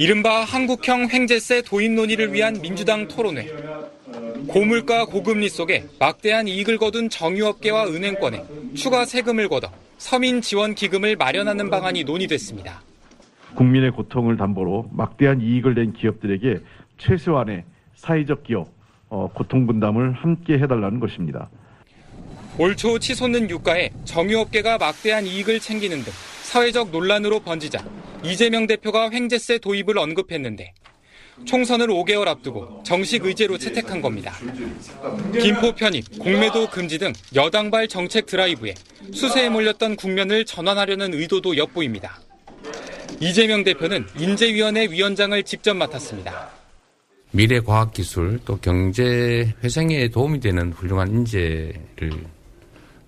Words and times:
이른바 0.00 0.44
한국형 0.44 1.10
횡재세 1.12 1.60
도입 1.60 1.92
논의를 1.92 2.32
위한 2.32 2.58
민주당 2.62 3.06
토론회. 3.06 3.46
고물가 4.48 5.04
고금리 5.04 5.50
속에 5.50 5.84
막대한 5.98 6.48
이익을 6.48 6.78
거둔 6.78 7.10
정유업계와 7.10 7.88
은행권에 7.88 8.42
추가 8.74 9.04
세금을 9.04 9.50
걷어 9.50 9.70
서민 9.98 10.40
지원 10.40 10.74
기금을 10.74 11.16
마련하는 11.16 11.68
방안이 11.68 12.04
논의됐습니다. 12.04 12.80
국민의 13.56 13.90
고통을 13.90 14.38
담보로 14.38 14.88
막대한 14.90 15.42
이익을 15.42 15.74
낸 15.74 15.92
기업들에게 15.92 16.60
최소한의 16.96 17.64
사회적 17.96 18.44
기업 18.44 18.70
어, 19.10 19.28
고통 19.34 19.66
분담을 19.66 20.14
함께 20.14 20.54
해달라는 20.54 20.98
것입니다. 21.00 21.50
올 22.56 22.74
초 22.74 22.98
치솟는 22.98 23.50
유가에 23.50 23.90
정유업계가 24.06 24.78
막대한 24.78 25.26
이익을 25.26 25.60
챙기는 25.60 26.02
등 26.02 26.10
사회적 26.50 26.90
논란으로 26.90 27.38
번지자 27.38 27.78
이재명 28.24 28.66
대표가 28.66 29.08
횡재세 29.12 29.58
도입을 29.58 29.96
언급했는데 29.96 30.74
총선을 31.44 31.86
5개월 31.86 32.26
앞두고 32.26 32.82
정식 32.84 33.24
의제로 33.24 33.56
채택한 33.56 34.02
겁니다. 34.02 34.34
김포 35.40 35.72
편입, 35.72 36.18
공매도 36.18 36.68
금지 36.70 36.98
등 36.98 37.12
여당발 37.36 37.86
정책 37.86 38.26
드라이브에 38.26 38.74
수세에 39.12 39.48
몰렸던 39.48 39.94
국면을 39.94 40.44
전환하려는 40.44 41.14
의도도 41.14 41.56
엿보입니다. 41.56 42.20
이재명 43.20 43.62
대표는 43.62 44.06
인재위원회 44.18 44.88
위원장을 44.90 45.40
직접 45.44 45.74
맡았습니다. 45.74 46.50
미래 47.30 47.60
과학 47.60 47.92
기술 47.92 48.40
또 48.44 48.58
경제 48.58 49.54
회생에 49.62 50.08
도움이 50.08 50.40
되는 50.40 50.72
훌륭한 50.72 51.12
인재를 51.12 52.10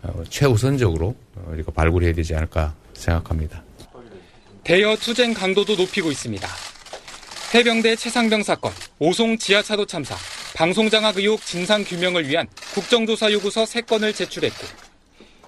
어, 0.02 0.22
최우선적으로 0.28 1.16
우리가 1.48 1.72
발굴해야 1.72 2.12
되지 2.12 2.36
않을까 2.36 2.76
생각합니다. 3.02 3.62
대여 4.64 4.96
투쟁 4.96 5.34
강도도 5.34 5.74
높이고 5.74 6.10
있습니다. 6.10 6.48
해병대 7.54 7.96
최상병 7.96 8.42
사건, 8.42 8.72
오송 8.98 9.36
지하차도 9.36 9.84
참사, 9.86 10.16
방송장악 10.54 11.18
의혹 11.18 11.44
진상 11.44 11.84
규명을 11.84 12.28
위한 12.28 12.46
국정조사 12.74 13.32
요구서 13.32 13.64
3건을 13.64 14.14
제출했고 14.14 14.66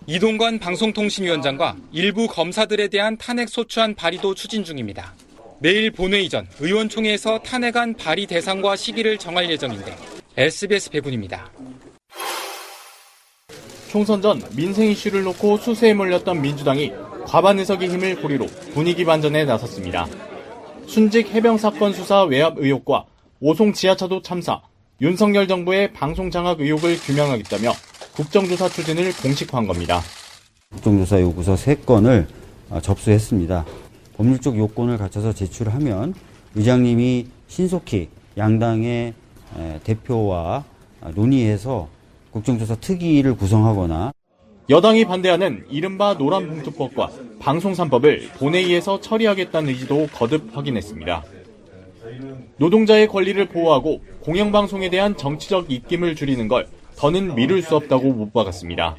이동관 0.07 0.59
방송통신위원장과 0.59 1.77
일부 1.93 2.27
검사들에 2.27 2.89
대한 2.89 3.17
탄핵 3.17 3.49
소추안 3.49 3.95
발의도 3.95 4.35
추진 4.35 4.65
중입니다. 4.65 5.15
내일 5.61 5.91
본회의 5.91 6.29
전 6.29 6.47
의원총회에서 6.61 7.39
탄핵안 7.39 7.95
발의 7.95 8.27
대상과 8.27 8.77
시기를 8.77 9.17
정할 9.17 9.49
예정인데 9.49 9.97
SBS 10.37 10.91
배군입니다. 10.91 11.51
총선 13.89 14.21
전 14.21 14.43
민생 14.57 14.91
이슈를 14.91 15.23
놓고 15.23 15.57
수세에 15.59 15.95
몰렸던 15.95 16.43
민주당이 16.43 16.93
과반 17.27 17.59
의석의 17.59 17.89
힘을 17.89 18.21
고리로 18.23 18.47
분위기 18.73 19.05
반전에 19.05 19.45
나섰습니다. 19.45 20.07
순직 20.87 21.31
해병 21.31 21.59
사건 21.59 21.93
수사 21.93 22.23
외압 22.25 22.59
의혹과 22.59 23.07
오송 23.41 23.73
지하차도 23.73 24.23
참사, 24.23 24.61
윤석열 25.01 25.49
정부의 25.49 25.93
방송 25.93 26.31
장악 26.31 26.61
의혹을 26.61 26.99
규명하겠다며 26.99 27.73
국정조사 28.15 28.69
추진을 28.69 29.13
공식화한 29.21 29.67
겁니다. 29.67 30.01
국정조사 30.71 31.21
요구서 31.21 31.55
3건을 31.55 32.27
접수했습니다. 32.83 33.65
법률적 34.17 34.57
요건을 34.57 34.99
갖춰서 34.99 35.33
제출하면 35.33 36.15
의장님이 36.55 37.27
신속히 37.49 38.09
양당의 38.39 39.15
대표와 39.83 40.65
논의해서 41.15 41.89
국정조사 42.31 42.77
특위를 42.77 43.37
구성하거나 43.37 44.13
여당이 44.71 45.05
반대하는 45.05 45.67
이른바 45.69 46.15
노란봉투법과 46.15 47.11
방송3법을 47.41 48.33
본회의에서 48.39 49.01
처리하겠다는 49.01 49.69
의지도 49.69 50.09
거듭 50.13 50.57
확인했습니다. 50.57 51.23
노동자의 52.57 53.07
권리를 53.09 53.45
보호하고 53.49 54.03
공영방송에 54.21 54.89
대한 54.89 55.17
정치적 55.17 55.71
입김을 55.71 56.17
줄이는 56.17 56.49
걸 56.49 56.67
더는 56.97 57.35
미룰 57.35 57.61
수 57.61 57.77
없다고 57.77 58.13
못 58.13 58.33
박았습니다. 58.33 58.97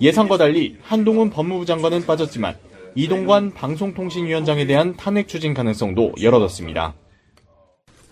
예상과 0.00 0.36
달리 0.36 0.76
한동훈 0.82 1.30
법무부 1.30 1.64
장관은 1.64 2.04
빠졌지만 2.04 2.56
이동관 2.94 3.54
방송통신위원장에 3.54 4.66
대한 4.66 4.94
탄핵 4.96 5.28
추진 5.28 5.54
가능성도 5.54 6.12
열어뒀습니다. 6.20 6.94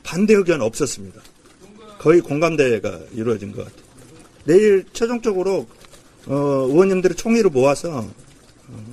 반대 0.03 0.33
의견 0.33 0.63
없었습니다. 0.63 1.21
거의 1.99 2.21
공감대가 2.21 3.01
이루어진 3.13 3.53
것 3.53 3.65
같아요. 3.65 3.89
내일 4.45 4.85
최종적으로 4.93 5.67
어, 6.29 6.35
의원님들을 6.35 7.17
총회로 7.17 7.51
모아서 7.51 8.01
어, 8.01 8.85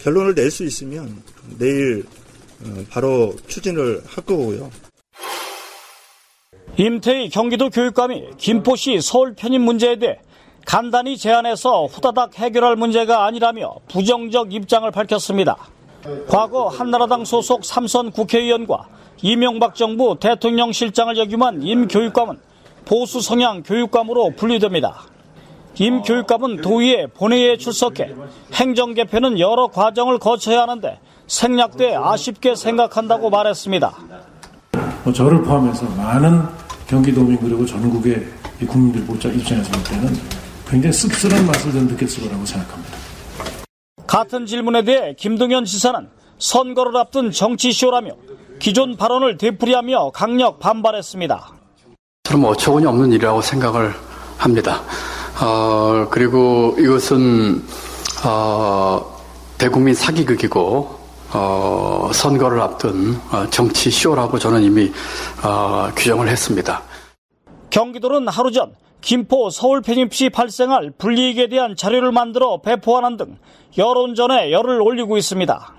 결론을 0.00 0.34
낼 0.34 0.50
수 0.50 0.64
있으면 0.64 1.22
내일 1.58 2.04
어, 2.64 2.84
바로 2.90 3.34
추진을 3.48 4.02
할 4.06 4.24
거고요. 4.24 4.70
임태희 6.76 7.28
경기도 7.30 7.70
교육감이 7.70 8.30
김포시 8.38 9.00
서울 9.00 9.34
편입 9.34 9.60
문제에 9.60 9.96
대해 9.98 10.18
간단히 10.64 11.18
제안해서 11.18 11.86
후다닥 11.86 12.38
해결할 12.38 12.76
문제가 12.76 13.26
아니라며 13.26 13.74
부정적 13.88 14.52
입장을 14.54 14.90
밝혔습니다. 14.90 15.56
과거 16.28 16.68
한나라당 16.68 17.24
소속 17.24 17.64
삼선 17.64 18.12
국회의원과 18.12 18.88
이명박 19.22 19.74
정부 19.74 20.16
대통령 20.18 20.72
실장을 20.72 21.16
역임한 21.16 21.62
임 21.62 21.88
교육감은 21.88 22.38
보수 22.84 23.20
성향 23.20 23.62
교육감으로 23.62 24.30
분류됩니다. 24.36 25.04
임 25.78 26.02
교육감은 26.02 26.60
도의회 26.60 27.06
본회의에 27.08 27.56
출석해 27.56 28.14
행정 28.54 28.94
개편은 28.94 29.38
여러 29.38 29.68
과정을 29.68 30.18
거쳐야 30.18 30.62
하는데 30.62 30.98
생략돼 31.26 31.94
아쉽게 31.94 32.54
생각한다고 32.54 33.30
말했습니다. 33.30 33.96
뭐 35.04 35.12
저를 35.12 35.42
포함해서 35.42 35.86
많은 35.96 36.42
경기도민 36.86 37.38
그리고 37.38 37.64
전국의 37.64 38.26
국민들 38.68 39.02
입장에서 39.34 39.70
볼 39.72 39.82
때는 39.84 40.12
굉장히 40.68 40.92
씁쓸한 40.92 41.46
맛을 41.46 41.72
좀 41.72 41.86
느꼈을 41.86 42.24
거라고 42.24 42.44
생각합니다. 42.44 42.96
같은 44.06 44.46
질문에 44.46 44.82
대해 44.84 45.14
김동연 45.14 45.64
지사는 45.64 46.08
선거를 46.38 46.96
앞둔 46.96 47.30
정치쇼라며 47.30 48.10
기존 48.58 48.96
발언을 48.96 49.38
되풀이하며 49.38 50.10
강력 50.10 50.60
반발했습니다. 50.60 51.52
저는 52.24 52.44
어처구니 52.44 52.86
없는 52.86 53.12
일이라고 53.12 53.40
생각을 53.42 53.92
합니다. 54.38 54.82
어, 55.40 56.08
그리고 56.10 56.76
이것은 56.78 57.62
어, 58.24 59.20
대국민 59.58 59.94
사기극이고 59.94 61.02
어, 61.34 62.10
선거를 62.12 62.60
앞둔 62.60 63.18
어, 63.30 63.48
정치 63.50 63.90
쇼라고 63.90 64.38
저는 64.38 64.62
이미 64.62 64.92
어, 65.42 65.90
규정을 65.96 66.28
했습니다. 66.28 66.82
경기도는 67.70 68.28
하루 68.28 68.52
전 68.52 68.74
김포 69.00 69.50
서울 69.50 69.80
편입 69.80 70.14
시 70.14 70.28
발생할 70.28 70.92
불이익에 70.96 71.48
대한 71.48 71.74
자료를 71.74 72.12
만들어 72.12 72.60
배포하는 72.60 73.16
등 73.16 73.38
여론전에 73.76 74.52
열을 74.52 74.80
올리고 74.80 75.16
있습니다. 75.16 75.74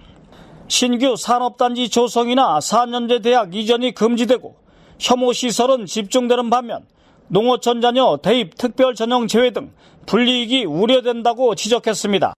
신규 0.68 1.16
산업단지 1.16 1.90
조성이나 1.90 2.60
4년제 2.60 3.22
대학 3.22 3.54
이전이 3.54 3.94
금지되고 3.94 4.56
혐오 5.00 5.34
시설은 5.34 5.86
집중되는 5.86 6.50
반면 6.50 6.86
농어촌 7.28 7.82
자녀 7.82 8.18
대입 8.22 8.58
특별 8.58 8.96
전형 8.96 9.28
제외 9.28 9.52
등 9.52 9.72
불이익이 10.06 10.66
우려된다고 10.66 11.56
지적했습니다. 11.56 12.34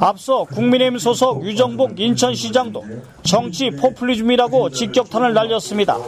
앞서 0.00 0.44
국민의힘 0.44 0.98
소속 0.98 1.44
유정복 1.44 2.00
인천시장도 2.00 2.84
정치 3.22 3.70
포퓰리즘이라고 3.70 4.70
직격탄을 4.70 5.34
날렸습니다. 5.34 5.98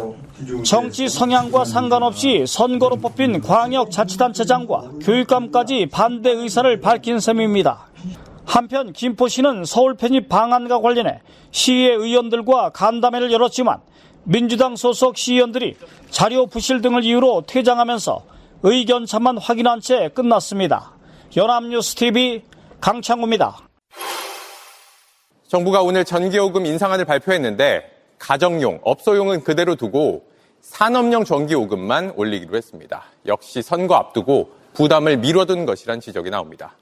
정치 0.65 1.09
성향과 1.09 1.65
상관없이 1.65 2.45
선거로 2.47 2.97
뽑힌 2.97 3.41
광역자치단체장과 3.41 4.91
교육감까지 5.03 5.87
반대 5.87 6.31
의사를 6.31 6.81
밝힌 6.81 7.21
셈입니다. 7.21 7.87
한편 8.45 8.93
김포시는 8.93 9.65
서울 9.65 9.95
편입 9.95 10.29
방안과 10.29 10.81
관련해 10.81 11.21
시의 11.53 11.95
의원들과 11.95 12.71
간담회를 12.71 13.31
열었지만 13.31 13.79
민주당 14.25 14.77
소속 14.77 15.17
시의원들이 15.17 15.77
자료 16.11 16.47
부실 16.47 16.81
등을 16.83 17.05
이유로 17.05 17.45
퇴장하면서 17.47 18.25
의견차만 18.63 19.39
확인한 19.39 19.81
채 19.81 20.09
끝났습니다. 20.15 20.93
연합뉴스 21.37 21.95
TV 21.95 22.43
강창우입니다. 22.81 23.69
정부가 25.49 25.83
오늘 25.83 26.05
전기요금 26.05 26.67
인상안을 26.67 27.05
발표했는데 27.05 27.91
가정용, 28.19 28.81
업소용은 28.83 29.43
그대로 29.43 29.75
두고 29.75 30.25
산업용 30.61 31.25
전기요금만 31.25 32.13
올리기로 32.17 32.57
했습니다. 32.57 33.05
역시 33.27 33.63
선거 33.63 33.95
앞두고 33.95 34.53
부담을 34.75 35.17
미뤄둔 35.17 35.67
것이란 35.67 36.01
지적이 36.01 36.31
나옵니다. 36.31 36.77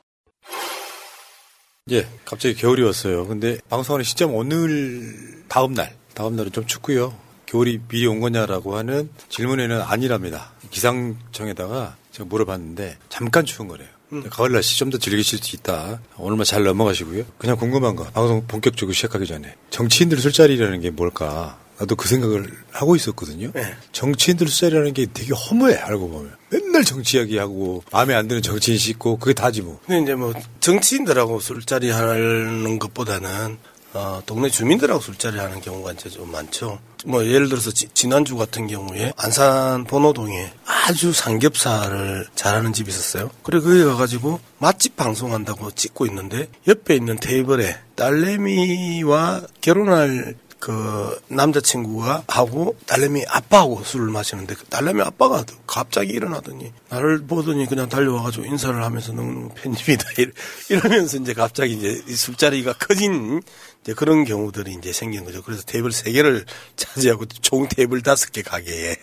예, 1.91 2.07
갑자기 2.25 2.55
겨울이 2.55 2.83
왔어요. 2.83 3.27
근데 3.27 3.59
방송하는 3.71 4.05
시점 4.05 4.35
오늘 4.35 5.45
다음 5.49 5.73
날, 5.73 5.95
다음 6.15 6.37
날은 6.37 6.53
좀 6.53 6.67
춥고요. 6.67 7.28
겨울이 7.49 7.81
미리 7.89 8.07
온 8.07 8.21
거냐라고 8.21 8.77
하는 8.77 9.09
질문에는 9.31 9.81
아니랍니다. 9.81 10.53
기상청에다가 10.71 11.97
제가 12.13 12.29
물어봤는데 12.29 12.99
잠깐 13.09 13.47
추운 13.47 13.69
거래요. 13.69 13.89
가을 14.31 14.53
날씨 14.53 14.79
좀 14.79 14.91
더 14.91 14.99
즐기실 14.99 15.39
수 15.39 15.57
있다. 15.57 16.01
오늘만 16.17 16.45
잘 16.45 16.63
넘어가시고요. 16.65 17.25
그냥 17.39 17.57
궁금한 17.57 17.97
거 17.97 18.05
방송 18.05 18.47
본격적으로 18.47 18.93
시작하기 18.93 19.27
전에 19.27 19.55
정치인들 19.71 20.19
술자리라는 20.19 20.81
게 20.81 20.91
뭘까? 20.91 21.59
나도 21.79 21.95
그 21.95 22.09
생각을 22.09 22.51
하고 22.73 22.97
있었거든요. 22.97 23.53
정치인들 23.93 24.49
술자리라는 24.49 24.95
게 24.95 25.07
되게 25.13 25.33
허무해 25.33 25.77
알고 25.77 26.09
보면 26.09 26.35
맨날 26.51 26.85
정치 26.85 27.19
이야기하고 27.19 27.85
마음에 27.93 28.15
안 28.15 28.29
드는 28.29 28.43
정치인 28.43 28.77
씻고 28.79 29.19
그게 29.19 29.33
다지 29.33 29.63
뭐. 29.63 29.79
근데 29.87 30.03
이제 30.03 30.15
뭐 30.15 30.35
정치인들하고 30.61 31.41
술자리 31.41 31.91
하는 31.91 32.79
것보다는 32.79 33.59
어, 33.99 34.23
동네 34.25 34.49
주민들하고 34.49 35.01
술자리 35.01 35.39
하는 35.39 35.61
경우가 35.61 35.91
이제 35.91 36.09
좀 36.09 36.31
많죠. 36.31 36.79
뭐 37.05 37.25
예를 37.25 37.49
들어서 37.49 37.73
지, 37.73 37.89
지난주 37.95 38.37
같은 38.37 38.69
경우에 38.69 39.13
안산 39.17 39.85
번호동에 39.87 40.53
아주 40.65 41.13
삼겹살을 41.13 42.29
잘하는 42.37 42.73
집이 42.73 42.89
있었어요. 42.91 43.29
그래 43.43 43.59
거기 43.59 43.83
가가지고 43.83 44.39
맛집 44.59 44.95
방송한다고 44.95 45.73
찍고 45.73 46.07
있는데 46.07 46.49
옆에 46.69 46.95
있는 46.95 47.17
테이블에 47.17 47.77
딸내미와 47.97 49.43
결혼할 49.61 50.37
그 50.59 51.21
남자친구가 51.29 52.25
하고 52.27 52.77
딸내미 52.87 53.25
아빠하고 53.29 53.83
술을 53.85 54.11
마시는데 54.11 54.55
그 54.55 54.65
딸내미 54.65 55.03
아빠가 55.03 55.45
갑자기 55.67 56.13
일어나더니 56.13 56.73
나를 56.89 57.27
보더니 57.27 57.67
그냥 57.67 57.89
달려와가지고 57.89 58.47
인사를 58.47 58.83
하면서 58.83 59.13
너무 59.13 59.51
편집이다 59.55 60.05
이러면서 60.69 61.19
이제 61.19 61.33
갑자기 61.33 61.75
이제 61.75 62.03
술자리가 62.15 62.73
커진 62.75 63.41
이제 63.83 63.95
그런 63.95 64.25
경우들이 64.25 64.75
이제 64.79 64.93
생긴 64.93 65.25
거죠. 65.25 65.41
그래서 65.43 65.63
테이블 65.65 65.93
세 65.93 66.11
개를 66.13 66.45
차지하고 66.77 67.27
총 67.27 67.69
테이블 67.69 68.03
다섯 68.03 68.31
개 68.33 68.43
가게에 68.43 68.97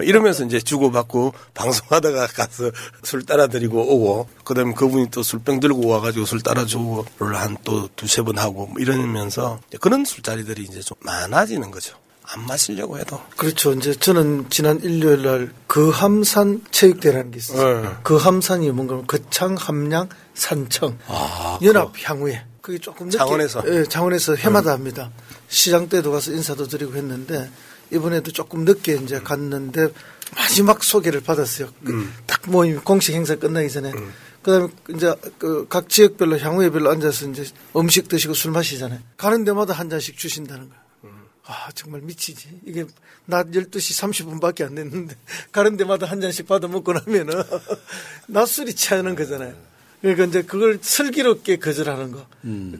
이러면서 0.00 0.44
이제 0.44 0.60
주고받고 0.60 1.32
방송하다가 1.54 2.26
가서 2.28 2.70
술 3.02 3.24
따라드리고 3.24 3.80
오고 3.80 4.28
그다음에 4.44 4.74
그분이 4.74 5.10
또 5.10 5.22
술병 5.22 5.60
들고 5.60 5.88
와가지고 5.88 6.26
술 6.26 6.42
따라주고를 6.42 7.36
한 7.36 7.56
또 7.64 7.88
두세 7.96 8.22
번 8.22 8.38
하고 8.38 8.66
뭐 8.66 8.76
이러면서 8.78 9.60
그런 9.80 10.04
술자리들이 10.04 10.62
이제 10.62 10.80
좀 10.80 10.96
많아지는 11.00 11.70
거죠. 11.70 11.96
안 12.32 12.46
마시려고 12.46 12.96
해도. 12.98 13.20
그렇죠. 13.36 13.72
이제 13.72 13.92
저는 13.92 14.48
지난 14.50 14.80
일요일 14.82 15.22
날 15.24 15.52
그함산 15.66 16.62
체육대라는 16.70 17.32
게 17.32 17.38
있었어요. 17.38 17.82
네. 17.82 17.88
그함산이 18.04 18.70
뭔가 18.70 19.02
거창 19.06 19.56
함량 19.58 20.08
산청 20.34 20.96
연합 21.62 21.92
향후에 22.02 22.44
그게 22.70 22.78
조금 22.78 23.06
늦게, 23.06 23.18
창원에서? 23.18 23.62
예, 23.66 23.84
창원에서 23.84 24.36
해마다 24.36 24.70
합니다. 24.72 25.10
시장 25.48 25.88
때도 25.88 26.12
가서 26.12 26.30
인사도 26.32 26.68
드리고 26.68 26.94
했는데 26.94 27.50
이번에도 27.90 28.30
조금 28.30 28.64
늦게 28.64 28.94
이제 28.96 29.18
갔는데 29.20 29.88
마지막 30.36 30.84
소개를 30.84 31.20
받았어요. 31.20 31.70
그딱 31.84 32.42
모임 32.48 32.80
공식 32.82 33.12
행사 33.14 33.34
끝나기 33.34 33.68
전에. 33.68 33.90
그다음에 34.42 34.68
이제 34.94 35.12
그 35.38 35.66
각 35.68 35.88
지역별로 35.88 36.38
향후에별로 36.38 36.90
앉아서 36.90 37.28
이제 37.30 37.44
음식 37.76 38.06
드시고 38.08 38.34
술 38.34 38.52
마시잖아요. 38.52 39.00
가는 39.16 39.44
데마다 39.44 39.74
한 39.74 39.90
잔씩 39.90 40.16
주신다는 40.16 40.68
거예요. 40.68 40.80
아, 41.46 41.68
정말 41.74 42.00
미치지. 42.02 42.60
이게 42.64 42.84
낮 43.26 43.48
12시 43.50 44.38
30분밖에 44.40 44.64
안 44.64 44.76
됐는데 44.76 45.16
가는 45.50 45.76
데마다 45.76 46.06
한 46.06 46.20
잔씩 46.20 46.46
받아 46.46 46.68
먹고 46.68 46.92
나면은 46.92 47.34
낮술이 48.28 48.74
취하는 48.74 49.16
거잖아요. 49.16 49.54
그러니까 50.00 50.24
이제 50.24 50.42
그걸 50.42 50.78
슬기롭게 50.80 51.58
거절하는 51.58 52.12
거. 52.12 52.26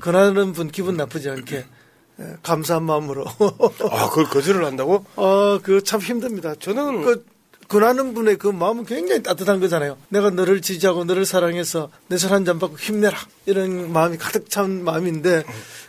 권하는 0.01 0.53
분 0.53 0.71
기분 0.71 0.97
나쁘지 0.97 1.29
않게 1.31 1.65
예, 2.21 2.25
감사한 2.43 2.83
마음으로. 2.85 3.25
아, 3.91 4.09
그걸 4.11 4.25
거절을 4.27 4.65
한다고? 4.65 5.05
아, 5.17 5.59
그거 5.63 5.81
참 5.81 6.01
힘듭니다. 6.01 6.55
저는 6.59 7.03
그 7.03 7.25
권하는 7.69 8.15
분의 8.15 8.37
그 8.37 8.49
마음은 8.49 8.85
굉장히 8.85 9.23
따뜻한 9.23 9.61
거잖아요. 9.61 9.97
내가 10.09 10.31
너를 10.31 10.61
지지하고 10.61 11.05
너를 11.05 11.25
사랑해서 11.25 11.91
내술한잔 12.09 12.59
받고 12.59 12.77
힘내라. 12.77 13.17
이런 13.47 13.93
마음이 13.93 14.19
가득 14.19 14.51
찬 14.51 14.83
마음인데 14.83 15.45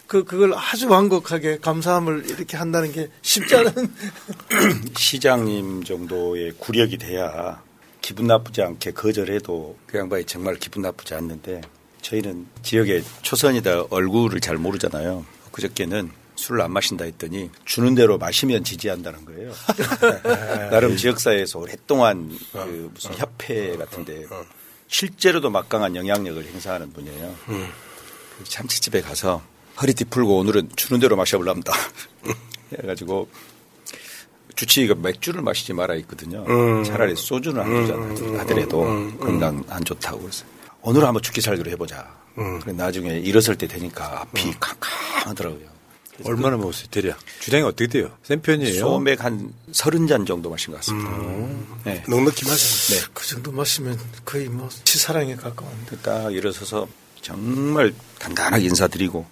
그, 0.07 0.23
그걸 0.23 0.53
아주 0.53 0.89
완곡하게 0.89 1.57
감사함을 1.59 2.29
이렇게 2.29 2.55
한다는 2.55 2.91
게 2.91 3.09
쉽지 3.21 3.55
않은 3.55 3.71
시장님 4.95 5.83
정도의 5.83 6.53
구력이 6.59 6.97
돼야 6.97 7.61
기분 8.01 8.27
나쁘지 8.27 8.61
않게 8.61 8.91
거절해도 8.91 9.77
그 9.85 9.97
양반이 9.97 10.25
정말 10.25 10.55
기분 10.55 10.81
나쁘지 10.81 11.13
않는데 11.13 11.61
저희는 12.01 12.47
지역의 12.63 13.03
초선이다 13.21 13.85
얼굴을 13.89 14.39
잘 14.41 14.57
모르잖아요. 14.57 15.25
그저께는 15.51 16.11
술을 16.35 16.61
안 16.61 16.71
마신다 16.71 17.05
했더니 17.05 17.51
주는 17.65 17.93
대로 17.93 18.17
마시면 18.17 18.63
지지한다는 18.63 19.25
거예요. 19.25 19.53
나름 20.71 20.97
지역사회에서 20.97 21.59
오랫동안 21.59 22.35
그 22.51 22.89
무슨 22.93 23.13
협회 23.15 23.77
같은데 23.77 24.25
실제로도 24.87 25.51
막강한 25.51 25.95
영향력을 25.95 26.43
행사하는 26.43 26.91
분이에요. 26.91 27.35
그 27.45 28.43
참치집에 28.45 29.01
가서 29.01 29.43
허리띠 29.79 30.05
풀고 30.05 30.37
오늘은 30.37 30.69
주는 30.75 30.99
대로 30.99 31.15
마셔볼랍니다. 31.15 31.73
해가지고 32.81 33.29
주치의가 34.55 34.95
맥주를 34.95 35.41
마시지 35.41 35.73
말아 35.73 35.95
있거든요. 35.95 36.45
음. 36.47 36.83
차라리 36.83 37.15
소주는 37.15 37.59
안 37.61 37.81
주잖아요. 37.81 38.09
음, 38.09 38.33
음, 38.33 38.39
하더라도 38.39 38.83
음, 38.83 38.89
음. 38.89 39.17
건강 39.19 39.63
안 39.69 39.83
좋다고 39.83 40.19
그래서 40.19 40.45
오늘 40.81 41.03
한번 41.05 41.21
죽기 41.21 41.41
살기로 41.41 41.69
해보자. 41.71 42.19
그래 42.35 42.73
나중에 42.73 43.19
일어설 43.19 43.55
때 43.57 43.67
되니까 43.67 44.21
앞이 44.21 44.53
캄캄하더라고요. 44.59 45.71
얼마나 46.23 46.55
먹었어요, 46.55 46.85
대략? 46.91 47.17
주량이 47.39 47.63
어떻게 47.63 47.87
돼요? 47.87 48.11
센 48.23 48.41
편이에요? 48.41 48.79
소맥 48.79 49.23
한 49.23 49.53
서른 49.71 50.07
잔 50.07 50.25
정도 50.25 50.49
마신 50.49 50.71
것 50.71 50.77
같습니다. 50.77 51.09
네. 51.83 52.03
넉넉히 52.07 52.47
마셨 52.47 52.93
네. 52.95 53.07
그 53.13 53.25
정도 53.25 53.51
마시면 53.51 53.99
거의 54.23 54.47
뭐 54.47 54.69
치사랑에 54.83 55.35
가까운. 55.35 55.71
딱 56.03 56.31
일어서서 56.33 56.87
정말 57.21 57.93
간단하게 58.19 58.65
인사드리고 58.65 59.25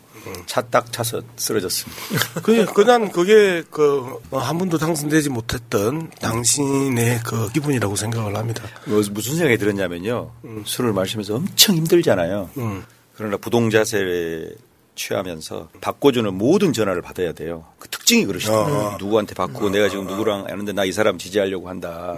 차딱 0.45 0.91
차서 0.91 1.21
쓰러졌습니다. 1.35 2.01
그, 2.43 2.65
그난 2.73 3.11
그게 3.11 3.63
그, 3.69 4.19
한 4.31 4.57
번도 4.57 4.77
당선되지 4.77 5.29
못했던 5.29 6.09
당신의 6.21 7.21
그 7.25 7.51
기분이라고 7.51 7.95
생각을 7.95 8.35
합니다. 8.35 8.63
뭐 8.85 9.01
무슨 9.11 9.35
생각이 9.35 9.57
들었냐면요. 9.57 10.31
술을 10.65 10.93
마시면서 10.93 11.35
엄청 11.35 11.75
힘들잖아요. 11.75 12.49
음. 12.57 12.83
그러나 13.15 13.37
부동자세에 13.37 14.49
취하면서 14.95 15.69
바꿔주는 15.79 16.33
모든 16.33 16.73
전화를 16.73 17.01
받아야 17.01 17.31
돼요. 17.31 17.65
그 17.79 17.87
특징이 17.89 18.25
그러시더라고요. 18.25 18.75
어. 18.77 18.97
누구한테 18.99 19.33
바꾸고 19.33 19.69
내가 19.69 19.87
지금 19.89 20.05
누구랑 20.07 20.45
하는데 20.47 20.73
나 20.73 20.83
이 20.85 20.91
사람 20.91 21.17
지지하려고 21.17 21.69
한다. 21.69 22.17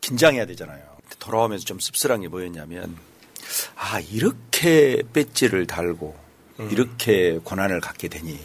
긴장해야 0.00 0.46
되잖아요. 0.46 0.80
돌아오면서 1.20 1.64
좀 1.64 1.78
씁쓸한 1.78 2.22
게 2.22 2.28
뭐였냐면 2.28 2.96
아 3.76 4.00
이렇게 4.00 5.02
배지를 5.12 5.66
달고 5.66 6.16
이렇게 6.70 7.38
권한을 7.44 7.80
갖게 7.80 8.08
되니 8.08 8.38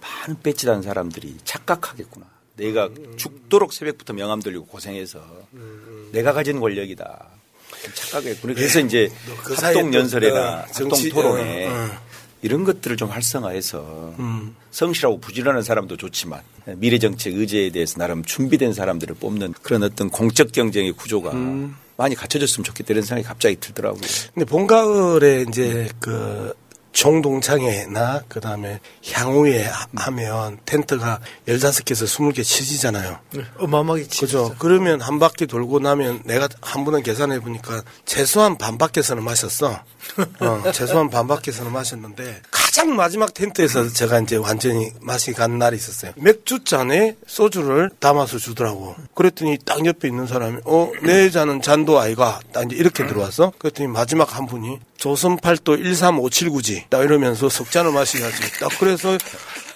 많은 0.00 0.40
배지 0.42 0.66
단 0.66 0.82
사람들이 0.82 1.36
착각하겠구나. 1.44 2.26
내가 2.56 2.88
죽도록 3.16 3.72
새벽부터 3.72 4.12
명함 4.12 4.40
들리고 4.40 4.66
고생해서 4.66 5.20
내가 6.12 6.32
가진 6.32 6.60
권력이다. 6.60 7.26
착각했구나. 7.94 8.54
그래서 8.54 8.80
이제 8.80 9.10
그 9.42 9.54
사이에 9.56 9.74
또, 9.74 9.78
합동 9.80 9.94
연설이나 9.94 10.60
어, 10.60 10.72
정치- 10.72 11.08
합동 11.10 11.22
토론에 11.22 11.66
어, 11.66 11.72
어. 11.72 11.90
이런 12.42 12.64
것들을 12.64 12.96
좀 12.96 13.08
활성화해서 13.10 14.14
음. 14.18 14.54
성실하고 14.70 15.18
부지런한 15.20 15.62
사람도 15.62 15.96
좋지만 15.96 16.42
미래 16.76 16.98
정책 16.98 17.34
의제에 17.36 17.70
대해서 17.70 17.96
나름 17.98 18.22
준비된 18.22 18.74
사람들을 18.74 19.16
뽑는 19.16 19.54
그런 19.62 19.82
어떤 19.82 20.10
공적 20.10 20.52
경쟁의 20.52 20.92
구조가 20.92 21.32
음. 21.32 21.74
많이 21.96 22.14
갖춰졌으면 22.14 22.64
좋겠다 22.64 22.88
이런 22.92 23.02
생각이 23.02 23.26
갑자기 23.26 23.56
들더라고요. 23.56 24.02
근데 24.34 24.44
봄 24.44 24.66
가을에 24.66 25.44
이제 25.48 25.88
그 26.00 26.52
총동창회나 26.94 28.22
그다음에 28.28 28.80
향후에 29.12 29.64
하- 29.66 29.86
하면 29.96 30.58
텐트가 30.64 31.20
15개에서 31.48 32.06
20개 32.06 32.42
치지잖아요. 32.44 33.18
네, 33.32 33.42
어마어마하게 33.58 34.06
그죠. 34.18 34.54
그러면 34.58 35.00
한 35.00 35.18
바퀴 35.18 35.46
돌고 35.46 35.80
나면 35.80 36.22
내가 36.24 36.48
한 36.62 36.84
번은 36.84 37.02
계산해 37.02 37.40
보니까 37.40 37.82
최소한 38.06 38.56
반 38.56 38.78
바퀴에서는 38.78 39.22
마셨어. 39.22 39.80
어, 40.40 40.62
최소한 40.72 41.10
반 41.10 41.26
바퀴에서는 41.26 41.72
마셨는데 41.72 42.42
가장 42.50 42.94
마지막 42.96 43.34
텐트에서 43.34 43.88
제가 43.88 44.20
이제 44.20 44.36
완전히 44.36 44.90
맛이 45.00 45.32
간 45.32 45.58
날이 45.58 45.76
있었어요. 45.76 46.12
맥주 46.16 46.62
잔에 46.64 47.16
소주를 47.26 47.90
담아서 48.00 48.38
주더라고. 48.38 48.94
그랬더니 49.14 49.58
딱 49.64 49.84
옆에 49.84 50.08
있는 50.08 50.26
사람이 50.26 50.58
어, 50.64 50.90
내 51.02 51.30
잔은 51.30 51.60
잔도 51.62 51.98
아이가. 51.98 52.40
딱 52.52 52.64
이제 52.66 52.76
이렇게 52.76 53.06
들어왔어. 53.06 53.52
그랬더니 53.58 53.88
마지막 53.88 54.36
한 54.36 54.46
분이 54.46 54.78
조선팔도 54.96 55.76
13579지. 55.76 56.83
딱 56.88 57.02
이러면서 57.02 57.48
석잔을 57.48 57.92
마시가지. 57.92 58.58
딱 58.60 58.70
그래서 58.78 59.16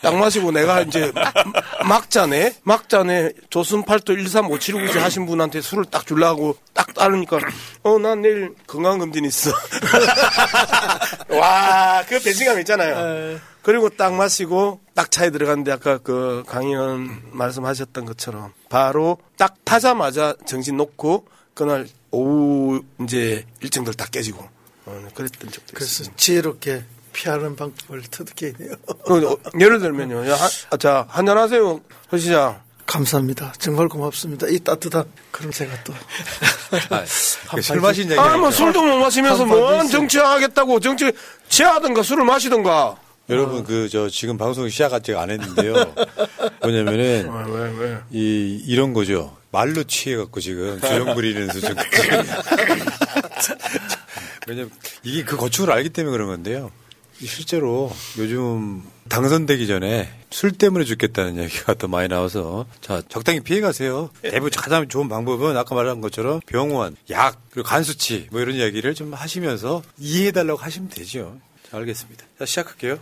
딱 0.00 0.14
마시고 0.16 0.52
내가 0.52 0.82
이제 0.82 1.12
막잔에 1.84 2.54
막잔에 2.62 3.32
조선 3.50 3.84
팔도 3.84 4.14
13579지 4.14 4.98
하신 4.98 5.26
분한테 5.26 5.60
술을 5.60 5.86
딱 5.86 6.06
주려고 6.06 6.56
딱 6.72 6.94
따르니까 6.94 7.38
어 7.82 7.98
난 7.98 8.22
내일 8.22 8.54
건강검진 8.66 9.24
있어. 9.24 9.50
와, 11.30 12.04
그 12.08 12.20
배신감 12.22 12.58
있잖아요. 12.60 13.38
그리고 13.62 13.88
딱 13.90 14.14
마시고 14.14 14.80
딱 14.94 15.10
차에 15.10 15.30
들어갔는데 15.30 15.72
아까 15.72 15.98
그 15.98 16.42
강의원 16.46 17.22
말씀하셨던 17.32 18.06
것처럼 18.06 18.52
바로 18.68 19.18
딱 19.36 19.56
타자마자 19.64 20.34
정신 20.46 20.76
놓고 20.76 21.26
그날 21.54 21.86
오후 22.10 22.82
이제 23.02 23.44
일정들 23.60 23.94
다 23.94 24.06
깨지고 24.10 24.48
어, 24.86 25.08
그랬던 25.14 25.50
적도 25.50 25.74
그래서 25.74 26.04
있어요. 26.04 26.14
지혜롭게 26.16 26.84
피하는 27.18 27.56
방법을 27.56 28.02
터득해 28.10 28.52
있네요. 28.58 28.74
어, 28.86 29.36
예를 29.60 29.80
들면요. 29.80 30.24
야, 30.30 30.36
한- 30.36 30.50
아, 30.70 30.76
자, 30.76 31.04
한잔하세요. 31.08 31.80
허 32.12 32.16
시장. 32.18 32.60
감사합니다. 32.86 33.52
정말 33.58 33.88
고맙습니다. 33.88 34.46
이 34.48 34.58
따뜻한 34.60 35.04
그럼 35.32 35.50
제가 35.52 35.72
또 35.84 35.92
그술 37.54 37.80
마신 37.80 38.04
얘기. 38.10 38.18
아, 38.18 38.36
뭐 38.38 38.50
술도 38.52 38.82
못 38.82 38.96
마시면서 38.98 39.42
한뭔 39.44 39.88
정치하겠다고 39.88 40.78
정치 40.80 41.12
취하든가 41.48 42.02
술을 42.04 42.24
마시든가. 42.24 42.96
여러분 43.28 43.62
그저 43.64 44.08
지금 44.08 44.38
방송 44.38 44.66
시작 44.70 44.94
아직 44.94 45.14
안 45.18 45.28
했는데요. 45.30 45.74
뭐냐면은 46.62 47.30
왜, 47.52 47.72
왜? 47.78 47.98
이 48.10 48.62
이런 48.66 48.94
거죠. 48.94 49.36
말로 49.50 49.84
취해 49.84 50.16
갖고 50.16 50.40
지금 50.40 50.80
조용 50.80 51.14
부리는 51.14 51.46
수준. 51.52 51.74
왜냐면 54.48 54.70
이게 55.02 55.24
그 55.24 55.36
거축을 55.36 55.70
알기 55.70 55.90
때문에 55.90 56.12
그런 56.12 56.28
건데요. 56.28 56.70
실제로 57.26 57.90
요즘 58.18 58.82
당선되기 59.08 59.66
전에 59.66 60.08
술 60.30 60.52
때문에 60.52 60.84
죽겠다는 60.84 61.42
얘기가 61.42 61.74
더 61.74 61.88
많이 61.88 62.08
나와서 62.08 62.66
자 62.80 63.02
적당히 63.08 63.40
피해 63.40 63.60
가세요. 63.60 64.10
대부분 64.22 64.50
가장 64.50 64.88
좋은 64.88 65.08
방법은 65.08 65.56
아까 65.56 65.74
말한 65.74 66.00
것처럼 66.00 66.40
병원, 66.46 66.96
약 67.10 67.40
그리고 67.50 67.68
간 67.68 67.82
수치 67.82 68.28
뭐 68.30 68.40
이런 68.40 68.54
이야기를 68.54 68.94
좀 68.94 69.12
하시면서 69.14 69.82
이해해 69.98 70.30
달라고 70.30 70.60
하시면 70.60 70.90
되죠. 70.90 71.38
자, 71.70 71.78
알겠습니다. 71.78 72.24
자 72.38 72.44
시작할게요. 72.44 72.98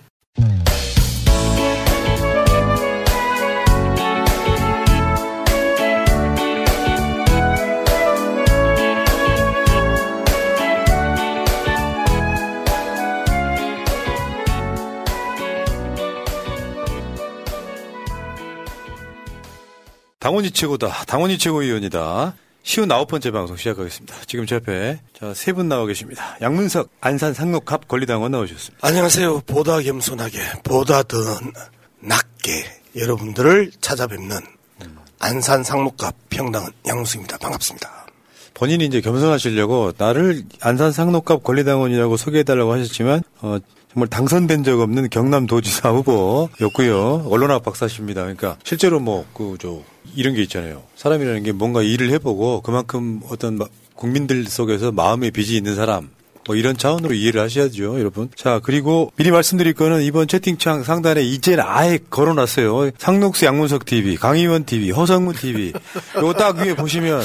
당원이 20.26 20.50
최고다. 20.50 21.04
당원이 21.06 21.38
최고위원이다. 21.38 22.34
쉬운 22.64 22.90
아홉 22.90 23.06
번째 23.06 23.30
방송 23.30 23.56
시작하겠습니다. 23.56 24.16
지금 24.26 24.44
제 24.44 24.56
앞에 24.56 24.98
세 25.36 25.52
분 25.52 25.68
나와 25.68 25.86
계십니다. 25.86 26.36
양문석 26.42 26.88
안산 27.00 27.32
상록갑 27.32 27.86
권리당원 27.86 28.32
나오셨습니다. 28.32 28.84
안녕하세요. 28.84 29.42
보다 29.46 29.78
겸손하게, 29.78 30.38
보다 30.64 31.04
더 31.04 31.16
낮게 32.00 32.64
여러분들을 32.96 33.70
찾아뵙는 33.80 34.40
안산 35.20 35.62
상록갑 35.62 36.16
평당은 36.28 36.70
양무수입니다. 36.88 37.38
반갑습니다. 37.38 38.06
본인이 38.52 38.84
이제 38.86 39.00
겸손하시려고 39.00 39.92
나를 39.96 40.42
안산 40.60 40.90
상록갑 40.90 41.44
권리당원이라고 41.44 42.16
소개해달라고 42.16 42.72
하셨지만 42.72 43.22
어, 43.42 43.58
정말 43.96 44.08
당선된 44.10 44.62
적 44.62 44.78
없는 44.78 45.08
경남도지사 45.08 45.88
후보였고요. 45.90 47.28
언론학 47.30 47.62
박사십니다. 47.64 48.20
그러니까 48.20 48.58
실제로 48.62 49.00
뭐그저 49.00 49.80
이런 50.14 50.34
게 50.34 50.42
있잖아요. 50.42 50.82
사람이라는 50.96 51.42
게 51.44 51.52
뭔가 51.52 51.80
일을 51.82 52.10
해보고 52.10 52.60
그만큼 52.60 53.22
어떤 53.30 53.56
마- 53.56 53.64
국민들 53.94 54.44
속에서 54.44 54.92
마음의 54.92 55.30
빚이 55.30 55.56
있는 55.56 55.74
사람 55.76 56.10
뭐 56.46 56.56
이런 56.56 56.76
차원으로 56.76 57.14
이해를 57.14 57.40
하셔야죠, 57.40 57.98
여러분. 57.98 58.28
자, 58.36 58.60
그리고 58.62 59.10
미리 59.16 59.30
말씀드릴 59.30 59.72
거는 59.72 60.02
이번 60.02 60.28
채팅창 60.28 60.84
상단에 60.84 61.22
이제는 61.22 61.64
아예 61.66 61.98
걸어놨어요. 62.10 62.90
상록수 62.98 63.46
양문석 63.46 63.86
TV, 63.86 64.16
강희원 64.16 64.66
TV, 64.66 64.90
허성문 64.90 65.36
TV. 65.36 65.72
요거 66.18 66.34
딱 66.34 66.58
위에 66.58 66.76
보시면 66.76 67.22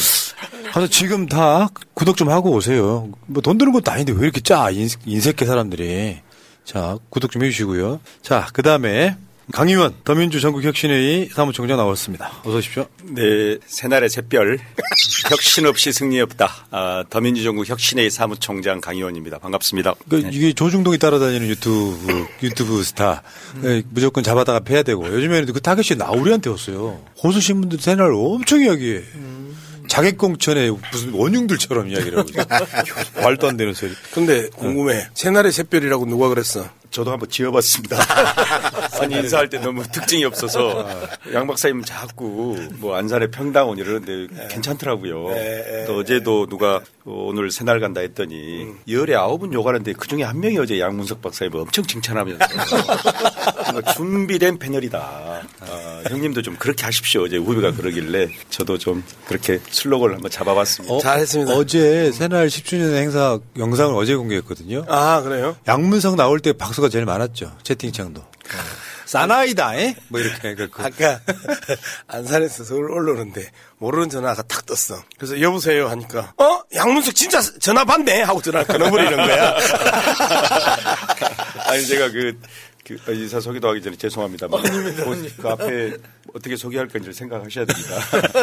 가서 0.71 0.87
지금 0.87 1.25
다 1.27 1.67
구독 1.93 2.15
좀 2.15 2.29
하고 2.29 2.51
오세요. 2.51 3.09
뭐 3.27 3.41
돈 3.41 3.57
드는 3.57 3.73
것도 3.73 3.91
아닌데 3.91 4.13
왜 4.13 4.21
이렇게 4.21 4.39
짜, 4.39 4.69
인, 4.69 4.87
인색해 5.05 5.45
사람들이. 5.45 6.19
자, 6.65 6.97
구독 7.09 7.31
좀 7.31 7.43
해주시고요. 7.43 7.99
자, 8.21 8.47
그 8.53 8.61
다음에 8.61 9.15
강위원 9.51 9.95
더민주 10.05 10.39
전국혁신회의 10.39 11.29
사무총장 11.33 11.75
나왔습니다. 11.75 12.31
어서 12.45 12.57
오십시오. 12.57 12.87
네, 13.03 13.57
새날의 13.65 14.09
샛별 14.09 14.57
혁신 15.29 15.65
없이 15.65 15.91
승리 15.91 16.21
없다. 16.21 16.67
아, 16.71 17.03
더민주전국 17.09 17.65
혁신회의 17.65 18.09
사무총장 18.09 18.79
강위원입니다. 18.79 19.39
반갑습니다. 19.39 19.95
그 20.07 20.19
이게 20.31 20.53
조중동이 20.53 20.97
따라다니는 20.99 21.47
유튜브 21.49 22.27
유튜브 22.41 22.81
스타 22.83 23.23
예, 23.65 23.83
무조건 23.89 24.23
잡아다가 24.23 24.61
패야 24.61 24.83
되고 24.83 25.05
요즘에는 25.05 25.51
그 25.51 25.59
타겟이 25.59 25.97
나 25.97 26.11
우리한테 26.11 26.49
왔어요. 26.49 27.01
보수 27.21 27.41
신문들 27.41 27.79
새날 27.79 28.13
엄청 28.13 28.61
이야기해. 28.61 29.03
자객공천에 29.91 30.71
무슨 30.91 31.11
원흉들처럼 31.11 31.89
이야기를 31.89 32.19
하고. 32.19 32.29
말도 33.21 33.49
안 33.49 33.57
되는 33.57 33.73
소리. 33.73 33.91
근데 34.13 34.47
궁금해. 34.55 35.07
새날의 35.13 35.51
샛별이라고 35.51 36.05
누가 36.05 36.29
그랬어? 36.29 36.69
저도 36.91 37.11
한번 37.11 37.29
지어봤습니다. 37.29 37.97
아니 39.01 39.15
인사할 39.15 39.49
때 39.49 39.57
너무 39.59 39.83
특징이 39.87 40.25
없어서 40.25 40.85
양 41.33 41.47
박사님 41.47 41.83
자꾸 41.83 42.57
뭐 42.73 42.95
안산의 42.97 43.31
평당원 43.31 43.77
이러는데 43.77 44.27
괜찮더라고요. 44.49 45.85
또 45.87 45.97
어제도 45.99 46.45
누가 46.47 46.81
오늘 47.05 47.49
새날 47.49 47.79
간다 47.79 48.01
했더니 48.01 48.67
열에 48.89 49.15
아홉은 49.15 49.53
요가는데 49.53 49.93
그 49.93 50.07
중에 50.07 50.23
한 50.23 50.39
명이 50.39 50.57
어제 50.59 50.79
양문석 50.79 51.21
박사님 51.21 51.55
엄청 51.55 51.85
칭찬하면서 51.85 52.45
준비된 53.95 54.59
패널이다. 54.59 55.41
아, 55.61 56.01
형님도 56.09 56.41
좀 56.41 56.57
그렇게 56.57 56.83
하십시오. 56.83 57.23
어제 57.23 57.37
후배가 57.37 57.71
그러길래 57.71 58.27
저도 58.49 58.77
좀 58.77 59.03
그렇게 59.27 59.59
슬로건을 59.69 60.15
한번 60.15 60.29
잡아봤습니다. 60.29 60.99
잘했습니다. 60.99 61.53
어제 61.55 62.11
새날 62.11 62.47
10주년 62.47 62.93
행사 62.95 63.39
영상을 63.57 63.95
어제 63.95 64.13
공개했거든요. 64.15 64.83
아, 64.89 65.21
그래요? 65.21 65.55
양문석 65.67 66.15
나올 66.17 66.39
때 66.41 66.51
박수 66.53 66.80
가 66.81 66.89
제일 66.89 67.05
많았죠. 67.05 67.57
채팅창도. 67.63 68.25
사나이다, 69.05 69.75
에? 69.75 69.95
뭐 70.07 70.21
이렇게. 70.21 70.55
그, 70.55 70.69
그. 70.69 70.81
아까 70.81 71.19
안산에서 72.07 72.63
서울 72.63 72.89
올라오는데 72.91 73.51
모르는 73.77 74.09
전화가 74.09 74.41
탁 74.43 74.65
떴어. 74.65 75.03
그래서 75.17 75.41
여보세요 75.41 75.89
하니까 75.89 76.31
어 76.37 76.61
양문석 76.73 77.13
진짜 77.13 77.41
전화 77.59 77.83
받네 77.83 78.21
하고 78.21 78.41
전화 78.41 78.63
끊어버리는 78.63 79.17
거야. 79.17 79.57
아니 81.67 81.85
제가 81.85 82.09
그, 82.11 82.39
그 82.85 83.13
인사 83.13 83.41
소개도 83.41 83.67
하기 83.69 83.81
전에 83.81 83.97
죄송합니다만 83.97 84.61
그, 84.63 85.33
그 85.41 85.49
앞에 85.49 85.97
어떻게 86.33 86.55
소개할 86.55 86.87
건지 86.87 87.11
생각하셔야 87.11 87.65
됩니다. 87.65 87.95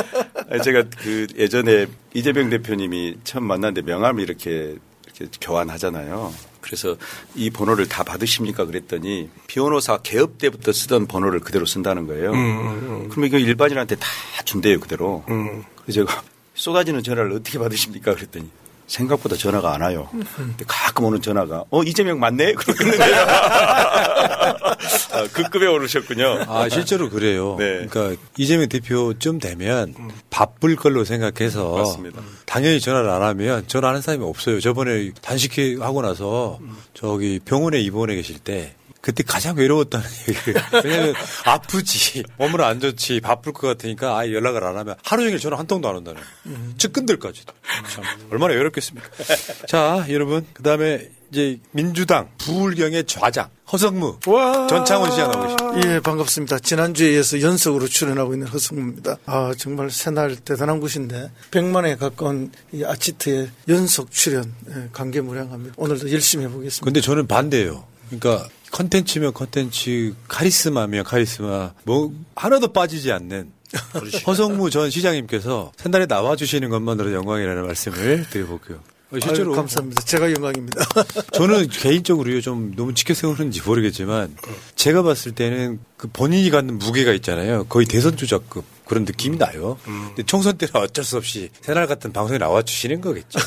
아니, 0.51 0.63
제가 0.63 0.85
그 0.99 1.27
예전에 1.37 1.87
이재명 2.13 2.51
대표님이 2.51 3.17
처음 3.25 3.45
만났는데 3.45 3.91
명함을 3.91 4.23
이렇게 4.23 4.77
이렇게 5.19 5.39
교환하잖아요. 5.41 6.33
그래서 6.69 6.97
이 7.35 7.49
번호를 7.49 7.89
다 7.89 8.05
받으십니까 8.05 8.67
그랬더니 8.67 9.31
변호사 9.47 9.97
개업 9.99 10.37
때부터 10.37 10.71
쓰던 10.73 11.07
번호를 11.07 11.41
그대로 11.41 11.65
쓴다는 11.65 12.07
거예요. 12.07 12.33
음, 12.33 13.09
그럼 13.09 13.25
이거 13.25 13.39
일반인한테 13.39 13.97
다 13.97 14.07
준대요 14.45 14.79
그대로. 14.79 15.25
음. 15.31 15.65
그래서 15.83 16.01
제가 16.01 16.23
쏟아지는 16.55 17.03
전화를 17.03 17.33
어떻게 17.33 17.59
받으십니까 17.59 18.15
그랬더니 18.15 18.51
생각보다 18.87 19.37
전화가 19.37 19.75
안 19.75 19.81
와요. 19.81 20.09
근데 20.37 20.65
가끔 20.67 21.07
오는 21.07 21.23
전화가 21.23 21.65
어 21.71 21.83
이재명 21.83 22.21
맞네 22.21 22.53
그러고 22.55 22.85
있는 22.85 22.99
거예요. 22.99 23.15
아, 25.19 25.27
그 25.33 25.43
급에 25.51 25.67
오르셨군요. 25.67 26.45
아, 26.47 26.69
실제로 26.69 27.11
그래요. 27.11 27.57
네. 27.59 27.87
그러니까 27.87 28.23
이재명 28.37 28.69
대표쯤 28.69 29.39
되면 29.41 29.95
바쁠 30.31 30.77
걸로 30.77 31.05
생각해서 31.05 31.73
맞습니다. 31.77 32.23
당연히 32.47 32.81
전화를 32.81 33.11
안 33.11 33.23
하면 33.23 33.67
전화하는 33.67 34.01
사람이 34.01 34.25
없어요. 34.25 34.61
저번에 34.61 35.11
단식회 35.21 35.77
하고 35.81 36.03
나서 36.03 36.59
저기 36.95 37.41
병원에 37.45 37.81
입원해 37.81 38.15
계실 38.15 38.39
때 38.39 38.75
그때 39.01 39.23
가장 39.23 39.57
외로웠다는 39.57 40.07
얘기를. 40.29 40.61
왜냐면 40.85 41.15
아프지, 41.45 42.25
몸을 42.37 42.63
안 42.63 42.81
좋지, 42.81 43.21
바쁠 43.21 43.53
것 43.53 43.67
같으니까 43.69 44.19
아예 44.19 44.33
연락을 44.33 44.65
안 44.65 44.77
하면 44.77 44.97
하루 45.05 45.23
종일 45.25 45.39
전화 45.39 45.59
한 45.59 45.67
통도 45.67 45.89
안 45.89 45.97
온다는. 45.97 46.21
측근들까지도. 46.79 47.53
참 47.95 48.05
얼마나 48.31 48.55
외롭겠습니까. 48.55 49.09
자, 49.69 50.05
여러분. 50.11 50.47
그 50.53 50.63
다음에 50.63 51.09
이제 51.31 51.59
민주당 51.73 52.29
부울경의 52.39 53.05
좌장 53.07 53.51
허성무 53.71 54.19
전창훈 54.69 55.11
씨가 55.13 55.27
나오고 55.29 55.43
계십니다. 55.75 55.95
예, 55.95 56.01
반갑습니다. 56.01 56.59
지난주에 56.61 57.13
이어서 57.15 57.41
연속으로 57.43 57.87
출연하고 57.87 58.33
있는 58.33 58.47
허승무입니다. 58.49 59.19
아, 59.27 59.53
정말 59.59 59.91
새날 59.91 60.37
대단한 60.37 60.81
곳인데 60.81 61.31
100만에 61.51 61.99
가까운 61.99 62.51
이 62.73 62.83
아치트의 62.83 63.51
연속 63.69 64.11
출연 64.11 64.55
예, 64.71 64.89
감개무량합니다. 64.93 65.75
오늘도 65.77 66.11
열심히 66.13 66.47
해보겠습니다. 66.47 66.85
근데 66.85 67.01
저는 67.03 67.27
반대예요. 67.27 67.85
그러니까 68.09 68.49
컨텐츠면 68.73 69.33
컨텐츠, 69.33 70.15
카리스마면 70.29 71.05
카리스마, 71.05 71.73
뭐 71.85 72.13
하나도 72.37 72.73
빠지지 72.73 73.13
않는 73.13 73.53
허성무 74.27 74.71
전 74.71 74.91
시장님께서 74.91 75.73
새날에 75.77 76.07
나와 76.07 76.37
주시는 76.37 76.71
것만으로 76.71 77.13
영광이라는 77.13 77.67
말씀을 77.67 78.27
드려볼게요. 78.31 78.81
어, 79.11 79.19
실제로 79.21 79.53
아유, 79.53 79.57
감사합니다. 79.57 80.03
제가 80.03 80.31
영광입니다. 80.33 80.85
저는 81.33 81.69
개인적으로요 81.69 82.41
좀 82.43 82.75
너무 82.77 82.93
지켜 82.93 83.15
세우는지 83.15 83.63
모르겠지만 83.63 84.37
제가 84.75 85.03
봤을 85.03 85.33
때는 85.33 85.81
그 85.97 86.09
본인이 86.09 86.51
갖는 86.51 86.79
무게가 86.79 87.13
있잖아요. 87.15 87.65
거의 87.65 87.87
대선 87.87 88.17
주자급 88.17 88.65
그런 88.89 89.05
느낌이 89.05 89.37
나요. 89.37 89.79
근데 89.85 90.23
총선 90.25 90.57
때는 90.57 90.75
어쩔 90.77 91.05
수 91.05 91.17
없이 91.19 91.51
새날 91.61 91.87
같은 91.87 92.13
방송에 92.13 92.39
나와 92.39 92.63
주시는 92.63 93.01
거겠죠. 93.01 93.39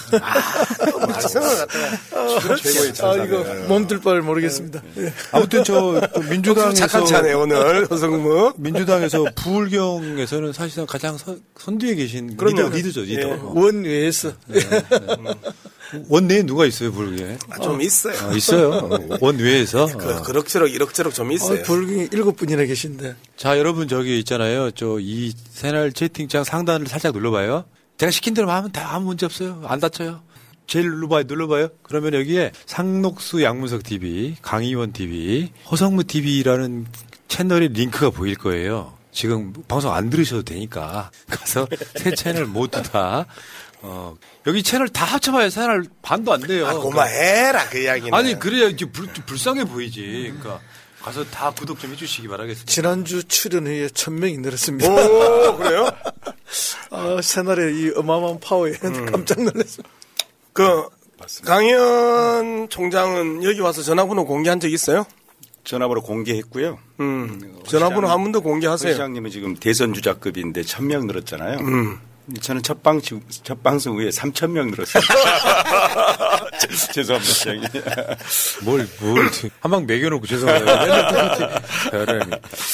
최고의 2.61 2.93
아, 3.01 3.23
이거 3.23 3.43
몸둘 3.67 4.01
바를 4.01 4.21
모르겠습니다. 4.21 4.81
예. 4.97 5.13
아무튼 5.31 5.63
저, 5.63 5.99
저 6.13 6.19
민주당에서 6.29 6.73
착한 6.87 7.05
차네 7.05 7.33
오늘 7.33 7.87
허성무. 7.91 8.53
민주당에서 8.57 9.25
부울경에서는 9.35 10.53
사실상 10.53 10.85
가장 10.85 11.17
선, 11.17 11.41
선두에 11.57 11.95
계신 11.95 12.37
그럼요. 12.37 12.69
리더, 12.69 12.75
리더죠 12.75 13.01
리더. 13.01 13.29
예, 13.29 13.39
원외에서 13.41 14.33
원내에 16.09 16.43
누가 16.43 16.65
있어요 16.65 16.91
부울경에? 16.91 17.37
아, 17.49 17.59
좀 17.59 17.81
있어요. 17.81 18.13
어, 18.29 18.33
있어요. 18.33 18.89
원외에서. 19.19 19.85
그, 19.97 20.13
어. 20.17 20.21
그럭저럭 20.21 20.71
이럭저럭 20.71 21.13
좀 21.13 21.31
있어요. 21.31 21.59
어, 21.59 21.63
불경이 21.63 22.09
일곱 22.11 22.35
분이나 22.37 22.63
계신데 22.65 23.15
자, 23.37 23.57
여러분 23.57 23.87
저기 23.87 24.19
있잖아요. 24.19 24.71
저 24.71 24.97
이 24.99 25.33
새날 25.51 25.91
채팅창 25.91 26.43
상단을 26.43 26.87
살짝 26.87 27.13
눌러봐요. 27.13 27.65
제가 27.97 28.11
시킨 28.11 28.33
대로 28.33 28.49
하면 28.51 28.71
다 28.71 28.93
아무 28.95 29.07
문제 29.07 29.25
없어요. 29.25 29.61
안 29.65 29.79
다쳐요. 29.79 30.21
제일 30.67 30.85
눌러봐요, 30.89 31.23
눌러봐요. 31.27 31.69
그러면 31.83 32.13
여기에 32.13 32.51
상록수 32.65 33.43
양문석 33.43 33.83
TV, 33.83 34.37
강희원 34.41 34.93
TV, 34.93 35.51
허성무 35.69 36.05
TV라는 36.05 36.85
채널의 37.27 37.69
링크가 37.69 38.09
보일 38.11 38.35
거예요. 38.35 38.93
지금 39.11 39.51
방송 39.67 39.93
안 39.93 40.09
들으셔도 40.09 40.43
되니까 40.43 41.11
가서 41.29 41.67
세 41.97 42.13
채널 42.15 42.45
모두 42.45 42.81
다 42.81 43.25
어, 43.83 44.15
여기 44.47 44.61
채널 44.63 44.89
다 44.89 45.05
합쳐봐야 45.05 45.49
채널 45.49 45.85
반도 46.01 46.33
안 46.33 46.41
돼요. 46.41 46.67
아, 46.67 46.73
고마해라 46.75 47.69
그 47.69 47.79
이야기는. 47.79 48.13
아니 48.13 48.37
그래야 48.37 48.67
이제 48.67 48.85
불, 48.85 49.07
불쌍해 49.07 49.65
보이지. 49.65 50.33
그러니까 50.39 50.59
가서 51.01 51.23
다 51.25 51.49
구독 51.51 51.79
좀 51.79 51.91
해주시기 51.91 52.27
바라겠습니다. 52.27 52.71
지난주 52.71 53.23
출연 53.23 53.65
후에 53.65 53.89
천 53.89 54.15
명이 54.19 54.37
늘었습니다. 54.37 54.87
오 54.91 55.57
그래요? 55.57 55.89
아, 56.91 57.19
새날의 57.23 57.75
이 57.75 57.91
어마어마한 57.95 58.39
파워에 58.39 58.73
깜짝 58.73 59.41
놀랐습니다. 59.41 59.89
그 60.53 60.85
강현 61.45 62.69
총장은 62.69 63.43
여기 63.43 63.59
와서 63.61 63.81
전화번호 63.81 64.25
공개한 64.25 64.59
적 64.59 64.71
있어요? 64.71 65.05
전화번호 65.63 66.01
공개했고요. 66.01 66.79
음. 66.99 67.59
전화번호 67.67 68.07
한 68.09 68.23
번 68.23 68.31
더 68.31 68.39
공개하세요. 68.41 68.91
시장님은 68.93 69.29
지금 69.31 69.55
대선 69.55 69.93
주자급인데 69.93 70.61
1000명 70.61 71.05
늘었잖아요. 71.05 71.59
음. 71.59 71.99
저는 72.39 72.61
첫, 72.63 72.81
방, 72.83 73.01
첫 73.43 73.61
방송 73.63 73.97
후에 73.97 74.09
3,000명 74.09 74.71
늘었어요. 74.71 75.03
죄송합니다, 76.93 77.33
시장님. 77.33 77.67
뭘, 78.63 78.87
뭘, 78.99 79.29
한 79.59 79.71
방 79.71 79.85
매겨놓고 79.85 80.25
죄송해요. 80.27 80.65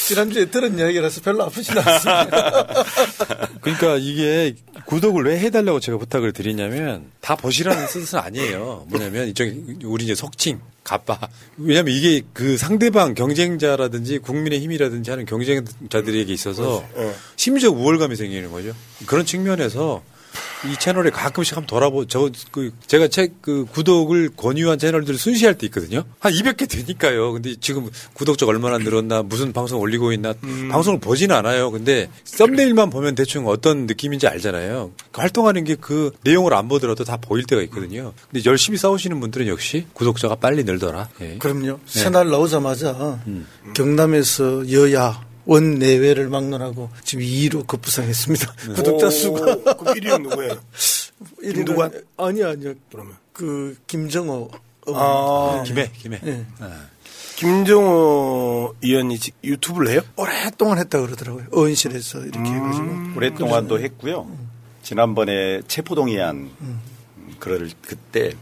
지난주에 0.08 0.46
들은 0.46 0.78
이야기라서 0.78 1.22
별로 1.22 1.44
아프진 1.46 1.78
않습니다. 1.78 2.74
그러니까 3.76 3.98
이게 3.98 4.56
구독을 4.86 5.26
왜 5.26 5.40
해달라고 5.40 5.80
제가 5.80 5.98
부탁을 5.98 6.32
드리냐면 6.32 7.12
다 7.20 7.36
보시라는 7.36 7.88
뜻은 7.88 8.20
아니에요. 8.20 8.86
뭐냐면 8.90 9.28
이쪽 9.28 9.52
우리 9.84 10.06
이제 10.06 10.16
속칭, 10.16 10.60
가빠. 10.84 11.20
왜냐면 11.58 11.94
이게 11.94 12.22
그 12.34 12.58
상대방 12.58 13.14
경쟁자라든지 13.14 14.20
국민의 14.20 14.62
힘이라든지 14.62 15.10
하는 15.12 15.26
경쟁자들에게 15.26 16.32
있어서 16.32 16.88
심리적 17.36 17.76
우월감이 17.76 18.16
생기는 18.16 18.52
거죠. 18.52 18.74
그런 19.06 19.26
측면에서 19.26 20.02
이 20.66 20.76
채널에 20.78 21.10
가끔씩 21.10 21.56
한번 21.56 21.68
돌아보, 21.68 22.06
저, 22.06 22.30
그, 22.52 22.72
제가 22.88 23.08
책, 23.08 23.42
그, 23.42 23.66
구독을 23.66 24.32
권유한 24.36 24.78
채널들을 24.80 25.18
순시할 25.18 25.58
때 25.58 25.68
있거든요? 25.68 26.04
한 26.20 26.34
200개 26.34 26.70
되니까요. 26.70 27.32
근데 27.32 27.56
지금 27.60 27.90
구독자가 28.14 28.50
얼마나 28.52 28.78
늘었나, 28.78 29.24
무슨 29.24 29.54
방송 29.54 29.80
올리고 29.80 30.12
있나, 30.12 30.34
방송을 30.70 31.00
보지는 31.00 31.36
않아요. 31.36 31.72
근데 31.72 32.10
썸네일만 32.24 32.90
보면 32.90 33.16
대충 33.16 33.48
어떤 33.48 33.86
느낌인지 33.88 34.28
알잖아요. 34.28 34.92
그 35.12 35.22
활동하는 35.22 35.64
게 35.64 35.78
그 35.80 36.12
내용을 36.24 36.54
안 36.54 36.68
보더라도 36.68 37.04
다 37.04 37.18
보일 37.18 37.46
때가 37.46 37.62
있거든요. 37.64 38.14
근데 38.30 38.44
열심히 38.50 38.78
싸우시는 38.78 39.20
분들은 39.20 39.48
역시 39.48 39.86
구독자가 39.94 40.36
빨리 40.36 40.64
늘더라. 40.64 41.10
예. 41.22 41.38
그럼요. 41.38 41.80
새날 41.86 42.30
나오자마자 42.30 43.20
경남에서 43.74 44.70
여야 44.72 45.27
원내외를 45.48 46.30
막론하고 46.30 46.90
지금 47.04 47.24
2위로 47.24 47.66
급부상했습니다. 47.66 48.54
구독자 48.76 49.10
수가. 49.10 49.56
그 49.56 49.86
1위는 49.94 50.22
누구예요? 50.24 50.58
김두관? 51.42 51.92
아니요, 52.18 52.50
아니요. 52.50 52.74
그러면. 52.92 53.16
그 53.34 53.76
김정호. 53.88 54.52
아. 54.94 55.64
김해, 55.66 55.90
김해. 55.98 56.20
네. 56.24 56.46
김정호 57.38 58.76
의원이 58.84 59.20
지- 59.20 59.32
유튜브를 59.44 59.92
해요? 59.92 60.02
오랫동안 60.16 60.80
했다 60.80 61.00
그러더라고요. 61.02 61.46
의원실에서 61.52 62.20
이렇게 62.26 62.40
해가지고. 62.50 62.84
음. 62.86 63.14
오랫동안도 63.16 63.80
했고요. 63.80 64.30
지난번에 64.84 65.62
체포동의안 65.68 66.50
그를 67.40 67.70
그때 67.82 68.34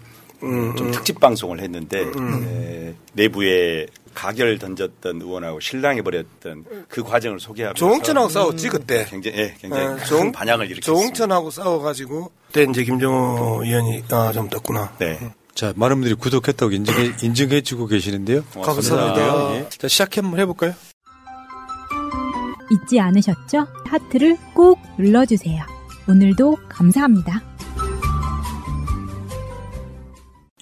음, 0.46 0.76
좀 0.76 0.88
음. 0.88 0.92
특집 0.92 1.20
방송을 1.20 1.60
했는데 1.60 2.04
음. 2.04 2.44
에, 2.48 2.94
내부에 3.14 3.88
가결 4.14 4.58
던졌던 4.60 5.22
의원하고 5.22 5.60
실랑해 5.60 6.02
버렸던 6.02 6.66
그 6.88 7.04
과정을 7.04 7.40
소개하면서 7.40 7.78
조홍천하고 7.78 8.30
싸웠지 8.30 8.70
그때. 8.70 9.06
굉장히 9.10 9.38
예, 9.38 9.56
굉장히 9.60 9.86
어, 9.86 9.96
큰 9.96 10.04
조홍- 10.06 10.32
반향을 10.32 10.68
일으켰습니다. 10.68 10.86
조홍천하고 10.86 11.52
싸워가지고 11.52 12.32
그때 12.48 12.64
이제 12.70 12.84
김정호 12.84 13.64
의원이 13.66 14.04
아좀 14.10 14.50
떴구나. 14.50 14.94
네. 15.00 15.20
자, 15.54 15.74
많은 15.76 15.96
분들이 15.98 16.14
구독했다고 16.16 16.72
인증해, 16.74 17.14
인증해 17.24 17.62
주고 17.62 17.88
계시는데요. 17.88 18.44
감사합니다. 18.62 19.56
예. 19.56 19.70
자, 19.70 19.88
시작 19.88 20.18
한번 20.18 20.40
해볼까요? 20.42 20.74
잊지 22.72 23.00
않으셨죠? 23.00 23.68
하트를 23.86 24.38
꼭 24.54 24.80
눌러주세요. 24.98 25.64
오늘도 26.10 26.58
감사합니다. 26.70 27.42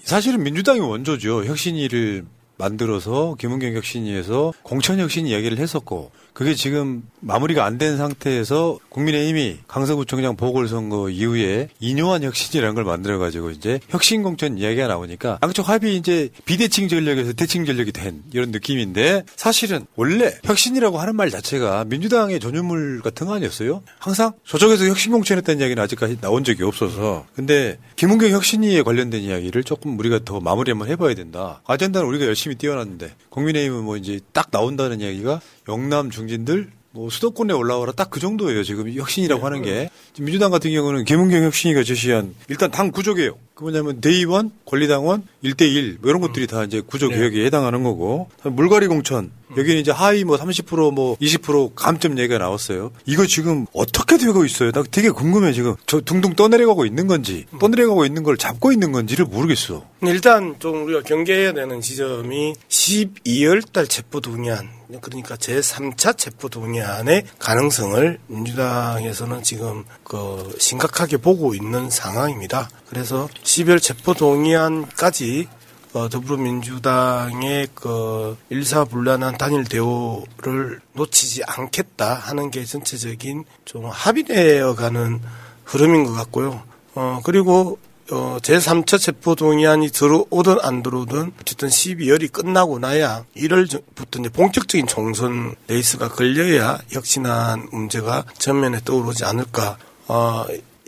사실은 0.03 0.43
민주당이 0.43 0.81
원조죠. 0.81 1.45
혁신위를 1.45 2.25
만들어서 2.57 3.35
김은경 3.39 3.73
혁신위에서 3.73 4.53
공천 4.61 4.99
혁신 4.99 5.27
이야기를 5.27 5.57
했었고 5.57 6.11
그게 6.33 6.55
지금 6.55 7.03
마무리가 7.19 7.63
안 7.63 7.77
된 7.77 7.97
상태에서 7.97 8.77
국민의힘이 8.89 9.59
강서구청장 9.67 10.35
보궐선거 10.35 11.09
이후에 11.09 11.69
인요한 11.79 12.21
혁신이라는 12.23 12.75
걸 12.75 12.83
만들어가지고 12.83 13.49
이제 13.51 13.79
혁신 13.89 14.21
공천 14.23 14.57
이야기가 14.59 14.87
나오니까 14.87 15.39
양쪽 15.43 15.69
합이 15.69 15.95
이제 15.95 16.29
비대칭 16.45 16.87
전력에서 16.87 17.33
대칭 17.33 17.65
전력이 17.65 17.91
된 17.91 18.21
이런 18.31 18.51
느낌인데 18.51 19.23
사실은 19.35 19.85
원래 19.95 20.33
혁신이라고 20.43 20.99
하는 20.99 21.15
말 21.15 21.29
자체가 21.31 21.85
민주당의 21.85 22.39
전유물 22.39 23.01
같은 23.01 23.25
거 23.27 23.33
아니었어요? 23.35 23.81
항상 23.99 24.33
저쪽에서 24.45 24.85
혁신 24.85 25.11
공천했다는 25.11 25.59
이야기는 25.61 25.81
아직까지 25.81 26.21
나온 26.21 26.43
적이 26.43 26.63
없어서 26.63 27.25
근데 27.35 27.77
김은경 27.95 28.29
혁신위에 28.31 28.83
관련된 28.83 29.21
이야기를 29.21 29.63
조금 29.63 29.97
우리가 29.97 30.19
더 30.25 30.39
마무리 30.39 30.71
한번 30.71 30.89
해봐야 30.89 31.15
된다. 31.15 31.61
아젠다는 31.65 32.07
우리가 32.07 32.25
열심히 32.25 32.55
띄워놨는데 32.55 33.15
국민의힘은 33.29 33.83
뭐 33.83 33.97
이제 33.97 34.19
딱 34.31 34.49
나온다는 34.51 35.01
이야기가 35.01 35.41
영남 35.67 36.09
중진들 36.09 36.69
뭐 36.95 37.09
수도권에 37.09 37.53
올라와라 37.53 37.91
딱 37.93 38.11
그 38.11 38.19
정도예요. 38.19 38.63
지금 38.63 38.91
혁신이라고 38.93 39.43
하는 39.43 39.63
게 39.63 39.89
지금 40.13 40.25
민주당 40.25 40.51
같은 40.51 40.71
경우는 40.71 41.05
김은경 41.05 41.43
혁신이가 41.45 41.83
제시한 41.83 42.35
일단 42.49 42.69
당 42.69 42.91
구조개혁. 42.91 43.39
그 43.55 43.63
뭐냐면 43.63 43.99
대의원, 44.01 44.51
권리당원, 44.65 45.23
1대1 45.43 45.97
뭐 46.01 46.09
이런 46.09 46.21
것들이 46.21 46.45
다 46.47 46.63
이제 46.63 46.81
구조 46.85 47.07
개혁에 47.09 47.45
해당하는 47.45 47.83
거고 47.83 48.29
물갈이 48.43 48.87
공천 48.87 49.31
여기는 49.57 49.79
이제 49.79 49.91
하위 49.91 50.23
뭐 50.23 50.37
30%뭐 50.37 51.17
20% 51.17 51.71
감점 51.75 52.17
얘기가 52.19 52.37
나왔어요. 52.39 52.91
이거 53.05 53.25
지금 53.25 53.65
어떻게 53.73 54.17
되고 54.17 54.43
있어요? 54.45 54.71
나 54.71 54.83
되게 54.89 55.09
궁금해 55.09 55.53
지금. 55.53 55.75
저 55.87 55.99
둥둥 56.01 56.35
떠내려가고 56.35 56.85
있는 56.85 57.07
건지 57.07 57.45
떠내려가고 57.59 58.05
있는 58.05 58.21
걸 58.23 58.37
잡고 58.37 58.71
있는 58.71 58.91
건지를 58.91 59.25
모르겠어. 59.25 59.83
일단 60.03 60.55
좀 60.59 60.85
우리가 60.85 61.01
경계해야 61.01 61.53
되는 61.53 61.81
지점이 61.81 62.53
12월 62.69 63.71
달 63.71 63.87
체포 63.87 64.19
동의안 64.19 64.69
그러니까 65.01 65.35
제3차 65.35 66.17
체포 66.17 66.49
동의안의 66.49 67.25
가능성을 67.39 68.19
민주당에서는 68.27 69.43
지금 69.43 69.83
그 70.03 70.55
심각하게 70.59 71.17
보고 71.17 71.53
있는 71.55 71.89
상황입니다. 71.89 72.69
그래서 72.89 73.27
12월 73.43 73.81
체포 73.81 74.13
동의안까지 74.13 75.47
어, 75.93 76.09
더불어민주당의 76.09 77.67
그 77.75 78.35
일사불란한 78.49 79.37
단일 79.37 79.63
대우를 79.63 80.81
놓치지 80.93 81.43
않겠다 81.45 82.15
하는 82.15 82.49
게 82.49 82.65
전체적인 82.65 83.45
좀 83.65 83.85
합의되어 83.85 84.73
가는 84.73 85.21
흐름인 85.65 86.05
것 86.05 86.13
같고요. 86.13 86.63
어, 86.95 87.21
그리고 87.23 87.77
어, 88.11 88.37
제3차 88.41 88.99
체포동의안이 88.99 89.89
들어오든 89.89 90.57
안 90.61 90.83
들어오든 90.83 91.31
어쨌든 91.39 91.69
12월이 91.69 92.31
끝나고 92.31 92.79
나야 92.79 93.25
1월부터 93.35 94.19
이제 94.19 94.29
본격적인 94.29 94.87
총선 94.87 95.55
레이스가 95.67 96.09
걸려야 96.09 96.79
혁신한 96.89 97.69
문제가 97.71 98.25
전면에 98.37 98.79
떠오르지 98.83 99.23
않을까. 99.23 99.77
어, 100.07 100.45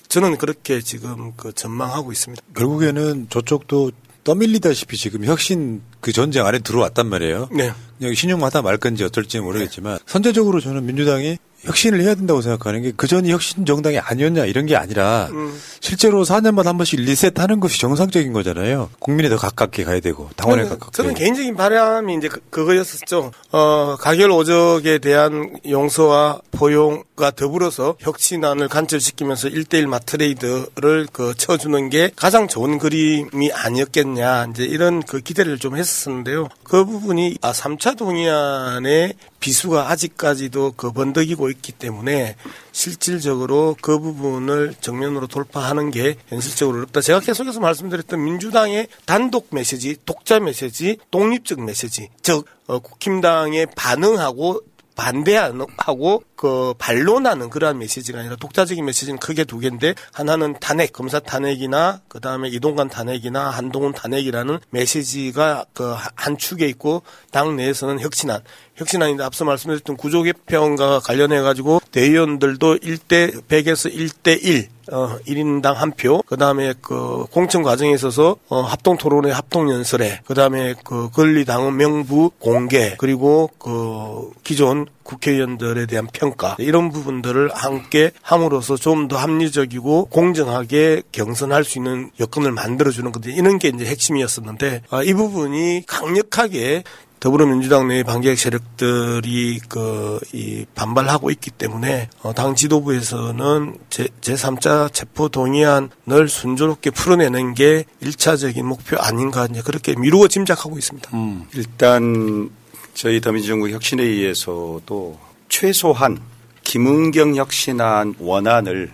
저는 0.10 0.38
그렇게 0.38 0.82
지금 0.82 1.34
그 1.38 1.54
전망하고 1.54 2.12
있습니다. 2.12 2.44
결국에는 2.56 3.28
저쪽도 3.30 3.92
떠밀리다시피 4.24 4.98
지금 4.98 5.24
혁신 5.26 5.82
그 6.06 6.12
전쟁 6.12 6.46
안에 6.46 6.60
들어왔단 6.60 7.08
말이에요. 7.08 7.50
네. 7.52 7.74
그냥 7.98 8.14
시늉하다 8.14 8.62
말 8.62 8.78
건지 8.78 9.04
어떨지 9.04 9.40
모르겠지만 9.40 9.98
선제적으로 10.06 10.60
저는 10.60 10.86
민주당이 10.86 11.40
혁신을 11.62 12.02
해야 12.02 12.14
된다고 12.14 12.42
생각하는 12.42 12.84
게 12.84 12.92
그전이 12.92 13.32
혁신 13.32 13.66
정당이 13.66 13.98
아니었냐 13.98 14.46
이런 14.46 14.68
게 14.68 14.76
아니라 14.76 15.30
음. 15.32 15.60
실제로 15.80 16.24
4년마다 16.24 16.66
한 16.66 16.78
번씩 16.78 17.00
리셋 17.00 17.40
하는 17.40 17.60
것이 17.60 17.80
정상적인 17.80 18.34
거잖아요. 18.34 18.92
국민에 19.00 19.30
더 19.30 19.38
가깝게 19.38 19.84
가야 19.84 20.00
되고 20.00 20.30
당원에 20.36 20.64
저는, 20.64 20.78
가깝게. 20.78 20.96
저는 20.96 21.14
개인적인 21.16 21.56
바람이 21.56 22.16
이제 22.18 22.30
그, 22.52 22.66
거였었죠 22.66 23.32
어, 23.52 23.96
가결 24.00 24.30
오적에 24.30 25.00
대한 25.00 25.58
용서와 25.68 26.42
포용과 26.52 27.32
더불어서 27.32 27.96
혁신안을 28.00 28.68
간절시키면서 28.68 29.50
1대1 29.50 29.88
마트레이드를 29.88 31.08
그 31.12 31.34
쳐주는 31.36 31.90
게 31.90 32.12
가장 32.16 32.48
좋은 32.48 32.78
그림이 32.78 33.52
아니었겠냐. 33.52 34.50
이제 34.52 34.66
이런 34.66 35.02
그 35.02 35.20
기대를 35.20 35.58
좀 35.58 35.76
했 35.76 35.86
었는데요. 36.08 36.50
그 36.64 36.86
부분이 36.86 37.38
아, 37.42 37.52
3차 37.52 37.98
동의안의 37.98 39.14
비수가 39.40 39.90
아직까지도 39.90 40.74
그 40.76 40.92
번덕이고 40.92 41.50
있기 41.50 41.72
때문에 41.72 42.36
실질적으로 42.72 43.76
그 43.82 44.00
부분을 44.00 44.76
정면으로 44.82 45.28
돌파하는 45.28 45.92
게 45.92 46.16
현실적으로 46.28 46.80
어렵다. 46.80 47.02
제가 47.02 47.20
계속해서 47.20 47.60
말씀드렸던 47.60 48.24
민주당의 48.24 48.88
단독 49.06 49.48
메시지, 49.52 49.96
독자 50.06 50.40
메시지, 50.40 50.98
독립적 51.12 51.64
메시지, 51.64 52.10
즉 52.22 52.46
어, 52.68 52.80
국힘당에 52.80 53.68
반응하고 53.76 54.62
반대하고 54.96 56.24
그 56.36 56.74
반론하는 56.78 57.50
그러한 57.50 57.78
메시지가 57.78 58.20
아니라 58.20 58.36
독자적인 58.36 58.84
메시지는 58.86 59.20
크게 59.20 59.44
두 59.44 59.60
개인데 59.60 59.96
하나는 60.14 60.56
탄핵 60.60 60.94
검사 60.94 61.20
탄핵이나 61.20 62.02
그 62.08 62.20
다음에 62.20 62.50
이동관 62.50 62.90
탄핵이나 62.90 63.50
한동훈 63.50 63.94
탄핵이라는 63.94 64.60
메시지가 64.72 65.66
그 65.74 65.96
한 66.16 66.38
축에 66.38 66.68
있고 66.68 67.04
당 67.32 67.56
내에서는 67.56 68.00
혁신안 68.00 68.42
혁신안인데 68.76 69.24
앞서 69.24 69.46
말씀드렸던 69.46 69.98
구조 69.98 70.24
개편과 70.24 71.00
관련해 71.00 71.42
가지고 71.42 71.82
대의원들도 71.92 72.78
1대 72.78 73.48
100에서 73.48 73.94
1대 73.94 74.44
1 74.44 74.70
어, 74.92 75.18
1인당 75.28 75.74
한 75.74 75.92
표, 75.92 76.22
그 76.28 76.38
다음에 76.38 76.74
그 76.80 77.26
공천 77.32 77.64
과정에 77.64 77.92
있어서 77.94 78.36
어, 78.50 78.62
합동 78.62 78.98
토론회, 78.98 79.32
합동 79.32 79.70
연설회, 79.72 80.22
그 80.26 80.36
다음에 80.36 80.76
그 80.84 81.10
권리당원 81.10 81.76
명부 81.78 82.30
공개, 82.38 82.96
그리고 83.00 83.50
그 83.58 84.30
기존 84.44 84.86
국회의원들에 85.02 85.86
대한 85.88 86.08
평가 86.14 86.56
이런 86.60 86.92
부분들을 86.92 87.52
함께 87.54 88.12
함으로써 88.22 88.76
좀 88.76 89.08
더 89.08 89.18
합리적이고 89.18 90.06
공정하게 90.06 91.04
경선할 91.12 91.64
수 91.64 91.78
있는 91.78 92.10
여건을 92.20 92.52
만들어주는 92.52 93.12
건데 93.12 93.32
이런 93.32 93.60
게 93.60 93.68
이제 93.68 93.86
핵심이었었는데 93.86 94.84
아, 94.90 95.04
이 95.04 95.14
부분이 95.14 95.84
강력하게 95.86 96.84
더불어민주당 97.26 97.88
내 97.88 98.04
반기획 98.04 98.38
세력들이 98.38 99.60
그, 99.68 100.20
이, 100.32 100.64
반발하고 100.76 101.32
있기 101.32 101.50
때문에, 101.50 102.08
어, 102.22 102.36
당 102.36 102.54
지도부에서는 102.54 103.80
제, 103.90 104.08
제3자 104.22 104.94
체포 104.94 105.28
동의안을 105.30 106.30
순조롭게 106.30 106.92
풀어내는 106.92 107.56
게 107.56 107.86
1차적인 108.04 108.62
목표 108.62 108.98
아닌가, 108.98 109.48
이제 109.50 109.64
그렇게 109.66 109.96
미루어 109.96 110.28
짐작하고 110.28 110.78
있습니다. 110.78 111.10
일단 111.56 112.52
저희 112.94 113.20
더민주정부 113.20 113.72
혁신회의에서도 113.72 115.20
최소한 115.50 116.20
김은경 116.64 117.38
혁신안 117.38 118.18
원안을 118.20 118.92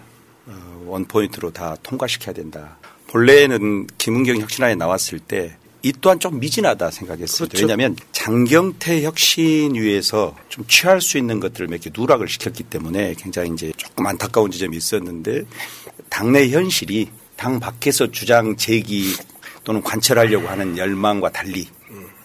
어, 0.48 0.84
원포인트로 0.86 1.52
다 1.52 1.76
통과시켜야 1.84 2.34
된다. 2.34 2.78
본래는 3.08 3.88
김은경 3.98 4.38
혁신안이 4.38 4.78
나왔을 4.78 5.20
때 5.20 5.58
이 5.84 5.92
또한 6.00 6.20
좀 6.20 6.40
미진하다 6.40 6.92
생각했습니다. 6.92 7.52
그렇죠. 7.52 7.66
왜냐하면 7.66 7.96
장경태 8.12 9.04
혁신 9.04 9.74
위에서 9.76 10.36
좀 10.50 10.66
취할 10.68 11.02
수 11.02 11.18
있는 11.18 11.40
것들을 11.40 11.68
몇 11.68 11.82
개 11.82 11.90
누락을 11.92 12.28
시켰기 12.28 12.64
때문에 12.64 13.16
굉장히 13.18 13.52
이제 13.54 13.72
조금 13.78 14.06
안타까운 14.06 14.52
지점이 14.52 14.78
있었는데 14.78 15.44
당내 16.10 16.50
현실이 16.50 17.10
당 17.36 17.60
밖에서 17.60 18.12
주장 18.12 18.56
제기 18.56 19.16
또는 19.64 19.82
관철하려고 19.82 20.48
하는 20.48 20.78
열망과 20.78 21.32
달리 21.32 21.68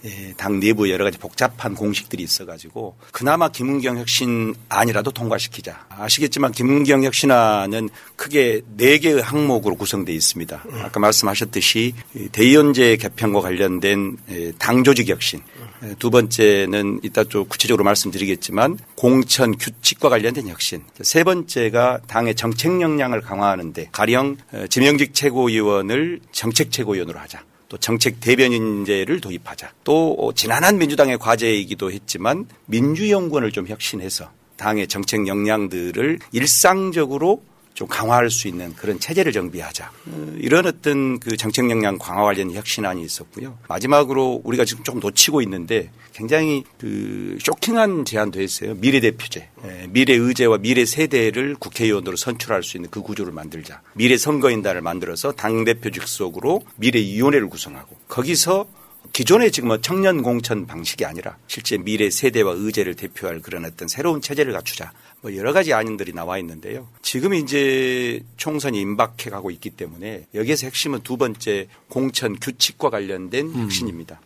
예, 0.06 0.32
당 0.36 0.60
내부 0.60 0.88
여러 0.88 1.04
가지 1.04 1.18
복잡한 1.18 1.74
공식들이 1.74 2.22
있어가지고 2.22 2.96
그나마 3.10 3.48
김은경 3.48 3.98
혁신안이라도 3.98 5.10
통과시키자. 5.10 5.86
아시겠지만 5.88 6.52
김은경 6.52 7.02
혁신안은 7.04 7.88
크게 8.14 8.62
네 8.76 8.98
개의 8.98 9.20
항목으로 9.20 9.74
구성되어 9.74 10.14
있습니다. 10.14 10.64
아까 10.82 11.00
말씀하셨듯이 11.00 11.92
이 12.14 12.28
대의원제 12.28 12.96
개편과 12.96 13.40
관련된 13.40 14.16
예, 14.30 14.52
당 14.58 14.84
조직 14.84 15.08
혁신. 15.08 15.40
예, 15.82 15.94
두 15.98 16.10
번째는 16.10 17.00
이따 17.02 17.24
좀 17.24 17.46
구체적으로 17.48 17.82
말씀드리겠지만 17.84 18.78
공천 18.94 19.56
규칙과 19.58 20.08
관련된 20.08 20.48
혁신. 20.48 20.82
세 21.02 21.24
번째가 21.24 22.00
당의 22.06 22.36
정책 22.36 22.80
역량을 22.80 23.22
강화하는데 23.22 23.88
가령 23.90 24.36
어, 24.52 24.66
지명직 24.68 25.14
최고위원을 25.14 26.20
정책 26.30 26.70
최고위원으로 26.70 27.18
하자. 27.18 27.42
또 27.68 27.76
정책 27.78 28.20
대변인제를 28.20 29.20
도입하자. 29.20 29.72
또 29.84 30.14
어, 30.18 30.32
지난한 30.32 30.78
민주당의 30.78 31.18
과제이기도 31.18 31.90
했지만 31.90 32.46
민주연구원을 32.66 33.52
좀 33.52 33.66
혁신해서 33.66 34.30
당의 34.56 34.86
정책 34.86 35.26
역량들을 35.26 36.18
일상적으로 36.32 37.42
좀 37.76 37.86
강화할 37.88 38.30
수 38.30 38.48
있는 38.48 38.74
그런 38.74 38.98
체제를 38.98 39.32
정비하자. 39.32 39.92
어, 40.06 40.34
이런 40.38 40.66
어떤 40.66 41.20
그 41.20 41.36
정책 41.36 41.68
역량 41.68 41.98
강화 41.98 42.22
관련 42.24 42.50
혁신안이 42.50 43.04
있었고요. 43.04 43.58
마지막으로 43.68 44.40
우리가 44.44 44.64
지금 44.64 44.82
조금 44.82 44.98
놓치고 44.98 45.42
있는데 45.42 45.90
굉장히 46.14 46.64
그 46.78 47.36
쇼킹한 47.38 48.06
제안도 48.06 48.40
했어요. 48.40 48.74
미래 48.76 48.98
대표제. 49.00 49.50
예, 49.66 49.86
미래 49.90 50.14
의제와 50.14 50.56
미래 50.56 50.86
세대를 50.86 51.56
국회의원으로 51.56 52.16
선출할 52.16 52.62
수 52.62 52.78
있는 52.78 52.88
그 52.90 53.02
구조를 53.02 53.34
만들자. 53.34 53.82
미래 53.92 54.16
선거인단을 54.16 54.80
만들어서 54.80 55.32
당대표 55.32 55.90
직속으로 55.90 56.62
미래 56.76 56.98
위원회를 56.98 57.50
구성하고 57.50 57.94
거기서 58.08 58.66
기존의 59.16 59.50
지금 59.50 59.68
뭐 59.68 59.80
청년 59.80 60.20
공천 60.20 60.66
방식이 60.66 61.06
아니라 61.06 61.38
실제 61.46 61.78
미래 61.78 62.10
세대와 62.10 62.52
의제를 62.52 62.96
대표할 62.96 63.40
그런 63.40 63.64
어떤 63.64 63.88
새로운 63.88 64.20
체제를 64.20 64.52
갖추자. 64.52 64.92
뭐 65.22 65.34
여러 65.34 65.54
가지 65.54 65.72
안인들이 65.72 66.12
나와 66.12 66.36
있는데요. 66.36 66.86
지금 67.00 67.32
이제 67.32 68.22
총선이 68.36 68.78
임박해 68.78 69.30
가고 69.30 69.50
있기 69.50 69.70
때문에 69.70 70.26
여기에서 70.34 70.66
핵심은 70.66 71.00
두 71.00 71.16
번째 71.16 71.66
공천 71.88 72.38
규칙과 72.38 72.90
관련된 72.90 73.54
혁신입니다. 73.54 74.20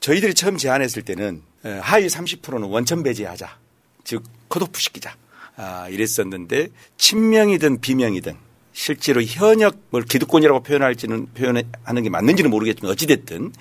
저희들이 0.00 0.34
처음 0.34 0.58
제안했을 0.58 1.00
때는 1.00 1.40
에, 1.64 1.78
하위 1.78 2.06
30%는 2.08 2.64
원천 2.64 3.02
배제하자. 3.02 3.56
즉 4.04 4.24
컷오프 4.50 4.78
시키자. 4.78 5.16
아, 5.56 5.88
이랬었는데 5.88 6.68
친명이든 6.98 7.80
비명이든 7.80 8.45
실제로 8.76 9.22
현역 9.22 9.78
뭘 9.88 10.04
기득권이라고 10.04 10.62
표현할지는 10.62 11.28
표현하는 11.32 12.02
게 12.02 12.10
맞는지는 12.10 12.50
모르겠지만 12.50 12.92
어찌됐든 12.92 13.52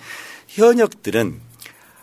현역들은 0.50 1.40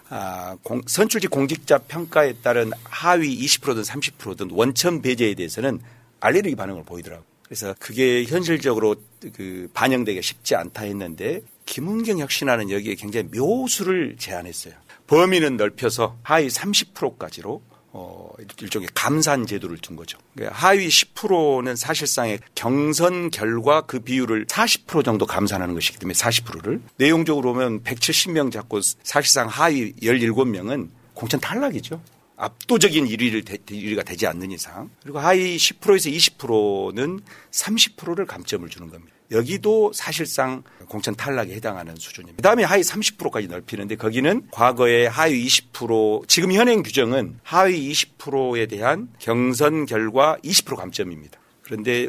아, 0.08 0.56
공, 0.62 0.80
선출직 0.86 1.30
공직자 1.30 1.78
평가에 1.78 2.32
따른 2.42 2.70
하위 2.84 3.38
20%든 3.44 3.82
30%든 3.82 4.48
원천 4.50 5.02
배제에 5.02 5.34
대해서는 5.34 5.80
알레르기 6.20 6.56
반응을 6.56 6.84
보이더라고요. 6.84 7.26
그래서 7.44 7.74
그게 7.78 8.24
현실적으로 8.24 8.96
그 9.34 9.68
반영되기가 9.74 10.22
쉽지 10.22 10.54
않다 10.54 10.84
했는데 10.84 11.42
김은경 11.66 12.18
혁신안은 12.18 12.70
여기에 12.70 12.94
굉장히 12.94 13.28
묘수를 13.36 14.16
제안했어요. 14.18 14.72
범위는 15.06 15.58
넓혀서 15.58 16.16
하위 16.22 16.48
30%까지로 16.48 17.62
어, 17.94 18.30
일종의 18.60 18.88
감산 18.94 19.46
제도를 19.46 19.76
둔 19.78 19.96
거죠. 19.96 20.18
그러니까 20.34 20.56
하위 20.56 20.88
10%는 20.88 21.76
사실상의 21.76 22.38
경선 22.54 23.30
결과 23.30 23.82
그 23.82 24.00
비율을 24.00 24.46
40% 24.46 25.04
정도 25.04 25.26
감산하는 25.26 25.74
것이기 25.74 25.98
때문에 25.98 26.14
40%를 26.14 26.80
내용적으로 26.96 27.52
보면 27.52 27.82
170명 27.82 28.50
잡고 28.50 28.80
사실상 29.02 29.48
하위 29.48 29.92
17명은 29.94 30.88
공천 31.12 31.38
탈락이죠. 31.40 32.00
압도적인 32.36 33.06
1위를 33.06 33.44
1위가 33.44 34.04
되지 34.04 34.26
않는 34.26 34.50
이상 34.50 34.90
그리고 35.02 35.20
하위 35.20 35.56
10%에서 35.56 36.08
20%는 36.08 37.20
30%를 37.50 38.26
감점을 38.26 38.68
주는 38.68 38.90
겁니다. 38.90 39.14
여기도 39.32 39.92
사실상 39.92 40.62
공천 40.86 41.16
탈락에 41.16 41.54
해당하는 41.54 41.96
수준입니다. 41.96 42.36
그다음에 42.36 42.64
하위 42.64 42.82
30%까지 42.82 43.48
넓히는데 43.48 43.96
거기는 43.96 44.46
과거에 44.50 45.06
하위 45.06 45.46
20% 45.46 46.28
지금 46.28 46.52
현행 46.52 46.82
규정은 46.82 47.40
하위 47.42 47.90
20%에 47.90 48.66
대한 48.66 49.08
경선 49.18 49.86
결과 49.86 50.36
20% 50.44 50.76
감점입니다. 50.76 51.40
그런데 51.62 52.08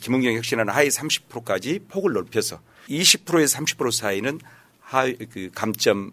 김은경 0.00 0.34
혁신안은 0.34 0.72
하위 0.72 0.88
30%까지 0.88 1.80
폭을 1.88 2.12
넓혀서 2.14 2.60
20%에서 2.88 3.58
30% 3.58 3.92
사이는 3.92 4.40
하위 4.80 5.16
그 5.30 5.50
감점 5.54 6.12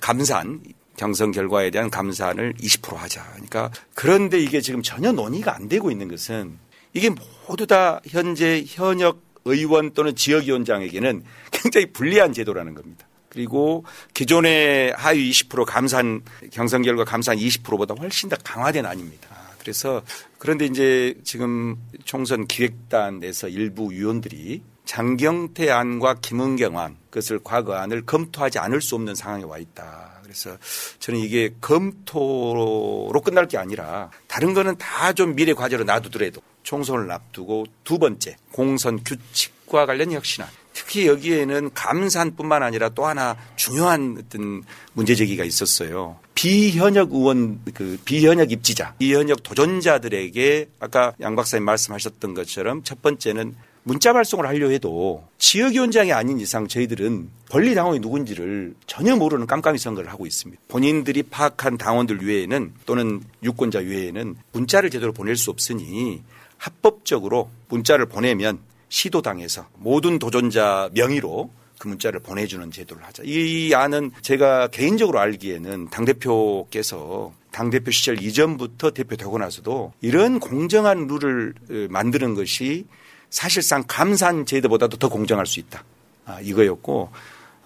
감산 0.00 0.62
경선 0.96 1.32
결과에 1.32 1.70
대한 1.70 1.90
감산을 1.90 2.54
20% 2.60 2.94
하자. 2.94 3.24
그러니까 3.32 3.70
그런데 3.94 4.38
이게 4.38 4.60
지금 4.60 4.82
전혀 4.82 5.10
논의가 5.12 5.56
안 5.56 5.68
되고 5.68 5.90
있는 5.90 6.08
것은 6.08 6.58
이게 6.92 7.10
모두 7.48 7.66
다 7.66 8.00
현재 8.06 8.62
현역 8.66 9.29
의원 9.44 9.92
또는 9.92 10.14
지역위원장에게는 10.14 11.22
굉장히 11.50 11.92
불리한 11.92 12.32
제도라는 12.32 12.74
겁니다. 12.74 13.06
그리고 13.28 13.84
기존의 14.12 14.92
하위 14.96 15.30
20% 15.30 15.64
감산 15.64 16.20
경선 16.50 16.82
결과 16.82 17.04
감산 17.04 17.36
20%보다 17.36 17.94
훨씬 17.94 18.28
더 18.28 18.36
강화된 18.42 18.84
안입니다. 18.84 19.28
그래서 19.60 20.02
그런데 20.38 20.64
이제 20.66 21.14
지금 21.22 21.76
총선 22.04 22.46
기획단에서 22.46 23.48
일부 23.48 23.92
위원들이 23.92 24.62
장경태 24.84 25.70
안과 25.70 26.14
김은경 26.14 26.78
안 26.78 26.96
그것을 27.10 27.40
과거 27.44 27.74
안을 27.74 28.04
검토하지 28.06 28.58
않을 28.58 28.80
수 28.80 28.96
없는 28.96 29.14
상황에 29.14 29.44
와 29.44 29.58
있다. 29.58 30.18
그래서 30.22 30.56
저는 30.98 31.20
이게 31.20 31.54
검토로 31.60 33.20
끝날 33.24 33.46
게 33.46 33.58
아니라 33.58 34.10
다른 34.26 34.54
거는 34.54 34.76
다 34.78 35.12
좀 35.12 35.34
미래 35.34 35.52
과제로 35.52 35.84
놔두더라도 35.84 36.40
총선을 36.62 37.10
앞두고 37.10 37.66
두 37.84 37.98
번째 37.98 38.36
공선 38.52 39.02
규칙과 39.04 39.86
관련 39.86 40.12
혁신안 40.12 40.48
특히 40.72 41.06
여기에는 41.06 41.70
감산뿐만 41.74 42.62
아니라 42.62 42.88
또 42.90 43.06
하나 43.06 43.36
중요한 43.56 44.16
어떤 44.18 44.62
문제 44.92 45.14
제기가 45.14 45.44
있었어요. 45.44 46.18
비현역 46.34 47.12
의원 47.12 47.60
그 47.74 47.98
비현역 48.04 48.50
입지자, 48.50 48.94
비현역 48.98 49.42
도전자들에게 49.42 50.70
아까 50.80 51.12
양 51.20 51.36
박사님 51.36 51.64
말씀하셨던 51.64 52.34
것처럼 52.34 52.82
첫 52.82 53.02
번째는 53.02 53.54
문자 53.82 54.12
발송을 54.12 54.46
하려 54.46 54.68
해도 54.70 55.26
지역위원장이 55.38 56.12
아닌 56.12 56.38
이상 56.38 56.68
저희들은 56.68 57.30
권리 57.50 57.74
당원이 57.74 58.00
누군지를 58.00 58.74
전혀 58.86 59.16
모르는 59.16 59.46
깜깜이 59.46 59.78
선거를 59.78 60.10
하고 60.10 60.26
있습니다. 60.26 60.62
본인들이 60.68 61.24
파악한 61.24 61.78
당원들 61.78 62.26
외에는 62.26 62.72
또는 62.86 63.22
유권자 63.42 63.80
외에는 63.80 64.36
문자를 64.52 64.90
제대로 64.90 65.12
보낼 65.12 65.36
수 65.36 65.50
없으니 65.50 66.22
합법적으로 66.60 67.50
문자를 67.68 68.06
보내면 68.06 68.58
시도당에서 68.90 69.66
모든 69.76 70.18
도전자 70.18 70.90
명의로 70.92 71.50
그 71.78 71.88
문자를 71.88 72.20
보내주는 72.20 72.70
제도를 72.70 73.02
하자. 73.02 73.22
이 73.24 73.72
안은 73.74 74.10
제가 74.20 74.68
개인적으로 74.68 75.18
알기에는 75.18 75.88
당대표께서 75.88 77.32
당대표 77.50 77.90
시절 77.90 78.22
이전부터 78.22 78.90
대표 78.90 79.16
되고 79.16 79.38
나서도 79.38 79.94
이런 80.02 80.38
공정한 80.38 81.06
룰을 81.06 81.54
만드는 81.88 82.34
것이 82.34 82.86
사실상 83.30 83.82
감산 83.86 84.44
제도보다도 84.44 84.98
더 84.98 85.08
공정할 85.08 85.46
수 85.46 85.58
있다. 85.60 85.82
아, 86.26 86.40
이거였고 86.42 87.10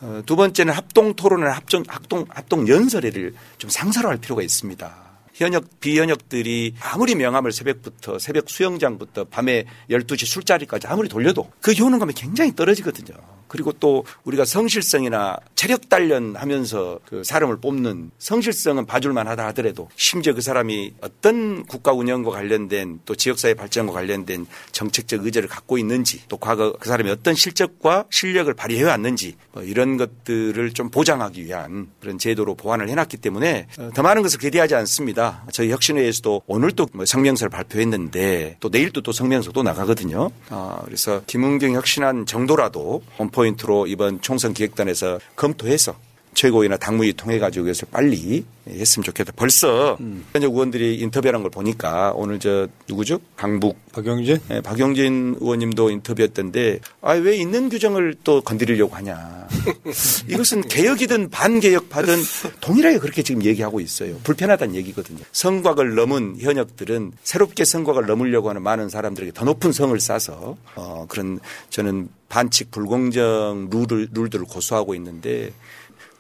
어, 0.03 0.23
두 0.27 0.37
번째는 0.37 0.73
합동 0.73 1.15
토론을 1.15 1.51
합동, 1.51 1.83
합동, 1.89 2.27
합동 2.29 2.69
연설회를 2.69 3.35
좀 3.59 3.69
상사로할 3.69 4.19
필요가 4.19 4.43
있습니다. 4.43 5.04
현역 5.35 5.81
비현역들이 5.81 6.75
아무리 6.81 7.15
명함을 7.17 7.53
새벽부터 7.53 8.19
새벽 8.19 8.49
수영장부터 8.49 9.25
밤에 9.25 9.65
12시 9.91 10.27
술자리까지 10.27 10.87
아무리 10.87 11.09
돌려도 11.09 11.51
그 11.61 11.73
효능감이 11.73 12.15
굉장히 12.15 12.55
떨어지거든요. 12.55 13.17
그리고 13.49 13.73
또 13.73 14.05
우리가 14.25 14.45
성실성이나 14.45 15.37
체력 15.55 15.89
단련하면서 15.89 17.01
그 17.07 17.23
사람을 17.25 17.59
뽑는 17.61 18.11
성실성은 18.19 18.87
봐줄만 18.87 19.29
하다 19.29 19.47
하더라도 19.49 19.91
심지어 19.97 20.33
그 20.33 20.41
사람이 20.41 20.95
어떤 21.01 21.65
국가 21.67 21.93
운영과 21.93 22.31
관련된 22.31 23.01
또 23.05 23.15
지역사회 23.15 23.55
발전과 23.55 23.93
관련된 23.93 24.47
정책적 24.73 25.25
의제를 25.25 25.49
갖고 25.49 25.77
있는지 25.79 26.23
또 26.29 26.37
과거 26.37 26.73
그 26.73 26.89
사람이 26.89 27.11
어떤 27.11 27.35
실적과 27.35 28.07
실력을 28.11 28.53
발휘해 28.55 28.85
왔는지 28.85 29.37
뭐 29.53 29.63
이런 29.63 29.97
것들을 29.97 30.73
좀 30.73 30.91
보장하기 30.91 31.45
위한 31.45 31.89
그런 32.01 32.19
제도로 32.19 32.55
보완을 32.55 32.89
해놨기 32.89 33.19
때문에 33.19 33.67
어, 33.79 33.91
더 33.95 34.03
많은 34.03 34.23
것을 34.23 34.39
기대하지 34.39 34.75
않습니다. 34.75 35.45
저희 35.53 35.71
혁신회에서도 35.71 36.43
오늘 36.47 36.73
또 36.73 36.85
뭐 36.95 37.05
성명서를 37.05 37.51
발표했는데 37.51 38.57
또 38.61 38.71
내일 38.71 38.91
또 38.91 39.13
성명서 39.13 39.53
도 39.53 39.63
나가거든요. 39.63 40.31
아, 40.49 40.81
그래서 40.85 41.23
김은경 41.27 41.73
혁신안 41.75 42.25
정도라도 42.25 43.03
포인트로 43.35 43.87
이번 43.89 44.21
총선 44.21 44.55
기획단에서 44.55 45.19
검토해서 45.37 45.97
최고위나 46.35 46.77
당무위 46.77 47.15
통해 47.15 47.39
가지고 47.39 47.67
이것을 47.67 47.89
빨리 47.91 48.45
했으면 48.69 49.05
좋겠다. 49.05 49.33
벌써 49.37 49.97
음. 50.01 50.25
현역 50.33 50.53
의원들이 50.53 50.97
인터뷰하는 51.01 51.43
걸 51.43 51.51
보니까 51.51 52.13
오늘 52.15 52.39
저 52.39 52.69
누구죠? 52.89 53.19
강북 53.37 53.77
박영진? 53.93 54.39
네, 54.49 54.61
박영진 54.61 55.37
의원님도 55.41 55.91
인터뷰했던데 55.91 56.81
아 57.03 57.15
왜 57.25 57.37
있는 57.37 57.71
규정을 57.71 58.17
또 58.23 58.43
건드리려고 58.43 58.95
하냐. 58.97 59.49
이것은 60.29 60.63
개혁이든 60.69 61.31
반개혁파든 61.31 62.19
동일하게 62.61 62.99
그렇게 62.99 63.23
지금 63.23 63.43
얘기하고 63.43 63.81
있어요. 63.81 64.19
불편하다는 64.25 64.75
얘기거든요. 64.75 65.21
성곽을 65.33 65.95
넘은 65.95 66.37
현역들은 66.39 67.13
새롭게 67.23 67.65
성곽을 67.65 68.07
넘으려고 68.07 68.51
하는 68.51 68.63
많은 68.63 68.91
사람들에게 68.91 69.33
더 69.33 69.45
높은 69.47 69.73
성을 69.73 69.99
쌓아서 70.01 70.57
어 70.75 71.07
그런 71.09 71.41
저는 71.71 72.09
반칙 72.29 72.71
불공정 72.71 73.71
룰을 73.71 74.09
룰들을 74.13 74.45
고수하고 74.47 74.95
있는데 74.97 75.53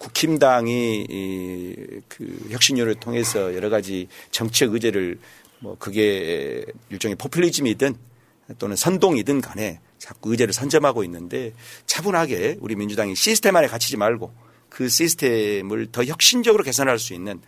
국힘당이 0.04 1.06
이그 1.08 2.48
혁신위원회를 2.50 3.00
통해서 3.00 3.54
여러 3.54 3.70
가지 3.70 4.08
정책 4.30 4.74
의제를 4.74 5.18
뭐 5.60 5.76
그게 5.78 6.64
일종의 6.90 7.16
포퓰리즘이든 7.16 7.94
또는 8.58 8.76
선동이든 8.76 9.40
간에 9.40 9.80
자꾸 9.98 10.30
의제를 10.30 10.52
선점하고 10.52 11.04
있는데 11.04 11.54
차분하게 11.86 12.58
우리 12.60 12.76
민주당이 12.76 13.14
시스템 13.14 13.56
안에 13.56 13.66
갇히지 13.66 13.96
말고 13.96 14.30
그 14.68 14.88
시스템을 14.90 15.88
더 15.90 16.04
혁신적으로 16.04 16.64
개선할 16.64 16.98
수 16.98 17.14
있는 17.14 17.40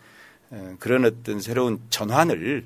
그런 0.79 1.05
어떤 1.05 1.39
새로운 1.39 1.79
전환을 1.91 2.65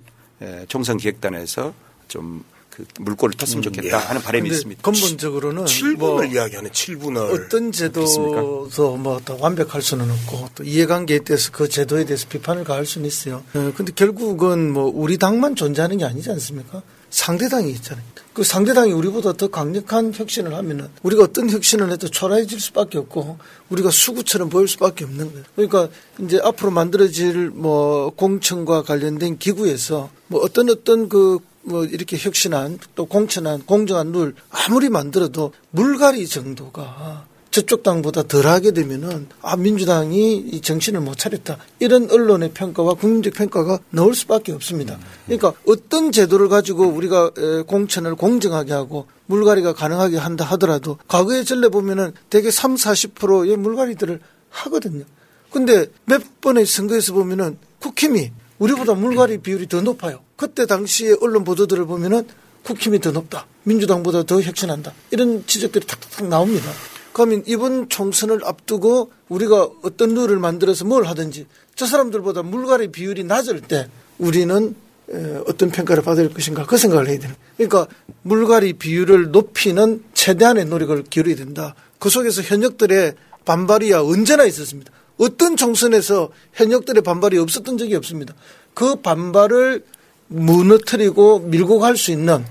총선 0.69 0.95
기획단에서 0.95 1.73
좀 2.07 2.45
그 2.71 2.85
물꼬를 2.99 3.35
텄으면 3.35 3.61
좋겠다 3.63 3.97
음, 3.97 4.03
하는 4.07 4.21
바람이 4.21 4.49
있습니다. 4.49 4.81
근본적으로는 4.81 5.65
7분을 5.65 5.97
뭐 5.97 6.23
이야기하네. 6.23 6.69
7분을 6.71 7.45
어떤 7.45 7.71
제도도 7.71 8.97
뭐더 8.97 9.37
완벽할 9.39 9.81
수는 9.81 10.09
없고 10.09 10.49
또 10.55 10.63
이해관계에 10.63 11.19
대해서 11.19 11.51
그 11.51 11.67
제도에 11.67 12.05
대해서 12.05 12.27
비판을 12.29 12.63
가할 12.63 12.85
수는 12.85 13.07
있어요. 13.07 13.43
그런데 13.51 13.91
어, 13.91 13.95
결국은 13.95 14.71
뭐 14.71 14.91
우리 14.93 15.17
당만 15.17 15.55
존재하는 15.55 15.97
게 15.97 16.05
아니지 16.05 16.31
않습니까? 16.31 16.81
상대당이 17.09 17.69
있잖아요. 17.73 18.05
그 18.33 18.45
상대당이 18.45 18.93
우리보다 18.93 19.33
더 19.33 19.49
강력한 19.49 20.13
혁신을 20.13 20.53
하면은 20.53 20.87
우리가 21.03 21.23
어떤 21.23 21.49
혁신을 21.49 21.91
해도 21.91 22.07
초라해질 22.07 22.61
수밖에 22.61 22.97
없고 22.97 23.37
우리가 23.69 23.91
수구처럼 23.91 24.49
보일 24.49 24.69
수밖에 24.69 25.03
없는 25.03 25.31
거예요. 25.31 25.43
그러니까 25.55 25.89
이제 26.21 26.39
앞으로 26.41 26.71
만들어질 26.71 27.49
뭐 27.49 28.11
공천과 28.11 28.83
관련된 28.83 29.37
기구에서 29.37 30.09
뭐 30.27 30.39
어떤 30.41 30.69
어떤 30.69 31.09
그 31.09 31.39
뭐 31.63 31.85
이렇게 31.85 32.17
혁신한 32.17 32.79
또 32.95 33.05
공천한 33.05 33.61
공정한 33.65 34.11
룰 34.11 34.35
아무리 34.49 34.89
만들어도 34.89 35.53
물갈이 35.71 36.27
정도가 36.27 37.25
저쪽 37.51 37.83
당보다 37.83 38.23
덜하게 38.23 38.71
되면은 38.71 39.27
아 39.41 39.57
민주당이 39.57 40.37
이 40.37 40.61
정신을 40.61 41.01
못 41.01 41.17
차렸다 41.17 41.57
이런 41.79 42.09
언론의 42.09 42.51
평가와 42.53 42.93
국민적 42.93 43.33
평가가 43.33 43.79
나올 43.89 44.15
수밖에 44.15 44.53
없습니다. 44.53 44.97
그러니까 45.25 45.53
어떤 45.67 46.13
제도를 46.13 46.47
가지고 46.47 46.87
우리가 46.87 47.31
공천을 47.67 48.15
공정하게 48.15 48.71
하고 48.71 49.07
물갈이가 49.25 49.73
가능하게 49.73 50.17
한다 50.17 50.45
하더라도 50.45 50.97
과거의 51.09 51.43
전례 51.43 51.67
보면은 51.67 52.13
대개 52.29 52.49
3, 52.49 52.75
40%의 52.75 53.57
물갈이들을 53.57 54.19
하거든요. 54.49 55.03
근데 55.51 55.87
몇 56.05 56.39
번의 56.39 56.65
선거에서 56.65 57.11
보면은 57.11 57.57
국힘이 57.79 58.31
우리보다 58.59 58.93
물갈이 58.93 59.39
비율이 59.39 59.67
더 59.67 59.81
높아요. 59.81 60.19
그때 60.41 60.65
당시에 60.65 61.17
언론 61.21 61.43
보도들을 61.43 61.85
보면은 61.85 62.25
국힘이 62.63 62.99
더 62.99 63.11
높다. 63.11 63.45
민주당보다 63.61 64.23
더 64.23 64.41
혁신한다. 64.41 64.91
이런 65.11 65.45
지적들이 65.45 65.85
탁탁탁 65.85 66.29
나옵니다. 66.29 66.67
그러면 67.13 67.43
이번 67.45 67.89
총선을 67.89 68.43
앞두고 68.43 69.11
우리가 69.29 69.69
어떤 69.83 70.15
룰을 70.15 70.39
만들어서 70.39 70.85
뭘 70.85 71.05
하든지 71.05 71.45
저 71.75 71.85
사람들보다 71.85 72.41
물갈이 72.41 72.91
비율이 72.91 73.23
낮을 73.23 73.61
때 73.61 73.87
우리는 74.17 74.75
에, 75.11 75.41
어떤 75.45 75.69
평가를 75.69 76.01
받을 76.01 76.33
것인가 76.33 76.65
그 76.65 76.75
생각을 76.75 77.07
해야 77.07 77.19
되는. 77.19 77.35
그러니까 77.57 77.85
물갈이 78.23 78.73
비율을 78.73 79.29
높이는 79.29 80.03
최대한의 80.15 80.65
노력을 80.65 81.03
기울여야 81.03 81.35
된다. 81.35 81.75
그 81.99 82.09
속에서 82.09 82.41
현역들의 82.41 83.13
반발이야 83.45 83.99
언제나 84.01 84.45
있었습니다. 84.45 84.91
어떤 85.17 85.55
총선에서 85.55 86.31
현역들의 86.53 87.03
반발이 87.03 87.37
없었던 87.37 87.77
적이 87.77 87.93
없습니다. 87.93 88.33
그 88.73 88.95
반발을 88.95 89.83
무너뜨리고 90.31 91.39
밀고 91.39 91.79
갈 91.79 91.95
수 91.97 92.11
있는 92.11 92.43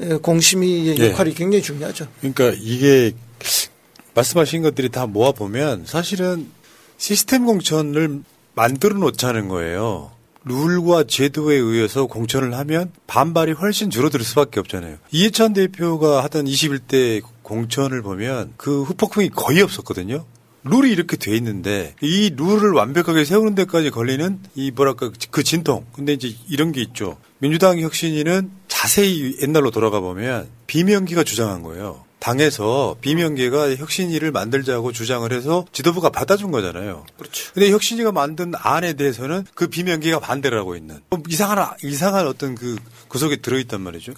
에, 0.00 0.16
공심위의 0.16 0.98
예. 0.98 1.10
역할이 1.10 1.34
굉장히 1.34 1.62
중요하죠. 1.62 2.06
그러니까 2.20 2.52
이게 2.60 3.12
말씀하신 4.14 4.62
것들이 4.62 4.90
다 4.90 5.06
모아 5.06 5.32
보면 5.32 5.84
사실은 5.86 6.48
시스템 6.98 7.46
공천을 7.46 8.20
만들어 8.54 8.96
놓자는 8.98 9.48
거예요. 9.48 10.12
룰과 10.44 11.04
제도에 11.04 11.56
의해서 11.56 12.06
공천을 12.06 12.54
하면 12.54 12.90
반발이 13.06 13.52
훨씬 13.52 13.90
줄어들 13.90 14.22
수밖에 14.24 14.58
없잖아요. 14.60 14.96
이해찬 15.12 15.52
대표가 15.52 16.22
하던 16.24 16.46
21대 16.46 17.22
공천을 17.42 18.02
보면 18.02 18.52
그 18.56 18.82
후폭풍이 18.82 19.30
거의 19.30 19.62
없었거든요. 19.62 20.24
룰이 20.64 20.90
이렇게 20.92 21.16
돼 21.16 21.36
있는데 21.36 21.94
이 22.00 22.30
룰을 22.36 22.72
완벽하게 22.72 23.24
세우는 23.24 23.54
데까지 23.54 23.90
걸리는 23.90 24.38
이 24.54 24.70
뭐랄까 24.70 25.10
그 25.30 25.42
진통. 25.42 25.84
근데 25.92 26.12
이제 26.12 26.34
이런 26.48 26.72
게 26.72 26.80
있죠. 26.82 27.16
민주당 27.38 27.80
혁신위는 27.80 28.50
자세히 28.68 29.36
옛날로 29.42 29.70
돌아가 29.70 30.00
보면 30.00 30.48
비명기가 30.66 31.24
주장한 31.24 31.62
거예요. 31.62 32.04
당에서 32.20 32.96
비명계가 33.00 33.74
혁신위를 33.74 34.30
만들자고 34.30 34.92
주장을 34.92 35.30
해서 35.32 35.66
지도부가 35.72 36.10
받아준 36.10 36.52
거잖아요. 36.52 37.04
그렇죠. 37.18 37.52
근데 37.52 37.70
혁신위가 37.72 38.12
만든 38.12 38.52
안에 38.54 38.92
대해서는 38.92 39.44
그 39.54 39.66
비명계가 39.66 40.20
반대를 40.20 40.56
하고 40.56 40.76
있는 40.76 41.00
뭐 41.10 41.20
이상한 41.28 41.70
이상한 41.82 42.28
어떤 42.28 42.54
그, 42.54 42.76
그 43.08 43.18
속에 43.18 43.36
들어 43.36 43.58
있단 43.58 43.80
말이죠. 43.80 44.14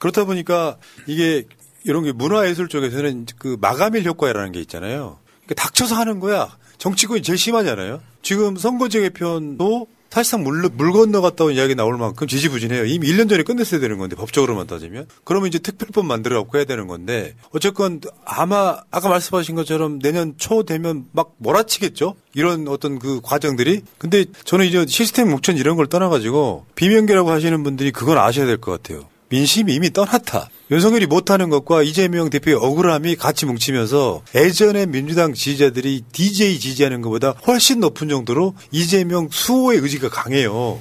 그렇다 0.00 0.24
보니까 0.24 0.78
이게 1.06 1.44
이런 1.84 2.02
게 2.02 2.10
문화예술 2.10 2.68
쪽에서는 2.68 3.26
그 3.38 3.56
마감일 3.60 4.04
효과라는 4.04 4.50
게 4.50 4.60
있잖아요. 4.60 5.18
그러니까 5.46 5.54
닥쳐서 5.62 5.94
하는 5.94 6.20
거야. 6.20 6.56
정치권이 6.78 7.22
제일 7.22 7.38
심하잖아요. 7.38 8.00
지금 8.22 8.56
선거제 8.56 9.00
개편도 9.00 9.86
사실상 10.10 10.44
물, 10.44 10.68
물 10.72 10.92
건너갔다 10.92 11.44
온 11.44 11.54
이야기 11.54 11.74
나올 11.74 11.98
만큼 11.98 12.28
지지부진해요. 12.28 12.84
이미 12.84 13.08
1년 13.10 13.28
전에 13.28 13.42
끝냈어야 13.42 13.80
되는 13.80 13.98
건데 13.98 14.14
법적으로만 14.14 14.68
따지면 14.68 15.08
그러면 15.24 15.48
이제 15.48 15.58
특별법 15.58 16.06
만들어 16.06 16.36
갖고 16.40 16.56
해야 16.56 16.64
되는 16.64 16.86
건데 16.86 17.34
어쨌건 17.50 18.00
아마 18.24 18.78
아까 18.92 19.08
말씀하신 19.08 19.56
것처럼 19.56 19.98
내년 19.98 20.34
초 20.36 20.62
되면 20.62 21.06
막 21.10 21.32
몰아치겠죠. 21.38 22.14
이런 22.34 22.68
어떤 22.68 23.00
그 23.00 23.20
과정들이 23.24 23.82
근데 23.98 24.24
저는 24.44 24.66
이제 24.66 24.86
시스템 24.86 25.30
목천 25.30 25.56
이런 25.56 25.74
걸 25.76 25.88
떠나가지고 25.88 26.66
비명계라고 26.76 27.30
하시는 27.32 27.60
분들이 27.64 27.90
그건 27.90 28.16
아셔야 28.18 28.46
될 28.46 28.58
것 28.58 28.70
같아요. 28.70 29.08
민심이 29.34 29.74
이미 29.74 29.92
떠났다. 29.92 30.48
윤석열이 30.70 31.06
못하는 31.06 31.50
것과 31.50 31.82
이재명 31.82 32.30
대표의 32.30 32.56
억울함이 32.56 33.16
같이 33.16 33.46
뭉치면서 33.46 34.22
예전에 34.32 34.86
민주당 34.86 35.34
지지자들이 35.34 36.02
DJ 36.12 36.60
지지하는 36.60 37.02
것보다 37.02 37.34
훨씬 37.44 37.80
높은 37.80 38.08
정도로 38.08 38.54
이재명 38.70 39.28
수호의 39.32 39.80
의지가 39.80 40.08
강해요. 40.08 40.78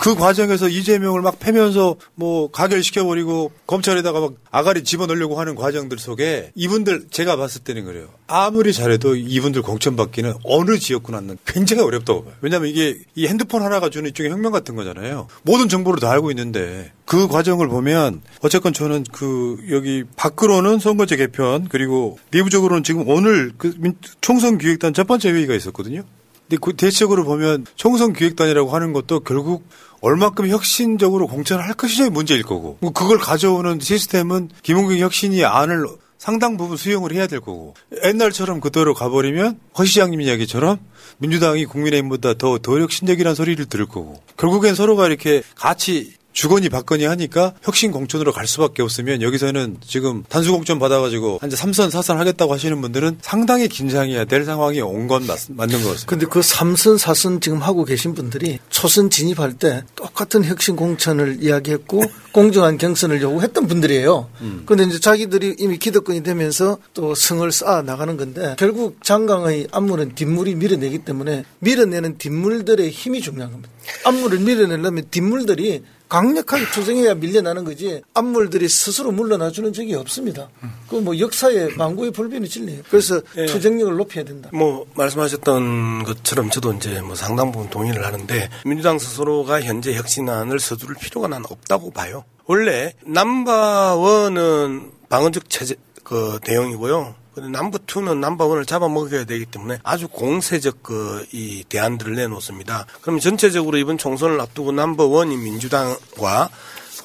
그 0.00 0.14
과정에서 0.14 0.68
이재명을 0.68 1.22
막 1.22 1.38
패면서 1.38 1.96
뭐 2.14 2.50
가결시켜버리고 2.50 3.52
검찰에다가 3.66 4.20
막 4.20 4.32
아가리 4.50 4.84
집어넣으려고 4.84 5.38
하는 5.38 5.54
과정들 5.54 5.98
속에 5.98 6.52
이분들 6.54 7.06
제가 7.10 7.36
봤을 7.36 7.62
때는 7.62 7.84
그래요. 7.84 8.08
아무리 8.26 8.72
잘해도 8.72 9.16
이분들 9.16 9.62
공천받기는 9.62 10.34
어느 10.44 10.78
지역구나는 10.78 11.38
굉장히 11.46 11.82
어렵다고 11.82 12.24
봐요. 12.24 12.34
왜냐하면 12.40 12.70
이게 12.70 12.98
이 13.14 13.26
핸드폰 13.26 13.62
하나가 13.62 13.90
주는 13.90 14.06
일종의 14.08 14.32
혁명 14.32 14.52
같은 14.52 14.74
거잖아요. 14.76 15.28
모든 15.42 15.68
정보를 15.68 16.00
다 16.00 16.10
알고 16.10 16.30
있는데 16.30 16.92
그 17.04 17.28
과정을 17.28 17.68
보면 17.68 18.22
어쨌건 18.42 18.72
저는 18.72 19.04
그 19.12 19.58
여기 19.70 20.04
밖으로는 20.16 20.78
선거제 20.78 21.16
개편 21.16 21.68
그리고 21.68 22.18
내부적으로는 22.32 22.82
지금 22.82 23.08
오늘 23.08 23.52
그 23.58 23.74
민- 23.78 23.94
총선 24.20 24.58
기획단 24.58 24.94
첫 24.94 25.06
번째 25.06 25.30
회의가 25.30 25.54
있었거든요. 25.54 26.02
근데 26.48 26.58
그 26.60 26.74
대체적으로 26.74 27.24
보면 27.24 27.66
총선 27.74 28.12
기획단이라고 28.12 28.70
하는 28.70 28.92
것도 28.92 29.20
결국 29.20 29.68
얼마큼 30.00 30.48
혁신적으로 30.48 31.26
공천을 31.26 31.64
할 31.64 31.74
것이냐의 31.74 32.10
문제일 32.10 32.42
거고 32.42 32.78
뭐 32.80 32.92
그걸 32.92 33.18
가져오는 33.18 33.80
시스템은 33.80 34.50
김홍경 34.62 34.98
혁신이 34.98 35.44
안을 35.44 35.86
상당 36.18 36.56
부분 36.56 36.76
수용을 36.76 37.12
해야 37.12 37.26
될 37.26 37.40
거고 37.40 37.74
옛날처럼 38.04 38.60
그대로 38.60 38.94
가버리면 38.94 39.58
허 39.78 39.84
시장님 39.84 40.20
이야기처럼 40.20 40.78
민주당이 41.18 41.66
국민의힘보다 41.66 42.34
더, 42.34 42.58
더 42.58 42.78
혁신적이라는 42.78 43.34
소리를 43.34 43.64
들을 43.66 43.86
거고 43.86 44.22
결국엔 44.36 44.74
서로가 44.74 45.06
이렇게 45.06 45.42
같이 45.56 46.14
주거니 46.36 46.68
받거니 46.68 47.04
하니까 47.06 47.54
혁신 47.62 47.90
공천으로 47.90 48.30
갈 48.30 48.46
수밖에 48.46 48.82
없으면 48.82 49.22
여기서는 49.22 49.78
지금 49.80 50.22
단수 50.28 50.52
공천 50.52 50.78
받아가지고 50.78 51.38
한제 51.40 51.56
3선 51.56 51.90
4선 51.90 52.16
하겠다고 52.16 52.52
하시는 52.52 52.78
분들은 52.82 53.18
상당히 53.22 53.68
긴장해야 53.68 54.26
될 54.26 54.44
상황이 54.44 54.82
온 54.82 55.06
건 55.06 55.22
맞는 55.26 55.82
것 55.82 55.88
같습니다. 55.92 56.04
근데 56.06 56.26
그 56.26 56.40
3선, 56.40 56.98
4선 56.98 57.40
지금 57.40 57.62
하고 57.62 57.84
계신 57.84 58.12
분들이 58.12 58.58
초선 58.68 59.08
진입할 59.08 59.54
때 59.54 59.84
똑같은 59.94 60.44
혁신 60.44 60.76
공천을 60.76 61.38
이야기했고 61.40 62.02
공정한 62.32 62.76
경선을 62.76 63.22
요구했던 63.22 63.66
분들이에요. 63.66 64.28
근데 64.66 64.84
이제 64.84 65.00
자기들이 65.00 65.56
이미 65.58 65.78
기득권이 65.78 66.22
되면서 66.22 66.76
또 66.92 67.14
성을 67.14 67.50
쌓아 67.50 67.80
나가는 67.80 68.14
건데 68.18 68.56
결국 68.58 69.02
장강의 69.02 69.68
안무는 69.72 70.14
뒷물이 70.14 70.56
밀어내기 70.56 70.98
때문에 70.98 71.44
밀어내는 71.60 72.18
뒷물들의 72.18 72.90
힘이 72.90 73.22
중요한 73.22 73.52
겁니다. 73.52 73.70
안무를 74.04 74.40
밀어내려면 74.40 75.04
뒷물들이 75.10 75.82
강력하게 76.08 76.66
투쟁해야 76.70 77.14
밀려나는 77.14 77.64
거지 77.64 78.02
앞물들이 78.14 78.68
스스로 78.68 79.10
물러나주는 79.12 79.72
적이 79.72 79.94
없습니다. 79.96 80.48
그 80.88 80.96
뭐 81.06 81.18
역사의 81.18 81.76
망고의 81.76 82.10
불변의 82.10 82.48
진리예요. 82.48 82.82
그래서 82.90 83.20
예. 83.36 83.46
투쟁력을 83.46 83.94
높여야 83.96 84.24
된다. 84.24 84.50
뭐 84.52 84.86
말씀하셨던 84.94 86.02
것처럼 86.04 86.50
저도 86.50 86.72
이제 86.72 87.00
뭐 87.00 87.14
상당 87.14 87.52
부분 87.52 87.70
동의를 87.70 88.04
하는데 88.04 88.48
민주당 88.64 88.98
스스로가 88.98 89.60
현재 89.62 89.94
혁신안을 89.94 90.58
서두를 90.58 90.96
필요가 90.96 91.28
나는 91.28 91.46
없다고 91.48 91.90
봐요. 91.92 92.24
원래 92.46 92.92
남바원은 93.04 94.90
방어적 95.08 95.48
체제 95.50 95.74
그 96.02 96.38
대응이고요. 96.44 97.14
남부 97.36 97.78
2는 97.78 98.18
남바 98.18 98.44
원을 98.46 98.64
잡아먹어야 98.64 99.24
되기 99.24 99.44
때문에 99.46 99.78
아주 99.82 100.08
공세적 100.08 100.82
그 100.82 101.26
이 101.32 101.64
대안들을 101.68 102.14
내놓습니다. 102.14 102.86
그럼 103.00 103.18
전체적으로 103.18 103.78
이번 103.78 103.98
총선을 103.98 104.40
앞두고 104.40 104.72
남바 104.72 105.04
원이 105.04 105.36
민주당과 105.36 106.50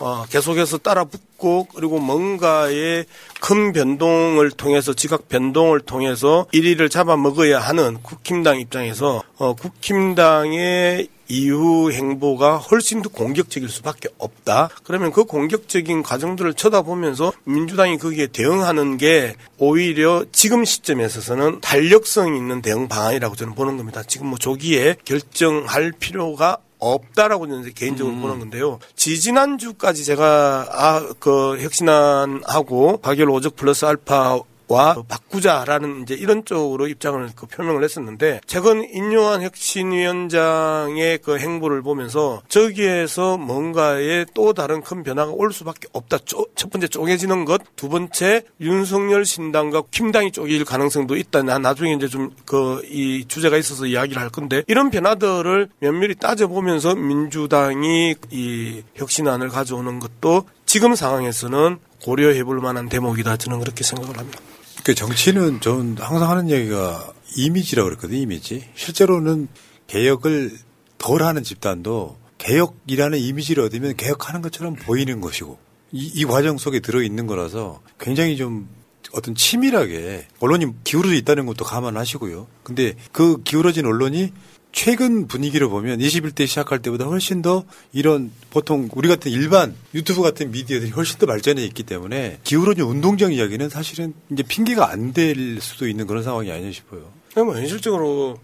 어, 0.01 0.25
계속해서 0.27 0.79
따라 0.79 1.03
붙고 1.03 1.67
그리고 1.75 1.99
뭔가의 1.99 3.05
큰 3.39 3.71
변동을 3.71 4.49
통해서 4.49 4.93
지각 4.93 5.29
변동을 5.29 5.81
통해서 5.81 6.47
1위를 6.53 6.89
잡아먹어야 6.89 7.59
하는 7.59 8.01
국힘당 8.01 8.59
입장에서 8.59 9.21
어, 9.37 9.53
국힘당의 9.53 11.07
이후 11.27 11.91
행보가 11.93 12.57
훨씬 12.57 13.01
더 13.01 13.09
공격적일 13.09 13.69
수밖에 13.69 14.09
없다. 14.17 14.69
그러면 14.83 15.13
그 15.13 15.23
공격적인 15.23 16.03
과정들을 16.03 16.55
쳐다보면서 16.55 17.31
민주당이 17.45 17.99
거기에 17.99 18.27
대응하는 18.27 18.97
게 18.97 19.35
오히려 19.57 20.25
지금 20.33 20.65
시점에 20.65 21.05
있어서는 21.05 21.61
탄력성 21.61 22.35
있는 22.35 22.61
대응 22.61 22.89
방안이라고 22.89 23.35
저는 23.35 23.55
보는 23.55 23.77
겁니다. 23.77 24.03
지금 24.03 24.27
뭐 24.27 24.37
조기에 24.37 24.97
결정할 25.05 25.93
필요가 25.97 26.57
없다라고 26.81 27.47
저는 27.47 27.73
개인적으로 27.73 28.15
보는 28.17 28.39
건데요. 28.39 28.79
지지난주까지 28.95 30.03
제가 30.03 30.67
아, 30.71 31.13
그 31.19 31.59
혁신안하고 31.61 32.97
가결 32.97 33.29
오적 33.29 33.55
플러스 33.55 33.85
알파 33.85 34.39
와 34.71 34.95
바꾸자라는 35.07 36.03
이제 36.03 36.13
이런 36.15 36.45
쪽으로 36.45 36.87
입장을 36.87 37.29
그 37.35 37.45
표명을 37.47 37.83
했었는데 37.83 38.41
최근 38.45 38.83
인요한 38.93 39.41
혁신위원장의 39.41 41.19
그 41.19 41.37
행보를 41.37 41.81
보면서 41.81 42.41
저기에서 42.47 43.37
뭔가의 43.37 44.25
또 44.33 44.53
다른 44.53 44.81
큰 44.81 45.03
변화가 45.03 45.31
올 45.33 45.51
수밖에 45.51 45.87
없다. 45.93 46.19
쪼- 46.19 46.45
첫 46.55 46.69
번째 46.69 46.87
쪼개지는 46.87 47.45
것, 47.45 47.61
두 47.75 47.89
번째 47.89 48.43
윤석열 48.59 49.25
신당과 49.25 49.83
김당이 49.91 50.31
쪼개질 50.31 50.65
가능성도 50.65 51.15
있다. 51.17 51.43
나 51.43 51.57
나중에 51.59 51.93
이제 51.93 52.07
좀 52.07 52.31
그 52.45 52.81
이 52.85 53.25
주제가 53.27 53.57
있어서 53.57 53.85
이야기를 53.85 54.21
할 54.21 54.29
건데 54.29 54.63
이런 54.67 54.89
변화들을 54.89 55.69
면밀히 55.79 56.15
따져 56.15 56.47
보면서 56.47 56.95
민주당이 56.95 58.15
이 58.31 58.83
혁신안을 58.95 59.49
가져오는 59.49 59.99
것도 59.99 60.45
지금 60.65 60.95
상황에서는 60.95 61.77
고려해 62.03 62.43
볼 62.43 62.59
만한 62.59 62.89
대목이다. 62.89 63.37
저는 63.37 63.59
그렇게 63.59 63.83
생각을 63.83 64.17
합니다. 64.17 64.39
그 64.83 64.95
정치는 64.95 65.61
전 65.61 65.95
항상 65.99 66.29
하는 66.29 66.49
얘기가 66.49 67.13
이미지라고 67.35 67.89
그랬거든요, 67.89 68.19
이미지. 68.19 68.67
실제로는 68.75 69.47
개혁을 69.87 70.57
덜 70.97 71.23
하는 71.23 71.43
집단도 71.43 72.17
개혁이라는 72.39 73.19
이미지를 73.19 73.63
얻으면 73.63 73.95
개혁하는 73.95 74.41
것처럼 74.41 74.75
보이는 74.75 75.21
것이고 75.21 75.59
이, 75.91 76.11
이 76.15 76.25
과정 76.25 76.57
속에 76.57 76.79
들어있는 76.79 77.27
거라서 77.27 77.81
굉장히 77.99 78.37
좀 78.37 78.67
어떤 79.13 79.35
치밀하게 79.35 80.27
언론이 80.39 80.83
기울어져 80.83 81.15
있다는 81.15 81.45
것도 81.45 81.65
감안하시고요. 81.65 82.47
근데 82.63 82.95
그 83.11 83.43
기울어진 83.43 83.85
언론이 83.85 84.31
최근 84.71 85.27
분위기를 85.27 85.67
보면 85.67 85.99
21대 85.99 86.47
시작할 86.47 86.81
때보다 86.81 87.05
훨씬 87.05 87.41
더 87.41 87.65
이런 87.93 88.31
보통 88.49 88.89
우리 88.93 89.09
같은 89.09 89.31
일반 89.31 89.75
유튜브 89.93 90.21
같은 90.21 90.51
미디어들이 90.51 90.91
훨씬 90.91 91.19
더 91.19 91.25
발전해 91.25 91.63
있기 91.65 91.83
때문에 91.83 92.39
기울어진 92.43 92.85
운동장 92.85 93.33
이야기는 93.33 93.69
사실은 93.69 94.13
이제 94.31 94.43
핑계가 94.43 94.89
안 94.89 95.11
될 95.13 95.59
수도 95.59 95.87
있는 95.89 96.07
그런 96.07 96.23
상황이 96.23 96.49
아니냐 96.51 96.71
싶어요. 96.71 97.11
뭐 97.35 97.53
현실적으로 97.55 98.39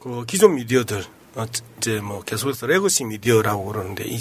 그 0.00 0.24
기존 0.26 0.56
미디어들 0.56 1.02
어, 1.36 1.46
이제 1.78 2.00
뭐 2.00 2.22
계속해서 2.22 2.66
legacy 2.66 3.04
미디어라고 3.04 3.64
그러는데 3.64 4.04
이 4.06 4.20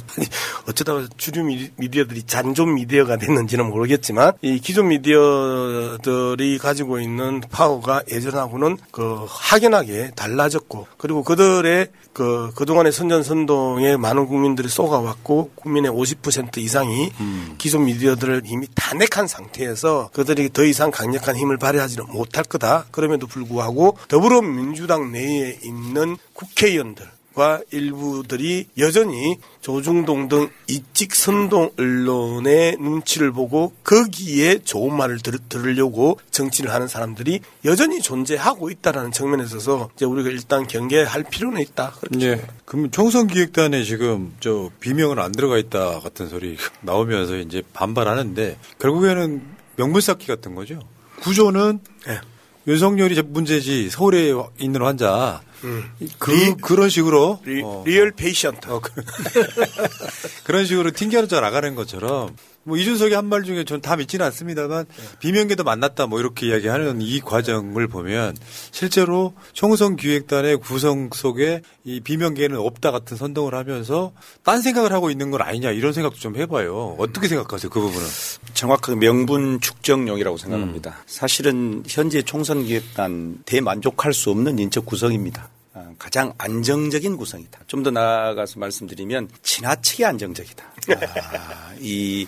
어쩌다가 0.68 1.08
주류 1.18 1.44
미디어들이 1.76 2.24
잔존 2.24 2.76
미디어가 2.76 3.18
됐는지는 3.18 3.70
모르겠지만 3.70 4.34
이 4.42 4.60
기존 4.60 4.88
미디어들이 4.90 6.58
가지고 6.58 7.00
있는 7.00 7.42
파워가 7.52 8.04
예전하고는 8.10 8.78
그 8.92 9.26
확연하게 9.28 10.12
달라졌고 10.16 10.88
그리고 10.98 11.24
그들의 11.24 11.90
그 12.14 12.52
그동안의 12.56 12.92
선전선동에 12.92 13.98
많은 13.98 14.28
국민들이 14.28 14.68
속아왔고 14.68 15.52
국민의 15.56 15.92
50% 15.92 16.58
이상이 16.58 17.12
음. 17.20 17.56
기존 17.58 17.86
미디어들을 17.86 18.44
이미 18.46 18.68
탄핵한 18.76 19.28
상태에서 19.28 20.10
그들이 20.14 20.52
더 20.52 20.64
이상 20.64 20.92
강력한 20.92 21.36
힘을 21.36 21.58
발휘하지는 21.58 22.08
못할 22.12 22.44
거다. 22.44 22.86
그럼에도 22.92 23.28
불구하고 23.28 23.98
더불어민주당 24.08 25.12
내에 25.12 25.60
있는 25.64 26.18
국회의원들 26.34 27.09
과 27.40 27.62
일부들이 27.72 28.68
여전히 28.80 29.38
조중동 29.62 30.28
등 30.28 30.50
이직 30.68 31.16
선동 31.16 31.72
언론의 31.80 32.76
눈치를 32.78 33.32
보고 33.32 33.72
거기에 33.86 34.60
좋은 34.60 34.94
말을 34.94 35.20
들, 35.20 35.40
들으려고 35.48 36.20
정치를 36.32 36.74
하는 36.74 36.90
사람들이 36.90 37.40
여전히 37.64 38.02
존재하고 38.02 38.70
있다라는 38.70 39.14
측면에 39.14 39.46
있어서 39.46 39.90
이제 39.96 40.04
우리가 40.04 40.30
일단 40.30 40.68
경계할 40.68 41.24
필요는 41.32 41.62
있다. 41.62 41.94
그렇죠. 42.02 42.20
네. 42.20 42.46
그럼 42.66 42.92
총선 42.92 43.28
기획단에 43.28 43.84
지금 43.84 44.34
저 44.42 44.70
비명은 44.82 45.18
안 45.18 45.32
들어가 45.32 45.58
있다 45.58 46.02
같은 46.02 46.28
소리 46.28 46.58
나오면서 46.84 47.38
이제 47.38 47.64
반발하는데 47.72 48.58
결국에는 48.80 49.42
명분 49.78 50.02
쌓기 50.02 50.28
같은 50.28 50.56
거죠. 50.56 50.82
구조는 51.22 51.80
네. 52.06 52.20
윤석열이 52.68 53.22
문제지 53.22 53.90
서울에 53.90 54.34
있는 54.58 54.82
환자 54.82 55.42
음. 55.64 55.84
그 56.18 56.32
리, 56.32 56.54
그런 56.56 56.90
식으로 56.90 57.42
리, 57.46 57.62
어. 57.64 57.84
real 57.86 58.12
patient 58.12 58.70
어, 58.70 58.80
그, 58.80 58.92
그런 60.44 60.66
식으로 60.66 60.92
튕겨져 60.92 61.42
나가는 61.42 61.76
것처럼 61.76 62.36
뭐 62.70 62.78
이준석이 62.78 63.14
한 63.14 63.30
말 63.30 63.44
중에 63.44 63.64
전 63.64 63.80
다 63.82 63.96
믿지는 63.96 64.26
않습니다만 64.28 64.86
네. 64.86 65.04
비명계도 65.20 65.64
만났다 65.64 66.08
뭐 66.08 66.20
이렇게 66.20 66.48
이야기하는 66.48 67.02
이 67.02 67.20
과정을 67.22 67.88
보면 67.88 68.36
실제로 68.72 69.34
총선 69.54 69.96
기획단의 69.96 70.58
구성 70.58 71.10
속에 71.14 71.62
이 71.84 72.00
비명계는 72.02 72.58
없다 72.58 72.92
같은 72.92 73.16
선동을 73.18 73.56
하면서 73.56 74.12
딴 74.44 74.62
생각을 74.62 74.92
하고 74.92 75.10
있는 75.12 75.32
건 75.32 75.42
아니냐 75.42 75.72
이런 75.72 75.94
생각도 75.94 76.18
좀 76.20 76.36
해봐요. 76.36 76.96
어떻게 77.00 77.28
생각하세요 77.28 77.70
그 77.70 77.80
부분은? 77.80 78.06
정확하게 78.54 78.98
명분 79.00 79.60
축적용이라고 79.62 80.38
생각합니다. 80.38 80.90
음. 80.92 81.04
사실은 81.06 81.84
현재 81.88 82.22
총선 82.22 82.64
기획단 82.66 83.44
대만족할 83.46 84.14
수 84.14 84.30
없는 84.32 84.60
인적 84.60 84.86
구성입니다. 84.86 85.50
아, 85.74 85.92
가장 86.00 86.34
안정적인 86.38 87.16
구성이다. 87.16 87.60
좀 87.68 87.84
더 87.84 87.92
나아가서 87.92 88.60
말씀드리면 88.60 89.30
지나치게 89.44 90.04
안정적이다. 90.06 90.64
아, 90.66 91.74
이, 91.80 92.28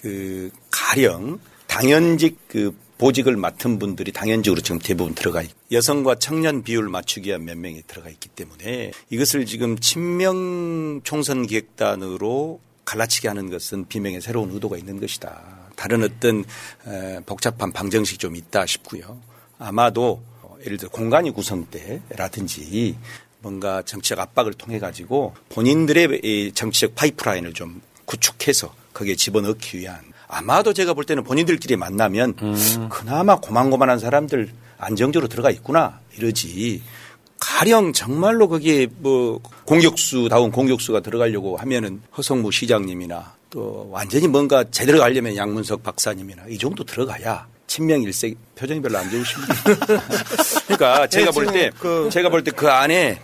그, 0.00 0.50
가령 0.70 1.40
당연직 1.66 2.38
그 2.48 2.74
보직을 2.98 3.36
맡은 3.36 3.78
분들이 3.78 4.10
당연적으로 4.10 4.60
지금 4.60 4.80
대부분 4.80 5.14
들어가 5.14 5.42
있고 5.42 5.54
여성과 5.70 6.16
청년 6.16 6.64
비율 6.64 6.88
맞추기 6.88 7.28
위한 7.28 7.44
몇 7.44 7.56
명이 7.56 7.82
들어가 7.86 8.10
있기 8.10 8.28
때문에 8.28 8.90
이것을 9.10 9.46
지금 9.46 9.78
친명 9.78 11.00
총선 11.04 11.46
기획단으로 11.46 12.60
갈라치게 12.84 13.28
하는 13.28 13.50
것은 13.50 13.86
비명의 13.86 14.20
새로운 14.20 14.50
의도가 14.50 14.76
있는 14.78 14.98
것이다. 14.98 15.70
다른 15.76 16.02
어떤 16.02 16.44
복잡한 17.26 17.70
방정식이 17.70 18.18
좀 18.18 18.34
있다 18.34 18.66
싶고요. 18.66 19.20
아마도 19.58 20.22
예를 20.64 20.76
들어 20.76 20.90
공간이 20.90 21.30
구성 21.30 21.66
때라든지 21.66 22.96
뭔가 23.40 23.82
정치적 23.82 24.18
압박을 24.18 24.54
통해 24.54 24.80
가지고 24.80 25.34
본인들의 25.50 26.20
이 26.24 26.52
정치적 26.52 26.96
파이프라인을 26.96 27.52
좀 27.52 27.80
구축해서 28.06 28.74
거기에 28.98 29.14
집어넣기 29.14 29.78
위한 29.78 30.00
아마도 30.26 30.72
제가 30.72 30.92
볼 30.92 31.04
때는 31.04 31.22
본인들끼리 31.22 31.76
만나면 31.76 32.34
음. 32.42 32.88
그나마 32.90 33.36
고만고만한 33.36 33.98
사람들 34.00 34.50
안정적으로 34.78 35.28
들어가 35.28 35.50
있구나 35.50 36.00
이러지 36.16 36.82
가령 37.38 37.92
정말로 37.92 38.48
거기에 38.48 38.88
뭐 38.98 39.40
공격수다운 39.64 40.50
공격수가 40.50 41.00
들어가려고 41.00 41.56
하면은 41.58 42.02
허성무 42.16 42.50
시장님이나 42.50 43.34
또 43.50 43.88
완전히 43.92 44.26
뭔가 44.26 44.64
제대로 44.64 44.98
가려면 44.98 45.36
양문석 45.36 45.84
박사님이나 45.84 46.46
이 46.48 46.58
정도 46.58 46.82
들어가야 46.84 47.46
친명 47.68 48.02
일색 48.02 48.36
표정이 48.56 48.82
별로 48.82 48.98
안 48.98 49.08
좋으십니다. 49.10 49.54
그러니까 50.66 51.06
제가 51.06 51.30
네, 51.30 51.30
볼때 51.30 51.70
그 51.78 52.08
제가 52.10 52.28
볼 52.30 52.42
때 52.42 52.50
그 52.50 52.68
안에 52.68 53.20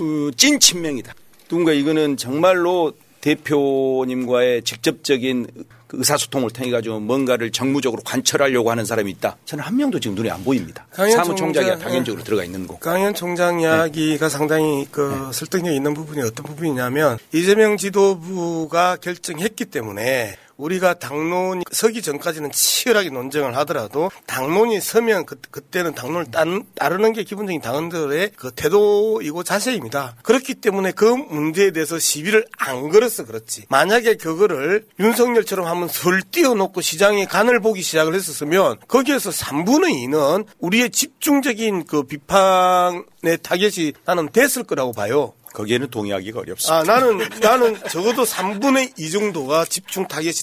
어, 0.00 0.30
찐 0.36 0.58
친명이다. 0.58 1.14
누군가 1.48 1.72
이거는 1.72 2.16
정말로 2.16 2.92
대표님과의 3.22 4.62
직접적인 4.62 5.46
그 5.86 5.98
의사소통을 5.98 6.50
통해 6.50 6.70
가지고 6.70 7.00
뭔가를 7.00 7.52
정무적으로 7.52 8.02
관철하려고 8.02 8.70
하는 8.70 8.84
사람이 8.84 9.10
있다. 9.12 9.36
저는 9.44 9.62
한 9.62 9.76
명도 9.76 10.00
지금 10.00 10.14
눈에 10.16 10.30
안 10.30 10.42
보입니다. 10.42 10.86
사무총장이 10.92 11.78
당연적으로 11.78 12.24
들어가 12.24 12.44
있는 12.44 12.66
거고. 12.66 12.80
강현 12.80 13.14
총장 13.14 13.60
이야기가 13.60 14.28
네. 14.28 14.30
상당히 14.30 14.86
그 14.90 15.00
네. 15.00 15.32
설득력 15.32 15.72
있는 15.72 15.94
부분이 15.94 16.22
어떤 16.22 16.46
부분이냐면 16.46 17.18
이재명 17.32 17.76
지도부가 17.76 18.96
결정했기 18.96 19.66
때문에 19.66 20.36
우리가 20.62 20.94
당론이 20.94 21.64
서기 21.72 22.02
전까지는 22.02 22.52
치열하게 22.52 23.10
논쟁을 23.10 23.56
하더라도 23.58 24.10
당론이 24.26 24.80
서면 24.80 25.26
그, 25.26 25.36
그때는 25.50 25.94
당론을 25.94 26.30
따르, 26.30 26.60
따르는 26.76 27.12
게 27.12 27.24
기본적인 27.24 27.60
당원들의 27.60 28.32
그 28.36 28.52
태도이고 28.52 29.42
자세입니다. 29.42 30.16
그렇기 30.22 30.54
때문에 30.54 30.92
그 30.92 31.04
문제에 31.04 31.72
대해서 31.72 31.98
시비를 31.98 32.46
안 32.58 32.90
걸어서 32.90 33.24
그렇지. 33.24 33.64
만약에 33.68 34.16
그거를 34.16 34.86
윤석열처럼 35.00 35.66
한번 35.66 35.88
설 35.88 36.22
띄워놓고 36.22 36.80
시장의 36.80 37.26
간을 37.26 37.60
보기 37.60 37.82
시작을 37.82 38.14
했었으면 38.14 38.78
거기에서 38.86 39.30
3분의 39.30 40.06
2는 40.06 40.46
우리의 40.60 40.90
집중적인 40.90 41.86
그 41.86 42.04
비판의 42.04 43.38
타겟이 43.42 43.94
나는 44.04 44.28
됐을 44.30 44.62
거라고 44.62 44.92
봐요. 44.92 45.32
거기에는 45.52 45.90
동의하기가 45.90 46.40
어렵습니다. 46.40 46.78
아, 46.78 46.82
나는, 46.82 47.18
나는 47.40 47.76
적어도 47.88 48.24
3분의 48.24 48.98
2 48.98 49.10
정도가 49.10 49.64
집중 49.66 50.08
타겟이 50.08 50.42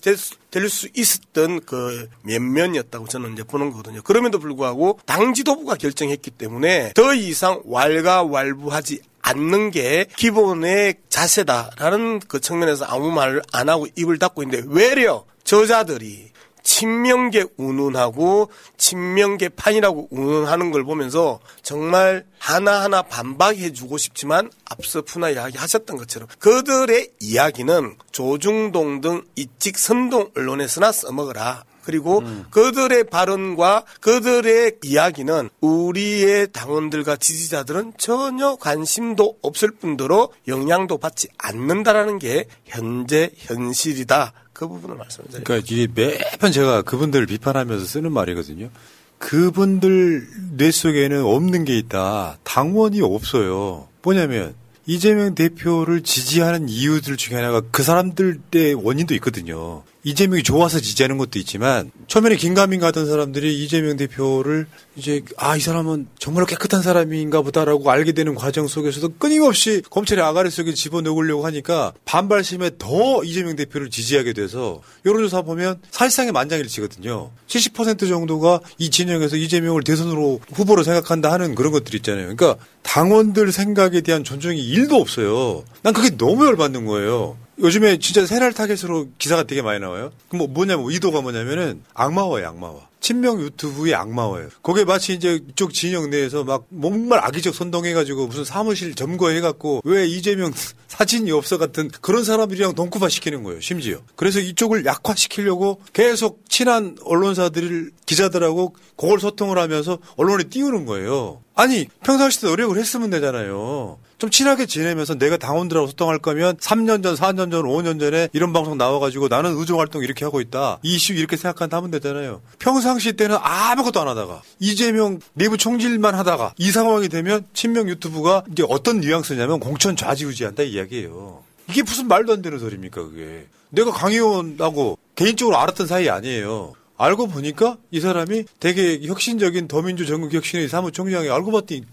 될수 0.52 0.90
있었던 0.96 1.62
그 1.62 2.08
면면이었다고 2.24 3.08
저는 3.08 3.34
이제 3.34 3.44
보는 3.44 3.72
거거든요. 3.72 4.02
그럼에도 4.02 4.40
불구하고 4.40 5.00
당 5.06 5.34
지도부가 5.34 5.76
결정했기 5.76 6.32
때문에 6.32 6.94
더 6.94 7.14
이상 7.14 7.62
왈가왈부하지 7.66 9.02
않는 9.22 9.72
게 9.72 10.06
기본의 10.16 10.96
자세다라는 11.10 12.20
그 12.28 12.40
측면에서 12.40 12.86
아무 12.86 13.12
말을 13.12 13.42
안 13.52 13.70
하고 13.70 13.88
입을 13.96 14.18
닫고 14.18 14.44
있는데 14.44 14.66
외려 14.70 15.26
저자들이 15.44 16.29
친명계 16.70 17.46
운운하고 17.58 18.52
친명계 18.78 19.50
판이라고 19.50 20.10
운운하는 20.12 20.70
걸 20.70 20.84
보면서 20.84 21.40
정말 21.64 22.28
하나하나 22.38 23.02
반박해주고 23.02 23.98
싶지만 23.98 24.52
앞서 24.70 25.02
푸나 25.02 25.32
이야기하셨던 25.32 25.98
것처럼 25.98 26.30
그들의 26.38 27.10
이야기는 27.22 27.96
조중동 28.12 29.02
등 29.02 29.24
이직 29.36 29.80
선동 29.80 30.30
언론에서나 30.38 30.92
써먹어라. 30.92 31.64
그리고 31.84 32.20
음. 32.20 32.46
그들의 32.52 33.06
발언과 33.06 33.86
그들의 34.00 34.78
이야기는 34.84 35.50
우리의 35.62 36.52
당원들과 36.52 37.16
지지자들은 37.16 37.94
전혀 37.98 38.56
관심도 38.58 39.40
없을 39.42 39.72
뿐더러 39.72 40.30
영향도 40.48 41.00
받지 41.00 41.30
않는다라는 41.40 42.20
게 42.20 42.46
현재 42.66 43.32
현실이다. 43.38 44.34
그 44.60 44.68
부분을 44.68 44.98
말씀드려요. 44.98 45.44
그러니까 45.46 45.66
이게 45.72 45.88
매번 45.96 46.52
제가 46.52 46.82
그분들을 46.82 47.26
비판하면서 47.28 47.86
쓰는 47.86 48.12
말이거든요. 48.12 48.70
그분들 49.18 50.28
뇌 50.58 50.70
속에는 50.70 51.24
없는 51.24 51.64
게 51.64 51.78
있다. 51.78 52.40
당원이 52.44 53.00
없어요. 53.02 53.88
뭐냐면 54.02 54.56
이재명 54.86 55.34
대표를 55.34 56.04
지지하는 56.04 56.68
이유들 56.68 57.16
중에 57.16 57.38
하나가 57.38 57.62
그 57.72 57.84
사람들의 57.84 58.74
원인도 58.74 59.14
있거든요. 59.16 59.84
이재명이 60.04 60.44
좋아서 60.44 60.80
지지하는 60.80 61.18
것도 61.18 61.38
있지만 61.40 61.92
처음에는 62.08 62.38
긴가민 62.38 62.80
같은 62.80 63.06
사람들이 63.06 63.64
이재명 63.64 63.98
대표를 63.98 64.66
이제 64.96 65.22
아 65.38 65.60
이 65.60 65.62
사람은 65.62 66.08
정말 66.18 66.46
깨끗한 66.46 66.82
사람인가 66.82 67.42
보다라고 67.42 67.92
알게 67.92 68.14
되는 68.14 68.34
과정 68.34 68.66
속에서도 68.66 69.16
끊임없이 69.18 69.82
검찰의 69.90 70.24
아가리 70.24 70.50
속에 70.50 70.74
집어넣으려고 70.74 71.46
하니까 71.46 71.92
반발심에 72.06 72.72
더 72.78 73.22
이재명 73.26 73.58
대표를 73.58 73.90
지지하게 73.90 74.32
돼서 74.32 74.82
여론조사 75.06 75.42
보면 75.42 75.82
사실상의 75.92 76.32
만장일치거든요. 76.32 77.32
70% 77.48 78.08
정도가 78.08 78.62
이 78.78 78.90
진영에서 78.90 79.36
이재명을 79.36 79.84
대선으로 79.84 80.40
후보로 80.54 80.84
생각한다 80.84 81.30
하는 81.30 81.56
그런 81.56 81.74
것들 81.74 81.94
있잖아요. 81.96 82.34
그러니까 82.34 82.56
당원들 82.84 83.52
생각에 83.52 84.00
대한 84.00 84.24
존중이 84.24 84.62
일도 84.62 84.96
없어요. 84.96 85.66
난 85.82 85.94
그게 85.94 86.16
너무 86.16 86.46
열받는 86.46 86.86
거예요. 86.86 87.36
요즘에 87.60 88.00
진짜 88.00 88.26
새날 88.26 88.54
타겟으로 88.54 89.08
기사가 89.18 89.44
되게 89.44 89.62
많이 89.62 89.80
나와요. 89.80 90.12
그럼 90.30 90.40
뭐 90.40 90.48
뭐냐면 90.48 90.86
의도가 90.90 91.22
뭐냐면은 91.22 91.84
악마화예요, 91.94 92.48
악마화. 92.50 92.89
친명 93.00 93.42
유튜브의 93.42 93.96
악마화예요. 93.96 94.50
거기에 94.62 94.84
마치 94.86 95.14
이제 95.14 95.40
이쪽 95.50 95.74
진영 95.74 96.10
내에서 96.10 96.44
막 96.44 96.66
정말 96.82 97.20
악의적 97.20 97.56
선동해가지고 97.56 98.28
무슨 98.28 98.44
사무실 98.44 98.96
점거해갖고 98.96 99.82
왜 99.84 100.06
이재명 100.06 100.52
사진이 100.88 101.32
없어 101.32 101.58
같은 101.58 101.90
그런 102.02 102.24
사람들이랑 102.24 102.76
동쿠바 102.76 103.10
시키는 103.10 103.44
거예요, 103.44 103.62
심지어. 103.62 104.00
그래서 104.16 104.40
이쪽을 104.40 104.86
약화시키려고 104.86 105.82
계속 105.94 106.44
친한 106.50 106.98
언론사들, 107.04 107.92
기자들하고 108.06 108.76
그걸 108.98 109.20
소통을 109.20 109.58
하면서 109.58 109.98
언론에 110.18 110.44
띄우는 110.46 110.86
거예요. 110.86 111.42
아니, 111.56 111.88
평상시에 112.04 112.50
노력을 112.50 112.78
했으면 112.78 113.10
되잖아요. 113.10 114.00
좀 114.18 114.30
친하게 114.30 114.66
지내면서 114.66 115.16
내가 115.16 115.38
당원들하고 115.38 115.88
소통할 115.88 116.20
거면 116.20 116.58
3년 116.58 117.02
전, 117.02 117.16
4년 117.16 117.52
전, 117.52 117.64
5년 117.64 118.00
전에 118.00 118.28
이런 118.34 118.52
방송 118.52 118.78
나와가지고 118.78 119.30
나는 119.30 119.58
의정 119.58 119.80
활동 119.80 120.04
이렇게 120.04 120.26
하고 120.26 120.42
있다. 120.42 120.80
이 120.84 120.96
이슈 120.96 121.14
이렇게 121.14 121.38
생각한다 121.38 121.78
하면 121.78 121.90
되잖아요. 121.92 122.42
평상 122.60 122.89
시 122.98 123.14
때는 123.14 123.38
아무것도 123.40 124.00
안 124.00 124.08
하다가 124.08 124.42
이재명 124.60 125.20
내부 125.34 125.58
총질만 125.58 126.16
하다가 126.16 126.54
이 126.58 126.72
상황이 126.72 127.10
되면 127.10 127.46
친명 127.54 127.90
유튜브가 127.90 128.44
이게 128.50 128.64
어떤 128.68 129.02
뉘앙스냐면 129.02 129.60
공천 129.60 129.96
좌지우지한다 129.96 130.64
이 130.64 130.72
이야기예요. 130.72 131.44
이게 131.70 131.84
무슨 131.84 132.08
말도 132.08 132.34
안 132.34 132.42
되는 132.42 132.58
소리입니까 132.58 133.04
그게. 133.04 133.46
내가 133.70 133.92
강 133.92 134.12
의원하고 134.12 134.98
개인적으로 135.16 135.58
알았던 135.58 135.86
사이 135.86 136.10
아니에요. 136.10 136.74
알고 137.00 137.28
보니까 137.28 137.78
이 137.92 138.02
사람이 138.02 138.44
되게 138.60 139.00
혁신적인 139.02 139.70
더민주 139.70 140.06
전국혁신의 140.06 140.68
사무총장이 140.68 141.30
알고 141.30 141.52
봤더니 141.52 141.84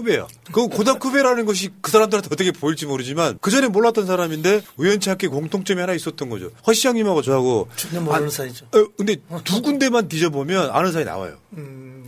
후배야. 0.00 0.26
그 0.52 0.66
고등학교 0.66 1.08
후배라는 1.08 1.46
것이 1.46 1.70
그 1.80 1.92
사람들한테 1.92 2.28
어떻게 2.32 2.50
보일지 2.50 2.84
모르지만 2.84 3.38
그 3.40 3.52
전에 3.52 3.68
몰랐던 3.68 4.06
사람인데 4.06 4.62
우연치 4.76 5.08
않게 5.08 5.28
공통점이 5.28 5.80
하나 5.80 5.94
있었던 5.94 6.28
거죠. 6.28 6.50
허 6.66 6.72
시장님하고 6.72 7.22
저하고 7.22 7.68
전혀 7.76 8.00
모르는 8.00 8.28
사이죠. 8.28 8.66
어, 8.74 8.84
근데 8.96 9.16
두 9.44 9.62
군데만 9.62 10.08
뒤져보면 10.08 10.70
아는 10.70 10.90
사이 10.90 11.04
나와요. 11.04 11.36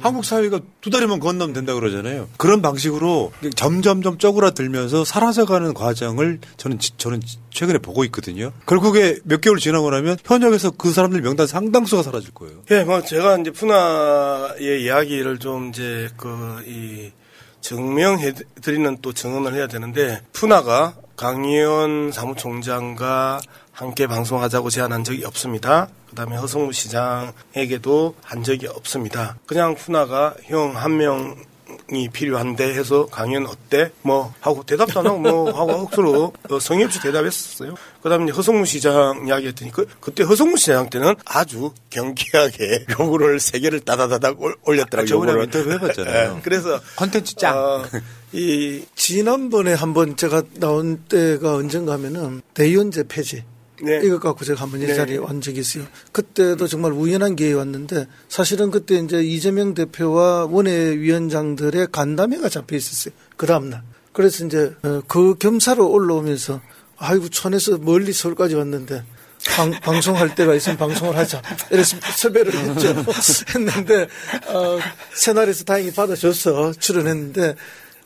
한국 0.03 0.25
사회가 0.25 0.61
두 0.81 0.91
다리만 0.91 1.21
건너면 1.21 1.53
된다 1.53 1.75
그러잖아요. 1.75 2.29
그런 2.37 2.61
방식으로 2.61 3.33
점점점 3.55 4.19
쪼그라들면서 4.19 5.05
사라져가는 5.05 5.73
과정을 5.75 6.41
저는 6.57 6.79
저는 6.97 7.21
최근에 7.51 7.79
보고 7.79 8.05
있거든요. 8.05 8.53
결국에 8.67 9.19
몇 9.25 9.41
개월 9.41 9.59
지나고 9.59 9.91
나면 9.91 10.17
현역에서 10.25 10.73
그 10.73 10.93
사람들 10.93 11.23
명단 11.23 11.47
상당수가 11.47 12.03
사라질 12.03 12.33
거예요. 12.35 12.63
예, 12.71 12.85
뭐 12.85 13.03
제가 13.03 13.39
이제 13.39 13.51
푸나의 13.51 14.83
이야기를 14.83 15.39
좀 15.39 15.69
이제 15.69 16.09
그이 16.17 17.13
증명해 17.61 18.33
드리는 18.61 18.99
또 19.01 19.13
증언을 19.13 19.55
해야 19.55 19.69
되는데 19.69 20.21
푸나가 20.33 20.97
강의원 21.17 22.11
사무총장과 22.11 23.41
함께 23.71 24.07
방송하자고 24.07 24.71
제안한 24.71 25.05
적이 25.05 25.25
없습니다. 25.25 25.89
그다음에 26.13 26.37
허성무 26.37 26.73
시장에게도 26.73 28.15
한 28.23 28.43
적이 28.45 28.67
없습니다. 28.69 29.37
그냥 29.47 29.75
푸나가 29.75 30.35
형 30.45 30.77
한 30.77 30.97
명이 30.99 32.09
필요한데 32.13 32.75
해서 32.75 33.07
강연 33.07 33.47
어때? 33.47 33.91
뭐 34.03 34.33
하고 34.41 34.63
대답도 34.63 35.01
안 35.01 35.07
하고 35.07 35.19
뭐 35.19 35.51
하고 35.59 35.73
헛수로 35.87 36.33
어, 36.51 36.61
성의 36.61 36.85
없이 36.85 37.01
대답했었어요. 37.01 37.75
그다음에 38.03 38.31
허성무 38.33 38.67
시장 38.67 39.25
이야기했더니 39.27 39.71
그, 39.73 39.87
그때 40.01 40.23
허성무 40.23 40.57
시장 40.59 40.91
때는 40.91 41.15
아주 41.25 41.73
경쾌하게 41.91 42.87
요구를 42.99 43.41
세 43.41 43.59
개를 43.59 43.81
따다다닥 43.81 44.41
올- 44.41 44.57
올렸더라고요. 44.65 45.07
저번에 45.09 45.33
요구를. 45.33 45.45
인터뷰 45.45 45.73
해봤잖아요. 45.73 46.35
예, 46.37 46.41
그래서 46.43 46.79
컨텐츠 46.97 47.37
짱. 47.37 47.57
어, 47.57 47.85
이 48.33 48.85
지난번에 48.95 49.73
한번 49.75 50.17
제가 50.17 50.43
나온 50.55 50.99
때가 51.09 51.55
언젠가 51.55 51.93
하면은 51.95 52.43
대의원제 52.55 53.05
폐지 53.09 53.45
네. 53.83 54.01
이것 54.05 54.21
갖고 54.21 54.45
제가 54.45 54.63
한번 54.63 54.81
이 54.81 54.87
네. 54.87 54.95
자리에 54.95 55.17
완 55.17 55.41
적이 55.41 55.61
있어요. 55.61 55.85
그때도 56.13 56.67
정말 56.69 56.93
우연한 56.93 57.37
기회에 57.37 57.53
왔는데 57.53 58.07
사실은 58.29 58.71
그때 58.71 58.97
이제 58.97 59.23
이재명 59.23 59.75
대표와 59.75 60.47
원외위원장들의 60.47 61.89
간담회가 61.91 62.49
잡혀 62.49 62.77
있었어요. 62.77 63.15
그 63.37 63.47
다음날. 63.47 63.83
그래서 64.13 64.47
이제 64.47 64.75
어, 64.83 65.03
그 65.09 65.35
겸사로 65.37 65.91
올라오면서 65.91 66.61
아이고 66.97 67.29
촌에서 67.29 67.79
멀리 67.79 68.13
서울까지 68.13 68.55
왔는데 68.55 69.03
방, 69.49 69.71
방송할 69.73 70.35
때가 70.35 70.55
있으면 70.55 70.79
방송을 70.79 71.17
하자. 71.17 71.43
이래서 71.71 71.97
섭외를 72.17 72.55
했죠. 72.55 72.95
했는데, 73.55 74.07
어, 74.47 74.79
새날에서 75.15 75.65
다행히 75.65 75.93
받아줘서 75.93 76.73
출연했는데, 76.75 77.57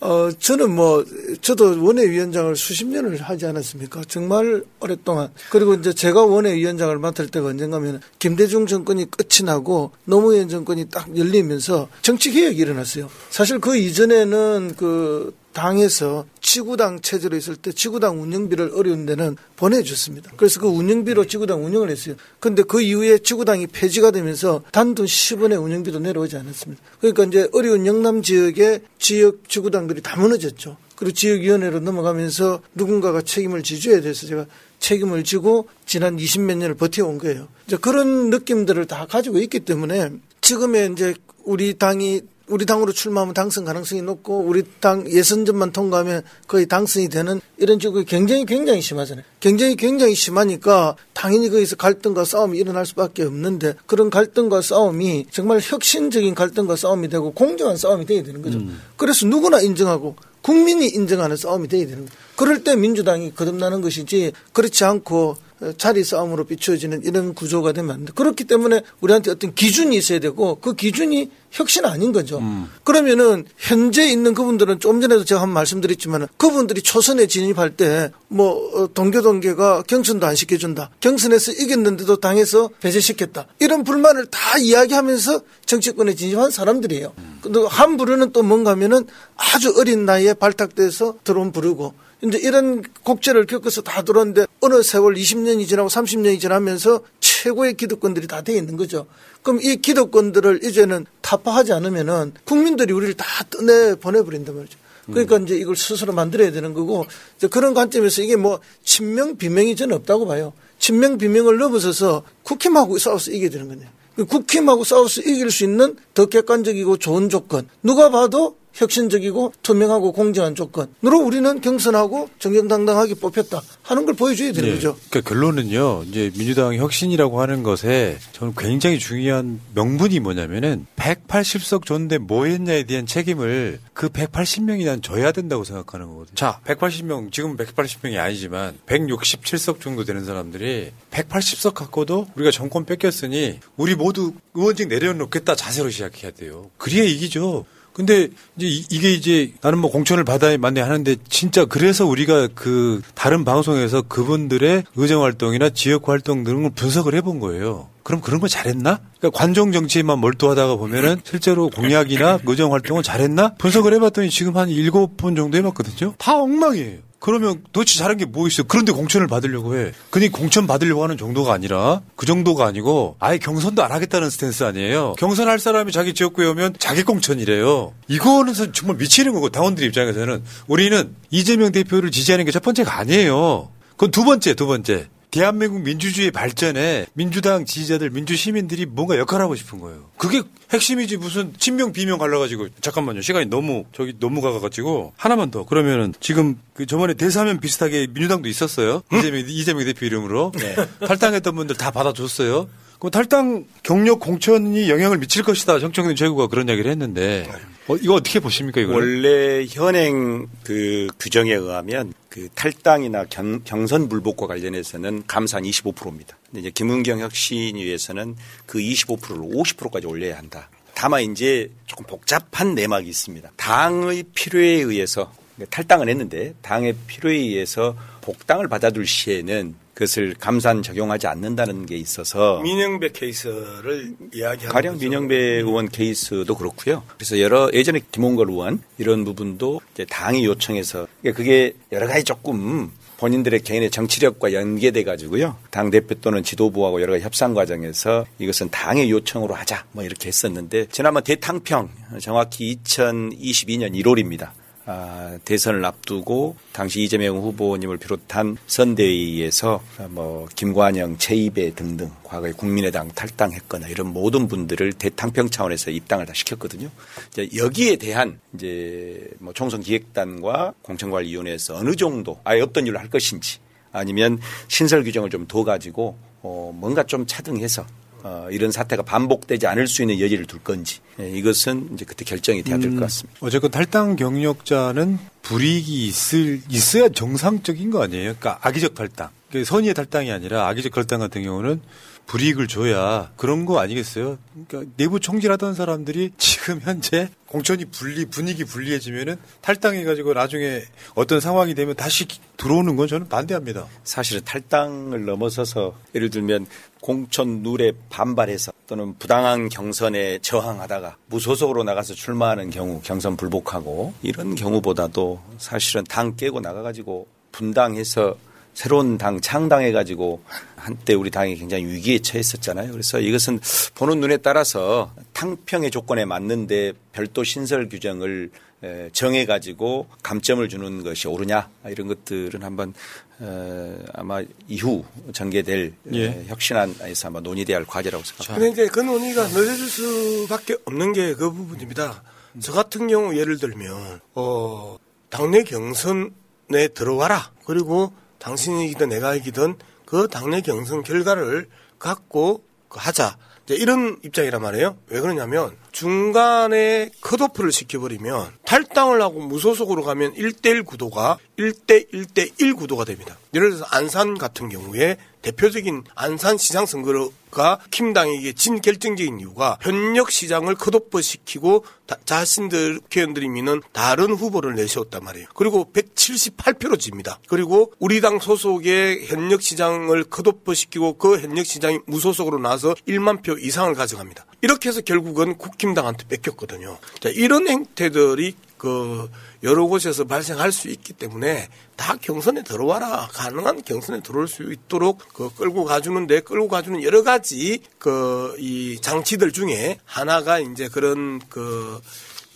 어, 0.01 0.31
저는 0.31 0.75
뭐, 0.75 1.05
저도 1.41 1.83
원외위원장을 1.83 2.55
수십 2.57 2.87
년을 2.87 3.21
하지 3.23 3.47
않았습니까? 3.47 4.03
정말 4.09 4.63
오랫동안. 4.81 5.31
그리고 5.51 5.75
이제 5.75 5.93
제가 5.93 6.23
원외위원장을 6.25 6.99
맡을 6.99 7.29
때가 7.29 7.49
언젠가면 7.49 8.01
김대중 8.19 8.67
정권이 8.67 9.11
끝이 9.11 9.45
나고 9.45 9.93
노무현 10.05 10.49
정권이 10.49 10.91
딱 10.91 11.17
열리면서 11.17 11.89
정치개혁이 12.03 12.59
일어났어요. 12.59 13.09
사실 13.31 13.59
그 13.59 13.77
이전에는 13.77 14.75
그 14.77 15.35
당에서 15.57 16.27
지구당 16.43 17.01
체제로 17.01 17.35
있을 17.35 17.57
때 17.57 17.73
지구당 17.73 18.21
운영비를 18.21 18.73
어려운 18.75 19.07
데는 19.07 19.39
보내줬습니다. 19.57 20.33
그래서 20.37 20.61
그 20.61 20.69
운영비로 20.69 21.25
지구당 21.25 21.65
운영을 21.65 21.89
했어요. 21.89 22.15
근데 22.41 22.63
그 22.63 22.83
이후에 22.83 23.17
지구당이 23.17 23.69
폐지가 23.69 24.11
되면서 24.11 24.63
단돈 24.71 25.07
10원의 25.07 25.63
운영비도 25.63 26.01
내려오지 26.01 26.37
않았습니다. 26.37 26.83
그러니까 27.01 27.25
이제 27.25 27.49
어려운 27.55 27.87
영남 27.87 28.21
지역의 28.21 28.83
지역 28.99 29.49
지구당들이 29.49 30.03
다 30.03 30.21
무너졌죠. 30.21 30.77
그리고 30.95 31.15
지역위원회로 31.15 31.81
넘어가면서 31.81 32.61
누군가가 32.75 33.23
책임을 33.23 33.63
지줘야 33.63 34.03
돼서 34.03 34.27
제가 34.27 34.45
책임을 34.79 35.25
지고 35.25 35.69
지난 35.87 36.19
20몇 36.19 36.59
년을 36.59 36.75
버텨온 36.75 37.17
거예요. 37.17 37.49
이제 37.67 37.79
그런 37.79 38.29
느낌들을 38.29 38.87
다 38.87 39.07
가지고 39.07 39.39
있기 39.39 39.61
때문에 39.61 40.11
지금의 40.43 40.93
이제 40.93 41.15
우리 41.45 41.79
당이 41.79 42.21
우리 42.49 42.65
당으로 42.65 42.93
출마하면 42.93 43.35
당선 43.35 43.65
가능성이 43.65 44.03
높고 44.03 44.41
우리 44.41 44.63
당 44.81 45.11
예선전만 45.11 45.73
통과하면 45.73 46.23
거의 46.47 46.67
당선이 46.67 47.09
되는 47.09 47.41
이런 47.59 47.79
쪽의 47.79 48.05
경쟁이 48.05 48.45
굉장히 48.47 48.81
심하잖아요. 48.81 49.25
경쟁이 49.41 49.75
굉장히 49.75 50.15
심하니까 50.15 50.97
당연히 51.13 51.51
거기서 51.51 51.77
갈등과 51.77 52.25
싸움이 52.25 52.59
일어날 52.59 52.87
수밖에 52.87 53.25
없는데 53.25 53.75
그런 53.87 54.11
갈등과 54.11 54.63
싸움이 54.63 55.27
정말 55.31 55.61
혁신적인 55.61 56.35
갈등과 56.35 56.77
싸움이 56.77 57.09
되고 57.09 57.33
공정한 57.33 57.77
싸움이 57.77 58.07
돼야 58.07 58.23
되는 58.23 58.43
거죠. 58.43 58.61
그래서 58.97 59.27
누구나 59.27 59.61
인정하고 59.61 60.15
국민이 60.43 60.87
인정하는 60.87 61.37
싸움이 61.37 61.67
돼야 61.67 61.87
되는 61.87 62.07
거예요. 62.07 62.11
그럴 62.37 62.63
때 62.63 62.77
민주당이 62.77 63.35
거듭나는 63.35 63.81
것이지 63.81 64.33
그렇지 64.53 64.85
않고 64.85 65.37
자리 65.79 66.05
싸움으로 66.05 66.45
비추어지는 66.45 67.03
이런 67.05 67.35
구조가 67.35 67.73
되면 67.73 67.91
안 67.95 68.05
돼. 68.05 68.13
그렇기 68.15 68.45
때문에 68.45 68.83
우리한테 69.01 69.31
어떤 69.31 69.55
기준이 69.55 69.97
있어야 69.97 70.19
되고 70.19 70.57
그 70.57 70.75
기준이 70.75 71.31
혁신 71.51 71.85
아닌 71.87 72.13
거죠. 72.13 72.43
그러면은 72.85 73.45
현재 73.57 74.07
있는 74.07 74.35
그분들은 74.35 74.81
좀 74.81 75.01
전에도 75.01 75.25
제가 75.25 75.41
한번 75.41 75.55
말씀드렸지만 75.55 76.29
그분들이 76.37 76.83
초선에 76.83 77.27
진입할 77.27 77.77
때 77.77 78.11
뭐 78.29 78.89
동교동계가 78.93 79.83
경선도 79.87 80.27
안 80.27 80.35
시켜준다. 80.35 80.91
경선에서 81.01 81.53
이겼는데도 81.53 82.17
당에서 82.17 82.71
배제시켰다. 82.81 83.47
이런 83.61 83.85
불만을 83.85 84.27
다 84.27 84.59
이야기하면서 84.59 85.43
정치권에 85.65 86.15
진입한 86.15 86.51
사람들이에요. 86.51 87.15
근데 87.41 87.61
한 87.69 87.97
부류는 87.97 88.33
또 88.33 88.43
뭔가 88.43 88.73
하면은 88.73 89.07
아주 89.37 89.75
어린 89.79 90.05
나이에 90.05 90.35
발탁돼서 90.35 91.19
들어온 91.23 91.53
부류고 91.53 91.95
이제 92.23 92.39
이런 92.39 92.83
곡절을 93.05 93.47
겪어서 93.47 93.83
다 93.83 94.03
들어왔는데 94.03 94.47
어느 94.61 94.83
세월 94.83 95.15
20년이 95.15 95.69
지나고 95.69 95.89
30년이 95.89 96.41
지나면서 96.41 97.03
최고의 97.21 97.75
기득권들이 97.75 98.27
다 98.27 98.43
돼 98.43 98.55
있는 98.55 98.77
거죠. 98.77 99.07
그럼 99.43 99.61
이 99.63 99.77
기득권들을 99.77 100.65
이제는 100.65 101.07
타파하지 101.21 101.73
않으면은 101.73 102.33
국민들이 102.45 102.93
우리를 102.93 103.15
다 103.15 103.27
떠내 103.51 103.97
보내버린단 103.97 104.57
말이죠. 104.57 104.79
그러니까 105.07 105.39
이제 105.39 105.57
이걸 105.57 105.77
스스로 105.77 106.13
만들어야 106.13 106.51
되는 106.51 106.75
거고 106.75 107.07
이제 107.37 107.47
그런 107.47 107.75
관점에서 107.75 108.23
이게 108.23 108.35
뭐 108.35 108.59
친명 108.83 109.37
비명이 109.37 109.77
저는 109.77 109.95
없다고 109.97 110.27
봐요. 110.27 110.53
친명 110.79 111.17
비명을 111.17 111.59
넘어서서 111.59 112.25
국힘하고 112.43 112.99
싸워서 112.99 113.31
이겨야 113.31 113.51
되는 113.51 113.69
거네요. 113.69 113.89
국힘하고 114.29 114.83
싸워서 114.83 115.21
이길 115.21 115.51
수 115.51 115.65
있는 115.65 115.97
더 116.15 116.27
객관적이고 116.27 116.97
좋은 116.97 117.29
조건 117.29 117.69
누가 117.83 118.11
봐도 118.11 118.57
혁신적이고 118.77 119.55
투명하고 119.63 120.13
공정한 120.13 120.55
조건으로 120.55 121.21
우리는 121.21 121.61
경선하고 121.61 122.31
정정당당하게 122.39 123.15
뽑혔다 123.15 123.63
하는 123.83 124.05
걸 124.05 124.15
보여줘야 124.15 124.53
되는 124.53 124.69
네. 124.69 124.75
거죠. 124.75 124.97
그러니까 125.11 125.31
결론은요. 125.31 126.05
이제 126.09 126.31
민주당 126.37 126.75
혁신이라고 126.75 127.41
하는 127.41 127.63
것에 127.63 128.19
저는 128.33 128.55
굉장히 128.57 128.99
중요한 128.99 129.61
명분이 129.75 130.21
뭐냐면은 130.21 130.87
180석 130.97 131.87
줬는데 131.87 132.19
뭐 132.19 132.47
했냐에 132.47 132.85
대한 132.85 133.07
책임을 133.07 133.81
그 133.93 134.09
180명이 134.09 134.85
난 134.85 135.01
져야 135.01 135.33
된다고 135.33 135.65
생각하는 135.65 136.07
거거든요. 136.09 136.35
자, 136.35 136.61
180명, 136.67 137.33
지금 137.33 137.57
180명이 137.57 138.19
아니지만 138.19 138.79
167석 138.87 139.81
정도 139.81 140.05
되는 140.05 140.25
사람들이 140.25 140.93
180석 141.11 141.75
갖고도 141.75 142.29
우리가 142.37 142.51
정권 142.51 142.85
뺏겼으니 142.85 143.61
우리 143.77 143.95
모두 143.95 144.33
의원직 144.55 144.89
내려놓겠다 144.89 145.55
자세로 145.55 145.91
시작해야 145.91 146.33
돼요. 146.33 146.71
그래야 146.77 147.05
이기죠. 147.05 147.65
근데 147.97 148.29
이제 148.59 148.67
이- 148.67 148.85
이게 148.91 149.11
이제 149.15 149.53
나는 149.63 149.79
뭐 149.79 149.91
공천을 149.91 150.23
받아야 150.23 150.59
만내 150.59 150.83
하는데 150.83 151.17
진짜 151.31 151.65
그래서 151.65 152.05
우리가 152.05 152.49
그 152.55 153.01
다른 153.15 153.43
방송에서 153.43 154.03
그분들의 154.03 154.83
의정 154.97 155.23
활동이나 155.23 155.71
지역 155.71 156.11
활동 156.11 156.45
등을 156.45 156.69
분석을 156.75 157.15
해본 157.15 157.41
거예요. 157.41 157.89
그럼 158.03 158.21
그런 158.21 158.39
거 158.41 158.49
잘했나? 158.49 159.01
그러니까 159.19 159.31
관종 159.39 159.73
정치에만 159.73 160.19
몰두하다가 160.19 160.77
보면은 160.77 161.23
실제로 161.25 161.71
공약이나 161.71 162.39
의정 162.47 162.75
활동은 162.75 163.03
잘했나? 163.03 163.55
분석을 163.55 163.95
해봤더니 163.95 164.29
지금 164.29 164.59
한 164.59 164.69
일곱 164.69 165.17
번 165.17 165.35
정도 165.35 165.57
해봤거든요. 165.57 166.13
다 166.19 166.37
엉망이에요. 166.37 166.99
그러면 167.27 167.61
도대체 167.73 167.99
잘한 167.99 168.19
게 168.19 168.25
뭐 168.27 168.47
있어? 168.47 168.63
그런데 168.63 168.93
공천을 168.93 169.27
받으려고 169.27 169.77
해. 169.77 169.91
근데 170.11 170.29
공천 170.29 170.69
받으려고 170.69 171.03
하는 171.03 171.17
정도가 171.17 171.53
아니라 171.53 172.03
그 172.15 172.25
정도가 172.25 172.67
아니고 172.67 173.17
아예 173.19 173.37
경선도 173.39 173.83
안 173.83 173.91
하겠다는 173.91 174.31
스탠스 174.31 174.63
아니에요. 174.63 175.15
경선할 175.19 175.59
사람이 175.59 175.91
자기 175.91 176.15
지역구에 176.15 176.47
오면 176.47 176.75
자기 176.79 177.03
공천이래요. 177.03 177.93
이거는 178.07 178.55
선- 178.55 178.73
정말 178.73 178.97
미치는 178.99 179.33
거고 179.33 179.49
당원들 179.49 179.83
입장에서는 179.87 180.45
우리는 180.69 181.17
이재명 181.31 181.73
대표를 181.73 182.13
지지하는 182.13 182.45
게 182.45 182.53
첫 182.53 182.63
번째가 182.63 182.97
아니에요. 182.99 183.71
그건 183.91 184.13
두 184.13 184.25
번째, 184.25 184.55
두 184.55 184.67
번째. 184.69 185.09
대한민국 185.37 185.83
민주주의 185.83 186.31
발전에 186.31 187.05
민주당 187.13 187.67
지지자들, 187.67 188.09
민주 188.09 188.35
시민들이 188.37 188.87
뭔가 188.87 189.19
역할하고 189.19 189.55
싶은 189.55 189.81
거예요. 189.81 190.09
그게 190.17 190.41
핵심이지 190.73 191.19
무슨 191.19 191.53
친명 191.59 191.93
비명 191.93 192.17
갈라가지고 192.17 192.69
잠깐만요 192.81 193.21
시간이 193.21 193.47
너무 193.47 193.85
저기 193.93 194.15
너무 194.19 194.41
가가지고 194.41 195.13
하나만 195.19 195.51
더. 195.51 195.67
그러면은 195.67 196.15
지금 196.21 196.59
그 196.73 196.87
저번에 196.87 197.13
대사면 197.13 197.61
비슷하게 197.61 198.07
민주당도 198.07 198.49
있었어요. 198.49 199.03
이재명 199.13 199.45
이재명 199.47 199.85
대표 199.85 200.07
이름으로. 200.07 200.53
탈당했던 201.07 201.55
분들 201.55 201.77
다 201.77 201.91
받아줬어요. 201.91 202.71
그 202.99 203.11
탈당 203.11 203.67
경력 203.83 204.21
공천이 204.21 204.89
영향을 204.89 205.19
미칠 205.19 205.43
것이다. 205.43 205.81
정청래 205.81 206.15
최고가 206.15 206.47
그런 206.47 206.67
이야기를 206.67 206.91
했는데 206.91 207.47
어, 207.89 207.97
이거 207.97 208.15
어떻게 208.15 208.41
보십니까 208.41 208.81
이거? 208.81 208.93
원래 208.95 209.65
현행 209.67 210.49
그 210.65 211.07
규정에 211.21 211.53
의하면 211.53 212.13
그 212.29 212.49
탈당이나 212.55 213.25
경, 213.27 213.63
경선 213.65 214.09
불복과 214.09 214.47
관련해서는 214.47 215.25
감산 215.27 215.63
25%입니다. 215.63 216.37
근데 216.47 216.61
이제 216.61 216.71
김은경 216.71 217.21
혁신위에서는 217.21 218.37
그 218.67 218.79
25%를 218.79 219.39
50%까지 219.39 220.07
올려야 220.07 220.37
한다. 220.37 220.69
다만 220.95 221.23
이제 221.23 221.71
조금 221.87 222.07
복잡한 222.07 222.75
내막이 222.75 223.09
있습니다. 223.09 223.53
당의 223.57 224.25
필요에 224.35 224.67
의해서 224.81 225.33
탈당을 225.71 226.09
했는데 226.09 226.55
당의 226.63 226.95
필요에 227.07 227.37
의해서 227.37 227.97
복당을 228.23 228.69
받아둘 228.69 229.07
시에는 229.07 229.75
그것을 229.97 230.35
감산 230.39 230.83
적용하지 230.83 231.27
않는다는 231.27 231.87
게 231.87 231.97
있어서 231.97 232.61
민영배 232.61 233.13
케이스를 233.13 234.15
이야기하는 234.35 234.69
가령 234.69 234.93
거죠. 234.95 235.05
민영배 235.05 235.35
의원 235.35 235.89
케이스도 235.89 236.55
그렇고요. 236.55 237.03
그래서 237.17 237.41
여러 237.41 237.71
예전에 237.73 238.01
김홍걸 238.13 238.51
의원 238.51 238.83
이런 238.99 239.25
부분도 239.25 239.81
이제 239.95 240.05
당이 240.05 240.45
요청해서 240.45 241.09
그러니까 241.23 241.37
그게 241.39 241.73
여러 241.93 242.07
가지 242.07 242.25
조금 242.25 242.93
본인들의 243.17 243.61
개인의 243.61 243.91
정치력과 243.91 244.53
연계돼 244.53 245.03
가지고요. 245.03 245.57
당 245.71 245.91
대표 245.91 246.15
또는 246.17 246.43
지도부하고 246.43 247.01
여러 247.01 247.15
가지 247.15 247.25
협상 247.25 247.55
과정에서 247.55 248.27
이것은 248.39 248.69
당의 248.69 249.11
요청으로 249.11 249.55
하자 249.55 249.87
뭐 249.93 250.05
이렇게 250.05 250.29
했었는데 250.29 250.89
지난번 250.93 251.25
대탕평 251.25 251.89
정확히 252.21 252.79
2022년 252.85 253.95
1월입니다. 253.95 254.51
아, 254.89 255.37
대선을 255.45 255.85
앞두고 255.85 256.57
당시 256.73 257.03
이재명 257.03 257.39
후보님을 257.39 257.99
비롯한 257.99 258.57
선대위에서 258.69 259.83
뭐 260.11 260.47
김관영, 260.55 261.19
최이배 261.19 261.75
등등 261.75 262.11
과거에 262.23 262.53
국민의당 262.53 263.09
탈당했거나 263.09 263.89
이런 263.89 264.13
모든 264.13 264.47
분들을 264.47 264.93
대탕평 264.93 265.51
차원에서 265.51 265.91
입당을 265.91 266.25
다 266.27 266.33
시켰거든요. 266.35 266.89
이제 267.33 267.49
여기에 267.57 267.97
대한 267.97 268.39
이제 268.55 269.29
뭐 269.41 269.53
총선 269.53 269.81
기획단과 269.81 270.75
공천관리위원회에서 270.83 271.77
어느 271.77 271.97
정도 271.97 272.39
아예 272.45 272.61
없던 272.61 272.87
일로 272.87 272.99
할 273.01 273.11
것인지 273.11 273.59
아니면 273.91 274.39
신설 274.69 275.03
규정을 275.03 275.31
좀 275.31 275.47
더 275.49 275.65
가지고 275.65 276.17
어 276.43 276.73
뭔가 276.75 277.03
좀 277.03 277.27
차등해서 277.27 277.85
어, 278.27 278.49
이런 278.51 278.73
사태가 278.73 279.05
반복되지 279.05 279.69
않을 279.69 279.87
수 279.87 280.03
있는 280.03 280.19
여지를 280.19 280.47
둘 280.47 280.59
건지 280.61 280.99
예, 281.21 281.31
이것은 281.31 281.91
이제 281.95 282.05
그때 282.05 282.25
결정이 282.25 282.65
돼야 282.65 282.77
될 282.77 282.91
것 282.93 282.99
같습니다. 283.03 283.39
어쨌건 283.41 283.71
탈당 283.71 284.17
경력자는 284.17 285.19
불이익이 285.43 286.07
있을 286.09 286.61
있어야 286.69 287.09
정상적인 287.09 287.91
거 287.91 288.03
아니에요? 288.03 288.35
그러니까 288.37 288.59
악의적 288.63 288.97
탈당. 288.97 289.29
그러니까 289.49 289.69
선의의 289.71 289.95
탈당이 289.95 290.33
아니라 290.33 290.67
악의적 290.67 290.93
탈당 290.93 291.21
같은 291.21 291.45
경우는 291.45 291.81
불이익을 292.27 292.67
줘야 292.67 293.31
그런 293.37 293.65
거 293.67 293.79
아니겠어요? 293.79 294.39
그러니까 294.67 294.93
내부 294.97 295.21
총질하던 295.21 295.75
사람들이 295.75 296.33
지금 296.39 296.81
현재 296.83 297.29
공천이 297.47 297.85
분리 297.85 298.25
분위기 298.25 298.65
불리해지면은 298.65 299.37
탈당해 299.61 300.03
가지고 300.03 300.35
나중에 300.35 300.83
어떤 301.15 301.39
상황이 301.39 301.77
되면 301.77 301.95
다시 301.95 302.27
들어오는 302.57 302.97
건 302.97 303.07
저는 303.07 303.29
반대합니다. 303.29 303.87
사실은 304.03 304.43
탈당을 304.45 305.25
넘어서서 305.25 305.97
예를 306.17 306.31
들면 306.31 306.67
공천 307.07 307.63
룰에 307.63 307.93
반발해서 308.11 308.73
또는 308.89 309.15
부당한 309.17 309.69
경선에 309.69 310.41
저항하다가 310.41 311.17
무소속으로 311.27 311.85
나가서 311.85 312.15
출마하는 312.15 312.71
경우 312.71 313.01
경선 313.01 313.37
불복하고 313.37 314.13
이런 314.23 314.57
경우보다도 314.57 315.41
사실은 315.59 316.03
당 316.03 316.35
깨고 316.35 316.59
나가가지고 316.59 317.29
분당해서 317.53 318.37
새로운 318.77 319.17
당 319.17 319.41
창당해가지고 319.41 320.43
한때 320.77 321.15
우리 321.15 321.31
당이 321.31 321.57
굉장히 321.57 321.87
위기에 321.87 322.19
처했었잖아요. 322.19 322.93
그래서 322.93 323.19
이것은 323.19 323.59
보는 323.95 324.21
눈에 324.21 324.37
따라서 324.37 325.11
탕평의 325.33 325.91
조건에 325.91 326.27
맞는데 326.27 326.93
별도 327.13 327.43
신설 327.43 327.89
규정을 327.89 328.51
에, 328.85 329.09
정해가지고 329.15 330.09
감점을 330.23 330.69
주는 330.69 331.03
것이 331.03 331.27
옳으냐 331.27 331.71
이런 331.87 332.07
것들은 332.07 332.63
한번 332.63 332.93
어, 333.39 333.99
아마 334.13 334.43
이후 334.69 335.03
전개될 335.33 335.95
예. 336.13 336.25
에, 336.25 336.45
혁신안에서 336.49 337.29
아마 337.29 337.41
논의돼야 337.41 337.79
할 337.79 337.87
과제라고 337.87 338.23
생각합니다. 338.25 338.73
이제 338.73 338.89
그 338.93 339.01
논의가 339.01 339.45
늦어질 339.45 339.89
수밖에 339.89 340.77
없는 340.85 341.15
게 341.15 341.33
그 341.33 341.51
부분입니다. 341.51 342.23
저 342.61 342.73
같은 342.73 343.09
경우 343.09 343.35
예를 343.35 343.57
들면 343.57 344.21
어 344.35 344.99
당내 345.31 345.65
경선에 345.65 346.89
들어와라. 346.95 347.53
그리고 347.65 348.13
당신이 348.39 348.87
이기든 348.87 349.09
내가 349.09 349.35
이기든 349.35 349.77
그 350.05 350.29
당내 350.29 350.61
경선 350.61 351.03
결과를 351.03 351.69
갖고 351.99 352.63
그 352.89 352.99
하자. 353.01 353.37
이런 353.69 354.17
입장이란 354.23 354.63
말이에요. 354.63 354.97
왜 355.09 355.21
그러냐면 355.21 355.77
중간에 355.91 357.11
컷오프를 357.21 357.73
시켜버리면 357.73 358.53
탈당을 358.65 359.21
하고 359.21 359.41
무소속으로 359.41 360.05
가면 360.05 360.35
1대1 360.35 360.87
구도가 360.87 361.39
1대 361.59 362.13
1대1 362.13 362.77
구도가 362.77 363.05
됩니다. 363.05 363.37
예를 363.55 363.71
들어서 363.71 363.85
안산 363.91 364.39
같은 364.39 364.69
경우에 364.69 365.17
대표적인 365.51 366.03
안산 366.17 366.59
시장 366.59 366.87
선거가 366.87 367.79
킴당에게 367.93 368.53
진 368.55 368.81
결정적인 368.81 369.39
이유가 369.39 369.79
현역 369.81 370.33
시장을 370.33 370.75
컷오프 370.75 371.23
시키고 371.23 371.85
다- 372.07 372.17
자신들 372.25 372.99
국회의원들이 372.99 373.49
미는 373.49 373.81
다른 373.93 374.33
후보를 374.35 374.75
내세웠단 374.75 375.23
말이에요. 375.23 375.47
그리고 375.55 375.89
178표로 375.93 376.99
집니다. 376.99 377.39
그리고 377.47 377.93
우리 378.01 378.21
당 378.21 378.41
소속의 378.41 379.27
현역 379.27 379.63
시장을 379.63 380.25
컷오프 380.25 380.75
시키고 380.75 381.17
그 381.17 381.39
현역 381.39 381.65
시장이 381.65 382.01
무소속으로 382.07 382.59
나서 382.59 382.95
1만 383.07 383.45
표 383.45 383.57
이상을 383.57 383.95
가져갑니다. 383.95 384.47
이렇게 384.63 384.89
해서 384.89 385.01
결국은 385.01 385.57
국힘당한테 385.59 386.27
뺏겼거든요. 386.27 386.99
자, 387.21 387.29
이런 387.29 387.69
행태들이 387.69 388.57
그 388.79 389.31
여러 389.67 389.85
곳에서 389.85 390.25
발생할 390.25 390.73
수 390.73 390.89
있기 390.89 391.13
때문에 391.13 391.69
다 391.97 392.17
경선에 392.19 392.63
들어와라. 392.63 393.29
가능한 393.33 393.83
경선에 393.83 394.23
들어올 394.23 394.49
수 394.49 394.73
있도록 394.73 395.19
그 395.35 395.55
끌고 395.55 395.85
가주는데 395.85 396.41
끌고 396.41 396.69
가주는 396.69 397.03
여러 397.03 397.23
가지 397.23 397.81
그 397.99 398.47
이 398.59 398.99
장치들 399.01 399.53
중에 399.53 399.99
하나가 400.05 400.59
이제 400.59 400.89
그런 400.89 401.41
그 401.49 402.01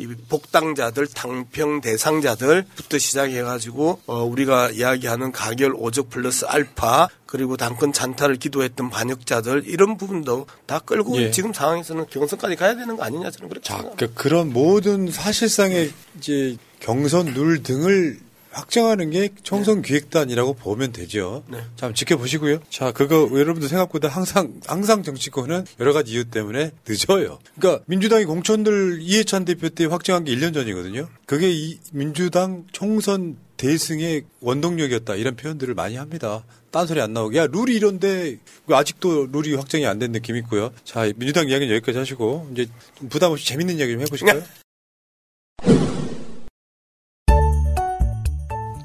이 0.01 0.07
복당자들, 0.29 1.07
당평 1.09 1.81
대상자들부터 1.83 2.99
시작해가지고 2.99 4.01
어 4.07 4.25
우리가 4.25 4.71
이야기하는 4.71 5.31
가결 5.31 5.75
오적 5.75 6.09
플러스 6.09 6.47
알파 6.47 7.09
그리고 7.27 7.57
당권 7.57 7.93
찬탈을 7.93 8.37
기도했던 8.37 8.91
반역자들 8.91 9.65
이런 9.67 9.97
부분도 9.97 10.47
다 10.67 10.79
끌고 10.79 11.17
예. 11.19 11.31
지금 11.31 11.53
상황에서는 11.53 12.07
경선까지 12.11 12.57
가야 12.57 12.75
되는 12.75 12.97
거 12.97 13.05
아니냐 13.05 13.31
저는 13.31 13.49
그렇게 13.49 13.69
생각합니다. 13.69 13.97
그러니까 13.97 14.23
그런 14.23 14.53
모든 14.53 15.11
사실상의 15.11 15.93
이제 16.19 16.57
경선 16.81 17.35
룰 17.35 17.63
등을 17.63 18.19
확정하는 18.51 19.11
게 19.11 19.31
총선 19.43 19.83
기획단이라고 19.83 20.55
보면 20.55 20.93
되죠. 20.93 21.45
네. 21.49 21.59
자, 21.77 21.87
한번 21.87 21.95
지켜보시고요. 21.95 22.61
자, 22.69 22.93
그거 22.93 23.29
여러분들 23.33 23.69
생각보다 23.69 24.09
항상 24.09 24.61
항상 24.67 25.03
정치권은 25.03 25.67
여러 25.79 25.93
가지 25.93 26.13
이유 26.13 26.25
때문에 26.25 26.73
늦어요. 26.89 27.39
그러니까 27.59 27.85
민주당이 27.87 28.25
공천들 28.25 28.99
이해찬 29.01 29.45
대표 29.45 29.69
때 29.69 29.85
확정한 29.85 30.25
게 30.25 30.35
1년 30.35 30.53
전이거든요. 30.55 31.09
그게 31.27 31.51
이 31.51 31.79
민주당 31.93 32.65
총선 32.73 33.37
대승의 33.57 34.23
원동력이었다 34.41 35.15
이런 35.17 35.37
표현들을 35.37 35.75
많이 35.75 35.97
합니다. 35.97 36.45
딴소리 36.71 37.01
안 37.01 37.13
나오게. 37.13 37.37
야, 37.39 37.47
룰이 37.47 37.75
이런데 37.75 38.39
왜 38.67 38.77
아직도 38.77 39.27
룰이 39.33 39.55
확정이 39.55 39.87
안 39.87 39.99
된 39.99 40.13
느낌 40.13 40.37
있고요. 40.37 40.71
자, 40.85 41.03
민주당 41.17 41.49
이야기는 41.49 41.75
여기까지 41.77 41.99
하시고 41.99 42.49
이제 42.53 42.67
좀 42.97 43.09
부담 43.11 43.33
없이 43.33 43.47
재밌는 43.47 43.79
이야기 43.79 43.93
좀 43.93 44.01
해보실까요? 44.03 44.43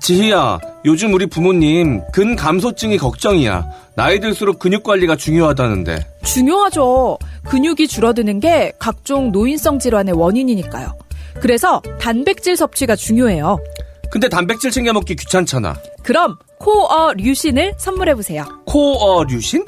지희야, 0.06 0.60
요즘 0.86 1.16
우리 1.16 1.26
부모님 1.26 2.03
근감소증이 2.14 2.99
걱정이야. 2.99 3.68
나이 3.95 4.20
들수록 4.20 4.60
근육 4.60 4.84
관리가 4.84 5.16
중요하다는데. 5.16 5.97
중요하죠. 6.24 7.18
근육이 7.45 7.88
줄어드는 7.88 8.39
게 8.39 8.72
각종 8.78 9.32
노인성 9.32 9.80
질환의 9.80 10.14
원인이니까요. 10.14 10.95
그래서 11.41 11.82
단백질 11.99 12.56
섭취가 12.56 12.95
중요해요. 12.95 13.58
근데 14.12 14.30
단백질 14.30 14.70
챙겨 14.70 14.93
먹기 14.93 15.16
귀찮잖아. 15.16 15.76
그럼 16.03 16.38
코어 16.60 17.14
류신을 17.14 17.74
선물해 17.80 18.14
보세요. 18.14 18.45
코어 18.68 19.24
류신? 19.24 19.66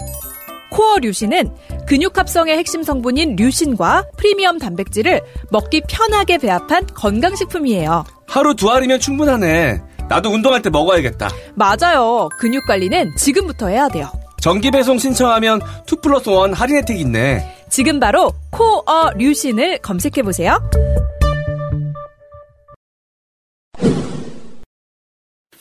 코어 0.69 0.99
류신은 0.99 1.49
근육 1.87 2.15
합성의 2.15 2.59
핵심 2.59 2.83
성분인 2.83 3.37
류신과 3.37 4.05
프리미엄 4.17 4.59
단백질을 4.59 5.19
먹기 5.49 5.81
편하게 5.89 6.37
배합한 6.37 6.85
건강식품이에요. 6.93 8.03
하루 8.27 8.53
두 8.53 8.69
알이면 8.69 8.99
충분하네. 8.99 9.81
나도 10.09 10.29
운동할 10.29 10.61
때 10.61 10.69
먹어야겠다. 10.69 11.29
맞아요. 11.55 12.29
근육 12.39 12.65
관리는 12.65 13.15
지금부터 13.17 13.67
해야 13.67 13.87
돼요. 13.89 14.09
정기 14.39 14.71
배송 14.71 14.97
신청하면 14.97 15.59
2 15.91 15.95
플러스 16.01 16.29
1 16.29 16.53
할인 16.53 16.77
혜택 16.77 16.99
있네. 16.99 17.65
지금 17.69 17.99
바로 17.99 18.31
코어 18.51 19.11
류신을 19.17 19.79
검색해 19.79 20.21
보세요. 20.23 20.57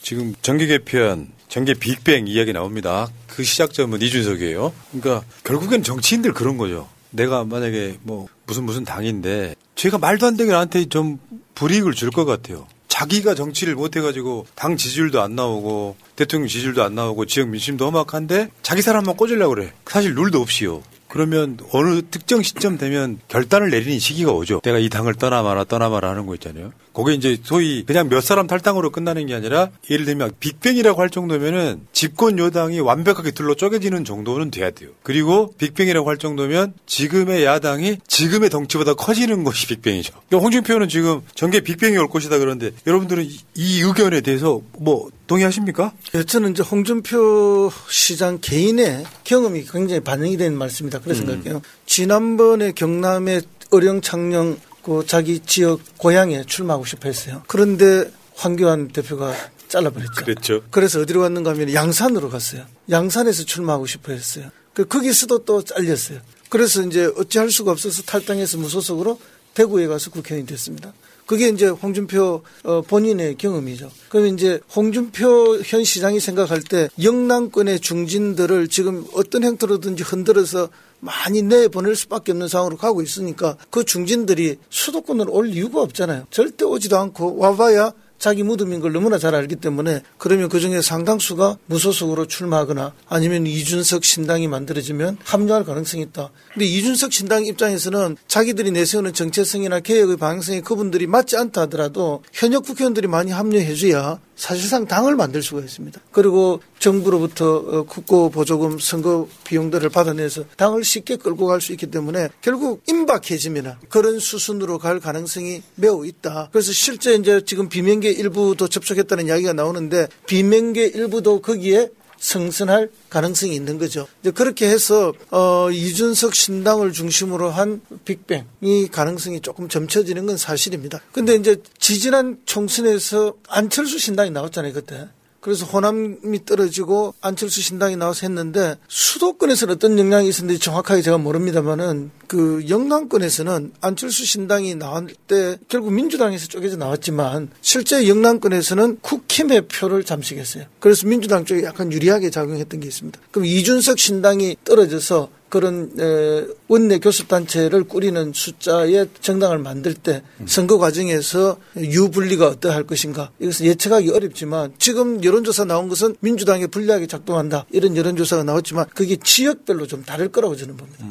지금 0.01 0.33
정계 0.41 0.67
개편, 0.67 1.27
정계 1.49 1.73
빅뱅 1.73 2.27
이야기 2.27 2.53
나옵니다. 2.53 3.07
그 3.27 3.43
시작점은 3.43 4.01
이준석이에요. 4.01 4.71
그러니까 4.91 5.25
결국엔 5.43 5.83
정치인들 5.83 6.33
그런 6.33 6.57
거죠. 6.57 6.87
내가 7.09 7.43
만약에 7.43 7.97
뭐 8.03 8.27
무슨 8.45 8.63
무슨 8.63 8.85
당인데 8.85 9.55
제가 9.75 9.97
말도 9.97 10.25
안 10.27 10.37
되게 10.37 10.51
나한테 10.51 10.85
좀 10.85 11.19
불이익을 11.55 11.93
줄 11.93 12.11
것 12.11 12.23
같아요. 12.25 12.67
자기가 12.97 13.35
정치를 13.35 13.75
못해가지고 13.75 14.47
당 14.55 14.75
지지율도 14.75 15.21
안 15.21 15.35
나오고 15.35 15.95
대통령 16.15 16.47
지지율도 16.47 16.81
안 16.81 16.95
나오고 16.95 17.27
지역 17.27 17.49
민심도 17.49 17.85
험악한데 17.85 18.49
자기 18.63 18.81
사람만 18.81 19.15
꽂으려고 19.15 19.53
그래. 19.53 19.71
사실 19.85 20.15
룰도 20.15 20.41
없이요. 20.41 20.81
그러면 21.07 21.59
어느 21.71 22.01
특정 22.09 22.41
시점 22.41 22.79
되면 22.79 23.19
결단을 23.27 23.69
내리는 23.69 23.99
시기가 23.99 24.31
오죠. 24.31 24.61
내가 24.63 24.79
이 24.79 24.89
당을 24.89 25.13
떠나 25.13 25.43
마라 25.43 25.65
떠나 25.65 25.89
마라 25.89 26.09
하는 26.09 26.25
거 26.25 26.33
있잖아요. 26.33 26.73
그게 27.03 27.13
이제 27.13 27.37
소위 27.43 27.83
그냥 27.85 28.09
몇 28.09 28.21
사람 28.21 28.47
탈당으로 28.47 28.89
끝나는 28.89 29.27
게 29.27 29.35
아니라 29.35 29.69
예를 29.87 30.05
들면 30.05 30.31
빅뱅이라고 30.39 30.99
할 30.99 31.11
정도면은 31.11 31.81
집권 31.93 32.39
여당이 32.39 32.79
완벽하게 32.79 33.31
둘러 33.31 33.53
쪼개지는 33.53 34.03
정도는 34.03 34.49
돼야 34.49 34.71
돼요. 34.71 34.89
그리고 35.03 35.53
빅뱅이라고 35.59 36.09
할 36.09 36.17
정도면 36.17 36.73
지금의 36.87 37.45
야당이 37.45 37.97
지금의 38.07 38.49
덩치보다 38.49 38.95
커지는 38.95 39.43
것이 39.43 39.67
빅뱅이죠. 39.67 40.13
그러니까 40.27 40.43
홍준표는 40.43 40.89
지금 40.89 41.21
전개 41.35 41.61
빅뱅이 41.61 41.95
올 41.97 42.09
것이다 42.09 42.39
그러는데 42.39 42.71
여러분들은 42.87 43.25
이, 43.25 43.39
이 43.53 43.81
의견에 43.81 44.21
대해서 44.21 44.61
뭐 44.79 45.09
동의하십니까? 45.27 45.93
예, 46.15 46.23
저는 46.23 46.51
이제 46.53 46.63
홍준표 46.63 47.71
시장 47.89 48.39
개인의 48.41 49.03
경험이 49.23 49.65
굉장히 49.65 49.99
반영이 49.99 50.37
된 50.37 50.57
말씀이다. 50.57 50.99
그렇게 51.01 51.21
음. 51.21 51.27
생각해요. 51.27 51.61
지난번에 51.85 52.71
경남의 52.71 53.43
어령창녕 53.69 54.57
그 54.87 55.05
자기 55.05 55.41
지역 55.41 55.81
고향에 55.97 56.45
출마하고 56.45 56.85
싶어 56.85 57.09
했어요. 57.09 57.43
그런데 57.47 58.09
황교안 58.35 58.87
대표가 58.87 59.33
잘라버렸죠. 59.67 60.23
그랬죠. 60.23 60.61
그래서 60.71 61.01
어디로 61.01 61.19
갔는가 61.19 61.51
하면 61.51 61.73
양산으로 61.73 62.29
갔어요. 62.29 62.63
양산에서 62.89 63.43
출마하고 63.43 63.85
싶어 63.85 64.13
했어요. 64.13 64.49
그 64.73 64.85
거기서도 64.85 65.39
또 65.39 65.61
잘렸어요. 65.61 66.21
그래서 66.47 66.83
이제 66.83 67.11
어찌할 67.17 67.51
수가 67.51 67.71
없어서 67.71 68.01
탈당해서 68.03 68.57
무소속으로 68.59 69.19
대구에 69.55 69.87
가서 69.87 70.09
국회의원이 70.09 70.47
됐습니다. 70.47 70.93
그게 71.25 71.49
이제 71.49 71.67
홍준표 71.67 72.43
어, 72.63 72.81
본인의 72.83 73.35
경험이죠. 73.37 73.91
그럼 74.07 74.27
이제 74.27 74.61
홍준표 74.73 75.57
현 75.65 75.83
시장이 75.83 76.21
생각할 76.21 76.61
때 76.61 76.87
영남권의 77.03 77.81
중진들을 77.81 78.69
지금 78.69 79.05
어떤 79.13 79.43
형태로든지 79.43 80.03
흔들어서 80.03 80.69
많이 80.99 81.41
내보낼 81.41 81.95
수밖에 81.95 82.31
없는 82.31 82.47
상황으로 82.47 82.77
가고 82.77 83.01
있으니까 83.01 83.57
그 83.69 83.83
중진들이 83.83 84.57
수도권으로 84.69 85.31
올 85.31 85.49
이유가 85.49 85.81
없잖아요. 85.81 86.25
절대 86.31 86.65
오지도 86.65 86.97
않고 86.97 87.37
와봐야 87.37 87.91
자기 88.19 88.43
무덤인 88.43 88.79
걸 88.79 88.91
너무나 88.93 89.17
잘 89.17 89.35
알기 89.35 89.55
때문에 89.57 90.01
그러면 90.17 90.49
그 90.49 90.59
중에 90.59 90.81
상당수가 90.81 91.57
무소속으로 91.67 92.25
출마하거나 92.25 92.93
아니면 93.07 93.45
이준석 93.45 94.03
신당이 94.03 94.47
만들어지면 94.47 95.17
합류할 95.23 95.65
가능성이 95.65 96.03
있다. 96.03 96.31
근데 96.53 96.65
이준석 96.65 97.13
신당 97.13 97.45
입장에서는 97.45 98.17
자기들이 98.27 98.71
내세우는 98.71 99.13
정체성이나 99.13 99.81
개혁의 99.81 100.17
방향성이 100.17 100.61
그분들이 100.61 101.07
맞지 101.07 101.37
않다 101.37 101.61
하더라도 101.61 102.23
현역 102.33 102.65
국회의원들이 102.65 103.07
많이 103.07 103.31
합류해줘야 103.31 104.19
사실상 104.35 104.85
당을 104.85 105.15
만들 105.15 105.41
수가 105.41 105.61
있습니다. 105.61 105.99
그리고 106.11 106.61
정부로부터 106.77 107.55
어, 107.55 107.83
국고 107.83 108.29
보조금 108.29 108.77
선거 108.77 109.27
비용들을 109.45 109.89
받아내서 109.89 110.43
당을 110.57 110.83
쉽게 110.83 111.15
끌고 111.15 111.47
갈 111.47 111.57
수 111.57 111.71
있기 111.71 111.87
때문에 111.87 112.29
결국 112.41 112.83
임박해지면 112.87 113.77
그런 113.89 114.19
수순으로 114.19 114.77
갈 114.77 114.99
가능성이 114.99 115.63
매우 115.73 116.05
있다. 116.05 116.49
그래서 116.51 116.71
실제 116.71 117.15
이제 117.15 117.41
지금 117.43 117.67
비명계 117.67 118.06
일부도 118.11 118.67
접촉했다는 118.67 119.27
이야기가 119.27 119.53
나오는데 119.53 120.07
비명계 120.25 120.85
일부도 120.87 121.41
거기에 121.41 121.89
성선할 122.19 122.89
가능성이 123.09 123.55
있는 123.55 123.77
거죠. 123.77 124.07
이제 124.21 124.31
그렇게 124.31 124.67
해서 124.67 125.13
어 125.29 125.69
이준석 125.71 126.33
신당을 126.33 126.91
중심으로 126.91 127.49
한 127.49 127.81
빅뱅이 128.05 128.87
가능성이 128.91 129.39
조금 129.41 129.69
점쳐지는 129.69 130.25
건 130.25 130.37
사실입니다. 130.37 130.99
근데 131.11 131.35
이제 131.35 131.61
지지난 131.77 132.37
총선에서 132.45 133.35
안철수 133.47 133.99
신당이 133.99 134.31
나왔잖아요, 134.31 134.73
그때. 134.73 135.07
그래서 135.47 135.65
호남이 135.65 136.43
떨어지고 136.45 137.13
안철수 137.21 137.61
신당이 137.61 137.95
나와서 137.95 138.27
했는데 138.27 138.75
수도권에서는 138.89 139.75
어떤 139.75 139.97
영향이 139.97 140.27
있었는지 140.27 140.59
정확하게 140.59 141.01
제가 141.01 141.17
모릅니다만은 141.17 142.11
그 142.27 142.65
영남권에서는 142.67 143.71
안철수 143.79 144.25
신당이 144.25 144.75
나올 144.75 145.07
때 145.27 145.57
결국 145.69 145.93
민주당에서 145.93 146.47
쪼개져 146.47 146.75
나왔지만 146.75 147.49
실제 147.61 148.09
영남권에서는 148.09 148.97
국힘의 148.99 149.69
표를 149.69 150.03
잠식했어요. 150.03 150.65
그래서 150.81 151.07
민주당 151.07 151.45
쪽에 151.45 151.63
약간 151.63 151.93
유리하게 151.93 152.29
작용했던 152.29 152.81
게 152.81 152.87
있습니다. 152.89 153.17
그럼 153.31 153.45
이준석 153.45 153.99
신당이 153.99 154.57
떨어져서 154.65 155.29
그런 155.49 155.91
에, 155.99 156.45
원내 156.67 156.99
교섭단체를 156.99 157.85
꾸리는 157.85 158.31
숫자의 158.33 159.07
정당을 159.21 159.59
만들 159.59 159.93
때 159.93 160.21
선거 160.45 160.77
과정에서 160.77 161.57
유불리가 161.77 162.47
어떠할 162.47 162.83
것인가 162.83 163.31
이것은 163.39 163.65
예측하기 163.65 164.11
어렵지만 164.11 164.73
지금 164.77 165.23
여론조사 165.23 165.65
나온 165.65 165.87
것은 165.87 166.15
민주당에 166.19 166.67
불리하게 166.67 167.07
작동한다 167.07 167.65
이런 167.71 167.95
여론조사가 167.95 168.43
나왔지만 168.43 168.85
그게 168.93 169.15
지역별로 169.15 169.87
좀 169.87 170.03
다를 170.03 170.29
거라고 170.29 170.55
저는 170.55 170.75
봅니다. 170.77 171.05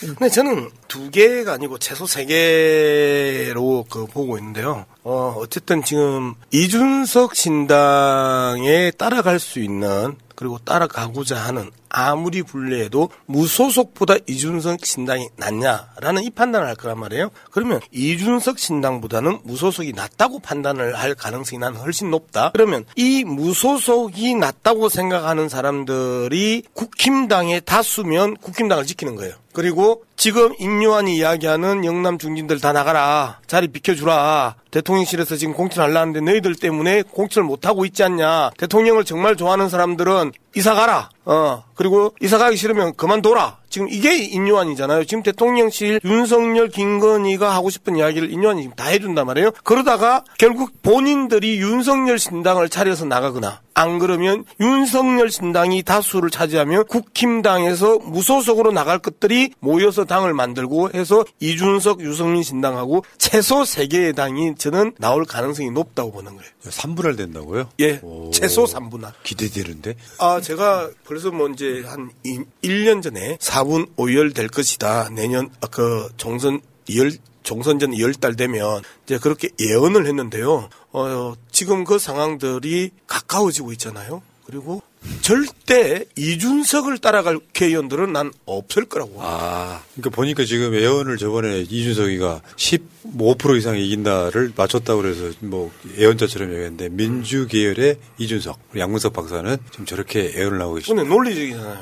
근데 0.00 0.28
저는 0.28 0.70
두 0.86 1.10
개가 1.10 1.54
아니고 1.54 1.78
최소 1.78 2.06
세 2.06 2.24
개로 2.24 3.84
그 3.88 4.06
보고 4.06 4.38
있는데요. 4.38 4.86
어, 5.10 5.34
어쨌든 5.38 5.82
지금 5.82 6.34
이준석 6.50 7.34
신당에 7.34 8.90
따라갈 8.90 9.38
수 9.38 9.58
있는 9.58 10.16
그리고 10.34 10.58
따라가고자 10.58 11.34
하는 11.34 11.70
아무리 11.88 12.42
불리해도 12.42 13.08
무소속보다 13.24 14.16
이준석 14.26 14.84
신당이 14.84 15.30
낫냐라는 15.36 16.24
이 16.24 16.30
판단을 16.30 16.66
할 16.66 16.76
거란 16.76 17.00
말이에요. 17.00 17.30
그러면 17.50 17.80
이준석 17.90 18.58
신당보다는 18.58 19.40
무소속이 19.44 19.94
낫다고 19.94 20.40
판단을 20.40 20.94
할 20.94 21.14
가능성이 21.14 21.58
난 21.58 21.74
훨씬 21.74 22.10
높다. 22.10 22.50
그러면 22.52 22.84
이 22.94 23.24
무소속이 23.24 24.34
낫다고 24.34 24.90
생각하는 24.90 25.48
사람들이 25.48 26.64
국힘당의 26.74 27.62
다수면 27.64 28.36
국힘당을 28.36 28.84
지키는 28.84 29.16
거예요. 29.16 29.34
그리고 29.52 30.04
지금 30.16 30.52
임요한이 30.58 31.16
이야기하는 31.16 31.84
영남 31.84 32.18
중진들 32.18 32.60
다 32.60 32.72
나가라. 32.72 33.40
자리 33.46 33.68
비켜주라. 33.68 34.56
대통령실에서 34.70 35.36
지금 35.36 35.54
공천하려는데 35.54 36.20
너희들 36.20 36.54
때문에 36.54 37.02
공천을 37.02 37.46
못하고 37.46 37.84
있지 37.84 38.02
않냐. 38.02 38.50
대통령을 38.58 39.04
정말 39.04 39.36
좋아하는 39.36 39.68
사람들은 39.68 40.32
이사 40.58 40.74
가라. 40.74 41.08
어, 41.24 41.62
그리고 41.76 42.12
이사 42.20 42.36
가기 42.36 42.56
싫으면 42.56 42.96
그만둬라. 42.96 43.58
지금 43.70 43.86
이게 43.90 44.16
인요한이잖아요. 44.16 45.04
지금 45.04 45.22
대통령실 45.22 46.00
윤석열, 46.04 46.68
김건희가 46.68 47.54
하고 47.54 47.70
싶은 47.70 47.96
이야기를 47.96 48.32
인요한이 48.32 48.62
지금 48.62 48.74
다 48.74 48.86
해준단 48.86 49.26
말이에요. 49.26 49.52
그러다가 49.62 50.24
결국 50.38 50.82
본인들이 50.82 51.58
윤석열 51.60 52.18
신당을 52.18 52.70
차려서 52.70 53.04
나가거나 53.04 53.60
안 53.74 53.98
그러면 54.00 54.44
윤석열 54.58 55.30
신당이 55.30 55.82
다수를 55.84 56.30
차지하면 56.30 56.86
국힘당에서 56.86 57.98
무소속으로 57.98 58.72
나갈 58.72 58.98
것들이 58.98 59.52
모여서 59.60 60.04
당을 60.04 60.32
만들고 60.34 60.90
해서 60.94 61.24
이준석, 61.38 62.00
유승민 62.00 62.42
신당하고 62.42 63.04
최소 63.18 63.64
세 63.64 63.86
개의 63.86 64.14
당이 64.14 64.56
저는 64.56 64.94
나올 64.98 65.24
가능성이 65.24 65.70
높다고 65.70 66.10
보는 66.10 66.36
거예요. 66.36 66.50
3분할 66.64 67.16
된다고요? 67.16 67.68
예, 67.80 68.00
최소 68.32 68.64
3분할. 68.64 69.12
기대되는데? 69.22 69.94
아, 70.18 70.40
제가 70.48 70.88
벌써 71.04 71.30
뭐 71.30 71.46
이제 71.50 71.82
한 71.84 72.10
1년 72.24 73.02
전에 73.02 73.36
4분 73.36 73.94
5열 73.96 74.34
될 74.34 74.48
것이다. 74.48 75.10
내년 75.10 75.50
아, 75.60 75.66
그 75.66 76.08
총선 76.16 76.62
2열 76.88 77.18
종선전 77.42 77.90
2월달 77.90 78.36
되면 78.36 78.82
이제 79.04 79.18
그렇게 79.18 79.50
예언을 79.60 80.06
했는데요. 80.06 80.70
어, 80.92 81.34
지금 81.50 81.84
그 81.84 81.98
상황들이 81.98 82.92
가까워지고 83.06 83.72
있잖아요. 83.72 84.22
그리고 84.46 84.82
절대 85.20 86.04
이준석을 86.16 86.98
따라갈 86.98 87.38
국회의원들은 87.38 88.12
난 88.12 88.32
없을 88.46 88.84
거라고. 88.86 89.16
아, 89.18 89.82
그러니까 89.92 90.10
보니까 90.10 90.44
지금 90.44 90.74
예언을 90.74 91.18
저번에 91.18 91.60
이준석이가 91.60 92.40
15% 92.56 93.58
이상 93.58 93.78
이긴다를 93.78 94.52
맞췄다고 94.56 95.02
그래서 95.02 95.30
뭐 95.40 95.70
예언자처럼 95.96 96.50
얘기했는데 96.50 96.88
민주 96.88 97.46
계열의 97.46 97.98
이준석, 98.18 98.58
양문석 98.76 99.12
박사는 99.12 99.56
지금 99.70 99.86
저렇게 99.86 100.32
예언을 100.34 100.60
하고 100.60 100.74
계시죠. 100.74 100.94
근데 100.94 101.08
논리적이잖아요. 101.08 101.78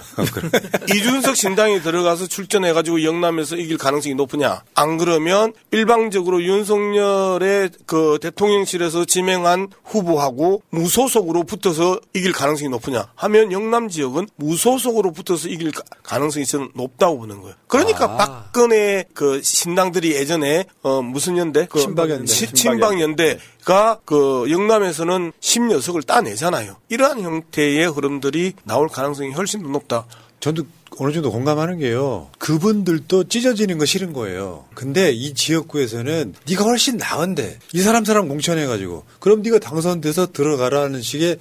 이준석 0.94 1.36
신당이 1.36 1.82
들어가서 1.82 2.26
출전해가지고 2.26 3.04
영남에서 3.04 3.56
이길 3.56 3.78
가능성이 3.78 4.14
높으냐? 4.14 4.62
안 4.74 4.98
그러면 4.98 5.52
일방적으로 5.70 6.42
윤석열의 6.42 7.70
그 7.86 8.18
대통령실에서 8.20 9.04
지명한 9.04 9.68
후보하고 9.84 10.62
무소속으로 10.70 11.44
붙어서 11.44 12.00
이길 12.14 12.32
가능성이 12.32 12.70
높으냐? 12.70 13.05
하면 13.14 13.52
영남 13.52 13.88
지역은 13.88 14.28
무소속으로 14.36 15.12
붙어서 15.12 15.48
이길 15.48 15.72
가능성이 16.02 16.44
저는 16.46 16.70
높다고 16.74 17.18
보는 17.18 17.40
거예요. 17.40 17.54
그러니까 17.68 18.04
아. 18.04 18.16
박근혜 18.16 19.04
그 19.14 19.42
신당들이 19.42 20.12
예전에 20.12 20.64
어 20.82 21.02
무슨 21.02 21.36
연대? 21.38 21.66
그 21.70 21.78
친박연대. 21.80 22.26
시- 22.26 22.52
친박연대가 22.52 24.00
그 24.04 24.46
영남에서는 24.50 25.32
10녀석을 25.40 26.06
따내잖아요. 26.06 26.76
이러한 26.88 27.20
형태의 27.20 27.86
흐름들이 27.90 28.54
나올 28.64 28.88
가능성이 28.88 29.32
훨씬 29.32 29.62
더 29.62 29.68
높다. 29.68 30.06
저도 30.40 30.64
어느 30.98 31.12
정도 31.12 31.30
공감하는 31.30 31.78
게요. 31.78 32.30
그분들도 32.38 33.24
찢어지는 33.24 33.78
거 33.78 33.84
싫은 33.84 34.12
거예요. 34.12 34.64
근데 34.74 35.12
이 35.12 35.34
지역구에서는 35.34 36.34
네가 36.48 36.64
훨씬 36.64 36.96
나은데 36.96 37.58
이 37.72 37.80
사람 37.80 38.04
사람 38.04 38.28
공천해가지고 38.28 39.04
그럼 39.20 39.42
네가 39.42 39.58
당선돼서 39.58 40.32
들어가라는 40.32 41.02
식의 41.02 41.38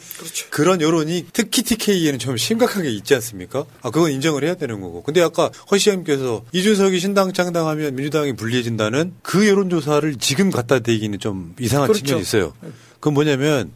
그런 0.50 0.82
여론이 0.82 1.28
특히 1.32 1.64
TK에는 1.64 2.20
좀 2.20 2.38
심각하게 2.38 2.90
있지 2.92 3.16
않습니까? 3.16 3.66
아 3.82 3.92
그건 3.92 4.12
인정을 4.12 4.44
해야 4.44 4.56
되는 4.56 4.82
거고. 4.82 5.04
근데 5.04 5.22
아까 5.22 5.50
허 5.72 5.78
시장님께서 5.78 6.44
이준석이 6.52 7.00
신당 7.00 7.32
창당하면 7.32 7.96
민주당이 7.96 8.36
불리해진다는 8.36 9.14
그 9.22 9.48
여론조사를 9.48 10.16
지금 10.18 10.52
갖다 10.52 10.80
대기는 10.80 11.20
좀 11.20 11.56
이상한 11.60 11.88
그렇죠. 11.88 12.06
측면이 12.06 12.22
있어요. 12.22 12.54
그건 12.96 13.14
뭐냐면 13.14 13.72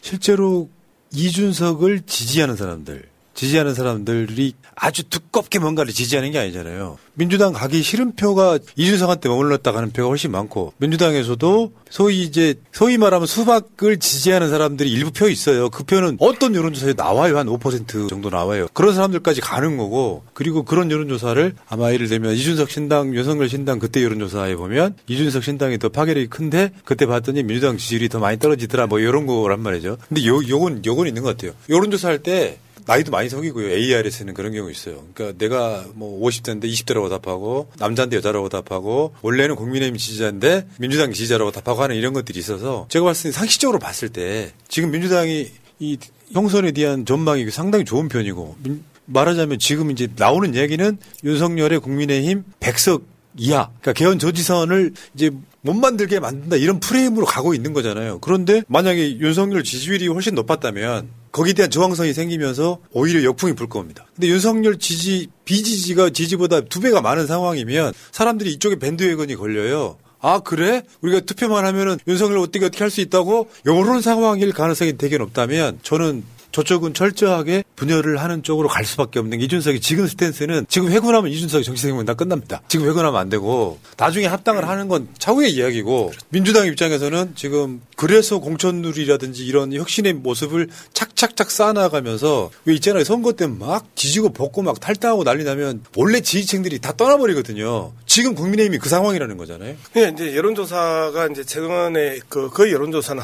실제로 0.00 0.68
이준석을 1.12 2.02
지지하는 2.06 2.56
사람들, 2.56 3.07
지지하는 3.38 3.72
사람들이 3.72 4.54
아주 4.74 5.04
두껍게 5.04 5.60
뭔가를 5.60 5.92
지지하는 5.92 6.32
게 6.32 6.40
아니잖아요. 6.40 6.98
민주당 7.14 7.52
가기 7.52 7.82
싫은 7.82 8.16
표가 8.16 8.58
이준석한테 8.74 9.28
머물렀다 9.28 9.70
가는 9.70 9.92
표가 9.92 10.08
훨씬 10.08 10.32
많고 10.32 10.72
민주당에서도 10.78 11.72
소위 11.88 12.22
이제 12.22 12.56
소위 12.72 12.98
말하면 12.98 13.28
수박을 13.28 13.98
지지하는 13.98 14.50
사람들이 14.50 14.90
일부 14.90 15.12
표 15.12 15.28
있어요. 15.28 15.70
그 15.70 15.84
표는 15.84 16.16
어떤 16.18 16.56
여론조사에 16.56 16.94
나와요. 16.94 17.38
한 17.38 17.46
5% 17.46 18.08
정도 18.08 18.28
나와요. 18.28 18.66
그런 18.72 18.92
사람들까지 18.92 19.40
가는 19.40 19.76
거고 19.76 20.24
그리고 20.34 20.64
그런 20.64 20.90
여론조사를 20.90 21.54
아마 21.68 21.92
예를 21.92 22.08
들면 22.08 22.34
이준석 22.34 22.70
신당, 22.70 23.14
윤석열 23.14 23.48
신당 23.48 23.78
그때 23.78 24.02
여론조사에 24.02 24.56
보면 24.56 24.96
이준석 25.06 25.44
신당이 25.44 25.78
더 25.78 25.90
파괴력이 25.90 26.26
큰데 26.26 26.72
그때 26.84 27.06
봤더니 27.06 27.44
민주당 27.44 27.76
지지율이 27.76 28.08
더 28.08 28.18
많이 28.18 28.40
떨어지더라 28.40 28.88
뭐 28.88 28.98
이런 28.98 29.26
거란 29.26 29.60
말이죠. 29.60 29.96
근데 30.08 30.26
요, 30.26 30.40
요건, 30.48 30.84
요건 30.84 31.06
있는 31.06 31.22
것 31.22 31.36
같아요. 31.36 31.52
여론조사 31.68 32.08
할 32.08 32.18
때 32.18 32.58
나이도 32.88 33.12
많이 33.12 33.28
속이고요. 33.28 33.68
AR에서는 33.68 34.32
그런 34.32 34.52
경우 34.52 34.70
있어요. 34.70 35.04
그러니까 35.12 35.38
내가 35.38 35.84
뭐 35.94 36.26
50대인데 36.26 36.64
20대라고 36.64 37.10
답하고 37.10 37.68
남자인데 37.78 38.16
여자라고 38.16 38.48
답하고 38.48 39.14
원래는 39.20 39.56
국민의힘 39.56 39.98
지지자인데 39.98 40.66
민주당 40.78 41.12
지지자라고 41.12 41.50
답하고 41.52 41.82
하는 41.82 41.96
이런 41.96 42.14
것들이 42.14 42.38
있어서 42.38 42.86
제가 42.88 43.04
봤을 43.04 43.30
때 43.30 43.32
상식적으로 43.36 43.78
봤을 43.78 44.08
때 44.08 44.52
지금 44.68 44.90
민주당이 44.90 45.48
이 45.80 45.98
형선에 46.32 46.72
대한 46.72 47.04
전망이 47.04 47.50
상당히 47.50 47.84
좋은 47.84 48.08
편이고 48.08 48.56
민- 48.64 48.82
말하자면 49.04 49.58
지금 49.58 49.90
이제 49.90 50.08
나오는 50.16 50.54
얘기는 50.54 50.98
윤석열의 51.24 51.80
국민의힘 51.80 52.42
100석 52.60 53.02
이하, 53.36 53.68
그러니까 53.80 53.92
개헌 53.92 54.18
저지선을 54.18 54.92
이제 55.14 55.30
못 55.60 55.74
만들게 55.74 56.18
만든다 56.20 56.56
이런 56.56 56.80
프레임으로 56.80 57.24
가고 57.26 57.54
있는 57.54 57.72
거잖아요. 57.72 58.18
그런데 58.20 58.62
만약에 58.66 59.18
윤석열 59.18 59.62
지지율이 59.62 60.08
훨씬 60.08 60.34
높았다면 60.34 61.08
거기에 61.32 61.52
대한 61.52 61.70
저항성이 61.70 62.12
생기면서 62.12 62.78
오히려 62.92 63.22
역풍이 63.24 63.54
불 63.54 63.68
겁니다. 63.68 64.06
근데 64.14 64.28
윤석열 64.28 64.78
지지 64.78 65.28
비지지가 65.44 66.10
지지보다 66.10 66.62
두 66.62 66.80
배가 66.80 67.00
많은 67.00 67.26
상황이면 67.26 67.92
사람들이 68.12 68.52
이쪽에 68.52 68.76
밴드웨건이 68.78 69.36
걸려요. 69.36 69.98
아 70.20 70.40
그래? 70.40 70.82
우리가 71.00 71.20
투표만 71.20 71.64
하면은 71.64 71.96
윤석열 72.08 72.38
어떻게 72.38 72.64
어떻게 72.64 72.82
할 72.82 72.90
수 72.90 73.00
있다고? 73.00 73.48
이런 73.64 74.00
상황일 74.00 74.52
가능성이 74.52 74.96
되게 74.96 75.16
높다면 75.18 75.78
저는 75.82 76.24
저쪽은 76.58 76.92
철저하게 76.92 77.62
분열을 77.76 78.20
하는 78.20 78.42
쪽으로 78.42 78.66
갈 78.66 78.84
수밖에 78.84 79.20
없는 79.20 79.38
게 79.38 79.44
이준석이 79.44 79.78
지금 79.80 80.08
스탠스는 80.08 80.66
지금 80.68 80.90
회군하면 80.90 81.30
이준석이 81.30 81.62
정치생명 81.62 82.04
다 82.04 82.14
끝납니다. 82.14 82.62
지금 82.66 82.88
회군하면 82.88 83.20
안 83.20 83.28
되고 83.28 83.78
나중에 83.96 84.26
합당을 84.26 84.66
하는 84.66 84.88
건 84.88 85.06
차후의 85.18 85.52
이야기고 85.52 86.12
민주당 86.30 86.66
입장에서는 86.66 87.34
지금 87.36 87.80
그래서 87.96 88.40
공천룰이라든지 88.40 89.46
이런 89.46 89.72
혁신의 89.72 90.14
모습을 90.14 90.68
착착착 90.94 91.52
쌓아나가면서 91.52 92.50
왜 92.64 92.74
있잖아요 92.74 93.04
선거 93.04 93.32
때막 93.34 93.94
지지고 93.94 94.30
볶고 94.30 94.62
막 94.62 94.80
탈당하고 94.80 95.22
난리 95.22 95.44
나면 95.44 95.84
원래 95.96 96.20
지지층들이 96.20 96.80
다 96.80 96.92
떠나버리거든요. 96.96 97.92
지금 98.06 98.34
국민의힘이 98.34 98.78
그 98.78 98.88
상황이라는 98.88 99.36
거잖아요. 99.36 99.76
네, 99.92 100.10
이제 100.12 100.34
여론조사가 100.34 101.28
이제 101.30 101.44
최근에 101.44 102.18
그, 102.28 102.50
그 102.50 102.72
여론조사는 102.72 103.22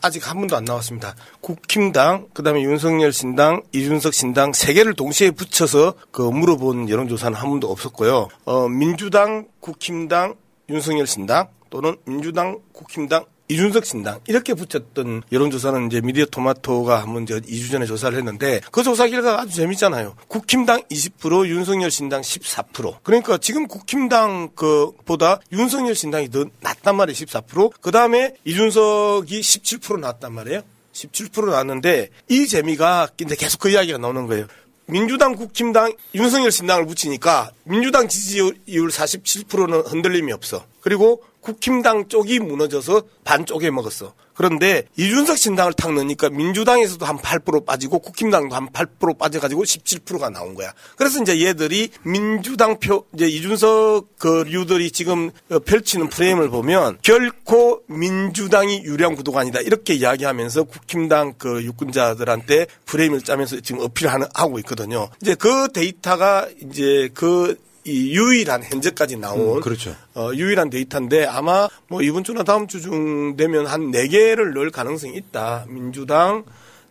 아직, 0.00 0.30
한 0.30 0.38
번도 0.38 0.54
안 0.54 0.64
나왔습니다. 0.64 1.16
국힘당, 1.40 2.28
그 2.32 2.42
다음에 2.42 2.59
윤석열 2.62 3.12
신당, 3.12 3.62
이준석 3.72 4.14
신당 4.14 4.52
세 4.52 4.72
개를 4.72 4.94
동시에 4.94 5.30
붙여서 5.30 5.94
그 6.10 6.22
물어본 6.22 6.88
여론조사는 6.88 7.36
한 7.36 7.50
번도 7.50 7.70
없었고요. 7.70 8.28
어, 8.44 8.68
민주당, 8.68 9.46
국힘당, 9.60 10.34
윤석열 10.68 11.06
신당 11.06 11.48
또는 11.70 11.96
민주당, 12.04 12.58
국힘당, 12.72 13.24
이준석 13.50 13.84
신당 13.84 14.20
이렇게 14.28 14.54
붙였던 14.54 15.24
여론조사는 15.32 15.86
이제 15.86 16.00
미디어 16.00 16.24
토마토가 16.24 17.02
한번 17.02 17.24
이제 17.24 17.40
2주 17.40 17.72
전에 17.72 17.84
조사를 17.84 18.16
했는데 18.16 18.60
그 18.70 18.84
조사 18.84 19.08
결과가 19.08 19.42
아주 19.42 19.56
재밌잖아요. 19.56 20.14
국힘당 20.28 20.82
20% 20.82 21.48
윤석열 21.48 21.90
신당 21.90 22.20
14%. 22.20 22.98
그러니까 23.02 23.38
지금 23.38 23.66
국힘당 23.66 24.50
그보다 24.54 25.40
윤석열 25.50 25.96
신당이 25.96 26.30
더 26.30 26.44
낫단 26.60 26.94
말이에요. 26.94 27.14
14%. 27.14 27.72
그 27.80 27.90
다음에 27.90 28.36
이준석이 28.44 29.40
17% 29.40 29.98
나왔단 29.98 30.32
말이에요. 30.32 30.62
17% 30.92 31.46
나왔는데 31.46 32.10
이 32.28 32.46
재미가 32.46 33.08
이제 33.20 33.36
계속 33.36 33.60
그 33.60 33.70
이야기가 33.70 33.98
나오는 33.98 34.26
거예요. 34.26 34.46
민주당, 34.86 35.36
국힘당, 35.36 35.94
윤석열 36.14 36.50
신당을 36.50 36.86
붙이니까 36.86 37.52
민주당 37.64 38.08
지지율 38.08 38.56
47%는 38.66 39.82
흔들림이 39.82 40.32
없어. 40.32 40.64
그리고 40.80 41.22
국힘당 41.40 42.08
쪽이 42.08 42.40
무너져서 42.40 43.02
반쪽에 43.24 43.70
먹었어. 43.70 44.14
그런데 44.40 44.84
이준석 44.96 45.36
신당을 45.36 45.74
탁 45.74 45.92
넣으니까 45.92 46.30
민주당에서도 46.30 47.04
한 47.04 47.18
8% 47.18 47.66
빠지고 47.66 47.98
국힘당도 47.98 48.56
한 48.56 48.70
8% 48.70 49.18
빠져가지고 49.18 49.64
17%가 49.64 50.30
나온 50.30 50.54
거야. 50.54 50.72
그래서 50.96 51.20
이제 51.20 51.44
얘들이 51.44 51.90
민주당 52.04 52.80
표, 52.80 53.04
이제 53.12 53.28
이준석 53.28 54.16
그 54.16 54.44
류들이 54.48 54.92
지금 54.92 55.30
어, 55.50 55.58
펼치는 55.58 56.08
프레임을 56.08 56.48
보면 56.48 56.96
결코 57.02 57.82
민주당이 57.88 58.84
유리한 58.84 59.14
구도가 59.14 59.40
아니다. 59.40 59.60
이렇게 59.60 59.92
이야기하면서 59.92 60.64
국힘당 60.64 61.34
그 61.36 61.62
유권자들한테 61.62 62.66
프레임을 62.86 63.20
짜면서 63.20 63.60
지금 63.60 63.82
어필하는, 63.82 64.26
하고 64.32 64.58
있거든요. 64.60 65.10
이제 65.20 65.34
그 65.34 65.68
데이터가 65.70 66.48
이제 66.62 67.10
그 67.12 67.58
이 67.84 68.14
유일한 68.16 68.62
현재까지 68.62 69.16
나온 69.16 69.56
음, 69.56 69.60
그렇죠. 69.60 69.96
어, 70.14 70.30
유일한 70.34 70.68
데이터인데 70.70 71.24
아마 71.24 71.68
뭐 71.88 72.02
이번 72.02 72.24
주나 72.24 72.42
다음 72.42 72.66
주 72.66 72.80
중 72.80 73.36
되면 73.36 73.66
한 73.66 73.90
네 73.90 74.06
개를 74.08 74.52
넣을 74.52 74.70
가능성이 74.70 75.16
있다. 75.16 75.64
민주당, 75.68 76.44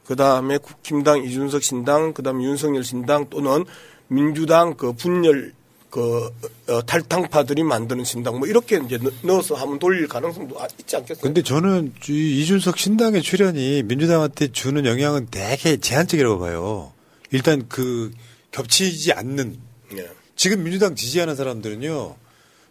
그 0.06 0.16
다음에 0.16 0.58
국힘당 0.58 1.24
이준석 1.24 1.62
신당, 1.62 2.14
그 2.14 2.24
다음에 2.24 2.44
윤석열 2.44 2.84
신당 2.84 3.30
또는 3.30 3.66
민주당 4.08 4.74
그 4.76 4.94
분열 4.94 5.54
그 5.92 6.30
어, 6.68 6.82
탈당파들이 6.86 7.64
만드는 7.64 8.04
신당 8.04 8.38
뭐 8.40 8.48
이렇게 8.48 8.80
이제 8.86 8.98
넣- 8.98 9.12
넣어서 9.24 9.56
한번 9.56 9.80
돌릴 9.80 10.08
가능성도 10.08 10.60
아- 10.62 10.68
있지 10.80 10.96
않겠어요? 10.96 11.22
근데 11.24 11.42
저는 11.44 11.94
이 12.10 12.42
이준석 12.42 12.78
신당의 12.78 13.22
출연이 13.24 13.82
민주당한테 13.84 14.52
주는 14.52 14.86
영향은 14.86 15.28
되게 15.32 15.78
제한적이라고 15.78 16.40
봐요. 16.40 16.92
일단 17.32 17.66
그 17.70 18.12
겹치지 18.52 19.14
않는 19.14 19.58
예. 19.98 20.10
지금 20.40 20.64
민주당 20.64 20.96
지지하는 20.96 21.36
사람들은요. 21.36 22.16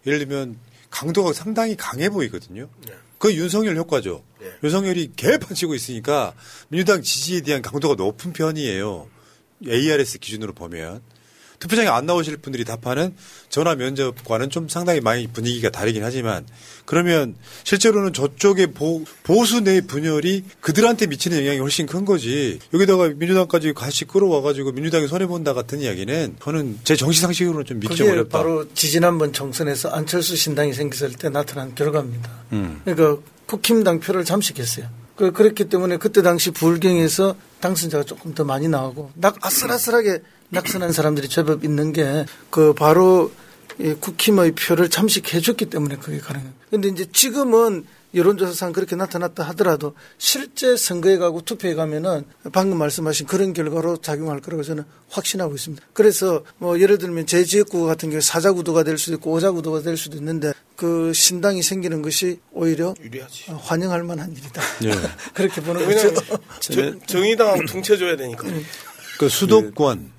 예를 0.06 0.18
들면 0.20 0.56
강도가 0.88 1.34
상당히 1.34 1.76
강해 1.76 2.08
보이거든요. 2.08 2.70
그 3.18 3.34
윤석열 3.34 3.76
효과죠. 3.76 4.24
윤석열이 4.64 5.12
개판 5.16 5.54
치고 5.54 5.74
있으니까 5.74 6.32
민주당 6.68 7.02
지지에 7.02 7.42
대한 7.42 7.60
강도가 7.60 7.94
높은 7.94 8.32
편이에요. 8.32 9.10
ARS 9.66 10.18
기준으로 10.18 10.54
보면. 10.54 11.02
투표장에 11.58 11.88
안 11.88 12.06
나오실 12.06 12.36
분들이 12.38 12.64
답하는 12.64 13.14
전화 13.48 13.74
면접과는 13.74 14.50
좀 14.50 14.68
상당히 14.68 15.00
많이 15.00 15.26
분위기가 15.26 15.70
다르긴 15.70 16.04
하지만 16.04 16.46
그러면 16.84 17.34
실제로는 17.64 18.12
저쪽의 18.12 18.68
보, 18.68 19.04
보수 19.24 19.60
내 19.60 19.80
분열이 19.80 20.44
그들한테 20.60 21.06
미치는 21.06 21.40
영향이 21.40 21.58
훨씬 21.58 21.86
큰 21.86 22.04
거지. 22.04 22.58
여기다가 22.72 23.08
민주당까지 23.08 23.72
같이 23.74 24.04
끌어와가지고 24.04 24.72
민주당이 24.72 25.08
손해본다 25.08 25.54
같은 25.54 25.80
이야기는 25.80 26.36
저는 26.42 26.78
제 26.84 26.96
정치상식으로는 26.96 27.64
좀 27.64 27.80
믿기 27.80 27.96
그게 27.96 28.10
어렵다. 28.10 28.38
바로 28.38 28.72
지지난번 28.74 29.32
정선에서 29.32 29.90
안철수 29.90 30.36
신당이 30.36 30.72
생겼을 30.72 31.12
때 31.14 31.28
나타난 31.28 31.74
결과입니다. 31.74 32.30
음. 32.52 32.80
그러니까 32.84 33.22
국힘당 33.46 34.00
표를 34.00 34.24
잠식했어요. 34.24 34.86
그, 35.16 35.32
그렇기 35.32 35.64
때문에 35.64 35.96
그때 35.96 36.22
당시 36.22 36.52
불경에서 36.52 37.34
당선자가 37.60 38.04
조금 38.04 38.34
더 38.34 38.44
많이 38.44 38.68
나오고 38.68 39.10
낙 39.14 39.44
아슬아슬하게 39.44 40.20
낙선한 40.50 40.92
사람들이 40.92 41.28
제법 41.28 41.64
있는 41.64 41.92
게 41.92 42.24
그 42.50 42.72
바로 42.74 43.30
이 43.78 43.94
국힘의 44.00 44.52
표를 44.52 44.88
잠식해 44.88 45.40
줬기 45.40 45.66
때문에 45.66 45.96
그게 45.96 46.18
가능해요. 46.18 46.52
근데 46.70 46.88
이제 46.88 47.06
지금은 47.12 47.84
여론조사상 48.14 48.72
그렇게 48.72 48.96
나타났다 48.96 49.44
하더라도 49.50 49.94
실제 50.16 50.76
선거에 50.76 51.18
가고 51.18 51.42
투표에 51.42 51.74
가면은 51.74 52.24
방금 52.52 52.78
말씀하신 52.78 53.26
그런 53.26 53.52
결과로 53.52 53.98
작용할 53.98 54.40
거라고 54.40 54.62
저는 54.62 54.84
확신하고 55.10 55.54
있습니다. 55.54 55.84
그래서 55.92 56.42
뭐 56.56 56.80
예를 56.80 56.96
들면 56.98 57.26
제 57.26 57.44
지역구 57.44 57.84
같은 57.84 58.08
경우에 58.08 58.20
사자 58.22 58.50
구도가 58.52 58.82
될 58.82 58.96
수도 58.98 59.16
있고 59.16 59.30
오자 59.32 59.52
구도가 59.52 59.82
될 59.82 59.96
수도 59.98 60.16
있는데 60.16 60.52
그 60.74 61.12
신당이 61.12 61.62
생기는 61.62 62.00
것이 62.02 62.40
오히려 62.50 62.94
유리하지. 63.00 63.44
어, 63.50 63.60
환영할 63.62 64.02
만한 64.04 64.32
일이다. 64.32 64.62
예. 64.84 64.92
그렇게 65.34 65.60
보는 65.60 65.86
왜냐면 65.86 66.14
거죠. 66.14 66.38
정- 66.60 67.00
정의당 67.06 67.66
퉁쳐줘야 67.66 68.16
되니까. 68.16 68.44
그 69.18 69.28
수도권, 69.28 70.10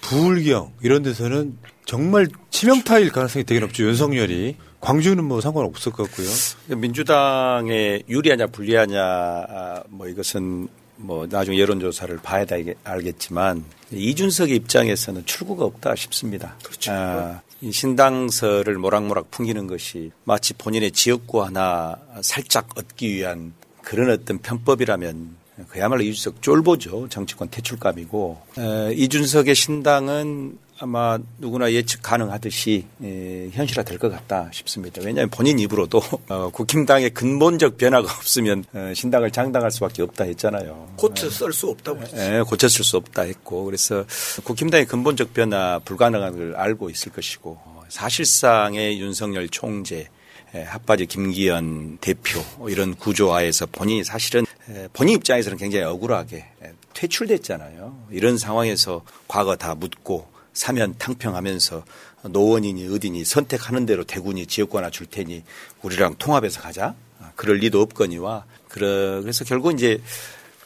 부울경 0.00 0.72
이런 0.82 1.02
데서는 1.02 1.56
정말 1.86 2.28
치명타일 2.50 3.10
가능성이 3.10 3.44
되게 3.44 3.60
높죠. 3.60 3.84
윤석열이. 3.84 4.56
광주는 4.80 5.22
뭐 5.24 5.40
상관없을 5.40 5.90
것 5.90 6.04
같고요. 6.04 6.28
민주당에 6.76 8.00
유리하냐 8.08 8.46
불리하냐 8.46 9.00
아, 9.02 9.82
뭐 9.88 10.06
이것은 10.06 10.68
뭐 10.96 11.26
나중에 11.28 11.58
여론조사를 11.58 12.16
봐야 12.18 12.44
다 12.44 12.56
알겠지만 12.84 13.64
이준석의 13.90 14.54
입장에서는 14.54 15.26
출구가 15.26 15.64
없다 15.64 15.96
싶습니다. 15.96 16.56
그렇죠. 16.62 16.92
아, 16.92 17.40
이 17.60 17.72
신당서를 17.72 18.78
모락모락 18.78 19.32
풍기는 19.32 19.66
것이 19.66 20.12
마치 20.24 20.54
본인의 20.54 20.92
지역구 20.92 21.42
하나 21.42 21.96
살짝 22.20 22.68
얻기 22.78 23.12
위한 23.12 23.52
그런 23.82 24.10
어떤 24.10 24.38
편법이라면 24.38 25.37
그야말로 25.68 26.02
이준석 26.02 26.42
쫄보죠. 26.42 27.08
정치권 27.08 27.48
퇴출감이고 27.50 28.40
에, 28.58 28.92
이준석의 28.94 29.54
신당은 29.54 30.58
아마 30.80 31.18
누구나 31.38 31.72
예측 31.72 32.02
가능하듯이 32.02 32.84
에, 33.02 33.48
현실화될 33.52 33.98
것 33.98 34.10
같다 34.10 34.48
싶습니다. 34.52 35.00
왜냐하면 35.04 35.28
본인 35.30 35.58
입으로도 35.58 36.00
어, 36.28 36.50
국힘당의 36.50 37.10
근본적 37.10 37.78
변화가 37.78 38.12
없으면 38.12 38.64
어, 38.72 38.92
신당을 38.94 39.32
장당할 39.32 39.72
수밖에 39.72 40.02
없다 40.02 40.24
했잖아요. 40.24 40.92
코트 40.96 41.28
쓸수 41.30 41.68
없다고 41.68 41.98
그랬죠. 41.98 42.16
예, 42.18 42.42
고쳤을 42.46 42.84
수 42.84 42.96
없다 42.96 43.22
했고 43.22 43.64
그래서 43.64 44.04
국힘당의 44.44 44.86
근본적 44.86 45.34
변화 45.34 45.80
불가능한 45.84 46.36
걸 46.36 46.54
알고 46.56 46.90
있을 46.90 47.10
것이고 47.12 47.58
어, 47.64 47.82
사실상의 47.88 49.00
윤석열 49.00 49.48
총재 49.48 49.96
에, 49.96 50.08
핫바지 50.54 51.06
김기현 51.06 51.98
대표 52.00 52.40
뭐 52.56 52.70
이런 52.70 52.94
구조하에서 52.94 53.66
본인이 53.66 54.04
사실은 54.04 54.46
에, 54.68 54.88
본인 54.92 55.16
입장에서는 55.16 55.58
굉장히 55.58 55.84
억울하게 55.84 56.36
에, 56.36 56.72
퇴출됐잖아요. 56.94 58.08
이런 58.10 58.38
상황에서 58.38 59.04
과거 59.26 59.56
다 59.56 59.74
묻고 59.74 60.26
사면 60.52 60.94
탕평하면서 60.98 61.84
노원이니 62.30 62.92
어디니 62.92 63.24
선택하는 63.24 63.86
대로 63.86 64.04
대군이 64.04 64.46
하나 64.72 64.90
줄 64.90 65.06
테니 65.06 65.44
우리랑 65.82 66.16
통합해서 66.18 66.60
가자. 66.60 66.94
아, 67.20 67.32
그럴 67.36 67.58
리도 67.58 67.80
없거니와 67.80 68.44
그래서 68.68 69.44
결국 69.44 69.72
이제 69.72 70.00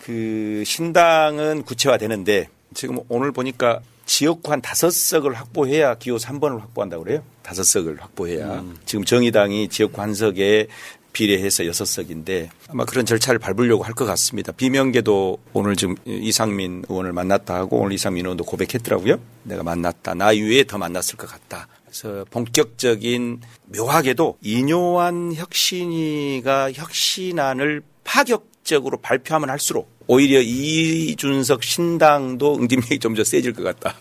그 0.03 0.63
신당은 0.67 1.63
구체화되는데 1.63 2.49
지금 2.75 2.99
오늘 3.09 3.33
보니까 3.33 3.81
지역구 4.13 4.53
한 4.53 4.61
다섯 4.61 4.93
석을 4.93 5.33
확보해야 5.33 5.95
기호 5.95 6.17
3번을 6.19 6.61
확보한다고 6.61 7.05
그래요. 7.05 7.23
다섯 7.43 7.63
석을 7.65 7.99
확보해야. 8.03 8.63
지금 8.85 9.07
정의당이 9.07 9.69
지역구 9.69 10.03
한 10.03 10.13
석에 10.13 10.67
비례해서 11.15 11.65
여섯 11.65 11.87
석인데 11.87 12.51
아마 12.69 12.85
그런 12.85 13.07
절차를 13.07 13.39
밟으려고 13.39 13.85
할 13.85 13.95
것 13.95 14.05
같습니다. 14.05 14.53
비명계도 14.53 15.39
오늘 15.55 15.77
지금 15.77 15.97
이상민 16.05 16.85
의원을 16.91 17.15
만났다 17.15 17.55
하고 17.55 17.79
오늘 17.79 17.93
이상민 17.95 18.27
의원도 18.27 18.45
고백했더라고요. 18.45 19.19
내가 19.45 19.63
만났다. 19.63 20.13
나 20.13 20.33
이외에 20.33 20.65
더 20.65 20.77
만났을 20.77 21.17
것 21.17 21.27
같다. 21.31 21.67
그래서 21.87 22.27
본격적인 22.31 23.41
묘하게도 23.75 24.37
이뇨한 24.43 25.33
혁신이가 25.37 26.73
혁신안을 26.73 27.81
파격적으로 28.05 28.99
발표하면 29.01 29.49
할수록 29.49 29.92
오히려 30.07 30.41
이준석 30.41 31.63
신당도 31.63 32.57
응집력이 32.61 32.99
좀 32.99 33.13
더 33.15 33.25
세질 33.25 33.53
것 33.53 33.63
같다. 33.63 33.95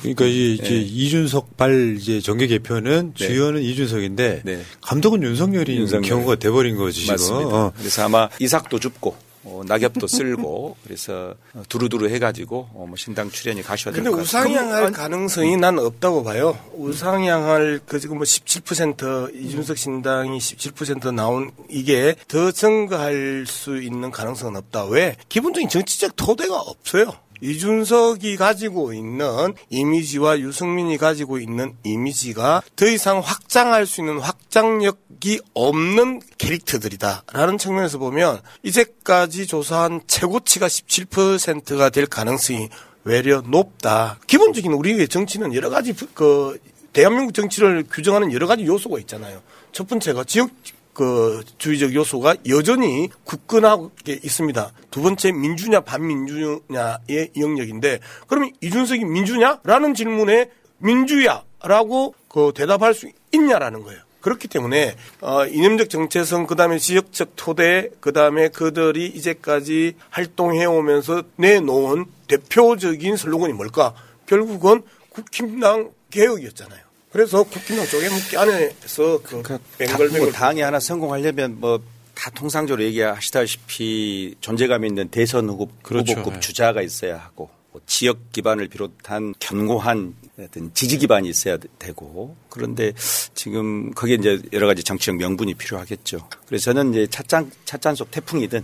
그러니까 0.00 0.24
이, 0.24 0.54
이제 0.54 0.70
네. 0.70 0.80
이준석 0.80 1.56
발 1.56 1.96
이제 1.98 2.20
정계 2.20 2.46
개표는 2.46 3.14
네. 3.18 3.26
주연은 3.26 3.62
이준석인데 3.62 4.42
네. 4.44 4.62
감독은 4.82 5.22
윤석열인 5.22 5.78
윤석열. 5.80 6.02
경우가 6.08 6.36
돼버린 6.36 6.76
거지 6.76 7.00
지금. 7.00 7.14
맞습니다. 7.14 7.48
어. 7.48 7.72
그래서 7.76 8.04
아마 8.04 8.28
이삭도 8.38 8.78
줍고 8.78 9.16
어, 9.44 9.62
낙엽도 9.66 10.06
쓸고 10.06 10.76
그래서 10.84 11.34
두루두루 11.68 12.08
해가지고 12.10 12.68
어, 12.74 12.84
뭐 12.86 12.96
신당 12.96 13.30
출연이 13.30 13.62
가셔야 13.62 13.94
될 13.94 14.02
근데 14.02 14.14
것 14.14 14.24
같아요. 14.24 14.44
우상향할 14.44 14.92
가능성이 14.92 15.56
난 15.56 15.78
없다고 15.78 16.24
봐요. 16.24 16.58
우상향할 16.74 17.80
그 17.86 17.98
지금 17.98 18.16
뭐 18.16 18.24
17% 18.24 19.34
이준석 19.34 19.78
신당이 19.78 20.38
17% 20.38 21.14
나온 21.14 21.52
이게 21.68 22.14
더 22.28 22.50
증가할 22.50 23.44
수 23.46 23.80
있는 23.80 24.10
가능성은 24.10 24.56
없다. 24.56 24.86
왜? 24.86 25.16
기본적인 25.28 25.68
정치적 25.68 26.16
토대가 26.16 26.60
없어요. 26.60 27.12
이준석이 27.42 28.36
가지고 28.36 28.92
있는 28.92 29.54
이미지와 29.70 30.40
유승민이 30.40 30.98
가지고 30.98 31.38
있는 31.38 31.74
이미지가 31.84 32.62
더 32.76 32.86
이상 32.86 33.20
확장할 33.20 33.86
수 33.86 34.02
있는 34.02 34.18
확장력 34.18 34.98
이 35.24 35.38
없는 35.54 36.20
캐릭터들이다라는 36.38 37.58
측면에서 37.58 37.98
보면 37.98 38.40
이제까지 38.62 39.46
조사한 39.46 40.00
최고치가 40.06 40.66
17%가 40.66 41.90
될 41.90 42.06
가능성이 42.06 42.68
외려 43.04 43.40
높다. 43.42 44.18
기본적인 44.26 44.72
우리의 44.72 45.08
정치는 45.08 45.54
여러 45.54 45.68
가지 45.70 45.92
부- 45.92 46.08
그 46.14 46.58
대한민국 46.92 47.32
정치를 47.34 47.84
규정하는 47.90 48.32
여러 48.32 48.46
가지 48.46 48.64
요소가 48.64 48.98
있잖아요. 49.00 49.42
첫 49.72 49.86
번째가 49.88 50.24
지역 50.24 50.50
그 50.92 51.42
주의적 51.58 51.94
요소가 51.94 52.34
여전히 52.48 53.08
굳건하게 53.24 54.20
있습니다. 54.22 54.72
두 54.90 55.02
번째 55.02 55.32
민주냐 55.32 55.80
반민주냐의 55.80 57.30
영역인데 57.38 58.00
그러면 58.26 58.50
이준석이 58.60 59.04
민주냐라는 59.04 59.94
질문에 59.94 60.50
민주야라고 60.78 62.14
그 62.28 62.52
대답할 62.54 62.94
수 62.94 63.08
있냐라는 63.32 63.82
거예요. 63.82 64.00
그렇기 64.20 64.48
때문에 64.48 64.96
어, 65.20 65.46
이념적 65.46 65.88
정체성 65.90 66.46
그다음에 66.46 66.78
지역적 66.78 67.32
토대 67.36 67.90
그다음에 68.00 68.48
그들이 68.48 69.06
이제까지 69.06 69.94
활동해 70.10 70.64
오면서 70.66 71.22
내놓은 71.36 72.06
대표적인 72.28 73.16
슬로건이 73.16 73.52
뭘까? 73.54 73.94
결국은 74.26 74.82
국힘당 75.10 75.90
개혁이었잖아요. 76.10 76.80
그래서 77.12 77.42
국힘당 77.42 77.86
쪼개먹기 77.86 78.36
안에서 78.36 79.20
그 79.22 79.42
다- 79.42 79.58
뱅글뱅글 79.78 80.20
뭐 80.20 80.30
당이 80.32 80.60
하나 80.60 80.78
성공하려면 80.78 81.58
뭐 81.60 81.80
다 82.20 82.28
통상적으로 82.28 82.82
얘기하시다시피 82.84 84.34
존재감 84.42 84.84
있는 84.84 85.08
대선 85.08 85.48
후보, 85.48 85.68
그렇죠. 85.82 86.12
후보급 86.12 86.34
네. 86.34 86.40
주자가 86.40 86.82
있어야 86.82 87.16
하고 87.16 87.48
뭐 87.72 87.80
지역 87.86 88.30
기반을 88.32 88.68
비롯한 88.68 89.32
견고한 89.38 90.14
어떤 90.44 90.72
지지 90.74 90.98
기반이 90.98 91.28
있어야 91.28 91.58
되고 91.78 92.36
그런데 92.48 92.92
지금 93.34 93.90
거기에 93.92 94.16
이제 94.16 94.40
여러 94.52 94.66
가지 94.66 94.82
정치적 94.82 95.16
명분이 95.16 95.54
필요하겠죠. 95.54 96.28
그래서 96.46 96.72
저는 96.72 96.90
이제 96.90 97.06
찻잔 97.08 97.50
찻잔 97.64 97.94
속 97.94 98.10
태풍이든 98.10 98.62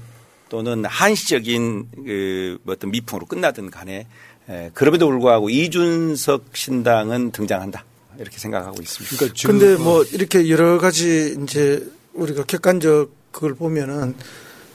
또는 0.49 0.85
한시적인 0.85 1.89
그 2.05 2.59
어떤 2.67 2.91
미풍으로 2.91 3.27
끝나든 3.27 3.71
간에 3.71 4.07
에, 4.49 4.71
그럼에도 4.75 5.09
불구하고 5.09 5.51
이준석 5.51 6.45
신당은 6.53 7.33
등장한다. 7.33 7.85
이렇게 8.19 8.39
생각하고 8.39 8.81
있습니다. 8.81 9.17
그러니까 9.17 9.49
근데 9.49 9.77
뭐 9.77 10.03
이렇게 10.05 10.49
여러 10.49 10.79
가지 10.79 11.37
이제 11.43 11.85
우리가 12.15 12.45
객관적 12.45 13.11
그걸 13.33 13.55
보면은 13.55 14.15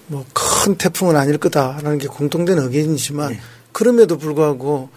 뭐 0.07 0.25
큰 0.61 0.75
태풍은 0.75 1.15
아닐 1.15 1.37
거다라는 1.39 1.97
게 1.97 2.07
공통된 2.07 2.59
의견이지만 2.59 3.35
그럼에도 3.71 4.17
불구하고 4.17 4.89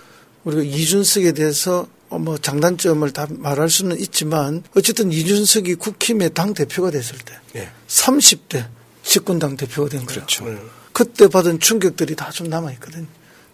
우리가 0.45 0.63
이준석에 0.63 1.33
대해서 1.33 1.87
어, 2.11 2.19
뭐 2.19 2.39
장단점을 2.39 3.11
다 3.13 3.27
말할 3.31 3.71
수는 3.71 3.99
있지만 3.99 4.63
어쨌든 4.77 5.11
이준석이 5.11 5.77
국힘의 5.77 6.35
당 6.35 6.55
대표가 6.55 6.91
됐을 6.91 7.17
때 7.19 7.35
예. 7.57 7.69
30대 7.89 8.67
집권당 9.03 9.57
대표가 9.57 9.89
된 9.89 10.05
거예요. 10.07 10.25
그렇죠. 10.27 10.45
그때 10.93 11.27
받은 11.29 11.61
충격들이 11.61 12.15
다 12.15 12.31
좀 12.31 12.49
남아 12.49 12.73
있거든요. 12.73 13.07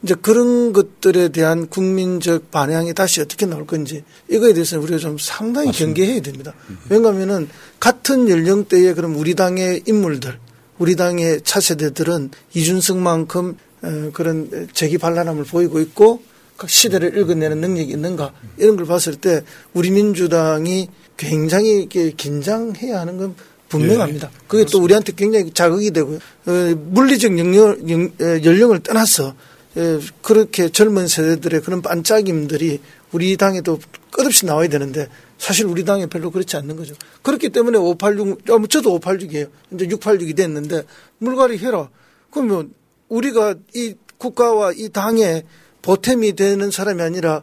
이제 0.03 0.15
그런 0.15 0.73
것들에 0.73 1.29
대한 1.29 1.69
국민적 1.69 2.51
반향이 2.51 2.95
다시 2.95 3.21
어떻게 3.21 3.45
나올 3.47 3.67
건지 3.67 4.03
이거에 4.29 4.55
대해서는 4.55 4.83
우리가 4.85 4.99
좀 4.99 5.19
상당히 5.19 5.73
경계해야 5.73 6.23
됩니다. 6.23 6.55
왜냐하면은 6.89 7.49
같은 7.79 8.29
연령대의 8.29 8.95
그럼 8.95 9.17
우리 9.17 9.35
당의 9.35 9.83
인물들, 9.87 10.39
우리 10.79 10.97
당의 10.97 11.43
차세대들은 11.43 12.31
이준석만큼 12.55 13.57
어, 13.83 14.11
그런 14.13 14.69
재기 14.73 14.97
반란함을 14.99 15.45
보이고 15.45 15.81
있고 15.81 16.23
그 16.23 16.30
시대를 16.69 17.17
읽어내는 17.17 17.61
능력이 17.61 17.91
있는가 17.93 18.33
이런 18.59 18.77
걸 18.77 18.87
봤을 18.87 19.17
때 19.17 19.43
우리 19.75 19.91
민주당이 19.91 20.89
굉장히 21.17 21.79
이렇게 21.81 22.11
긴장해야 22.13 23.01
하는 23.01 23.17
건 23.19 23.35
분명합니다. 23.69 24.31
그게 24.49 24.65
또 24.65 24.83
우리한테 24.83 25.13
굉장히 25.17 25.51
자극이 25.53 25.91
되고요. 25.93 26.17
어, 26.47 26.51
물리적 26.77 27.39
영역, 27.39 27.89
영- 27.91 28.11
에, 28.21 28.43
연령을 28.45 28.81
떠나서 28.83 29.35
에, 29.77 29.99
그렇게 30.23 30.69
젊은 30.71 31.07
세대들의 31.07 31.61
그런 31.63 31.81
반짝임들이 31.81 32.81
우리 33.13 33.37
당에도 33.37 33.79
끝없이 34.11 34.47
나와야 34.47 34.69
되는데 34.69 35.09
사실 35.39 35.67
우리 35.67 35.85
당에 35.85 36.07
별로 36.07 36.31
그렇지 36.31 36.57
않는 36.57 36.75
거죠. 36.77 36.95
그렇기 37.23 37.51
때문에 37.51 37.79
586, 37.79 38.51
어, 38.51 38.67
저도 38.67 38.99
586이에요. 38.99 39.49
이제 39.73 39.87
686이 39.87 40.35
됐는데 40.37 40.83
물갈이 41.19 41.59
해라. 41.59 41.89
그러면 42.31 42.73
우리가 43.09 43.55
이 43.75 43.95
국가와 44.19 44.73
이 44.77 44.89
당에 44.89 45.45
보탬이 45.83 46.35
되는 46.35 46.71
사람이 46.71 47.03
아니라 47.03 47.43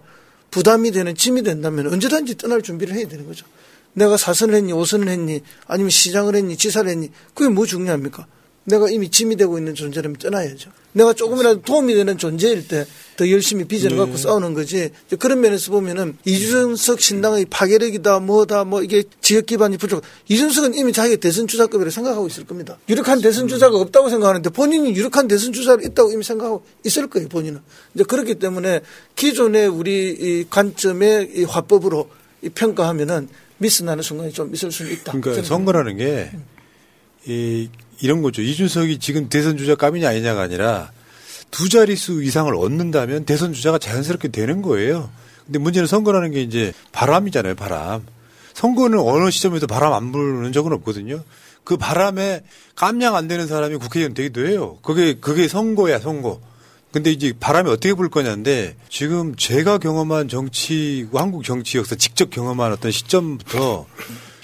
부담이 0.51 0.91
되는 0.91 1.15
짐이 1.15 1.43
된다면 1.43 1.87
언제든지 1.87 2.37
떠날 2.37 2.61
준비를 2.61 2.95
해야 2.95 3.07
되는 3.07 3.25
거죠. 3.27 3.45
내가 3.93 4.15
사선을 4.15 4.55
했니, 4.55 4.73
오선을 4.73 5.07
했니, 5.07 5.41
아니면 5.65 5.89
시장을 5.89 6.35
했니, 6.35 6.55
지사를 6.55 6.89
했니, 6.89 7.11
그게 7.33 7.49
뭐 7.49 7.65
중요합니까? 7.65 8.27
내가 8.67 8.89
이미 8.89 9.09
짐이 9.09 9.35
되고 9.35 9.57
있는 9.57 9.73
존재라면 9.73 10.17
떠나야죠. 10.17 10.69
내가 10.91 11.13
조금이라도 11.13 11.61
도움이 11.61 11.95
되는 11.95 12.17
존재일 12.17 12.67
때 12.67 12.85
더 13.17 13.29
열심히 13.31 13.65
비전을 13.65 13.97
네. 13.97 14.03
갖고 14.03 14.15
싸우는 14.15 14.53
거지. 14.53 14.91
그런 15.17 15.41
면에서 15.41 15.71
보면은 15.71 16.17
이준석 16.23 17.01
신당의 17.01 17.47
파괴력이다, 17.49 18.19
뭐다, 18.19 18.63
뭐 18.63 18.83
이게 18.83 19.03
지역 19.21 19.47
기반이 19.47 19.77
부족. 19.77 20.03
이준석은 20.29 20.75
이미 20.75 20.93
자기가 20.93 21.19
대선 21.19 21.47
주자급이라 21.47 21.89
생각하고 21.89 22.27
있을 22.27 22.45
겁니다. 22.45 22.77
유력한 22.87 23.19
대선 23.19 23.47
주자가 23.47 23.75
없다고 23.79 24.09
생각하는데 24.09 24.51
본인이 24.51 24.95
유력한 24.95 25.27
대선 25.27 25.51
주자를 25.51 25.83
있다고 25.85 26.11
이미 26.11 26.23
생각하고 26.23 26.63
있을 26.85 27.07
거예요, 27.07 27.27
본인은. 27.27 27.59
이제 27.95 28.03
그렇기 28.03 28.35
때문에 28.35 28.81
기존의 29.15 29.67
우리 29.67 30.09
이 30.11 30.45
관점의 30.47 31.31
이 31.33 31.43
화법으로 31.43 32.09
이 32.43 32.49
평가하면은 32.49 33.29
미스 33.57 33.81
나는 33.81 34.03
순간이 34.03 34.31
좀 34.31 34.53
있을 34.53 34.71
수는 34.71 34.91
있다. 34.91 35.19
그러니까 35.19 35.41
선거라는 35.41 35.97
게, 35.97 36.31
이, 37.25 37.67
이런 38.01 38.21
거죠. 38.21 38.41
이준석이 38.41 38.99
지금 38.99 39.29
대선 39.29 39.57
주자 39.57 39.75
감이냐 39.75 40.09
아니냐가 40.09 40.41
아니라 40.41 40.91
두 41.51 41.69
자릿수 41.69 42.23
이상을 42.23 42.53
얻는다면 42.53 43.25
대선 43.25 43.53
주자가 43.53 43.77
자연스럽게 43.77 44.29
되는 44.29 44.61
거예요. 44.61 45.09
근데 45.45 45.59
문제는 45.59 45.87
선거라는 45.87 46.31
게 46.31 46.41
이제 46.41 46.73
바람이잖아요, 46.91 47.55
바람. 47.55 48.05
선거는 48.53 48.99
어느 48.99 49.29
시점에도 49.31 49.67
바람 49.67 49.93
안 49.93 50.11
부는 50.11 50.51
적은 50.51 50.73
없거든요. 50.73 51.23
그 51.63 51.77
바람에 51.77 52.43
깜냥 52.75 53.15
안 53.15 53.27
되는 53.27 53.47
사람이 53.47 53.77
국회의원 53.77 54.13
되기도 54.13 54.45
해요. 54.45 54.77
그게, 54.81 55.15
그게 55.15 55.47
선거야, 55.47 55.99
선거. 55.99 56.41
근데 56.91 57.11
이제 57.11 57.33
바람이 57.37 57.69
어떻게 57.69 57.93
불 57.93 58.09
거냐인데 58.09 58.75
지금 58.89 59.35
제가 59.35 59.77
경험한 59.77 60.29
정치, 60.29 61.07
한국 61.13 61.43
정치 61.43 61.77
역사 61.77 61.95
직접 61.95 62.29
경험한 62.29 62.71
어떤 62.71 62.91
시점부터 62.91 63.85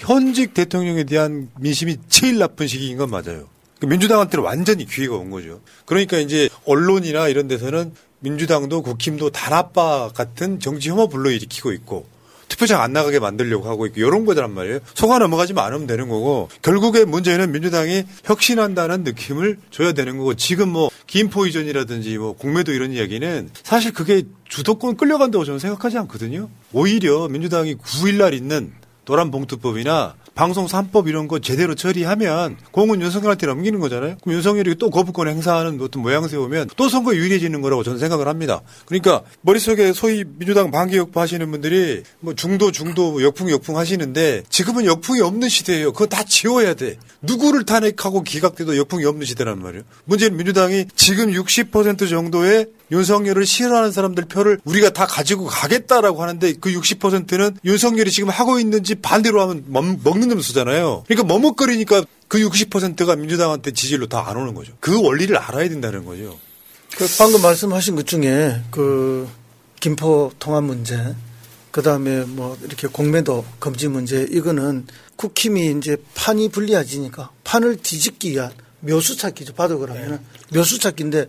현직 0.06 0.52
대통령에 0.52 1.04
대한 1.04 1.48
민심이 1.58 1.96
제일 2.08 2.38
나쁜 2.38 2.66
시기인 2.66 2.98
건 2.98 3.10
맞아요. 3.10 3.48
그 3.80 3.86
민주당한테는 3.86 4.44
완전히 4.44 4.84
기회가 4.84 5.16
온 5.16 5.30
거죠. 5.30 5.60
그러니까 5.86 6.18
이제 6.18 6.48
언론이나 6.66 7.28
이런 7.28 7.48
데서는 7.48 7.92
민주당도 8.20 8.82
국힘도 8.82 9.30
단아빠 9.30 10.10
같은 10.14 10.60
정치 10.60 10.90
혐오 10.90 11.08
불러일으키고 11.08 11.72
있고 11.72 12.06
투표장 12.48 12.82
안 12.82 12.92
나가게 12.92 13.18
만들려고 13.18 13.68
하고 13.68 13.86
있고 13.86 14.00
이런 14.00 14.24
거란 14.24 14.52
말이에요. 14.52 14.78
속아 14.94 15.18
넘어가지만 15.18 15.64
않으면 15.64 15.86
되는 15.86 16.08
거고 16.08 16.48
결국에 16.62 17.04
문제는 17.04 17.52
민주당이 17.52 18.04
혁신한다는 18.24 19.02
느낌을 19.04 19.58
줘야 19.70 19.92
되는 19.92 20.18
거고 20.18 20.34
지금 20.34 20.68
뭐 20.68 20.90
김포 21.06 21.46
이전이라든지 21.46 22.16
뭐 22.18 22.34
공매도 22.36 22.72
이런 22.72 22.92
이야기는 22.92 23.50
사실 23.62 23.92
그게 23.92 24.22
주도권 24.48 24.96
끌려간다고 24.96 25.44
저는 25.44 25.58
생각하지 25.58 25.98
않거든요. 25.98 26.48
오히려 26.72 27.28
민주당이 27.28 27.76
9일 27.76 28.16
날 28.16 28.34
있는 28.34 28.72
노란봉투법이나 29.04 30.14
방송 30.34 30.66
3법 30.66 31.08
이런 31.08 31.28
거 31.28 31.38
제대로 31.38 31.74
처리하면 31.74 32.56
공은 32.72 33.00
윤석열한테 33.00 33.46
넘기는 33.46 33.78
거잖아요. 33.78 34.16
그럼 34.20 34.36
윤석열이 34.36 34.74
또 34.76 34.90
거부권 34.90 35.28
행사하는 35.28 35.80
어떤 35.80 36.02
모양새 36.02 36.36
오면 36.36 36.70
또 36.76 36.88
선거에 36.88 37.16
유리해지는 37.16 37.60
거라고 37.60 37.84
저는 37.84 37.98
생각을 37.98 38.26
합니다. 38.26 38.60
그러니까 38.86 39.22
머릿속에 39.42 39.92
소위 39.92 40.24
민주당 40.24 40.70
반기역부 40.70 41.20
하시는 41.20 41.48
분들이 41.50 42.02
뭐 42.20 42.34
중도 42.34 42.72
중도 42.72 43.22
역풍 43.22 43.50
역풍 43.50 43.76
하시는데 43.76 44.42
지금은 44.48 44.86
역풍이 44.86 45.20
없는 45.20 45.48
시대예요. 45.48 45.92
그거 45.92 46.06
다 46.06 46.24
지워야 46.24 46.74
돼. 46.74 46.98
누구를 47.22 47.64
탄핵하고 47.64 48.22
기각돼도 48.22 48.76
역풍이 48.76 49.04
없는 49.04 49.24
시대란 49.24 49.62
말이에요. 49.62 49.84
문제는 50.04 50.36
민주당이 50.36 50.86
지금 50.96 51.30
60% 51.30 52.08
정도의 52.10 52.66
윤석열을 52.90 53.46
싫어하는 53.46 53.92
사람들 53.92 54.26
표를 54.26 54.60
우리가 54.64 54.90
다 54.90 55.06
가지고 55.06 55.46
가겠다라고 55.46 56.22
하는데 56.22 56.52
그 56.60 56.70
60%는 56.70 57.56
윤석열이 57.64 58.10
지금 58.10 58.28
하고 58.28 58.58
있는지 58.60 58.94
반대로 58.96 59.40
하면 59.42 59.64
먹- 59.68 60.02
먹는 60.04 60.28
점수잖아요. 60.28 61.04
그러니까 61.06 61.26
머뭇거리니까 61.26 62.04
그 62.28 62.38
60%가 62.38 63.16
민주당한테 63.16 63.72
지지로 63.72 64.06
다 64.08 64.24
안 64.26 64.36
오는 64.36 64.54
거죠. 64.54 64.72
그 64.80 65.00
원리를 65.02 65.36
알아야 65.36 65.68
된다는 65.68 66.04
거죠. 66.04 66.38
그 66.96 67.06
방금 67.18 67.42
말씀하신 67.42 67.96
것 67.96 68.06
중에 68.06 68.60
그 68.70 69.28
김포 69.80 70.30
통합 70.38 70.64
문제, 70.64 71.14
그 71.70 71.82
다음에 71.82 72.24
뭐 72.24 72.56
이렇게 72.62 72.86
공매도 72.86 73.44
금지 73.58 73.88
문제, 73.88 74.26
이거는 74.30 74.86
국힘이 75.16 75.74
이제 75.78 75.96
판이 76.14 76.48
불리해지니까 76.50 77.30
판을 77.44 77.76
뒤집기 77.82 78.30
위한 78.30 78.52
묘수 78.80 79.16
찾기죠. 79.16 79.54
봐도 79.54 79.78
그러면은 79.78 80.20
묘수 80.54 80.78
찾기인데 80.78 81.26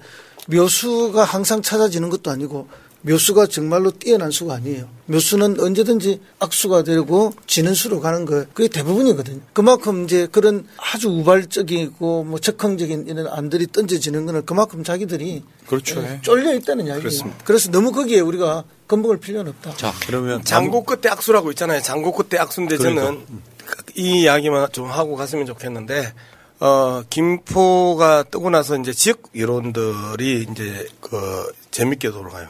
묘수가 0.47 1.23
항상 1.23 1.61
찾아지는 1.61 2.09
것도 2.09 2.31
아니고 2.31 2.67
묘수가 3.01 3.45
정말로 3.47 3.91
뛰어난 3.91 4.31
수가 4.31 4.55
아니에요. 4.55 4.87
묘수는 5.05 5.59
언제든지 5.59 6.21
악수가 6.39 6.83
되고 6.83 7.33
지는 7.45 7.75
수로 7.75 7.99
가는 7.99 8.25
거예요. 8.25 8.45
그게 8.53 8.67
대부분이거든요. 8.67 9.41
그만큼 9.53 10.05
이제 10.05 10.27
그런 10.31 10.67
아주 10.77 11.09
우발적이고 11.09 12.23
뭐 12.23 12.39
적극적인 12.39 13.05
이런 13.07 13.27
안들이 13.27 13.67
던져지는 13.71 14.25
거는 14.25 14.45
그만큼 14.45 14.83
자기들이 14.83 15.43
그렇죠. 15.67 16.01
예, 16.01 16.19
쫄려 16.23 16.55
있다는 16.55 16.85
이야기예요. 16.87 16.99
그렇습니다. 16.99 17.37
그래서 17.45 17.69
너무 17.69 17.91
거기에 17.91 18.21
우리가 18.21 18.63
겁먹을 18.87 19.19
필요는 19.19 19.51
없다. 19.51 19.77
자, 19.77 19.93
그러면 20.07 20.43
장고 20.43 20.83
끝에 20.83 21.11
악수라고 21.11 21.51
있잖아요. 21.51 21.81
장고 21.81 22.11
끝에 22.11 22.39
악수인데 22.39 22.77
저는 22.79 22.95
그러니까. 22.95 23.83
이 23.95 24.21
이야기만 24.21 24.69
좀 24.71 24.89
하고 24.89 25.15
갔으면 25.15 25.45
좋겠는데 25.45 26.11
어 26.65 27.03
김포가 27.11 28.23
뜨고 28.23 28.49
나서 28.49 28.75
이제 28.75 28.91
지역 28.91 29.21
여론들이 29.37 30.47
이제 30.49 30.87
그 30.99 31.53
재밌게 31.69 32.09
돌아가요. 32.09 32.47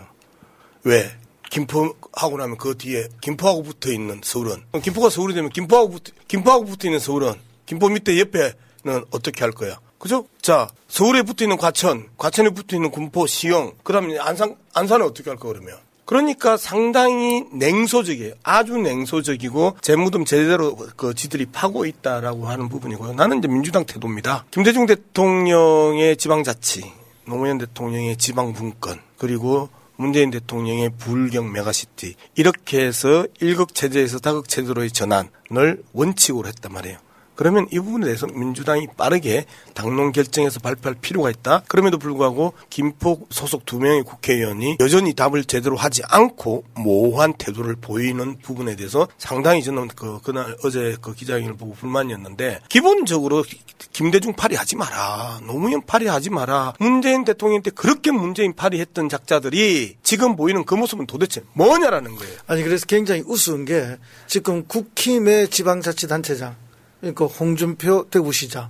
왜? 0.85 1.11
김포 1.49 1.93
하고 2.13 2.37
나면 2.37 2.55
그 2.55 2.77
뒤에 2.77 3.09
김포하고 3.19 3.63
붙어 3.63 3.91
있는 3.91 4.21
서울은 4.23 4.63
김포가 4.81 5.09
서울이 5.09 5.33
되면 5.33 5.49
김포하고 5.49 5.89
붙 5.89 6.03
김포하고 6.29 6.63
붙어 6.63 6.87
있는 6.87 6.99
서울은 6.99 7.33
김포 7.65 7.89
밑에 7.89 8.17
옆에는 8.17 9.05
어떻게 9.11 9.43
할 9.43 9.51
거야? 9.51 9.81
그죠? 9.99 10.25
자 10.41 10.69
서울에 10.87 11.21
붙어 11.21 11.43
있는 11.43 11.57
과천, 11.57 12.07
과천에 12.17 12.51
붙어 12.51 12.77
있는 12.77 12.91
군포, 12.91 13.27
시영, 13.27 13.73
그다음에 13.83 14.17
안산 14.17 14.55
안산은 14.73 15.07
어떻게 15.07 15.29
할거 15.29 15.49
그러면? 15.49 15.77
그러니까 16.05 16.55
상당히 16.55 17.43
냉소적이에요. 17.51 18.33
아주 18.43 18.77
냉소적이고 18.77 19.77
제 19.81 19.92
무덤 19.92 20.23
제대로 20.25 20.75
그 20.95 21.13
지들이 21.13 21.47
파고 21.47 21.85
있다라고 21.85 22.47
하는 22.47 22.69
부분이고요. 22.69 23.13
나는 23.13 23.39
이제 23.39 23.47
민주당 23.47 23.85
태도입니다. 23.85 24.45
김대중 24.51 24.85
대통령의 24.85 26.17
지방자치, 26.17 26.91
노무현 27.25 27.57
대통령의 27.57 28.17
지방분권, 28.17 28.99
그리고 29.17 29.69
문재인 29.97 30.29
대통령의 30.29 30.91
부울경 30.97 31.51
메가시티 31.51 32.15
이렇게 32.35 32.85
해서 32.85 33.25
일극 33.39 33.73
체제에서 33.73 34.19
다극 34.19 34.47
체제로의 34.47 34.91
전환을 34.91 35.83
원칙으로 35.93 36.47
했단 36.47 36.71
말이에요. 36.73 36.97
그러면 37.35 37.67
이 37.71 37.79
부분에 37.79 38.05
대해서 38.05 38.27
민주당이 38.27 38.87
빠르게 38.97 39.45
당론 39.73 40.11
결정해서 40.11 40.59
발표할 40.59 40.95
필요가 40.99 41.29
있다. 41.29 41.63
그럼에도 41.67 41.97
불구하고 41.97 42.53
김포 42.69 43.27
소속 43.29 43.65
두 43.65 43.79
명의 43.79 44.03
국회의원이 44.03 44.77
여전히 44.79 45.13
답을 45.13 45.45
제대로 45.45 45.75
하지 45.75 46.01
않고 46.09 46.63
모호한 46.75 47.33
태도를 47.37 47.75
보이는 47.75 48.37
부분에 48.41 48.75
대해서 48.75 49.07
상당히 49.17 49.63
저는 49.63 49.89
그 49.89 50.19
그날 50.21 50.55
어제 50.63 50.95
그 51.01 51.13
기자회견을 51.13 51.57
보고 51.57 51.73
불만이었는데 51.73 52.61
기본적으로 52.69 53.43
김대중 53.91 54.33
파리 54.33 54.55
하지 54.55 54.75
마라. 54.75 55.39
노무현 55.45 55.85
파리 55.85 56.07
하지 56.07 56.29
마라. 56.29 56.73
문재인 56.79 57.23
대통령 57.23 57.61
때 57.61 57.71
그렇게 57.71 58.11
문재인 58.11 58.53
파리 58.53 58.79
했던 58.79 59.09
작자들이 59.09 59.97
지금 60.03 60.35
보이는 60.35 60.63
그 60.65 60.75
모습은 60.75 61.07
도대체 61.07 61.41
뭐냐라는 61.53 62.15
거예요. 62.15 62.37
아니 62.47 62.63
그래서 62.63 62.85
굉장히 62.85 63.23
우스운 63.25 63.65
게 63.65 63.97
지금 64.27 64.65
국힘의 64.67 65.49
지방자치단체장 65.49 66.64
그러니까 66.99 67.25
홍준표 67.25 68.07
대구시장 68.09 68.69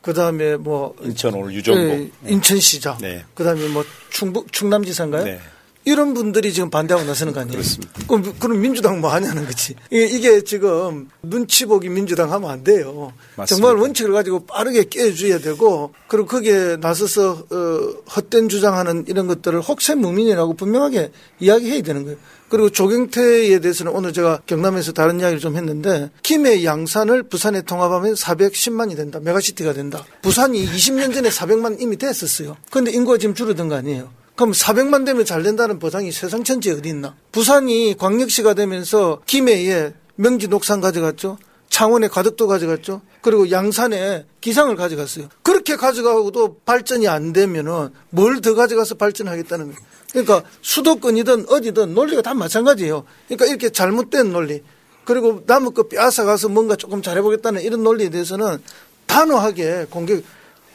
그 0.00 0.14
다음에 0.14 0.56
뭐 0.56 0.94
인천 1.02 1.34
오늘 1.34 1.52
유정보 1.54 1.80
예, 1.80 2.10
인천시장 2.26 2.98
네. 2.98 3.24
그 3.34 3.44
다음에 3.44 3.66
뭐 3.68 3.84
충북 4.10 4.52
충남지사인가요? 4.52 5.24
네. 5.24 5.40
이런 5.88 6.12
분들이 6.12 6.52
지금 6.52 6.68
반대하고 6.68 7.06
나서는 7.06 7.32
거 7.32 7.40
아니에요? 7.40 7.52
그렇습니다. 7.52 7.92
그럼, 8.06 8.34
그럼 8.38 8.60
민주당 8.60 9.00
뭐 9.00 9.10
하냐는 9.10 9.46
거지. 9.46 9.74
이게, 9.90 10.06
이게 10.06 10.44
지금 10.44 11.08
눈치 11.22 11.64
보기 11.64 11.88
민주당 11.88 12.30
하면 12.30 12.50
안 12.50 12.62
돼요. 12.62 13.14
맞습니다. 13.36 13.46
정말 13.46 13.82
원칙을 13.82 14.12
가지고 14.12 14.44
빠르게 14.44 14.84
깨줘야 14.84 15.38
되고 15.38 15.94
그리고 16.06 16.26
거기에 16.26 16.76
나서서 16.76 17.46
어, 17.50 18.12
헛된 18.14 18.50
주장하는 18.50 19.06
이런 19.08 19.26
것들을 19.28 19.62
혹세무민이라고 19.62 20.54
분명하게 20.54 21.10
이야기해야 21.40 21.80
되는 21.80 22.04
거예요. 22.04 22.18
그리고 22.50 22.68
조경태에 22.68 23.58
대해서는 23.60 23.92
오늘 23.92 24.12
제가 24.12 24.42
경남에서 24.46 24.92
다른 24.92 25.20
이야기를 25.20 25.40
좀 25.40 25.56
했는데 25.56 26.10
김해 26.22 26.64
양산을 26.64 27.24
부산에 27.24 27.62
통합하면 27.62 28.12
410만이 28.14 28.94
된다. 28.94 29.20
메가시티가 29.20 29.72
된다. 29.72 30.04
부산이 30.20 30.66
20년 30.66 31.14
전에 31.14 31.30
400만 31.30 31.80
이미 31.80 31.96
됐었어요. 31.96 32.56
그런데 32.70 32.92
인구가 32.92 33.16
지금 33.16 33.34
줄어든 33.34 33.68
거 33.68 33.76
아니에요. 33.76 34.10
그럼 34.38 34.52
400만 34.52 35.04
되면 35.04 35.24
잘 35.24 35.42
된다는 35.42 35.80
보장이 35.80 36.12
세상 36.12 36.44
천지에 36.44 36.74
어디 36.74 36.90
있나? 36.90 37.16
부산이 37.32 37.96
광역시가 37.98 38.54
되면서 38.54 39.20
김해에 39.26 39.94
명지 40.14 40.46
녹산 40.46 40.80
가져갔죠. 40.80 41.38
창원에 41.68 42.06
가덕도 42.06 42.46
가져갔죠. 42.46 43.02
그리고 43.20 43.50
양산에 43.50 44.26
기장을 44.40 44.74
가져갔어요. 44.76 45.28
그렇게 45.42 45.74
가져가고도 45.74 46.58
발전이 46.64 47.08
안 47.08 47.32
되면은 47.32 47.90
뭘 48.10 48.40
더 48.40 48.54
가져가서 48.54 48.94
발전하겠다는 48.94 49.66
거예요. 49.66 49.78
그러니까 50.12 50.44
수도권이든 50.62 51.46
어디든 51.48 51.94
논리가 51.94 52.22
다 52.22 52.32
마찬가지예요. 52.34 53.02
그러니까 53.26 53.46
이렇게 53.46 53.70
잘못된 53.70 54.30
논리 54.32 54.62
그리고 55.04 55.42
남의 55.46 55.72
거 55.74 55.88
빼앗아 55.88 56.22
가서 56.24 56.48
뭔가 56.48 56.76
조금 56.76 57.02
잘해보겠다는 57.02 57.62
이런 57.62 57.82
논리에 57.82 58.08
대해서는 58.08 58.62
단호하게 59.06 59.86
공격. 59.90 60.22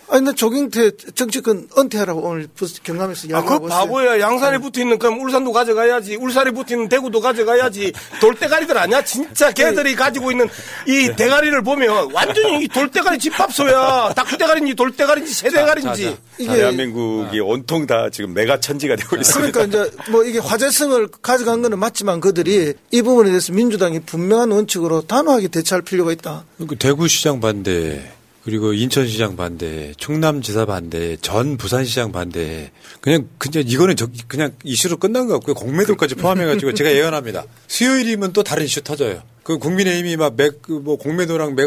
아니, 0.10 0.22
나 0.26 0.32
조경태 0.32 0.92
정치권 1.16 1.70
은퇴하라고 1.78 2.22
오늘 2.22 2.48
경남에서 2.84 3.28
아, 3.34 3.42
그. 3.44 3.60
바보야. 3.68 4.20
양산에 4.20 4.58
붙어 4.60 4.82
있는 4.82 5.00
그럼 5.00 5.20
울산도 5.22 5.52
가져가야지. 5.52 6.18
울산에 6.18 6.52
붙어 6.52 6.76
있는 6.76 6.90
대구도 6.90 7.20
가져가야지. 7.20 7.94
돌대가리들 8.22 8.78
아니야? 8.78 9.04
진짜 9.04 9.52
걔들이 9.52 9.96
가지고 9.96 10.32
있는 10.32 10.48
이 10.88 11.10
대가리를 11.16 11.62
보면 11.64 12.12
완전히 12.14 12.64
이 12.64 12.68
돌대가리 12.68 13.18
집합소야. 13.18 14.14
닭대가리인지 14.16 14.76
돌대가리인지 14.76 15.34
새대가리인지. 15.34 16.18
대한민국이 16.38 17.40
온통 17.40 17.88
다 17.88 18.10
지금 18.12 18.34
메가 18.34 18.60
천지가 18.60 18.96
되고 18.96 19.16
있습니다. 19.16 19.52
그러니까 19.52 19.86
이제 19.86 20.12
뭐 20.12 20.24
이게 20.24 20.40
화제성을 20.40 21.08
가져간 21.22 21.62
거는 21.62 21.80
맞지만 21.80 22.20
그들이 22.20 22.74
이 22.92 23.02
부분에 23.02 23.30
대해서 23.30 23.52
민주당이 23.54 24.02
분명한 24.02 24.52
원칙으로 24.52 25.02
단호하게 25.08 25.48
대처할 25.48 25.82
필요가 25.82 26.12
있다. 26.12 26.44
그 26.68 26.76
대구시장 26.76 27.40
반대, 27.40 28.12
그리고 28.44 28.74
인천시장 28.74 29.38
반대, 29.38 29.94
충남지사 29.98 30.66
반대, 30.66 31.16
전 31.18 31.56
부산시장 31.56 32.12
반대. 32.12 32.72
그냥 33.00 33.30
그냥 33.38 33.64
이거는 33.66 33.96
저, 33.96 34.08
그냥 34.28 34.52
이슈로 34.64 34.98
끝난 34.98 35.28
것 35.28 35.34
같고요. 35.36 35.56
공매도까지 35.56 36.16
포함해가지고 36.16 36.74
제가 36.74 36.92
예언합니다. 36.92 37.46
수요일이면 37.68 38.34
또 38.34 38.44
다른 38.44 38.66
이슈 38.66 38.82
터져요. 38.82 39.24
그 39.44 39.58
국민의힘이 39.58 40.18
막뭐 40.18 40.98
공매도랑 41.00 41.56
매, 41.56 41.64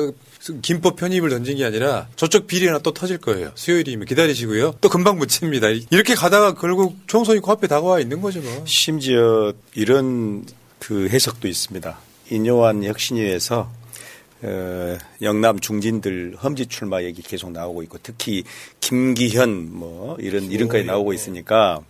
김법 0.60 0.96
편입을 0.96 1.30
던진 1.30 1.56
게 1.56 1.64
아니라 1.64 2.08
저쪽 2.16 2.46
비리 2.46 2.66
하나 2.66 2.78
또 2.78 2.92
터질 2.92 3.18
거예요. 3.18 3.52
수요일이면 3.54 4.06
기다리시고요. 4.06 4.76
또 4.80 4.88
금방 4.88 5.18
묻힙니다. 5.18 5.68
이렇게 5.90 6.14
가다가 6.14 6.54
결국 6.54 6.98
총선이 7.06 7.40
코앞에 7.40 7.68
다가와 7.68 8.00
있는 8.00 8.20
거죠. 8.20 8.40
뭐. 8.40 8.64
심지어 8.66 9.52
이런 9.74 10.44
그 10.78 11.08
해석도 11.08 11.48
있습니다. 11.48 11.98
인요한 12.30 12.84
혁신위에서 12.84 13.70
어, 14.42 14.98
영남 15.22 15.58
중진들 15.58 16.36
험지 16.42 16.66
출마 16.66 17.02
얘기 17.02 17.22
계속 17.22 17.52
나오고 17.52 17.82
있고 17.84 17.98
특히 18.02 18.44
김기현 18.80 19.74
뭐 19.74 20.16
이런 20.20 20.50
이름까지 20.50 20.84
나오고 20.84 21.12
있으니까 21.12 21.80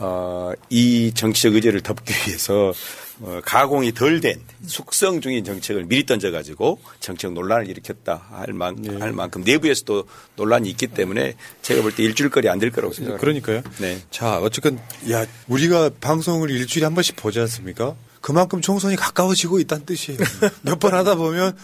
어, 0.00 0.52
이 0.70 1.12
정치적 1.14 1.54
의제를 1.54 1.80
덮기 1.80 2.12
위해서 2.28 2.72
어, 3.20 3.40
가공이 3.44 3.94
덜 3.94 4.20
된 4.20 4.40
숙성 4.64 5.20
중인 5.20 5.42
정책을 5.44 5.86
미리 5.86 6.06
던져가지고 6.06 6.78
정책 7.00 7.32
논란을 7.32 7.68
일으켰다 7.68 8.28
할, 8.30 8.52
만, 8.52 8.76
할 9.00 9.12
만큼 9.12 9.42
내부에서도 9.44 10.04
논란이 10.36 10.70
있기 10.70 10.86
때문에 10.86 11.34
제가 11.62 11.82
볼 11.82 11.90
때 11.96 12.04
일주일거리 12.04 12.48
안 12.48 12.60
될 12.60 12.70
거라고 12.70 12.94
생각합니다. 12.94 13.20
그러니까요. 13.20 13.62
네. 13.80 13.98
자, 14.12 14.38
어쨌건 14.38 14.78
야 15.10 15.26
우리가 15.48 15.90
방송을 16.00 16.48
일주일에 16.50 16.84
한 16.86 16.94
번씩 16.94 17.16
보지 17.16 17.40
않습니까? 17.40 17.96
그만큼 18.20 18.60
총선이 18.60 18.96
가까워지고 18.96 19.58
있다는 19.60 19.86
뜻이에요. 19.86 20.18
몇 20.62 20.78
번 20.78 20.94
하다 20.94 21.14
보면 21.16 21.56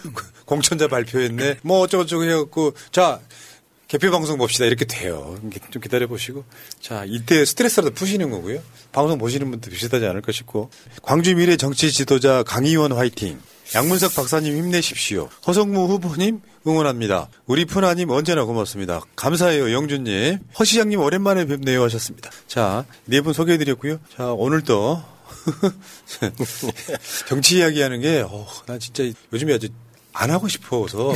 공천자 0.45 0.87
발표했네. 0.87 1.57
뭐 1.63 1.79
어쩌고저쩌고 1.81 2.23
해갖고 2.23 2.73
자 2.91 3.19
개표 3.87 4.09
방송 4.11 4.37
봅시다 4.37 4.65
이렇게 4.65 4.85
돼요. 4.85 5.37
좀 5.69 5.81
기다려 5.81 6.07
보시고 6.07 6.43
자 6.79 7.03
이때 7.05 7.45
스트레스라도 7.45 7.91
푸시는 7.93 8.29
거고요. 8.31 8.61
방송 8.91 9.17
보시는 9.17 9.51
분도 9.51 9.69
비슷하지 9.69 10.05
않을까 10.05 10.31
싶고 10.31 10.69
광주 11.01 11.35
미래 11.35 11.55
정치 11.57 11.91
지도자 11.91 12.43
강의원 12.43 12.91
화이팅. 12.91 13.39
양문석 13.73 14.13
박사님 14.13 14.55
힘내십시오. 14.55 15.27
허성무 15.47 15.87
후보님 15.87 16.39
응원합니다. 16.67 17.29
우리 17.47 17.65
푸나님 17.65 18.11
언제나 18.11 18.43
고맙습니다. 18.45 19.01
감사해요, 19.15 19.71
영준님. 19.73 20.37
허 20.59 20.63
시장님 20.63 20.99
오랜만에 20.99 21.45
뵙네요 21.45 21.81
하셨습니다. 21.83 22.29
자, 22.47 22.85
네 23.05 23.21
분 23.21 23.33
소개해드렸고요. 23.33 23.99
자, 24.15 24.31
오늘도 24.33 25.01
정치 27.27 27.57
이야기하는 27.57 28.01
게, 28.01 28.23
어, 28.27 28.47
난 28.65 28.79
진짜 28.79 29.03
요즘에 29.33 29.55
아주 29.55 29.69
안 30.13 30.31
하고 30.31 30.47
싶어서 30.47 31.13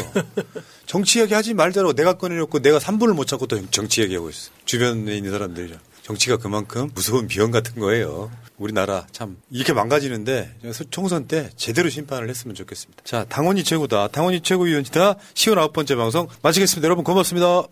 정치 0.86 1.20
이야기 1.20 1.34
하지 1.34 1.54
말자고 1.54 1.94
내가 1.94 2.14
꺼내놓고 2.18 2.60
내가 2.60 2.80
3분을 2.80 3.14
못 3.14 3.26
찾고 3.26 3.48
또 3.48 3.70
정치 3.72 4.02
이야기하고 4.02 4.30
있어. 4.30 4.52
주변에 4.66 5.16
있는 5.16 5.32
사람들이. 5.32 5.74
정치가 6.04 6.38
그만큼 6.38 6.90
무서운 6.96 7.28
비형 7.28 7.52
같은 7.52 7.80
거예요. 7.80 8.32
우리나라 8.58 9.06
참 9.12 9.38
이렇게 9.52 9.74
망가지는데 9.74 10.56
총선 10.90 11.28
때 11.28 11.50
제대로 11.56 11.88
심판을 11.90 12.28
했으면 12.30 12.56
좋겠습니다. 12.56 13.04
자, 13.06 13.26
당원이 13.30 13.64
최고다. 13.64 14.08
당원이 14.10 14.42
최고위원이다. 14.42 15.16
10월 15.36 15.60
아홉 15.60 15.72
번째 15.72 15.96
방송 15.96 16.28
마치겠습니다. 16.42 16.86
여러분 16.86 17.04
고맙습니다. 17.04 17.64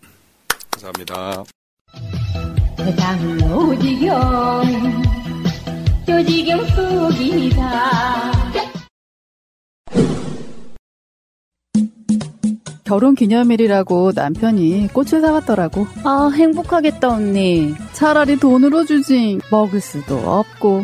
감사합니다. 0.71 1.43
요지경 6.09 6.65
속이다 6.67 8.31
결혼 12.85 13.15
기념일이라고 13.15 14.13
남편이 14.15 14.87
꽃을 14.93 15.19
사왔더라고. 15.19 15.85
아, 16.05 16.31
행복하겠다, 16.33 17.09
언니. 17.09 17.73
차라리 17.91 18.37
돈으로 18.37 18.85
주지. 18.85 19.39
먹을 19.51 19.81
수도 19.81 20.15
없고, 20.19 20.83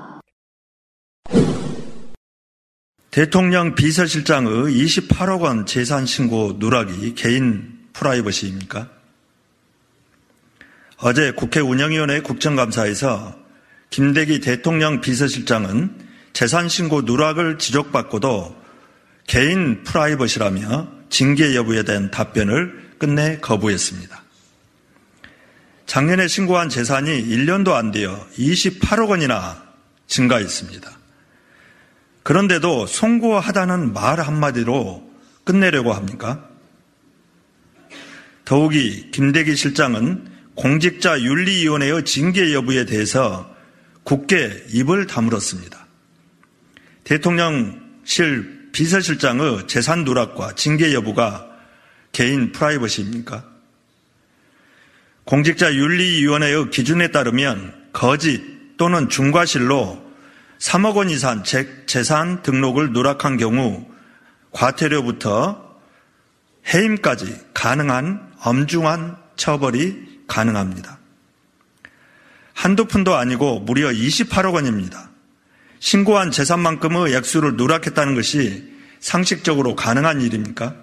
대통령 3.11 3.75
비서실장의 3.75 4.73
28억 4.73 5.41
원 5.41 5.65
재산 5.65 6.05
신고 6.05 6.55
누락이 6.57 7.13
개인 7.13 7.77
프라이버시입니까? 7.91 8.89
어제 10.95 11.31
국회 11.31 11.59
운영위원회 11.59 12.21
국정감사에서 12.21 13.37
김대기 13.89 14.39
대통령 14.39 15.01
비서실장은 15.01 15.93
재산 16.31 16.69
신고 16.69 17.01
누락을 17.01 17.57
지적받고도 17.57 18.55
개인 19.27 19.83
프라이버시라며 19.83 20.87
징계 21.09 21.53
여부에 21.53 21.83
대한 21.83 22.11
답변을 22.11 22.93
끝내 22.97 23.39
거부했습니다. 23.39 24.23
작년에 25.85 26.29
신고한 26.29 26.69
재산이 26.69 27.25
1년도 27.25 27.73
안 27.73 27.91
되어 27.91 28.25
28억 28.37 29.09
원이나 29.09 29.61
증가했습니다. 30.07 31.00
그런데도 32.23 32.85
송구하다는 32.85 33.93
말 33.93 34.19
한마디로 34.19 35.09
끝내려고 35.43 35.93
합니까? 35.93 36.47
더욱이 38.45 39.09
김대기 39.11 39.55
실장은 39.55 40.27
공직자 40.55 41.21
윤리위원회의 41.21 42.03
징계 42.05 42.53
여부에 42.53 42.85
대해서 42.85 43.49
굳게 44.03 44.65
입을 44.69 45.07
다물었습니다. 45.07 45.87
대통령실 47.03 48.69
비서실장의 48.71 49.67
재산 49.67 50.03
누락과 50.03 50.55
징계 50.55 50.93
여부가 50.93 51.47
개인 52.11 52.51
프라이버시입니까? 52.51 53.45
공직자 55.23 55.73
윤리위원회의 55.73 56.69
기준에 56.69 57.09
따르면 57.09 57.89
거짓 57.93 58.41
또는 58.77 59.09
중과실로 59.09 60.10
3억 60.61 60.95
원 60.95 61.09
이상 61.09 61.43
재산 61.87 62.43
등록을 62.43 62.93
누락한 62.93 63.37
경우 63.37 63.83
과태료부터 64.51 65.79
해임까지 66.71 67.35
가능한 67.55 68.33
엄중한 68.43 69.17
처벌이 69.35 70.21
가능합니다. 70.27 70.99
한두 72.53 72.85
푼도 72.85 73.15
아니고 73.15 73.61
무려 73.61 73.89
28억 73.89 74.53
원입니다. 74.53 75.09
신고한 75.79 76.29
재산만큼의 76.29 77.15
액수를 77.15 77.55
누락했다는 77.55 78.13
것이 78.13 78.71
상식적으로 78.99 79.75
가능한 79.75 80.21
일입니까? 80.21 80.75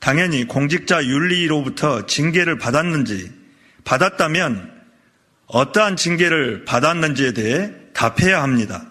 당연히 0.00 0.48
공직자 0.48 1.04
윤리로부터 1.04 2.06
징계를 2.06 2.58
받았는지, 2.58 3.32
받았다면 3.84 4.82
어떠한 5.46 5.94
징계를 5.94 6.64
받았는지에 6.64 7.32
대해 7.34 7.83
답해야 7.94 8.42
합니다. 8.42 8.86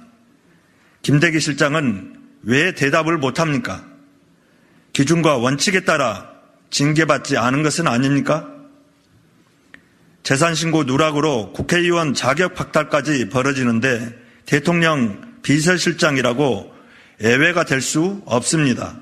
김대기 1.03 1.39
실장은 1.39 2.15
왜 2.43 2.73
대답을 2.73 3.17
못합니까? 3.17 3.85
기준과 4.93 5.37
원칙에 5.37 5.81
따라 5.81 6.31
징계받지 6.71 7.37
않은 7.37 7.61
것은 7.63 7.87
아닙니까? 7.87 8.49
재산신고 10.23 10.85
누락으로 10.85 11.51
국회의원 11.53 12.13
자격 12.13 12.55
박탈까지 12.55 13.29
벌어지는데 13.29 14.17
대통령 14.45 15.33
비서실장이라고 15.43 16.73
예외가 17.21 17.65
될 17.65 17.81
수 17.81 18.21
없습니다. 18.25 18.97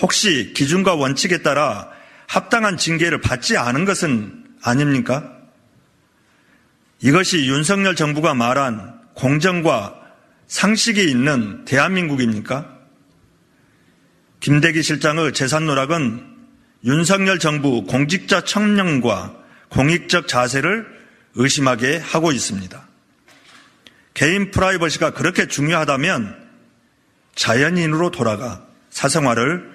혹시 0.00 0.52
기준과 0.54 0.94
원칙에 0.94 1.38
따라 1.38 1.88
합당한 2.26 2.76
징계를 2.76 3.20
받지 3.20 3.56
않은 3.56 3.84
것은 3.84 4.44
아닙니까? 4.62 5.39
이것이 7.02 7.46
윤석열 7.46 7.94
정부가 7.94 8.34
말한 8.34 9.00
공정과 9.14 9.96
상식이 10.46 11.02
있는 11.08 11.64
대한민국입니까? 11.64 12.78
김대기 14.40 14.82
실장의 14.82 15.32
재산 15.32 15.64
누락은 15.64 16.26
윤석열 16.84 17.38
정부 17.38 17.84
공직자 17.84 18.44
청렴과 18.44 19.36
공익적 19.68 20.28
자세를 20.28 20.86
의심하게 21.34 21.98
하고 21.98 22.32
있습니다. 22.32 22.88
개인 24.14 24.50
프라이버시가 24.50 25.12
그렇게 25.12 25.46
중요하다면 25.46 26.48
자연인으로 27.34 28.10
돌아가 28.10 28.66
사생활을 28.90 29.70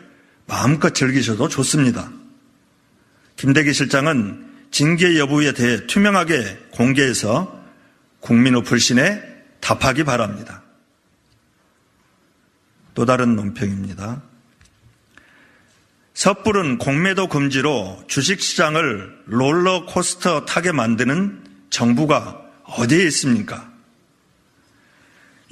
마음껏 0.45 0.93
즐기셔도 0.93 1.47
좋습니다. 1.47 2.11
김대기 3.37 3.73
실장은 3.73 4.44
징계 4.75 5.17
여부에 5.17 5.53
대해 5.53 5.87
투명하게 5.87 6.67
공개해서 6.71 7.63
국민의 8.19 8.61
불신에 8.65 9.23
답하기 9.61 10.03
바랍니다. 10.03 10.63
또 12.93 13.05
다른 13.05 13.37
논평입니다. 13.37 14.21
섣부른 16.13 16.77
공매도 16.77 17.29
금지로 17.29 18.03
주식시장을 18.09 19.17
롤러코스터 19.27 20.43
타게 20.43 20.73
만드는 20.73 21.41
정부가 21.69 22.41
어디에 22.65 23.05
있습니까? 23.05 23.71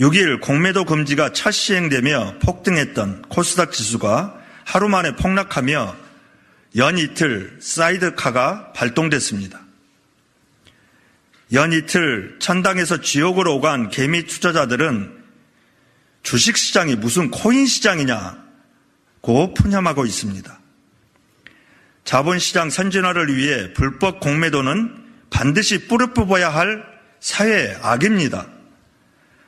6일 0.02 0.42
공매도 0.42 0.84
금지가 0.84 1.32
첫 1.32 1.52
시행되며 1.52 2.40
폭등했던 2.40 3.22
코스닥 3.30 3.72
지수가 3.72 4.38
하루 4.66 4.90
만에 4.90 5.16
폭락하며 5.16 6.03
연 6.76 6.98
이틀 6.98 7.58
사이드카가 7.60 8.74
발동됐습니다. 8.74 9.62
연 11.54 11.72
이틀 11.72 12.38
천당에서 12.40 13.02
지옥으로 13.02 13.56
오간 13.58 13.90
개미 13.90 14.24
투자자들은 14.26 15.24
주식시장이 16.24 16.96
무슨 16.96 17.30
코인 17.30 17.68
시장이냐 17.68 18.44
고 19.22 19.54
푸념하고 19.54 20.06
있습니다. 20.06 20.60
자본시장 22.06 22.70
선진화를 22.70 23.36
위해 23.36 23.72
불법 23.74 24.20
공매도는 24.20 25.04
반드시 25.30 25.88
뿌리 25.88 26.14
뽑아야 26.14 26.50
할 26.50 26.84
사회 27.20 27.78
악입니다. 27.82 28.48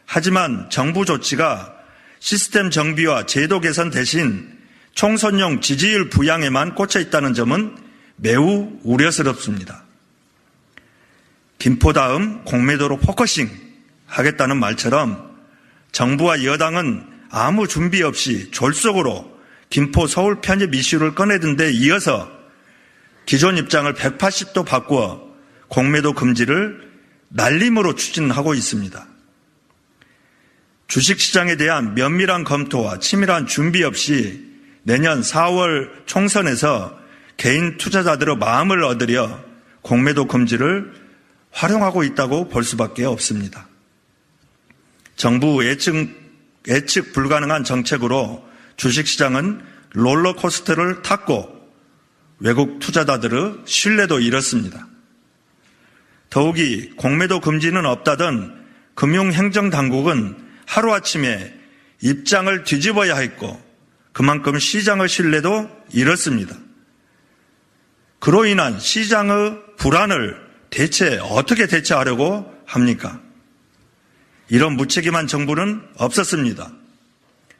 하지만 0.06 0.70
정부 0.70 1.06
조치가 1.06 1.76
시스템 2.20 2.70
정비와 2.70 3.26
제도 3.26 3.60
개선 3.60 3.90
대신 3.90 4.55
총선용 4.96 5.60
지지율 5.60 6.10
부양에만 6.10 6.74
꽂혀 6.74 7.02
있다는 7.02 7.34
점은 7.34 7.76
매우 8.16 8.72
우려스럽습니다. 8.84 9.84
김포 11.60 11.92
다음 11.92 12.44
공매도로 12.46 12.98
focusing 13.00 13.50
하겠다는 14.08 14.58
말처럼 14.58 15.36
정부와 15.92 16.46
여당은 16.46 17.06
아무 17.30 17.68
준비 17.68 18.04
없이 18.04 18.50
졸속으로 18.52 19.38
김포 19.70 20.08
서울 20.08 20.40
편입 20.40 20.74
이슈를 20.74 21.14
꺼내던 21.14 21.58
데 21.58 21.72
이어서 21.72 22.32
기존 23.26 23.58
입장을 23.58 23.94
180도 23.94 24.66
바꾸어 24.66 25.28
공매도 25.68 26.14
금지를 26.14 26.90
날림으로 27.28 27.96
추진하고 27.96 28.54
있습니다. 28.54 29.08
주식시장에 30.88 31.58
대한 31.58 31.96
면밀한 31.96 32.46
검토와 32.46 33.00
치밀한 33.00 33.48
준비 33.48 33.84
없이 33.84 34.45
내년 34.88 35.22
4월 35.22 36.06
총선에서 36.06 36.96
개인 37.38 37.78
투자자들의 37.78 38.38
마음을 38.38 38.84
얻으려 38.84 39.44
공매도 39.82 40.28
금지를 40.28 40.94
활용하고 41.50 42.04
있다고 42.04 42.50
볼 42.50 42.64
수밖에 42.64 43.04
없습니다. 43.04 43.68
정부 45.16 45.66
예측, 45.66 46.08
예측 46.68 47.14
불가능한 47.14 47.64
정책으로 47.64 48.48
주식시장은 48.78 49.62
롤러코스터를 49.94 51.02
탔고 51.02 51.68
외국 52.38 52.78
투자자들의 52.78 53.62
신뢰도 53.66 54.20
잃었습니다. 54.20 54.88
더욱이 56.30 56.92
공매도 56.92 57.40
금지는 57.40 57.88
없다던 57.88 58.66
금융행정당국은 58.94 60.38
하루아침에 60.68 61.56
입장을 62.02 62.64
뒤집어야 62.66 63.16
했고 63.16 63.65
그만큼 64.16 64.58
시장의 64.58 65.10
신뢰도 65.10 65.70
잃었습니다. 65.92 66.56
그로 68.20 68.46
인한 68.46 68.80
시장의 68.80 69.58
불안을 69.76 70.40
대체 70.70 71.20
어떻게 71.22 71.68
대처하려고 71.68 72.50
합니까? 72.66 73.20
이런 74.48 74.78
무책임한 74.78 75.28
정부는 75.28 75.82
없었습니다. 75.98 76.72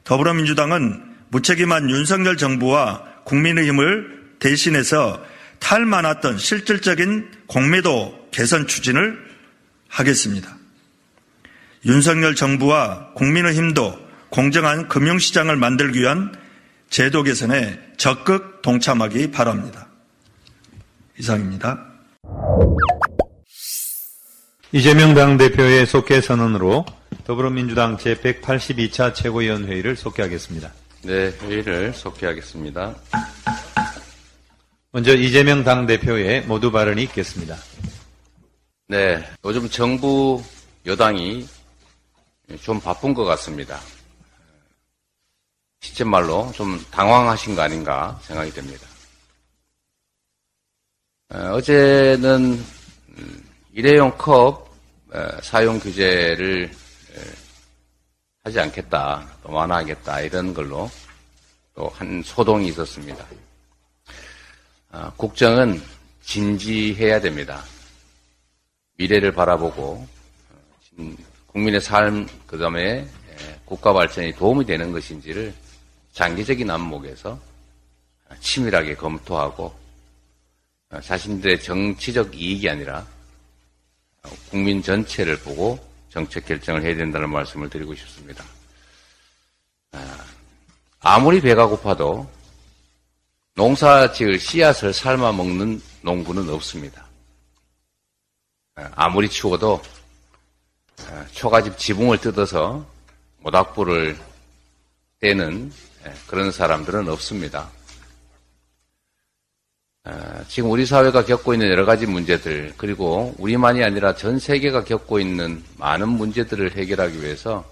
더불어민주당은 0.04 1.02
무책임한 1.28 1.90
윤석열 1.90 2.38
정부와 2.38 3.02
국민의힘을 3.24 4.36
대신해서 4.38 5.22
탈만했던 5.58 6.38
실질적인 6.38 7.32
공매도 7.48 8.28
개선 8.30 8.66
추진을 8.66 9.22
하겠습니다. 9.90 10.56
윤석열 11.84 12.34
정부와 12.34 13.12
국민의힘도 13.12 14.06
공정한 14.30 14.88
금융시장을 14.88 15.56
만들기 15.56 16.00
위한 16.00 16.32
제도 16.88 17.22
개선에 17.22 17.78
적극 17.96 18.62
동참하기 18.62 19.30
바랍니다. 19.30 19.88
이상입니다. 21.18 21.84
이재명 24.72 25.14
당대표의 25.14 25.86
속해 25.86 26.20
선언으로 26.20 26.84
더불어민주당 27.24 27.96
제182차 27.96 29.14
최고위원회의를 29.14 29.96
속개하겠습니다. 29.96 30.72
네, 31.02 31.32
회의를 31.40 31.92
속개하겠습니다. 31.92 32.94
먼저 34.92 35.14
이재명 35.14 35.62
당대표의 35.64 36.42
모두 36.46 36.72
발언이 36.72 37.02
있겠습니다. 37.04 37.56
네, 38.88 39.24
요즘 39.44 39.68
정부 39.68 40.42
여당이 40.84 41.46
좀 42.60 42.80
바쁜 42.80 43.12
것 43.12 43.24
같습니다. 43.24 43.78
시체 45.80 46.04
어, 46.04 46.06
말로 46.06 46.50
좀 46.54 46.84
당황하신 46.90 47.54
거 47.54 47.62
아닌가 47.62 48.18
생각이 48.22 48.52
됩니다. 48.52 48.86
어, 51.28 51.38
어제는 51.54 52.62
일회용 53.72 54.16
컵 54.16 54.68
어, 55.12 55.28
사용 55.42 55.78
규제를 55.78 56.70
어, 57.14 57.20
하지 58.44 58.60
않겠다, 58.60 59.28
또 59.42 59.52
완화하겠다 59.52 60.20
이런 60.20 60.54
걸로 60.54 60.90
또 61.74 61.88
한 61.94 62.22
소동이 62.24 62.68
있었습니다. 62.68 63.24
아, 64.90 65.12
국정은 65.16 65.82
진지해야 66.22 67.20
됩니다. 67.20 67.62
미래를 68.96 69.32
바라보고 69.32 70.06
국민의 71.48 71.82
삶 71.82 72.26
그다음에 72.46 73.06
국가 73.66 73.92
발전에 73.92 74.32
도움이 74.32 74.64
되는 74.64 74.90
것인지를 74.90 75.52
장기적인 76.16 76.70
안목에서 76.70 77.38
치밀하게 78.40 78.94
검토하고 78.94 79.78
자신들의 81.02 81.60
정치적 81.62 82.34
이익이 82.34 82.70
아니라 82.70 83.06
국민 84.48 84.82
전체를 84.82 85.38
보고 85.40 85.78
정책 86.08 86.46
결정을 86.46 86.82
해야 86.82 86.96
된다는 86.96 87.28
말씀을 87.28 87.68
드리고 87.68 87.94
싶습니다. 87.94 88.42
아, 89.92 90.24
아무리 91.00 91.38
배가 91.38 91.66
고파도 91.66 92.26
농사 93.54 94.10
지을 94.10 94.38
씨앗을 94.38 94.94
삶아 94.94 95.32
먹는 95.32 95.82
농부는 96.00 96.48
없습니다. 96.48 97.06
아, 98.76 98.90
아무리 98.94 99.28
추워도 99.28 99.82
아, 101.08 101.26
초가집 101.32 101.76
지붕을 101.76 102.18
뜯어서 102.22 102.86
모닥불을 103.40 104.18
떼는 105.20 105.70
예, 105.70 105.95
그런 106.26 106.52
사람들은 106.52 107.08
없습니다. 107.08 107.70
지금 110.48 110.70
우리 110.70 110.86
사회가 110.86 111.24
겪고 111.24 111.54
있는 111.54 111.68
여러 111.68 111.84
가지 111.84 112.06
문제들, 112.06 112.74
그리고 112.76 113.34
우리만이 113.38 113.82
아니라 113.82 114.14
전 114.14 114.38
세계가 114.38 114.84
겪고 114.84 115.18
있는 115.18 115.64
많은 115.78 116.08
문제들을 116.08 116.76
해결하기 116.76 117.20
위해서 117.20 117.64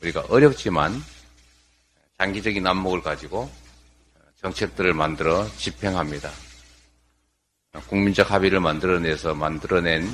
우리가 0.00 0.24
어렵지만 0.28 1.02
장기적인 2.18 2.64
안목을 2.64 3.02
가지고 3.02 3.50
정책들을 4.40 4.94
만들어 4.94 5.48
집행합니다. 5.56 6.30
국민적 7.88 8.30
합의를 8.30 8.60
만들어내서 8.60 9.34
만들어낸 9.34 10.08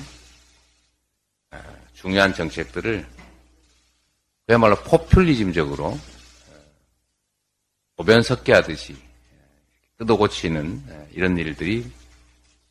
중요한 1.92 2.32
정책들을 2.32 3.06
그야말로 4.46 4.76
포퓰리즘적으로 4.76 5.98
오변석계 8.00 8.54
하듯이 8.54 8.96
뜯어 9.98 10.16
고치는 10.16 10.82
이런 11.12 11.36
일들이 11.36 11.84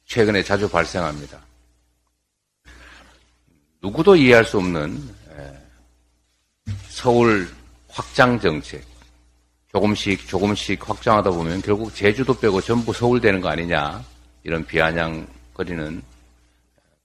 최근에 0.05 0.41
자주 0.41 0.67
발생합니다. 0.67 1.39
누구도 3.79 4.15
이해할 4.15 4.43
수 4.43 4.57
없는 4.57 4.97
서울 6.87 7.47
확장 7.89 8.39
정책, 8.39 8.83
조금씩 9.71 10.27
조금씩 10.27 10.89
확장하다 10.89 11.29
보면 11.29 11.61
결국 11.61 11.93
제주도 11.93 12.33
빼고 12.33 12.59
전부 12.61 12.91
서울 12.91 13.21
되는 13.21 13.39
거 13.39 13.49
아니냐 13.49 14.03
이런 14.41 14.65
비아냥거리는 14.65 16.01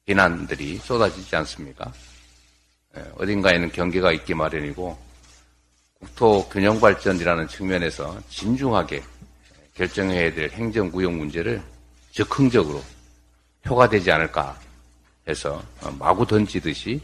비난들이 0.06 0.78
쏟아지지 0.78 1.36
않습니까? 1.36 1.92
어딘가에는 3.18 3.70
경계가 3.70 4.12
있기 4.12 4.32
마련이고 4.32 5.13
국토 6.04 6.46
균형 6.50 6.78
발전이라는 6.80 7.48
측면에서 7.48 8.20
진중하게 8.28 9.02
결정해야 9.74 10.32
될 10.34 10.50
행정 10.50 10.90
구역 10.90 11.12
문제를 11.12 11.62
적극적으로 12.12 12.82
표가 13.62 13.88
되지 13.88 14.10
않을까 14.12 14.60
해서 15.26 15.62
마구 15.98 16.26
던지듯이 16.26 17.00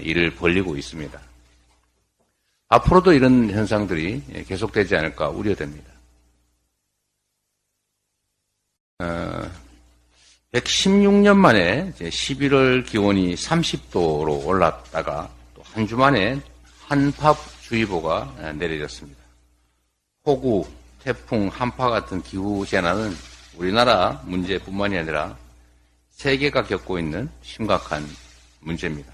일을 0.00 0.34
벌리고 0.34 0.76
있습니다. 0.76 1.20
앞으로도 2.68 3.12
이런 3.12 3.50
현상들이 3.50 4.44
계속되지 4.48 4.96
않을까 4.96 5.28
우려됩니다. 5.28 5.92
116년 10.52 11.32
어, 11.32 11.34
만에 11.34 11.92
11월 11.92 12.84
기온이 12.86 13.34
30도로 13.34 14.46
올랐다가 14.46 15.30
또 15.54 15.62
한 15.62 15.86
주 15.86 15.96
만에 15.96 16.40
한파 16.88 17.34
주의보가 17.66 18.52
내려졌습니다. 18.56 19.20
폭우, 20.22 20.66
태풍, 21.02 21.48
한파 21.48 21.90
같은 21.90 22.22
기후 22.22 22.64
재난은 22.64 23.12
우리나라 23.56 24.22
문제뿐만이 24.24 24.98
아니라 24.98 25.36
세계가 26.10 26.64
겪고 26.64 26.98
있는 26.98 27.28
심각한 27.42 28.06
문제입니다. 28.60 29.12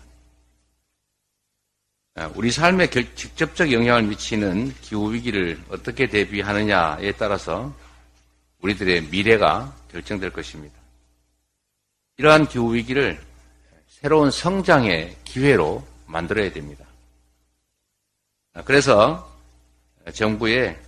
아, 2.14 2.30
우리 2.34 2.50
삶에 2.50 2.90
직접적 2.90 3.72
영향을 3.72 4.02
미치는 4.02 4.74
기후 4.82 5.12
위기를 5.12 5.58
어떻게 5.70 6.06
대비하느냐에 6.06 7.12
따라서 7.12 7.74
우리들의 8.60 9.04
미래가 9.04 9.74
결정될 9.90 10.30
것입니다. 10.30 10.74
이러한 12.18 12.46
기후 12.48 12.74
위기를 12.74 13.18
새로운 13.88 14.30
성장의 14.30 15.16
기회로 15.24 15.82
만들어야 16.06 16.52
됩니다. 16.52 16.84
아, 18.54 18.62
그래서 18.62 19.30
정부의 20.12 20.78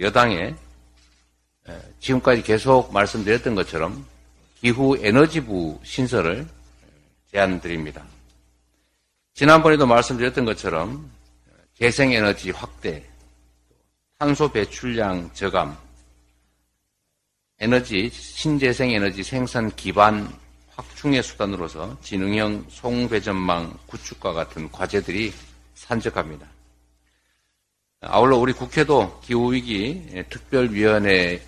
여당에 0.00 0.54
지금까지 2.00 2.42
계속 2.42 2.92
말씀드렸던 2.92 3.54
것처럼 3.54 4.04
기후 4.60 4.98
에너지부 5.00 5.80
신설을 5.84 6.46
제안드립니다. 7.30 8.04
지난번에도 9.34 9.86
말씀드렸던 9.86 10.44
것처럼 10.44 11.10
재생에너지 11.74 12.50
확대, 12.50 13.08
탄소 14.18 14.52
배출량 14.52 15.30
저감, 15.32 15.76
에너지, 17.58 18.10
신재생에너지 18.10 19.22
생산 19.22 19.74
기반 19.74 20.28
확충의 20.74 21.22
수단으로서 21.22 21.98
지능형 22.02 22.66
송배전망 22.68 23.78
구축과 23.86 24.32
같은 24.32 24.70
과제들이 24.70 25.32
산적합니다. 25.74 26.51
아울러 28.04 28.36
우리 28.36 28.52
국회도 28.52 29.20
기후위기 29.20 30.24
특별위원회 30.28 31.40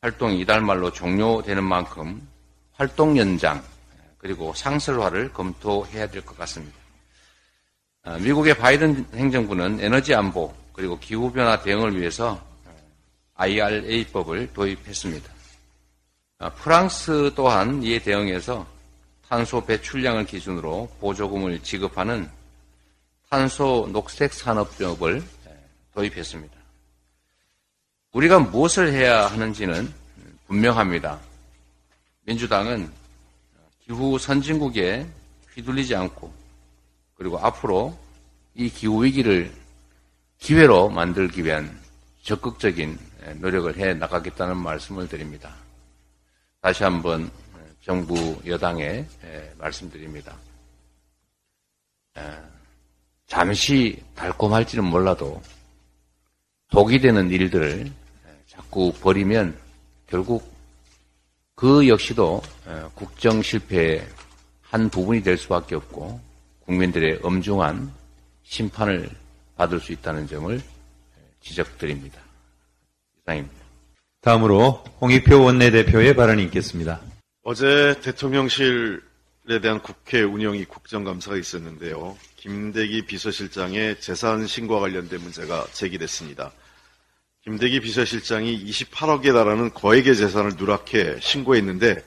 활동이 0.00 0.40
이달 0.40 0.62
말로 0.62 0.90
종료되는 0.90 1.62
만큼 1.62 2.26
활동 2.72 3.18
연장, 3.18 3.62
그리고 4.16 4.54
상설화를 4.54 5.32
검토해야 5.32 6.08
될 6.08 6.22
것 6.22 6.38
같습니다. 6.38 6.76
아, 8.02 8.16
미국의 8.18 8.56
바이든 8.56 9.06
행정부는 9.14 9.80
에너지 9.80 10.14
안보 10.14 10.54
그리고 10.72 10.98
기후변화 10.98 11.60
대응을 11.62 12.00
위해서 12.00 12.40
IRA법을 13.34 14.52
도입했습니다. 14.54 15.32
아, 16.38 16.50
프랑스 16.50 17.32
또한 17.34 17.82
이에 17.82 17.98
대응해서 17.98 18.66
탄소 19.28 19.64
배출량을 19.64 20.24
기준으로 20.24 20.88
보조금을 21.00 21.62
지급하는 21.62 22.30
탄소 23.28 23.88
녹색 23.90 24.32
산업법을 24.32 25.22
도입했습니다. 25.94 26.54
우리가 28.12 28.38
무엇을 28.38 28.92
해야 28.92 29.26
하는지는 29.26 29.92
분명합니다. 30.46 31.20
민주당은 32.22 32.90
기후 33.84 34.18
선진국에 34.18 35.06
휘둘리지 35.54 35.94
않고 35.94 36.32
그리고 37.14 37.38
앞으로 37.38 37.98
이 38.54 38.68
기후 38.70 39.04
위기를 39.04 39.52
기회로 40.38 40.90
만들기 40.90 41.44
위한 41.44 41.78
적극적인 42.22 42.98
노력을 43.36 43.76
해 43.76 43.94
나가겠다는 43.94 44.56
말씀을 44.56 45.08
드립니다. 45.08 45.54
다시 46.60 46.84
한번 46.84 47.30
정부 47.82 48.40
여당에 48.46 49.06
말씀드립니다. 49.58 50.36
잠시 53.26 54.00
달콤할지는 54.14 54.84
몰라도 54.84 55.42
독이 56.70 57.00
되는 57.00 57.30
일들을 57.30 57.90
자꾸 58.46 58.92
버리면 59.00 59.56
결국 60.06 60.52
그 61.54 61.88
역시도 61.88 62.42
어, 62.66 62.90
국정 62.94 63.42
실패의 63.42 64.06
한 64.62 64.88
부분이 64.88 65.22
될 65.22 65.38
수밖에 65.38 65.74
없고 65.74 66.20
국민들의 66.60 67.20
엄중한 67.22 67.92
심판을 68.42 69.08
받을 69.56 69.80
수 69.80 69.92
있다는 69.92 70.26
점을 70.26 70.60
지적드립니다. 71.40 72.20
이상입니다. 73.20 73.56
다음으로 74.20 74.84
홍익표 75.00 75.42
원내대표의 75.42 76.14
발언이 76.14 76.42
있겠습니다. 76.44 77.00
어제 77.42 77.98
대통령실에 78.02 79.60
대한 79.62 79.80
국회 79.80 80.22
운영위 80.22 80.64
국정감사가 80.64 81.36
있었는데요. 81.36 82.16
김대기 82.46 83.02
비서실장의 83.02 84.00
재산 84.00 84.46
신고와 84.46 84.78
관련된 84.78 85.20
문제가 85.20 85.66
제기됐습니다. 85.72 86.52
김대기 87.42 87.80
비서실장이 87.80 88.64
28억에 88.66 89.32
달하는 89.32 89.74
거액의 89.74 90.14
재산을 90.14 90.52
누락해 90.56 91.18
신고했는데 91.20 92.04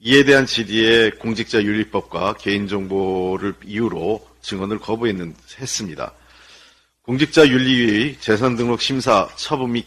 이에 0.00 0.24
대한 0.24 0.46
질의에 0.46 1.10
공직자윤리법과 1.10 2.36
개인정보를 2.38 3.56
이유로 3.66 4.26
증언을 4.40 4.78
거부했습니다. 4.78 6.14
공직자윤리위 7.02 8.20
재산등록 8.20 8.80
심사 8.80 9.28
처분 9.36 9.72
및 9.72 9.84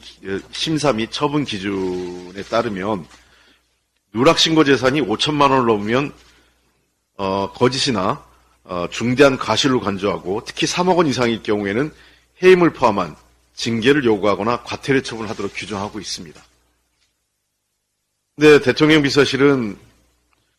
심사 0.52 0.94
및 0.94 1.10
처분 1.11 1.44
기준에 1.44 2.44
따르면 2.44 3.07
누락 4.14 4.38
신고 4.38 4.64
재산이 4.64 5.02
5천만 5.02 5.49
원을 5.49 5.65
넘으면 5.65 6.14
어, 7.15 7.52
거짓이나 7.52 8.11
어, 8.11 8.27
중대한 8.91 9.38
과실로 9.38 9.80
간주하고 9.80 10.44
특히 10.45 10.68
3억 10.68 10.98
원 10.98 11.07
이상일 11.07 11.44
경우에는 11.44 11.91
해임을 12.44 12.73
포함한 12.73 13.15
징계를 13.56 14.03
요구하거나 14.06 14.64
과태료 14.64 15.02
처분하도록 15.02 15.52
규정하고 15.56 15.99
있습니다. 15.99 16.41
근데 18.35 18.61
대통령 18.61 19.02
비서실은 19.02 19.77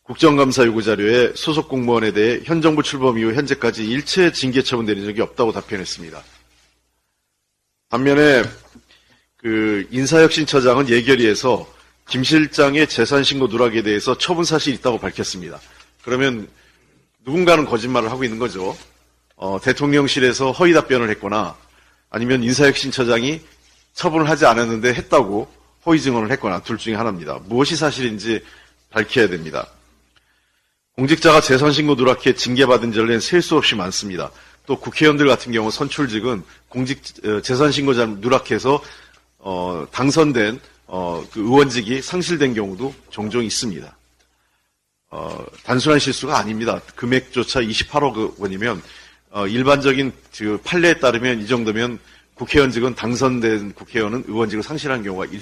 국정감사 0.03 0.65
요구 0.65 0.81
자료에 0.81 1.33
소속 1.35 1.69
공무원에 1.69 2.11
대해 2.11 2.41
현 2.43 2.61
정부 2.61 2.81
출범 2.81 3.19
이후 3.19 3.33
현재까지 3.33 3.85
일체 3.85 4.31
징계 4.31 4.63
처분 4.63 4.85
내린 4.85 5.05
적이 5.05 5.21
없다고 5.21 5.51
답변했습니다. 5.51 6.21
반면에 7.89 8.43
그 9.37 9.87
인사혁신처장은 9.91 10.89
예결위에서 10.89 11.71
김 12.09 12.23
실장의 12.23 12.89
재산 12.89 13.23
신고 13.23 13.47
누락에 13.47 13.83
대해서 13.83 14.17
처분 14.17 14.43
사실이 14.43 14.75
있다고 14.77 14.97
밝혔습니다. 14.97 15.59
그러면 16.03 16.47
누군가는 17.29 17.63
거짓말을 17.65 18.09
하고 18.11 18.23
있는 18.23 18.39
거죠. 18.39 18.75
어, 19.35 19.59
대통령실에서 19.61 20.51
허위 20.51 20.73
답변을 20.73 21.09
했거나 21.11 21.55
아니면 22.09 22.43
인사혁신처장이 22.43 23.41
처분을 23.93 24.27
하지 24.27 24.47
않았는데 24.47 24.95
했다고 24.95 25.47
허위 25.85 26.01
증언을 26.01 26.31
했거나 26.31 26.61
둘 26.63 26.77
중에 26.77 26.95
하나입니다. 26.95 27.39
무엇이 27.45 27.75
사실인지 27.75 28.43
밝혀야 28.89 29.29
됩니다. 29.29 29.67
공직자가 30.95 31.39
재산신고 31.39 31.95
누락해 31.95 32.33
징계받은 32.33 32.91
전례는 32.91 33.19
셀 33.19 33.41
수 33.43 33.55
없이 33.55 33.75
많습니다. 33.75 34.31
또 34.65 34.79
국회의원들 34.79 35.27
같은 35.27 35.51
경우 35.51 35.69
선출직은 35.69 36.43
공직 36.67 37.01
어, 37.25 37.41
재산신고자 37.41 38.07
누락해서 38.07 38.81
어, 39.37 39.85
당선된 39.91 40.59
어, 40.87 41.23
그 41.31 41.41
의원직이 41.41 42.01
상실된 42.01 42.55
경우도 42.55 42.93
종종 43.11 43.43
있습니다. 43.43 43.98
어, 45.11 45.43
단순한 45.63 45.99
실수가 45.99 46.37
아닙니다. 46.37 46.79
금액조차 46.95 47.61
28억 47.61 48.39
원이면 48.39 48.81
어, 49.31 49.47
일반적인 49.47 50.11
그 50.37 50.59
판례에 50.63 50.95
따르면 50.95 51.41
이 51.41 51.47
정도면 51.47 51.99
국회의원직은 52.35 52.95
당선된 52.95 53.73
국회의원은 53.73 54.25
의원직을 54.27 54.63
상실한 54.63 55.03
경우가 55.03 55.25
일, 55.25 55.41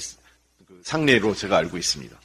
그 0.68 0.82
상례로 0.84 1.36
제가 1.36 1.58
알고 1.58 1.78
있습니다. 1.78 2.18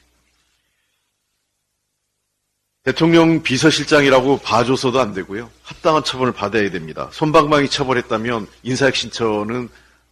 대통령 2.85 3.43
비서실장이라고 3.45 4.39
봐줘서도 4.39 4.99
안 4.99 5.15
되고요. 5.15 5.51
합당한 5.63 6.03
처분을 6.03 6.33
받아야 6.33 6.69
됩니다. 6.71 7.09
손방망이 7.13 7.69
처벌했다면 7.69 8.49
인사혁신처는 8.65 9.69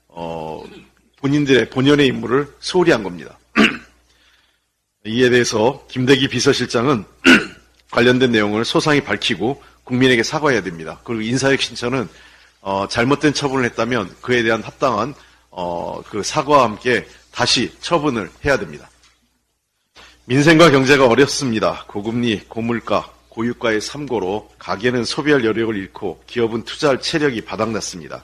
어, 0.09 0.65
본인들의 1.17 1.71
본연의 1.71 2.07
임무를 2.07 2.55
소홀히 2.61 2.93
한 2.93 3.03
겁니다. 3.03 3.40
이에 5.05 5.31
대해서 5.31 5.85
김대기 5.89 6.29
비서실장은 6.29 7.05
관련된 7.91 8.33
내용을 8.33 8.65
소상히 8.65 9.01
밝히고 9.01 9.63
국민에게 9.85 10.23
사과해야 10.23 10.63
됩니다. 10.63 11.01
그리고 11.05 11.23
인사혁신처는 11.23 12.09
어, 12.61 12.87
잘못된 12.89 13.33
처분을 13.33 13.65
했다면 13.65 14.15
그에 14.21 14.43
대한 14.43 14.63
합당한 14.63 15.15
어, 15.51 16.03
그 16.09 16.23
사과와 16.23 16.65
함께 16.65 17.07
다시 17.33 17.73
처분을 17.81 18.31
해야 18.45 18.59
됩니다. 18.59 18.91
민생과 20.27 20.71
경제가 20.71 21.07
어렵습니다. 21.07 21.85
고금리, 21.89 22.43
고물가, 22.49 23.11
고유가의 23.31 23.81
삼고로 23.81 24.51
가게는 24.59 25.05
소비할 25.05 25.45
여력을 25.45 25.75
잃고 25.75 26.23
기업은 26.27 26.65
투자할 26.65 27.01
체력이 27.01 27.41
바닥났습니다. 27.41 28.23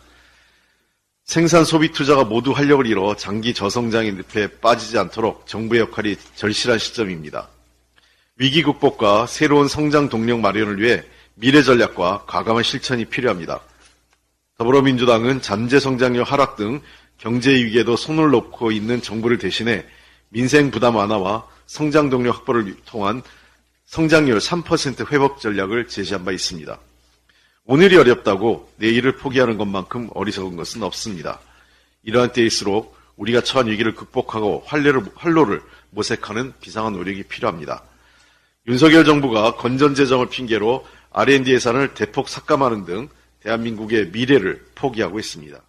생산 1.26 1.64
소비 1.64 1.90
투자가 1.90 2.22
모두 2.22 2.52
활력을 2.52 2.86
잃어 2.86 3.16
장기 3.16 3.52
저성장의 3.52 4.12
늪에 4.12 4.46
빠지지 4.60 4.96
않도록 4.96 5.48
정부의 5.48 5.80
역할이 5.80 6.14
절실한 6.36 6.78
시점입니다. 6.78 7.48
위기 8.36 8.62
극복과 8.62 9.26
새로운 9.26 9.66
성장 9.66 10.08
동력 10.08 10.38
마련을 10.38 10.80
위해 10.80 11.02
미래 11.34 11.64
전략과 11.64 12.26
과감한 12.28 12.62
실천이 12.62 13.06
필요합니다. 13.06 13.60
더불어민주당은 14.56 15.42
잠재 15.42 15.80
성장률 15.80 16.22
하락 16.22 16.54
등 16.54 16.80
경제 17.18 17.52
위기에도 17.52 17.96
손을 17.96 18.30
놓고 18.30 18.70
있는 18.70 19.02
정부를 19.02 19.38
대신해 19.38 19.84
민생 20.28 20.70
부담 20.70 20.94
완화와 20.94 21.44
성장 21.66 22.08
동력 22.08 22.36
확보를 22.36 22.76
통한 22.86 23.20
성장률 23.86 24.38
3% 24.38 25.10
회복 25.10 25.40
전략을 25.40 25.88
제시한 25.88 26.24
바 26.24 26.30
있습니다. 26.30 26.78
오늘이 27.68 27.96
어렵다고 27.96 28.70
내일을 28.76 29.16
포기하는 29.16 29.58
것만큼 29.58 30.10
어리석은 30.14 30.56
것은 30.56 30.84
없습니다. 30.84 31.40
이러한 32.04 32.32
때일수록 32.32 32.96
우리가 33.16 33.40
처한 33.40 33.66
위기를 33.66 33.92
극복하고 33.94 34.62
활로를, 34.66 35.02
활로를 35.16 35.60
모색하는 35.90 36.52
비상한 36.60 36.92
노력이 36.92 37.24
필요합니다. 37.24 37.82
윤석열 38.68 39.04
정부가 39.04 39.56
건전재정을 39.56 40.28
핑계로 40.28 40.86
R&D 41.10 41.52
예산을 41.54 41.94
대폭 41.94 42.28
삭감하는 42.28 42.84
등 42.84 43.08
대한민국의 43.40 44.10
미래를 44.10 44.64
포기하고 44.76 45.18
있습니다. 45.18 45.60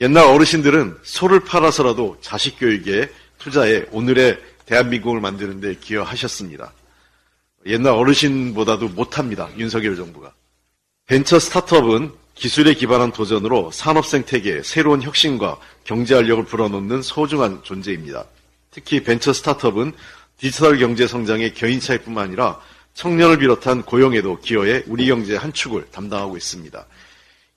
옛날 0.00 0.24
어르신들은 0.24 0.98
소를 1.02 1.40
팔아서라도 1.40 2.16
자식 2.22 2.58
교육에 2.58 3.10
투자해 3.38 3.86
오늘의 3.90 4.38
대한민국을 4.64 5.20
만드는 5.20 5.60
데 5.60 5.74
기여하셨습니다. 5.74 6.72
옛날 7.66 7.92
어르신보다도 7.92 8.88
못합니다. 8.88 9.50
윤석열 9.58 9.96
정부가. 9.96 10.32
벤처 11.08 11.38
스타트업은 11.38 12.12
기술에 12.34 12.74
기반한 12.74 13.12
도전으로 13.12 13.70
산업 13.72 14.04
생태계에 14.04 14.62
새로운 14.62 15.00
혁신과 15.00 15.58
경제 15.84 16.14
활력을 16.14 16.44
불어넣는 16.44 17.00
소중한 17.00 17.62
존재입니다. 17.62 18.26
특히 18.70 19.02
벤처 19.02 19.32
스타트업은 19.32 19.92
디지털 20.36 20.76
경제 20.76 21.06
성장의 21.06 21.54
견인 21.54 21.80
차이뿐만 21.80 22.26
아니라 22.26 22.60
청년을 22.92 23.38
비롯한 23.38 23.84
고용에도 23.84 24.38
기여해 24.38 24.82
우리 24.86 25.06
경제의 25.06 25.38
한 25.38 25.54
축을 25.54 25.86
담당하고 25.92 26.36
있습니다. 26.36 26.84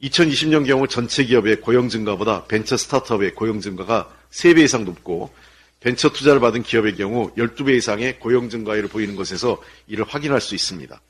2020년 0.01 0.65
경우 0.65 0.87
전체 0.87 1.25
기업의 1.25 1.59
고용 1.59 1.89
증가보다 1.89 2.45
벤처 2.45 2.77
스타트업의 2.77 3.35
고용 3.35 3.59
증가가 3.59 4.09
3배 4.31 4.59
이상 4.59 4.85
높고 4.85 5.29
벤처 5.81 6.07
투자를 6.07 6.39
받은 6.39 6.63
기업의 6.63 6.95
경우 6.95 7.29
12배 7.35 7.75
이상의 7.75 8.17
고용 8.17 8.49
증가율을 8.49 8.87
보이는 8.87 9.17
것에서 9.17 9.61
이를 9.87 10.05
확인할 10.07 10.39
수 10.39 10.55
있습니다. 10.55 11.01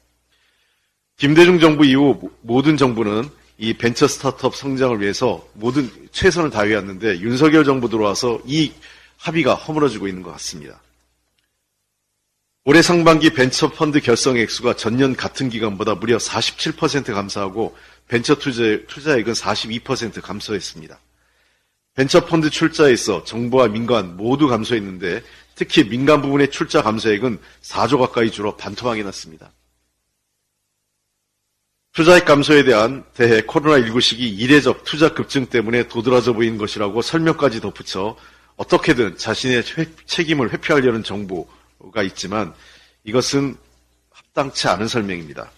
김대중 1.21 1.59
정부 1.59 1.85
이후 1.85 2.31
모든 2.41 2.77
정부는 2.77 3.29
이 3.59 3.75
벤처 3.75 4.07
스타트업 4.07 4.55
성장을 4.55 4.99
위해서 5.01 5.47
모든 5.53 5.87
최선을 6.11 6.49
다해왔는데 6.49 7.19
윤석열 7.19 7.63
정부 7.63 7.89
들어와서 7.89 8.41
이 8.43 8.71
합의가 9.17 9.53
허물어지고 9.53 10.07
있는 10.07 10.23
것 10.23 10.31
같습니다. 10.31 10.81
올해 12.65 12.81
상반기 12.81 13.29
벤처 13.29 13.69
펀드 13.69 14.01
결성 14.01 14.35
액수가 14.35 14.77
전년 14.77 15.15
같은 15.15 15.49
기간보다 15.49 15.93
무려 15.93 16.17
47% 16.17 17.13
감소하고 17.13 17.77
벤처 18.07 18.33
투자, 18.33 18.63
투자액은 18.87 19.33
42% 19.33 20.23
감소했습니다. 20.23 20.99
벤처 21.93 22.25
펀드 22.25 22.49
출자에 22.49 22.93
있어 22.93 23.23
정부와 23.25 23.67
민간 23.67 24.17
모두 24.17 24.47
감소했는데 24.47 25.21
특히 25.53 25.87
민간 25.87 26.23
부분의 26.23 26.49
출자 26.49 26.81
감소액은 26.81 27.37
4조 27.61 27.99
가까이 27.99 28.31
줄어 28.31 28.55
반토막이 28.55 29.03
났습니다. 29.03 29.51
투자액 31.93 32.23
감소에 32.23 32.63
대한 32.63 33.03
대해 33.13 33.41
코로나19 33.41 33.99
시기 33.99 34.29
이례적 34.29 34.85
투자 34.85 35.13
급증 35.13 35.47
때문에 35.47 35.89
도드라져 35.89 36.31
보이는 36.31 36.57
것이라고 36.57 37.01
설명까지 37.01 37.59
덧붙여 37.59 38.15
어떻게든 38.55 39.17
자신의 39.17 39.63
책임을 40.05 40.53
회피하려는 40.53 41.03
정부가 41.03 42.01
있지만 42.03 42.53
이것은 43.03 43.57
합당치 44.09 44.69
않은 44.69 44.87
설명입니다. 44.87 45.51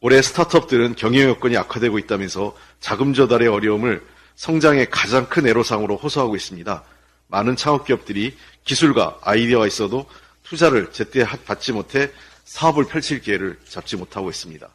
올해 0.00 0.20
스타트업들은 0.20 0.96
경영 0.96 1.28
여건이 1.28 1.56
악화되고 1.56 1.96
있다면서 2.00 2.56
자금 2.80 3.14
조달의 3.14 3.46
어려움을 3.46 4.04
성장의 4.34 4.90
가장 4.90 5.28
큰 5.28 5.46
애로사항으로 5.46 5.96
호소하고 5.96 6.34
있습니다. 6.34 6.82
많은 7.28 7.54
창업기업들이 7.54 8.36
기술과 8.64 9.20
아이디어가 9.22 9.68
있어도 9.68 10.06
투자를 10.42 10.90
제때 10.90 11.24
받지 11.44 11.72
못해 11.72 12.10
사업을 12.44 12.86
펼칠 12.86 13.20
기회를 13.20 13.60
잡지 13.68 13.96
못하고 13.96 14.28
있습니다. 14.28 14.68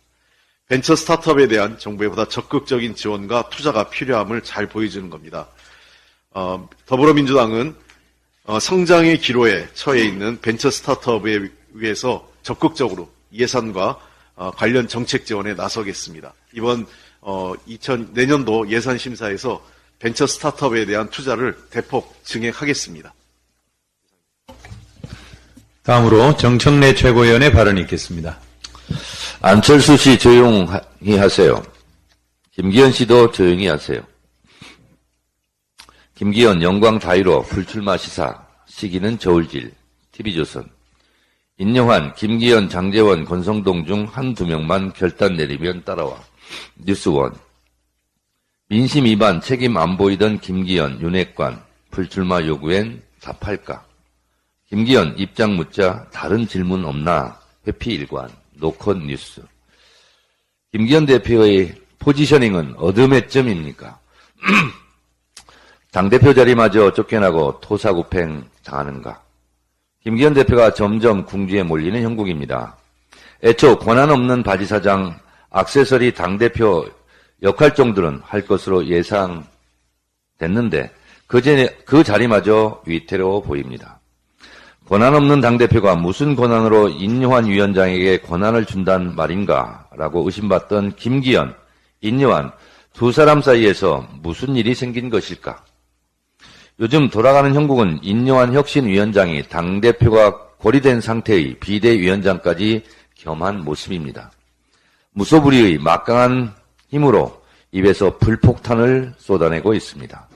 벤처 0.68 0.96
스타트업에 0.96 1.48
대한 1.48 1.78
정부의 1.78 2.10
보다 2.10 2.28
적극적인 2.28 2.96
지원과 2.96 3.50
투자가 3.50 3.90
필요함을 3.90 4.44
잘 4.44 4.68
보여주는 4.68 5.10
겁니다. 5.10 5.48
어, 6.32 6.68
더불어민주당은 6.86 7.76
어, 8.46 8.60
성장의 8.60 9.20
기로에 9.20 9.68
처해 9.74 10.04
있는 10.04 10.40
벤처 10.42 10.70
스타트업에 10.72 11.50
위해서 11.74 12.28
적극적으로 12.42 13.10
예산과 13.32 14.00
어, 14.36 14.52
관련 14.52 14.88
정책 14.88 15.26
지원에 15.26 15.54
나서겠습니다. 15.54 16.34
이번 16.54 16.86
2000 17.66 18.02
어, 18.02 18.08
내년도 18.14 18.70
예산 18.70 18.98
심사에서 18.98 19.64
벤처 20.00 20.28
스타트업에 20.28 20.86
대한 20.86 21.10
투자를 21.10 21.58
대폭 21.70 22.20
증액하겠습니다. 22.24 23.14
다음으로 25.84 26.36
정청래 26.38 26.96
최고위원의 26.96 27.52
발언이 27.52 27.82
있겠습니다. 27.82 28.40
안철수 29.46 29.98
씨 29.98 30.18
조용히 30.18 31.18
하세요. 31.18 31.62
김기현 32.52 32.94
씨도 32.94 33.32
조용히 33.32 33.68
하세요. 33.68 34.02
김기현 36.16 36.62
영광 36.62 36.98
다이로 36.98 37.42
불출마 37.42 37.98
시사 37.98 38.42
시기는 38.68 39.20
저울질 39.20 39.74
TV조선 40.14 40.70
인영환, 41.58 42.16
김기현, 42.16 42.70
장재원, 42.70 43.26
권성동 43.26 43.86
중 43.86 44.06
한두 44.06 44.46
명만 44.46 44.94
결단 44.94 45.36
내리면 45.36 45.84
따라와 45.84 46.18
뉴스원 46.76 47.36
민심 48.70 49.04
위반 49.04 49.42
책임 49.42 49.76
안 49.76 49.98
보이던 49.98 50.40
김기현, 50.40 51.02
윤핵관 51.02 51.62
불출마 51.92 52.44
요구엔 52.44 53.04
답할까? 53.20 53.86
김기현 54.70 55.16
입장 55.18 55.58
묻자 55.58 56.08
다른 56.14 56.48
질문 56.48 56.86
없나? 56.86 57.38
회피 57.68 57.96
일관 57.96 58.43
노컷 58.64 58.98
뉴스 58.98 59.44
김기현 60.72 61.06
대표의 61.06 61.76
포지셔닝은 62.00 62.76
어둠의 62.78 63.28
점입니까? 63.28 64.00
당대표 65.92 66.34
자리마저 66.34 66.94
쫓겨나고 66.94 67.60
토사구팽 67.60 68.50
당하는가? 68.64 69.22
김기현 70.02 70.34
대표가 70.34 70.74
점점 70.74 71.26
궁지에 71.26 71.64
몰리는 71.64 72.02
형국입니다. 72.02 72.78
애초 73.44 73.78
권한 73.78 74.10
없는 74.10 74.44
바지사장 74.44 75.20
악세서리 75.50 76.14
당대표 76.14 76.90
역할 77.42 77.76
정도는 77.76 78.22
할 78.24 78.46
것으로 78.46 78.88
예상됐는데 78.88 80.90
그, 81.28 81.42
제, 81.42 81.68
그 81.86 82.04
자리마저 82.04 82.82
위태로워 82.86 83.42
보입니다. 83.42 84.00
권한 84.88 85.16
없는 85.16 85.40
당대표가 85.40 85.96
무슨 85.96 86.36
권한으로 86.36 86.90
인요한 86.90 87.46
위원장에게 87.46 88.20
권한을 88.20 88.66
준단 88.66 89.16
말인가 89.16 89.88
라고 89.96 90.26
의심받던 90.26 90.96
김기현, 90.98 91.56
인요한 92.02 92.52
두 92.92 93.12
사람 93.12 93.42
사이에서 93.42 94.08
무슨 94.22 94.56
일이 94.56 94.76
생긴 94.76 95.10
것일까? 95.10 95.64
요즘 96.80 97.10
돌아가는 97.10 97.54
형국은 97.54 98.00
인요한 98.02 98.54
혁신위원장이 98.54 99.44
당대표가 99.48 100.50
고리된 100.58 101.02
상태의 101.02 101.60
비대위원장까지 101.60 102.84
겸한 103.16 103.64
모습입니다. 103.64 104.32
무소불위의 105.14 105.78
막강한 105.78 106.54
힘으로 106.90 107.42
입에서 107.72 108.18
불폭탄을 108.18 109.14
쏟아내고 109.18 109.74
있습니다. 109.74 110.28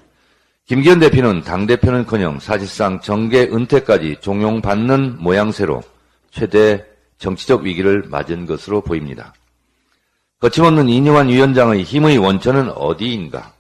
김기현 0.67 0.99
대표는 0.99 1.43
당대표는커녕 1.43 2.39
사실상 2.41 2.99
정계 2.99 3.43
은퇴까지 3.43 4.17
종용받는 4.19 5.15
모양새로 5.17 5.81
최대 6.29 6.83
정치적 7.19 7.61
위기를 7.61 8.03
맞은 8.09 8.45
것으로 8.45 8.81
보입니다. 8.81 9.33
거침없는 10.41 10.89
이뇨한 10.89 11.29
위원장의 11.29 11.83
힘의 11.83 12.17
원천은 12.17 12.71
어디인가? 12.71 13.53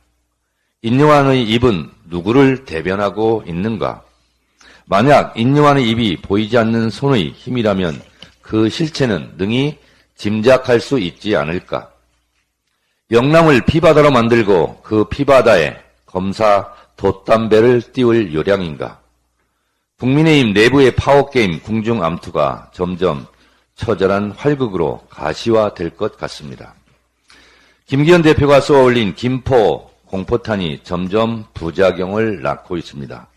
인요한의 0.81 1.43
입은 1.45 1.89
누구를 2.09 2.65
대변하고 2.65 3.41
있는가? 3.47 4.03
만약 4.85 5.39
인요한의 5.39 5.89
입이 5.89 6.17
보이지 6.17 6.57
않는 6.57 6.89
손의 6.89 7.29
힘이라면 7.29 8.01
그 8.41 8.67
실체는 8.67 9.35
능히 9.37 9.77
짐작할 10.17 10.81
수 10.81 10.99
있지 10.99 11.37
않을까? 11.37 11.89
영남을 13.11 13.61
피바다로 13.61 14.11
만들고 14.11 14.81
그 14.83 15.05
피바다에 15.05 15.77
검사 16.05 16.76
돛단배를 16.97 17.81
띄울 17.93 18.33
요량인가? 18.33 18.99
국민의힘 19.99 20.53
내부의 20.53 20.95
파워게임 20.95 21.61
궁중 21.61 22.03
암투가 22.03 22.71
점점 22.73 23.25
처절한 23.75 24.31
활극으로 24.31 25.01
가시화될 25.09 25.91
것 25.91 26.17
같습니다. 26.17 26.75
김기현 27.85 28.21
대표가 28.21 28.59
쏘아올린 28.59 29.15
김포 29.15 29.89
공포탄이 30.05 30.81
점점 30.83 31.45
부작용을 31.53 32.41
낳고 32.41 32.77
있습니다. 32.77 33.27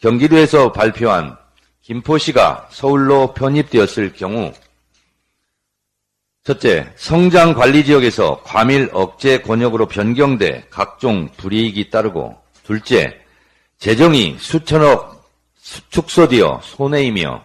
경기도에서 0.00 0.72
발표한 0.72 1.36
김포시가 1.82 2.68
서울로 2.70 3.34
편입되었을 3.34 4.14
경우 4.14 4.52
첫째, 6.44 6.92
성장 6.96 7.54
관리 7.54 7.84
지역에서 7.84 8.42
과밀 8.42 8.90
억제 8.92 9.40
권역으로 9.42 9.86
변경돼 9.86 10.66
각종 10.70 11.28
불이익이 11.36 11.90
따르고 11.90 12.41
둘째, 12.64 13.18
재정이 13.78 14.36
수천억 14.38 15.30
축소되어 15.90 16.60
손해이며 16.62 17.44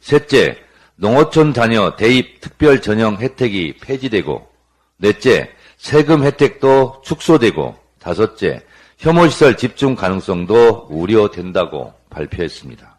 셋째, 0.00 0.58
농어촌 0.96 1.54
자녀 1.54 1.94
대입 1.96 2.40
특별 2.40 2.82
전형 2.82 3.16
혜택이 3.16 3.76
폐지되고 3.80 4.48
넷째, 4.96 5.50
세금 5.76 6.24
혜택도 6.24 7.02
축소되고 7.04 7.76
다섯째, 8.00 8.60
혐오시설 8.98 9.56
집중 9.56 9.94
가능성도 9.94 10.88
우려된다고 10.90 11.94
발표했습니다. 12.10 12.98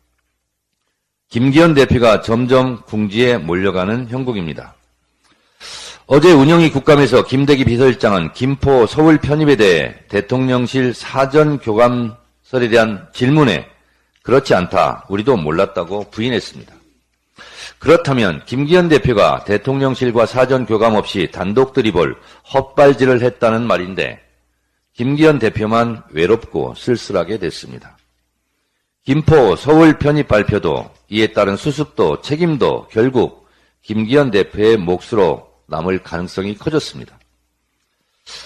김기현 1.29 1.73
대표가 1.73 2.21
점점 2.21 2.81
궁지에 2.83 3.37
몰려가는 3.37 4.07
형국입니다. 4.07 4.75
어제 6.11 6.33
운영위 6.33 6.71
국감에서 6.71 7.23
김대기 7.23 7.65
비서실장은 7.65 8.33
김포 8.33 8.87
서울 8.87 9.19
편입에 9.19 9.57
대해 9.57 9.93
대통령실 10.07 10.95
사전 10.95 11.59
교감설에 11.59 12.67
대한 12.71 13.07
질문에 13.13 13.67
그렇지 14.23 14.55
않다. 14.55 15.05
우리도 15.07 15.37
몰랐다고 15.37 16.09
부인했습니다. 16.09 16.73
그렇다면 17.77 18.41
김기현 18.47 18.89
대표가 18.89 19.43
대통령실과 19.43 20.25
사전 20.25 20.65
교감 20.65 20.95
없이 20.95 21.29
단독 21.31 21.73
들이볼 21.73 22.17
헛발질을 22.55 23.21
했다는 23.21 23.67
말인데 23.67 24.19
김기현 24.93 25.37
대표만 25.37 26.01
외롭고 26.09 26.73
쓸쓸하게 26.75 27.37
됐습니다. 27.37 27.99
김포 29.05 29.55
서울 29.55 29.99
편입 29.99 30.27
발표도 30.27 30.89
이에 31.09 31.33
따른 31.33 31.55
수습도 31.55 32.19
책임도 32.21 32.87
결국 32.89 33.47
김기현 33.83 34.31
대표의 34.31 34.77
몫으로 34.77 35.48
남을 35.69 36.03
가능성이 36.03 36.57
커졌습니다. 36.57 37.17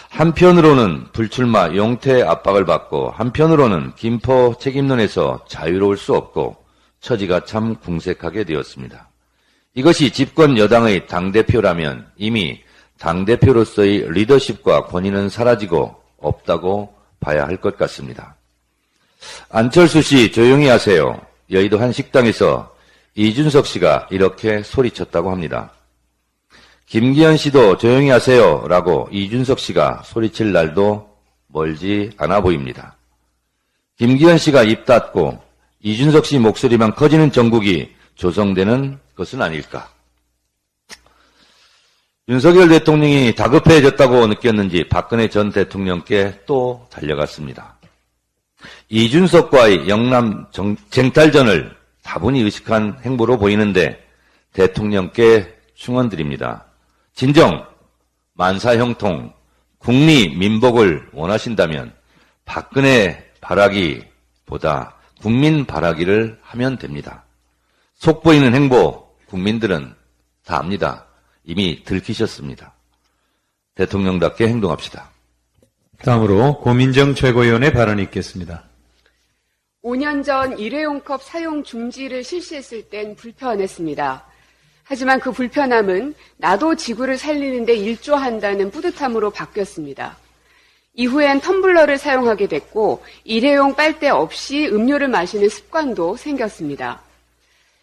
한편으로는 0.09 1.11
불출마 1.11 1.75
용태 1.75 2.21
압박을 2.21 2.65
받고 2.65 3.09
한편으로는 3.11 3.93
김포 3.95 4.55
책임론에서 4.59 5.45
자유로울 5.47 5.97
수 5.97 6.13
없고 6.13 6.55
처지가 7.01 7.45
참 7.45 7.75
궁색하게 7.75 8.45
되었습니다. 8.45 9.09
이것이 9.73 10.11
집권 10.11 10.57
여당의 10.57 11.07
당대표라면 11.07 12.07
이미 12.15 12.61
당대표로서의 12.99 14.11
리더십과 14.11 14.85
권위는 14.85 15.29
사라지고 15.29 15.95
없다고 16.19 16.95
봐야 17.19 17.45
할 17.45 17.57
것 17.57 17.77
같습니다. 17.77 18.35
안철수 19.49 20.01
씨 20.01 20.31
조용히 20.31 20.67
하세요. 20.67 21.19
여의도 21.51 21.79
한 21.79 21.91
식당에서 21.91 22.73
이준석 23.15 23.65
씨가 23.67 24.07
이렇게 24.11 24.63
소리쳤다고 24.63 25.31
합니다. 25.31 25.71
김기현 26.85 27.37
씨도 27.37 27.77
조용히 27.77 28.09
하세요. 28.09 28.65
라고 28.67 29.07
이준석 29.11 29.59
씨가 29.59 30.03
소리칠 30.05 30.51
날도 30.51 31.09
멀지 31.47 32.11
않아 32.17 32.41
보입니다. 32.41 32.97
김기현 33.97 34.37
씨가 34.37 34.63
입 34.63 34.85
닫고 34.85 35.41
이준석 35.81 36.25
씨 36.25 36.39
목소리만 36.39 36.95
커지는 36.95 37.31
정국이 37.31 37.93
조성되는 38.15 38.99
것은 39.15 39.41
아닐까. 39.41 39.89
윤석열 42.29 42.69
대통령이 42.69 43.35
다급해졌다고 43.35 44.27
느꼈는지 44.27 44.87
박근혜 44.87 45.27
전 45.27 45.51
대통령께 45.51 46.41
또 46.45 46.87
달려갔습니다. 46.89 47.77
이준석과의 48.87 49.89
영남 49.89 50.47
쟁탈전을 50.89 51.75
다분히 52.01 52.41
의식한 52.41 52.99
행보로 53.03 53.37
보이는데 53.37 54.01
대통령께 54.53 55.53
충원드립니다. 55.75 56.65
진정, 57.13 57.65
만사 58.33 58.77
형통, 58.77 59.33
국리 59.77 60.35
민복을 60.35 61.09
원하신다면 61.13 61.93
박근혜 62.45 63.31
바라기보다 63.41 64.95
국민 65.21 65.65
바라기를 65.65 66.39
하면 66.41 66.77
됩니다. 66.77 67.25
속 67.93 68.23
보이는 68.23 68.53
행보 68.53 69.07
국민들은 69.27 69.93
다 70.45 70.59
압니다. 70.59 71.07
이미 71.43 71.83
들키셨습니다. 71.83 72.73
대통령답게 73.75 74.47
행동합시다. 74.47 75.09
다음으로 75.99 76.59
고민정 76.59 77.15
최고위원의 77.15 77.73
발언이 77.73 78.03
있겠습니다. 78.03 78.63
5년 79.83 80.23
전 80.23 80.57
일회용컵 80.57 81.23
사용 81.23 81.63
중지를 81.63 82.23
실시했을 82.23 82.89
땐 82.89 83.15
불편했습니다. 83.15 84.25
하지만 84.83 85.19
그 85.19 85.31
불편함은 85.31 86.13
나도 86.37 86.75
지구를 86.75 87.17
살리는데 87.17 87.73
일조한다는 87.73 88.71
뿌듯함으로 88.71 89.31
바뀌었습니다. 89.31 90.17
이후엔 90.95 91.41
텀블러를 91.41 91.97
사용하게 91.97 92.47
됐고 92.47 93.03
일회용 93.23 93.75
빨대 93.75 94.09
없이 94.09 94.67
음료를 94.67 95.07
마시는 95.07 95.49
습관도 95.49 96.17
생겼습니다. 96.17 97.01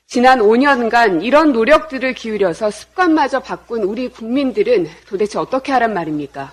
지난 0.06 0.40
5년간 0.40 1.24
이런 1.24 1.52
노력들을 1.52 2.14
기울여서 2.14 2.70
습관마저 2.70 3.40
바꾼 3.40 3.82
우리 3.82 4.08
국민들은 4.08 4.88
도대체 5.06 5.38
어떻게 5.38 5.72
하란 5.72 5.94
말입니까? 5.94 6.52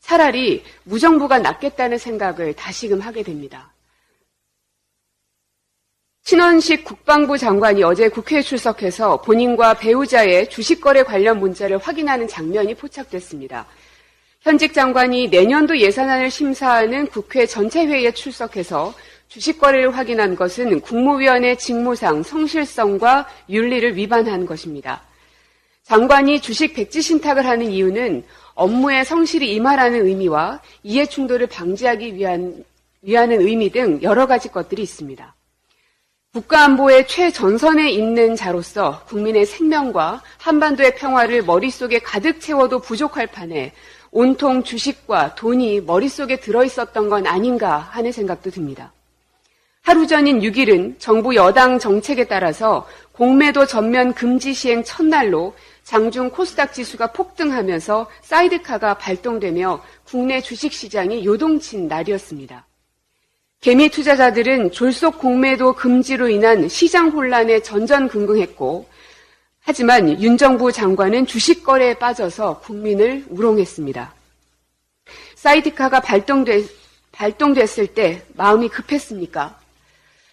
차라리 0.00 0.62
무정부가 0.84 1.38
낫겠다는 1.38 1.96
생각을 1.98 2.54
다시금 2.54 3.00
하게 3.00 3.22
됩니다. 3.22 3.71
신원식 6.24 6.84
국방부 6.84 7.36
장관이 7.36 7.82
어제 7.82 8.08
국회에 8.08 8.42
출석해서 8.42 9.22
본인과 9.22 9.74
배우자의 9.74 10.48
주식거래 10.48 11.02
관련 11.02 11.40
문자를 11.40 11.78
확인하는 11.78 12.28
장면이 12.28 12.74
포착됐습니다. 12.74 13.66
현직 14.40 14.72
장관이 14.72 15.28
내년도 15.28 15.76
예산안을 15.76 16.30
심사하는 16.30 17.06
국회 17.08 17.44
전체 17.44 17.84
회의에 17.84 18.12
출석해서 18.12 18.94
주식거래를 19.28 19.96
확인한 19.96 20.36
것은 20.36 20.80
국무위원의 20.80 21.58
직무상 21.58 22.22
성실성과 22.22 23.28
윤리를 23.48 23.96
위반한 23.96 24.46
것입니다. 24.46 25.02
장관이 25.82 26.40
주식 26.40 26.74
백지 26.74 27.02
신탁을 27.02 27.44
하는 27.44 27.66
이유는 27.70 28.24
업무에 28.54 29.02
성실히 29.02 29.54
임하라는 29.54 30.06
의미와 30.06 30.60
이해 30.84 31.04
충돌을 31.04 31.48
방지하기 31.48 32.14
위한, 32.14 32.64
위하는 33.02 33.40
의미 33.40 33.70
등 33.70 34.00
여러 34.02 34.26
가지 34.26 34.48
것들이 34.48 34.82
있습니다. 34.82 35.34
국가안보의 36.32 37.08
최전선에 37.08 37.90
있는 37.90 38.34
자로서 38.34 39.04
국민의 39.06 39.44
생명과 39.44 40.22
한반도의 40.38 40.94
평화를 40.96 41.42
머릿속에 41.42 41.98
가득 41.98 42.40
채워도 42.40 42.78
부족할 42.78 43.26
판에 43.26 43.74
온통 44.10 44.62
주식과 44.62 45.34
돈이 45.34 45.82
머릿속에 45.82 46.40
들어있었던 46.40 47.10
건 47.10 47.26
아닌가 47.26 47.76
하는 47.76 48.12
생각도 48.12 48.50
듭니다. 48.50 48.94
하루 49.82 50.06
전인 50.06 50.40
6일은 50.40 50.98
정부 50.98 51.34
여당 51.34 51.78
정책에 51.78 52.24
따라서 52.24 52.88
공매도 53.12 53.66
전면 53.66 54.14
금지 54.14 54.54
시행 54.54 54.82
첫날로 54.84 55.54
장중 55.82 56.30
코스닥 56.30 56.72
지수가 56.72 57.12
폭등하면서 57.12 58.08
사이드카가 58.22 58.94
발동되며 58.94 59.82
국내 60.04 60.40
주식시장이 60.40 61.26
요동친 61.26 61.88
날이었습니다. 61.88 62.64
개미 63.62 63.88
투자자들은 63.88 64.72
졸속 64.72 65.20
공매도 65.20 65.74
금지로 65.74 66.28
인한 66.28 66.68
시장 66.68 67.10
혼란에 67.10 67.62
전전긍긍했고 67.62 68.88
하지만 69.60 70.20
윤 70.20 70.36
정부 70.36 70.72
장관은 70.72 71.26
주식 71.26 71.62
거래에 71.62 71.94
빠져서 71.94 72.58
국민을 72.58 73.24
우롱했습니다. 73.28 74.12
사이드카가 75.36 76.00
발동됐, 76.00 76.68
발동됐을 77.12 77.86
때 77.86 78.24
마음이 78.34 78.68
급했습니까? 78.68 79.56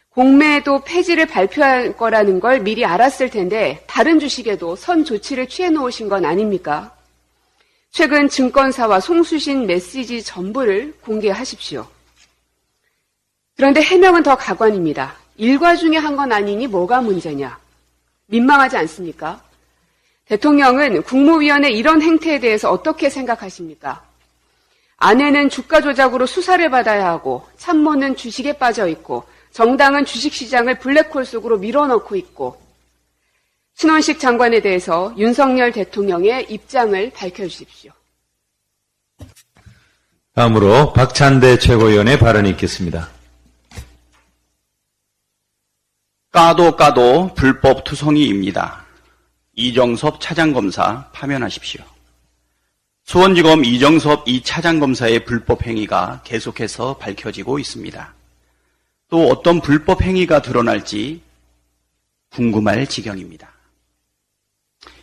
공매도 0.10 0.84
폐지를 0.84 1.27
발표할 1.27 1.95
거라는 1.95 2.39
걸 2.39 2.61
미리 2.61 2.84
알았을 2.84 3.30
텐데 3.30 3.84
다른 3.85 4.19
주식에도 4.19 4.76
선 4.76 5.06
조치를 5.06 5.47
취해 5.47 5.69
놓으신 5.69 6.10
건 6.10 6.26
아닙니까? 6.26 6.95
최근 7.91 8.27
증권사와 8.27 8.99
송수신 8.99 9.68
메시지 9.68 10.23
전부를 10.23 10.95
공개하십시오. 11.01 11.99
그런데 13.60 13.81
해명은 13.81 14.23
더 14.23 14.38
가관입니다. 14.38 15.15
일과 15.36 15.76
중에 15.76 15.98
한 15.98 16.15
건 16.15 16.31
아니니 16.31 16.65
뭐가 16.65 17.02
문제냐? 17.02 17.60
민망하지 18.27 18.77
않습니까? 18.77 19.41
대통령은 20.27 21.03
국무위원회 21.03 21.69
이런 21.69 22.02
행태에 22.02 22.40
대해서 22.40 22.72
어떻게 22.72 23.10
생각하십니까? 23.10 24.02
아내는 24.95 25.49
주가 25.49 25.81
조작으로 25.81 26.26
수사를 26.26 26.69
받아야 26.69 27.10
하고 27.10 27.45
참모는 27.57 28.15
주식에 28.15 28.53
빠져 28.53 28.88
있고 28.88 29.26
정당은 29.52 30.06
주식시장을 30.06 30.80
블랙홀 30.80 31.26
속으로 31.26 31.57
밀어넣고 31.57 32.15
있고 32.15 32.61
신원식 33.76 34.19
장관에 34.22 34.61
대해서 34.61 35.14
윤석열 35.18 35.73
대통령의 35.73 36.45
입장을 36.49 37.11
밝혀주십시오. 37.14 37.91
다음으로 40.34 40.94
박찬대 40.94 41.60
최고위원의 41.60 42.19
발언이 42.19 42.49
있겠습니다. 42.52 43.19
까도 46.31 46.76
까도 46.76 47.34
불법 47.34 47.84
투성이입니다. 47.84 48.85
이정섭 49.56 50.22
차장검사 50.22 51.10
파면하십시오. 51.11 51.84
수원지검 53.06 53.65
이정섭 53.65 54.27
이 54.27 54.43
차장검사의 54.43 55.26
불법 55.26 55.65
행위가 55.65 56.22
계속해서 56.23 56.97
밝혀지고 56.97 57.57
있습니다. 57.57 58.14
또 59.10 59.27
어떤 59.30 59.60
불법 59.60 60.03
행위가 60.03 60.43
드러날지 60.43 61.23
궁금할 62.30 62.85
지경입니다. 62.85 63.51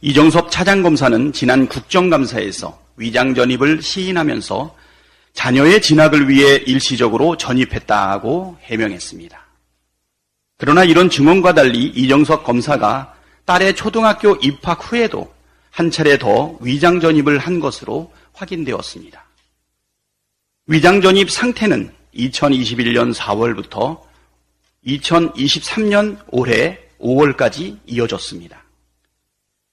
이정섭 0.02 0.52
차장검사는 0.52 1.32
지난 1.32 1.66
국정감사에서 1.66 2.80
위장 2.96 3.34
전입을 3.34 3.82
시인하면서 3.82 4.76
자녀의 5.32 5.82
진학을 5.82 6.28
위해 6.28 6.62
일시적으로 6.66 7.36
전입했다고 7.36 8.58
해명했습니다. 8.62 9.45
그러나 10.58 10.84
이런 10.84 11.10
증언과 11.10 11.54
달리 11.54 11.84
이정석 11.84 12.44
검사가 12.44 13.14
딸의 13.44 13.76
초등학교 13.76 14.34
입학 14.36 14.90
후에도 14.90 15.32
한 15.70 15.90
차례 15.90 16.18
더 16.18 16.56
위장 16.60 17.00
전입을 17.00 17.38
한 17.38 17.60
것으로 17.60 18.12
확인되었습니다. 18.32 19.24
위장 20.66 21.00
전입 21.00 21.30
상태는 21.30 21.92
2021년 22.14 23.14
4월부터 23.14 24.00
2023년 24.86 26.18
올해 26.28 26.78
5월까지 27.00 27.78
이어졌습니다. 27.86 28.64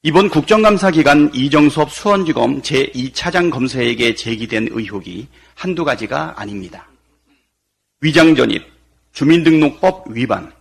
이번 0.01 0.27
국정감사 0.29 0.91
기간 0.91 1.33
이정섭 1.33 1.89
수원지검 1.89 2.61
제2차장 2.61 3.49
검사에게 3.49 4.15
제기된 4.15 4.67
의혹이 4.71 5.27
한두 5.55 5.85
가지가 5.85 6.33
아닙니다. 6.35 6.89
위장 8.01 8.35
전입, 8.35 8.65
주민등록법 9.13 10.07
위반, 10.09 10.51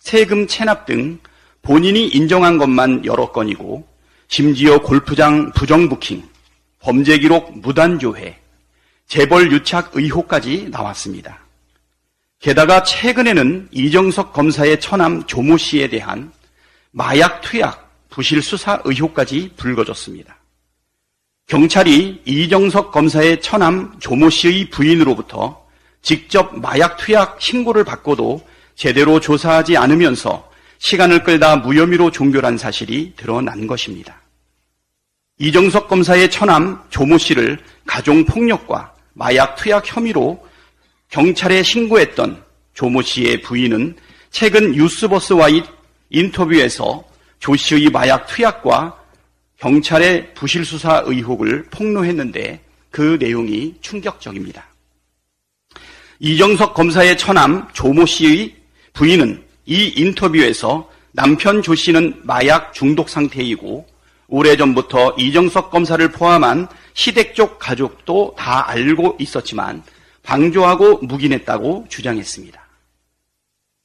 세금 0.00 0.46
체납 0.46 0.86
등 0.86 1.18
본인이 1.62 2.08
인정한 2.08 2.58
것만 2.58 3.04
여러 3.04 3.30
건이고 3.30 3.86
심지어 4.28 4.80
골프장 4.80 5.52
부정 5.52 5.88
부킹, 5.88 6.22
범죄 6.80 7.18
기록 7.18 7.58
무단 7.58 7.98
조회, 7.98 8.38
재벌 9.06 9.52
유착 9.52 9.90
의혹까지 9.94 10.68
나왔습니다. 10.70 11.38
게다가 12.38 12.82
최근에는 12.82 13.68
이정석 13.70 14.32
검사의 14.32 14.80
처남 14.80 15.26
조모 15.26 15.58
씨에 15.58 15.88
대한 15.88 16.32
마약 16.90 17.42
투약, 17.42 18.08
부실 18.08 18.40
수사 18.40 18.80
의혹까지 18.84 19.52
불거졌습니다. 19.56 20.36
경찰이 21.46 22.22
이정석 22.24 22.92
검사의 22.92 23.42
처남 23.42 23.98
조모 23.98 24.30
씨의 24.30 24.70
부인으로부터 24.70 25.66
직접 26.00 26.58
마약 26.58 26.96
투약 26.96 27.42
신고를 27.42 27.84
받고도 27.84 28.40
제대로 28.80 29.20
조사하지 29.20 29.76
않으면서 29.76 30.50
시간을 30.78 31.22
끌다 31.22 31.56
무혐의로 31.56 32.10
종결한 32.10 32.56
사실이 32.56 33.12
드러난 33.14 33.66
것입니다. 33.66 34.22
이정석 35.36 35.86
검사의 35.86 36.30
처남 36.30 36.82
조모 36.88 37.18
씨를 37.18 37.58
가종폭력과 37.84 38.94
마약 39.12 39.56
투약 39.56 39.84
혐의로 39.84 40.42
경찰에 41.10 41.62
신고했던 41.62 42.42
조모 42.72 43.02
씨의 43.02 43.42
부인은 43.42 43.96
최근 44.30 44.72
뉴스버스와의 44.72 45.62
인터뷰에서 46.08 47.04
조 47.38 47.56
씨의 47.56 47.90
마약 47.90 48.28
투약과 48.28 48.96
경찰의 49.58 50.32
부실 50.32 50.64
수사 50.64 51.02
의혹을 51.04 51.64
폭로했는데 51.64 52.64
그 52.90 53.18
내용이 53.20 53.74
충격적입니다. 53.82 54.66
이정석 56.18 56.72
검사의 56.72 57.18
처남 57.18 57.68
조모 57.74 58.06
씨의 58.06 58.59
부인은 58.92 59.44
이 59.66 59.92
인터뷰에서 59.96 60.90
남편 61.12 61.62
조 61.62 61.74
씨는 61.74 62.20
마약 62.24 62.72
중독 62.72 63.08
상태이고 63.08 63.86
오래전부터 64.28 65.16
이정석 65.18 65.70
검사를 65.70 66.06
포함한 66.10 66.68
시댁 66.94 67.34
쪽 67.34 67.58
가족도 67.58 68.34
다 68.38 68.68
알고 68.68 69.16
있었지만 69.18 69.82
방조하고 70.22 70.98
묵인했다고 70.98 71.86
주장했습니다. 71.88 72.60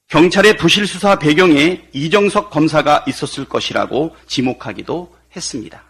경찰의 0.07 0.57
부실 0.57 0.85
수사 0.85 1.17
배경에 1.17 1.87
이정석 1.91 2.51
검사가 2.51 3.05
있었을 3.07 3.45
것이라고 3.45 4.15
지목하기도 4.27 5.15
했습니다. 5.35 5.83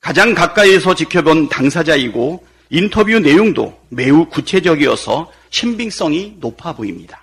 가장 0.00 0.34
가까이에서 0.34 0.94
지켜본 0.94 1.50
당사자이고 1.50 2.44
인터뷰 2.70 3.18
내용도 3.20 3.78
매우 3.90 4.26
구체적이어서 4.26 5.30
신빙성이 5.50 6.36
높아 6.40 6.72
보입니다. 6.72 7.22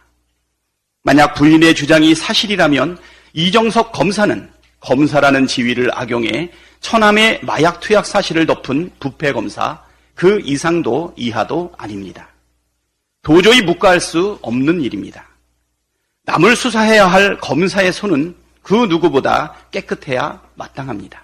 만약 1.03 1.33
부인의 1.35 1.75
주장이 1.75 2.15
사실이라면 2.15 2.97
이정석 3.33 3.91
검사는 3.91 4.49
검사라는 4.79 5.47
지위를 5.47 5.89
악용해 5.93 6.51
처남의 6.79 7.41
마약 7.43 7.79
투약 7.79 8.05
사실을 8.05 8.45
덮은 8.45 8.91
부패 8.99 9.31
검사 9.31 9.81
그 10.15 10.41
이상도 10.43 11.13
이하도 11.15 11.73
아닙니다. 11.77 12.29
도저히 13.21 13.61
묵과할 13.61 13.99
수 13.99 14.39
없는 14.41 14.81
일입니다. 14.81 15.27
남을 16.23 16.55
수사해야 16.55 17.07
할 17.07 17.37
검사의 17.39 17.93
손은 17.93 18.35
그 18.61 18.73
누구보다 18.73 19.55
깨끗해야 19.71 20.41
마땅합니다. 20.55 21.23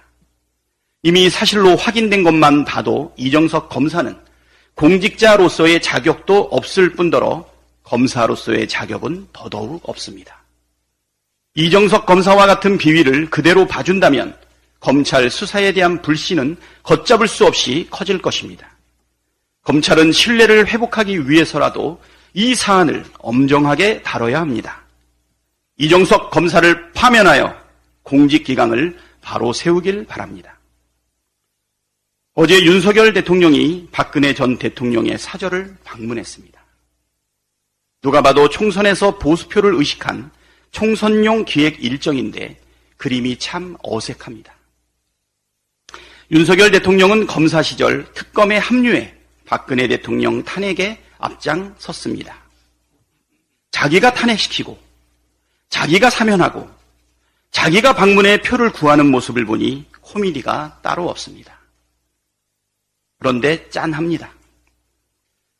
이미 1.02 1.28
사실로 1.28 1.76
확인된 1.76 2.22
것만 2.22 2.64
봐도 2.64 3.12
이정석 3.16 3.68
검사는 3.68 4.16
공직자로서의 4.74 5.82
자격도 5.82 6.48
없을 6.50 6.92
뿐더러 6.92 7.46
검사로서의 7.84 8.68
자격은 8.68 9.28
더더욱 9.32 9.88
없습니다. 9.88 10.42
이정석 11.54 12.04
검사와 12.04 12.46
같은 12.46 12.76
비위를 12.76 13.30
그대로 13.30 13.66
봐준다면 13.66 14.36
검찰 14.80 15.30
수사에 15.30 15.72
대한 15.72 16.02
불신은 16.02 16.56
걷잡을 16.82 17.28
수 17.28 17.46
없이 17.46 17.86
커질 17.90 18.20
것입니다. 18.20 18.68
검찰은 19.62 20.12
신뢰를 20.12 20.66
회복하기 20.66 21.30
위해서라도 21.30 22.00
이 22.34 22.54
사안을 22.54 23.04
엄정하게 23.18 24.02
다뤄야 24.02 24.40
합니다. 24.40 24.82
이정석 25.78 26.30
검사를 26.30 26.92
파면하여 26.92 27.56
공직기강을 28.02 28.98
바로 29.22 29.52
세우길 29.52 30.04
바랍니다. 30.06 30.58
어제 32.34 32.62
윤석열 32.64 33.12
대통령이 33.12 33.88
박근혜 33.92 34.34
전 34.34 34.58
대통령의 34.58 35.16
사절을 35.18 35.76
방문했습니다. 35.84 36.53
누가 38.04 38.20
봐도 38.20 38.50
총선에서 38.50 39.18
보수표를 39.18 39.76
의식한 39.76 40.30
총선용 40.72 41.46
기획 41.46 41.82
일정인데 41.82 42.60
그림이 42.98 43.38
참 43.38 43.78
어색합니다. 43.82 44.52
윤석열 46.30 46.70
대통령은 46.70 47.26
검사 47.26 47.62
시절 47.62 48.04
특검에 48.12 48.58
합류해 48.58 49.14
박근혜 49.46 49.88
대통령 49.88 50.44
탄핵에 50.44 51.02
앞장섰습니다. 51.16 52.36
자기가 53.70 54.12
탄핵시키고 54.12 54.78
자기가 55.70 56.10
사면하고 56.10 56.68
자기가 57.52 57.94
방문해 57.94 58.42
표를 58.42 58.70
구하는 58.70 59.10
모습을 59.10 59.46
보니 59.46 59.86
코미디가 60.02 60.80
따로 60.82 61.08
없습니다. 61.08 61.58
그런데 63.18 63.66
짠합니다. 63.70 64.30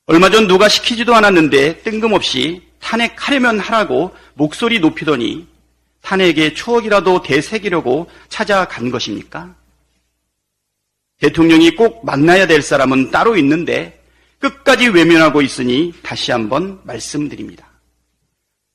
얼마 0.06 0.28
전 0.28 0.46
누가 0.46 0.68
시키지도 0.68 1.14
않았는데 1.14 1.82
뜬금없이 1.82 2.62
탄핵하려면 2.78 3.58
하라고 3.58 4.14
목소리 4.34 4.78
높이더니 4.78 5.46
탄핵의 6.02 6.54
추억이라도 6.54 7.22
되새기려고 7.22 8.10
찾아간 8.28 8.90
것입니까? 8.90 9.54
대통령이 11.20 11.70
꼭 11.74 12.04
만나야 12.04 12.46
될 12.46 12.60
사람은 12.60 13.10
따로 13.10 13.34
있는데 13.38 13.98
끝까지 14.40 14.88
외면하고 14.88 15.40
있으니 15.40 15.94
다시 16.02 16.32
한번 16.32 16.78
말씀드립니다. 16.84 17.66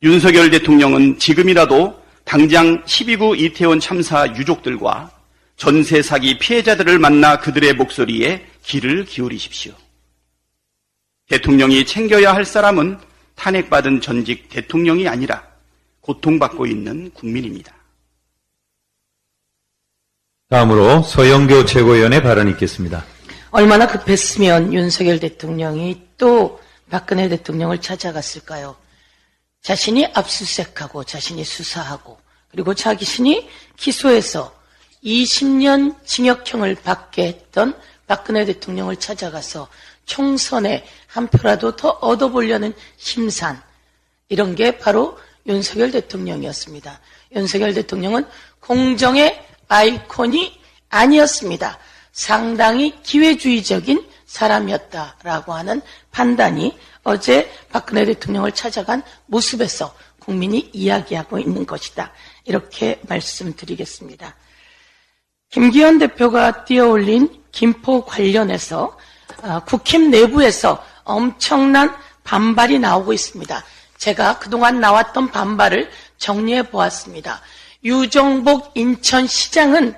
윤석열 0.01 0.49
대통령은 0.49 1.19
지금이라도 1.19 2.01
당장 2.23 2.83
12구 2.85 3.39
이태원 3.39 3.79
참사 3.79 4.25
유족들과 4.35 5.11
전세 5.57 6.01
사기 6.01 6.39
피해자들을 6.39 6.97
만나 6.97 7.37
그들의 7.37 7.73
목소리에 7.73 8.47
귀를 8.63 9.05
기울이십시오. 9.05 9.73
대통령이 11.29 11.85
챙겨야 11.85 12.33
할 12.33 12.43
사람은 12.43 12.99
탄핵받은 13.35 14.01
전직 14.01 14.49
대통령이 14.49 15.07
아니라 15.07 15.47
고통받고 16.01 16.65
있는 16.65 17.11
국민입니다. 17.11 17.73
다음으로 20.49 21.03
서영교 21.03 21.65
최고위원의 21.65 22.23
발언이 22.23 22.51
있겠습니다. 22.51 23.05
얼마나 23.51 23.87
급했으면 23.87 24.73
윤석열 24.73 25.19
대통령이 25.19 26.01
또 26.17 26.59
박근혜 26.89 27.29
대통령을 27.29 27.79
찾아갔을까요? 27.79 28.75
자신이 29.61 30.07
압수수색하고 30.07 31.03
자신이 31.03 31.43
수사하고 31.43 32.19
그리고 32.49 32.73
자신이 32.73 33.47
기소해서 33.77 34.55
20년 35.03 35.95
징역형을 36.05 36.75
받게 36.83 37.27
했던 37.27 37.79
박근혜 38.07 38.45
대통령을 38.45 38.95
찾아가서 38.95 39.69
총선에 40.05 40.83
한 41.09 41.27
표라도 41.27 41.75
더 41.75 41.89
얻어보려는 41.89 42.73
심산 42.97 43.61
이런 44.29 44.55
게 44.55 44.77
바로 44.77 45.17
윤석열 45.47 45.91
대통령이었습니다. 45.91 46.99
윤석열 47.35 47.73
대통령은 47.73 48.25
공정의 48.59 49.43
아이콘이 49.67 50.59
아니었습니다. 50.89 51.79
상당히 52.11 53.01
기회주의적인 53.01 54.07
사람이었다라고 54.25 55.53
하는 55.53 55.81
판단이 56.11 56.77
어제 57.03 57.51
박근혜 57.71 58.05
대통령을 58.05 58.51
찾아간 58.51 59.01
모습에서 59.25 59.95
국민이 60.19 60.69
이야기하고 60.73 61.39
있는 61.39 61.65
것이다. 61.65 62.11
이렇게 62.45 62.99
말씀드리겠습니다. 63.07 64.35
김기현 65.49 65.97
대표가 65.97 66.65
띄어올린 66.65 67.43
김포 67.51 68.05
관련해서 68.05 68.95
어, 69.41 69.61
국힘 69.65 70.11
내부에서 70.11 70.83
엄청난 71.09 71.95
반발이 72.23 72.79
나오고 72.79 73.13
있습니다. 73.13 73.63
제가 73.97 74.39
그동안 74.39 74.79
나왔던 74.79 75.31
반발을 75.31 75.89
정리해 76.17 76.63
보았습니다. 76.63 77.41
유정복 77.83 78.71
인천시장은 78.75 79.95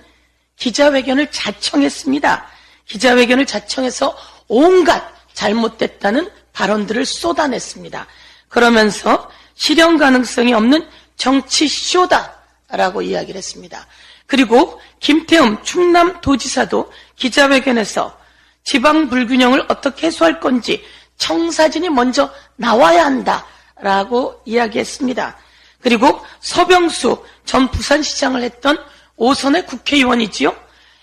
기자회견을 0.56 1.32
자청했습니다. 1.32 2.48
기자회견을 2.86 3.46
자청해서 3.46 4.16
온갖 4.48 5.04
잘못됐다는 5.34 6.30
발언들을 6.54 7.06
쏟아냈습니다. 7.06 8.08
그러면서 8.48 9.30
실현 9.56 9.98
가능성이 9.98 10.54
없는 10.54 10.88
정치 11.16 11.68
쇼다라고 11.68 13.02
이야기를 13.02 13.38
했습니다. 13.38 13.86
그리고 14.28 14.80
김태흠 15.00 15.64
충남 15.64 16.22
도지사도 16.22 16.92
기자회견에서 17.16 18.18
지방 18.64 19.10
불균형을 19.10 19.66
어떻게 19.68 20.08
해소할 20.08 20.40
건지 20.40 20.84
청사진이 21.22 21.90
먼저 21.90 22.34
나와야 22.56 23.06
한다라고 23.06 24.42
이야기했습니다. 24.44 25.38
그리고 25.80 26.20
서병수 26.40 27.24
전 27.46 27.70
부산시장을 27.70 28.42
했던 28.42 28.84
오선의 29.18 29.68
국회의원이지요. 29.68 30.56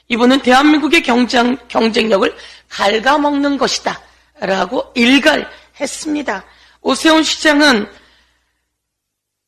이분은 0.08 0.42
대한민국의 0.42 1.04
경쟁, 1.04 1.56
경쟁력을 1.68 2.36
갉아먹는 2.68 3.58
것이다. 3.58 4.00
라고 4.40 4.92
일갈했습니다. 4.96 6.44
오세훈 6.80 7.22
시장은 7.22 7.88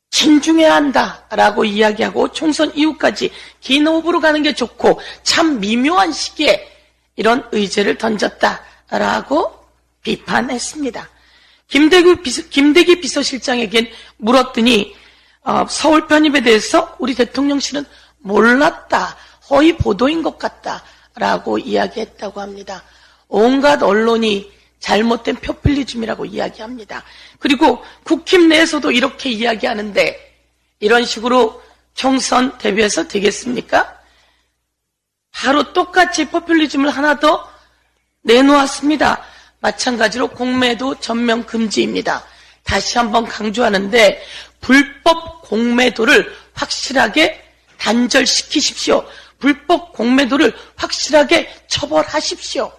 진중해야 0.09 0.73
한다. 0.73 1.25
라고 1.31 1.65
이야기하고 1.65 2.31
총선 2.31 2.73
이후까지 2.75 3.31
긴 3.59 3.87
호흡으로 3.87 4.21
가는 4.21 4.41
게 4.41 4.53
좋고 4.53 5.01
참 5.23 5.59
미묘한 5.59 6.13
시기에 6.13 6.65
이런 7.17 7.45
의제를 7.51 7.97
던졌다. 7.97 8.63
라고 8.89 9.60
비판했습니다. 10.03 11.09
김대기, 11.67 12.21
비서, 12.21 12.41
김대기 12.49 12.99
비서실장에겐 12.99 13.89
물었더니 14.17 14.95
어, 15.43 15.65
서울 15.69 16.07
편입에 16.07 16.41
대해서 16.41 16.95
우리 16.99 17.15
대통령실은 17.15 17.85
몰랐다. 18.19 19.17
허위 19.49 19.75
보도인 19.75 20.21
것 20.21 20.37
같다. 20.37 20.83
라고 21.15 21.57
이야기했다고 21.57 22.39
합니다. 22.39 22.83
온갖 23.27 23.81
언론이 23.83 24.51
잘못된 24.79 25.35
표퓰리즘이라고 25.37 26.25
이야기합니다. 26.25 27.03
그리고 27.39 27.83
국힘 28.03 28.49
내에서도 28.49 28.91
이렇게 28.91 29.29
이야기하는데 29.29 30.37
이런 30.79 31.05
식으로 31.05 31.61
총선 31.93 32.57
대비해서 32.57 33.07
되겠습니까? 33.07 33.99
바로 35.31 35.71
똑같이 35.73 36.25
포퓰리즘을 36.25 36.89
하나 36.89 37.19
더 37.19 37.49
내놓았습니다. 38.23 39.23
마찬가지로 39.61 40.29
공매도 40.29 40.99
전면 40.99 41.45
금지입니다. 41.45 42.23
다시 42.63 42.97
한번 42.97 43.25
강조하는데 43.25 44.23
불법 44.59 45.43
공매도를 45.43 46.35
확실하게 46.53 47.43
단절시키십시오. 47.77 49.05
불법 49.39 49.93
공매도를 49.93 50.55
확실하게 50.75 51.51
처벌하십시오. 51.67 52.71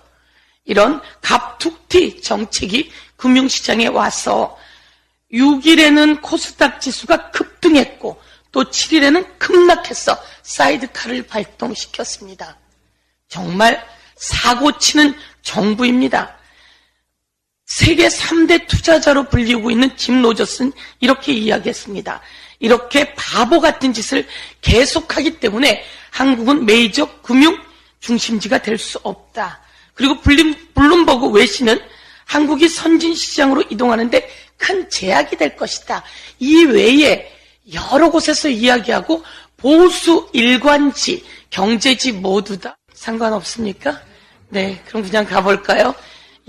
이런 0.64 1.00
갑툭튀 1.20 2.20
정책이 2.22 2.92
금융시장에 3.16 3.88
와서 3.88 4.56
6일에는 5.32 6.20
코스닥 6.22 6.80
지수가 6.80 7.30
급등했고 7.30 8.20
또 8.52 8.64
7일에는 8.64 9.38
급락해서 9.38 10.16
사이드카를 10.42 11.26
발동시켰습니다. 11.26 12.58
정말 13.28 13.84
사고치는 14.16 15.14
정부입니다. 15.42 16.36
세계 17.72 18.08
3대 18.08 18.66
투자자로 18.66 19.30
불리고 19.30 19.70
있는 19.70 19.96
짐 19.96 20.20
로저스는 20.20 20.72
이렇게 21.00 21.32
이야기했습니다. 21.32 22.20
이렇게 22.60 23.14
바보 23.14 23.60
같은 23.60 23.94
짓을 23.94 24.28
계속하기 24.60 25.40
때문에 25.40 25.82
한국은 26.10 26.66
메이저 26.66 27.06
금융 27.22 27.58
중심지가 28.00 28.58
될 28.58 28.76
수 28.76 29.00
없다. 29.02 29.62
그리고 29.94 30.20
블룸버그 30.20 31.28
외신은 31.28 31.80
한국이 32.26 32.68
선진 32.68 33.14
시장으로 33.14 33.64
이동하는데 33.70 34.30
큰 34.58 34.90
제약이 34.90 35.36
될 35.36 35.56
것이다. 35.56 36.04
이 36.40 36.64
외에 36.64 37.32
여러 37.72 38.10
곳에서 38.10 38.50
이야기하고 38.50 39.24
보수 39.56 40.28
일관지, 40.34 41.24
경제지 41.48 42.12
모두 42.12 42.60
다 42.60 42.76
상관없습니까? 42.92 43.98
네, 44.50 44.82
그럼 44.86 45.02
그냥 45.04 45.24
가볼까요? 45.24 45.94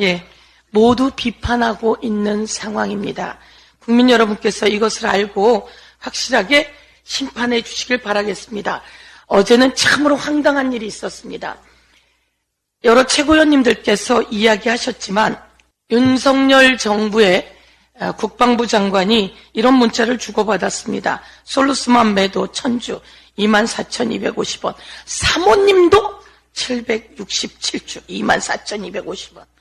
예, 0.02 0.28
모두 0.74 1.12
비판하고 1.16 1.98
있는 2.02 2.48
상황입니다. 2.48 3.38
국민 3.80 4.10
여러분께서 4.10 4.68
이것을 4.68 5.06
알고 5.06 5.70
확실하게 6.00 6.74
심판해 7.04 7.62
주시길 7.62 8.02
바라겠습니다. 8.02 8.82
어제는 9.28 9.76
참으로 9.76 10.16
황당한 10.16 10.74
일이 10.74 10.88
있었습니다. 10.88 11.58
여러 12.84 13.06
최고위원님들께서 13.06 14.24
이야기하셨지만 14.24 15.40
윤석열 15.92 16.78
정부의 16.78 17.56
아, 18.00 18.12
국방부 18.14 18.66
장관이 18.66 19.36
이런 19.54 19.76
문자를 19.76 20.18
주고받았습니다. 20.18 21.22
솔루스만 21.44 22.16
매도 22.16 22.52
천주 22.52 23.00
24,250원. 23.38 24.74
사모님도 25.06 26.20
767주 26.56 28.02
24,250원. 28.10 29.53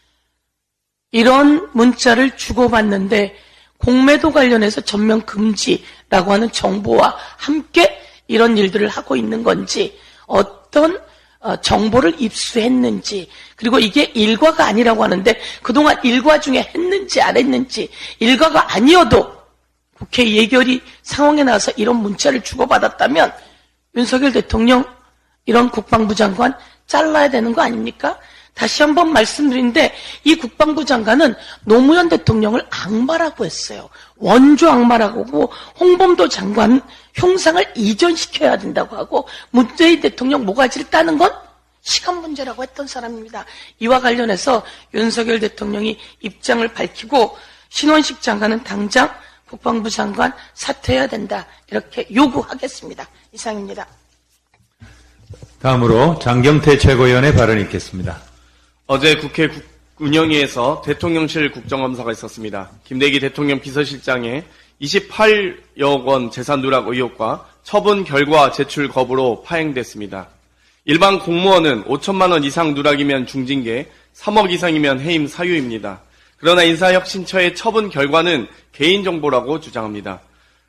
이런 1.13 1.69
문자를 1.73 2.37
주고받는데 2.37 3.37
공매도 3.79 4.33
관련해서 4.33 4.81
전면 4.81 5.25
금지라고 5.25 6.33
하는 6.33 6.51
정보와 6.51 7.17
함께 7.37 8.01
이런 8.27 8.57
일들을 8.57 8.89
하고 8.89 9.15
있는 9.15 9.43
건지 9.43 9.99
어떤 10.27 10.99
어, 11.41 11.57
정보를 11.57 12.15
입수했는지 12.19 13.29
그리고 13.57 13.81
이게 13.81 14.05
일과가 14.05 14.65
아니라고 14.65 15.03
하는데 15.03 15.41
그동안 15.61 15.97
일과 16.05 16.41
중에 16.41 16.71
했는지 16.73 17.21
안 17.21 17.37
했는지 17.37 17.91
일과가 18.21 18.75
아니어도 18.75 19.43
국회 19.93 20.29
예결위 20.31 20.81
상황에 21.03 21.43
나와서 21.43 21.73
이런 21.77 21.97
문자를 21.97 22.43
주고받았다면 22.43 23.33
윤석열 23.97 24.33
대통령 24.33 24.85
이런 25.45 25.69
국방부 25.69 26.15
장관 26.15 26.57
잘라야 26.87 27.29
되는 27.29 27.53
거 27.53 27.63
아닙니까? 27.63 28.19
다시 28.55 28.83
한번 28.83 29.13
말씀드린데 29.13 29.95
이 30.25 30.35
국방부 30.35 30.85
장관은 30.85 31.35
노무현 31.65 32.09
대통령을 32.09 32.67
악마라고 32.71 33.45
했어요. 33.45 33.89
원조 34.17 34.71
악마라고 34.71 35.25
하고 35.25 35.53
홍범도 35.81 36.29
장관 36.29 36.81
형상을 37.15 37.65
이전시켜야 37.75 38.57
된다고 38.59 38.97
하고 38.97 39.27
문재인 39.51 40.01
대통령 40.01 40.45
모가지를 40.45 40.91
따는 40.91 41.19
건 41.19 41.33
시간 41.81 42.21
문제라고 42.21 42.63
했던 42.63 42.87
사람입니다. 42.87 43.45
이와 43.81 44.01
관련해서 44.01 44.63
윤석열 44.95 45.41
대통령이 45.41 45.99
입장을 46.21 46.67
밝히고 46.73 47.37
신원식 47.71 48.23
장관은 48.23 48.63
당장 48.63 49.11
국방부 49.49 49.91
장관 49.91 50.33
사퇴해야 50.55 51.09
된다. 51.09 51.47
이렇게 51.71 52.07
요구하겠습니다. 52.15 53.07
이상입니다. 53.33 53.87
다음으로 55.61 56.19
장경태 56.21 56.79
최고위원의 56.79 57.35
발언이 57.35 57.63
있겠습니다. 57.63 58.32
어제 58.95 59.17
국회 59.17 59.49
운영위에서 59.99 60.83
대통령실 60.85 61.51
국정감사가 61.53 62.13
있었습니다. 62.13 62.69
김대기 62.85 63.21
대통령 63.21 63.59
비서실장의 63.59 64.45
28여 64.83 66.05
원 66.05 66.31
재산 66.31 66.61
누락 66.61 66.89
의혹과 66.89 67.49
처분 67.63 68.05
결과 68.05 68.53
제출 68.53 68.89
거부로 68.89 69.43
파행됐습니다. 69.45 70.29
일반 70.85 71.19
공무원은 71.21 71.85
5천만 71.85 72.33
원 72.33 72.45
이상 72.45 72.75
누락이면 72.75 73.27
중징계, 73.27 73.91
3억 74.15 74.51
이상이면 74.51 75.01
해임 75.01 75.27
사유입니다. 75.27 76.03
그러나 76.37 76.63
인사혁신처의 76.63 77.55
처분 77.55 77.89
결과는 77.89 78.47
개인정보라고 78.73 79.61
주장합니다. 79.61 80.21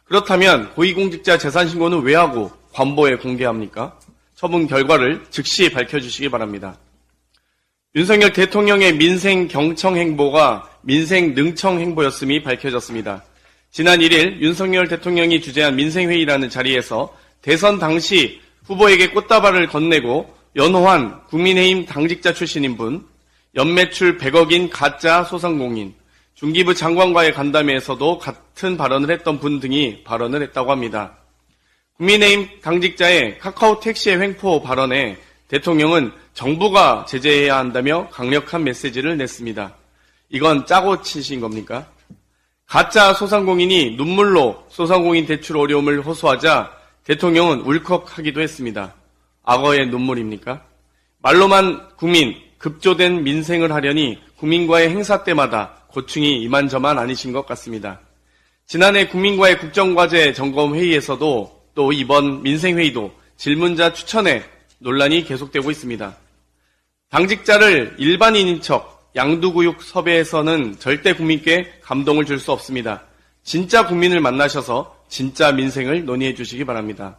그렇다면 0.05 0.73
고위공직자 0.75 1.37
재산 1.39 1.67
신고는 1.67 2.03
왜 2.03 2.15
하고 2.15 2.53
관보에 2.71 3.17
공개합니까? 3.17 3.99
처분 4.33 4.65
결과를 4.65 5.25
즉시 5.29 5.69
밝혀주시기 5.69 6.29
바랍니다. 6.29 6.77
윤석열 7.95 8.33
대통령의 8.33 8.95
민생 8.95 9.47
경청 9.47 9.95
행보가 9.97 10.67
민생 10.81 11.35
능청 11.35 11.79
행보였음이 11.79 12.41
밝혀졌습니다. 12.41 13.23
지난 13.69 13.99
1일 13.99 14.39
윤석열 14.39 14.87
대통령이 14.87 15.41
주재한 15.41 15.75
민생회의라는 15.75 16.49
자리에서 16.49 17.15
대선 17.43 17.77
당시 17.77 18.41
후보에게 18.63 19.11
꽃다발을 19.11 19.67
건네고 19.67 20.33
연호한 20.55 21.25
국민의힘 21.27 21.85
당직자 21.85 22.33
출신인 22.33 22.77
분, 22.77 23.05
연매출 23.53 24.17
100억인 24.17 24.69
가짜 24.71 25.23
소상공인, 25.23 25.93
중기부 26.33 26.73
장관과의 26.73 27.33
간담회에서도 27.35 28.17
같은 28.17 28.75
발언을 28.75 29.11
했던 29.11 29.39
분 29.39 29.59
등이 29.59 30.03
발언을 30.03 30.41
했다고 30.41 30.71
합니다. 30.71 31.15
국민의힘 31.97 32.59
당직자의 32.59 33.37
카카오 33.37 33.79
택시의 33.79 34.19
횡포 34.19 34.63
발언에 34.63 35.17
대통령은 35.47 36.22
정부가 36.33 37.05
제재해야 37.07 37.57
한다며 37.57 38.07
강력한 38.09 38.63
메시지를 38.63 39.17
냈습니다. 39.17 39.75
이건 40.29 40.65
짜고 40.65 41.01
치신 41.01 41.39
겁니까? 41.39 41.87
가짜 42.65 43.13
소상공인이 43.13 43.97
눈물로 43.97 44.65
소상공인 44.69 45.27
대출 45.27 45.57
어려움을 45.57 46.01
호소하자 46.01 46.71
대통령은 47.03 47.61
울컥하기도 47.61 48.41
했습니다. 48.41 48.95
악어의 49.43 49.89
눈물입니까? 49.89 50.65
말로만 51.19 51.95
국민, 51.97 52.35
급조된 52.57 53.23
민생을 53.23 53.71
하려니 53.71 54.19
국민과의 54.37 54.89
행사 54.89 55.23
때마다 55.23 55.75
고충이 55.87 56.41
이만저만 56.41 56.97
아니신 56.97 57.31
것 57.31 57.45
같습니다. 57.45 57.99
지난해 58.65 59.07
국민과의 59.07 59.59
국정과제 59.59 60.33
점검 60.33 60.73
회의에서도 60.73 61.63
또 61.75 61.91
이번 61.91 62.41
민생회의도 62.41 63.13
질문자 63.37 63.93
추천에 63.93 64.43
논란이 64.79 65.25
계속되고 65.25 65.69
있습니다. 65.69 66.22
당직자를 67.13 67.97
일반인인 67.99 68.59
척 68.61 69.11
양두구육 69.15 69.83
섭외해서는 69.83 70.77
절대 70.79 71.13
국민께 71.13 71.71
감동을 71.83 72.25
줄 72.25 72.39
수 72.39 72.51
없습니다. 72.51 73.03
진짜 73.43 73.85
국민을 73.85 74.19
만나셔서 74.19 74.97
진짜 75.09 75.51
민생을 75.51 76.05
논의해 76.05 76.33
주시기 76.33 76.65
바랍니다. 76.65 77.17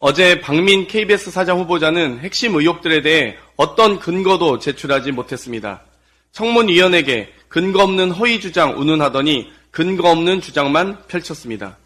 어제 0.00 0.40
박민 0.40 0.88
KBS 0.88 1.30
사장 1.30 1.60
후보자는 1.60 2.18
핵심 2.18 2.56
의혹들에 2.56 3.00
대해 3.02 3.36
어떤 3.54 4.00
근거도 4.00 4.58
제출하지 4.58 5.12
못했습니다. 5.12 5.82
청문위원에게 6.32 7.32
근거 7.46 7.84
없는 7.84 8.10
허위 8.10 8.40
주장 8.40 8.76
운운하더니 8.76 9.52
근거 9.70 10.10
없는 10.10 10.40
주장만 10.40 11.06
펼쳤습니다. 11.06 11.76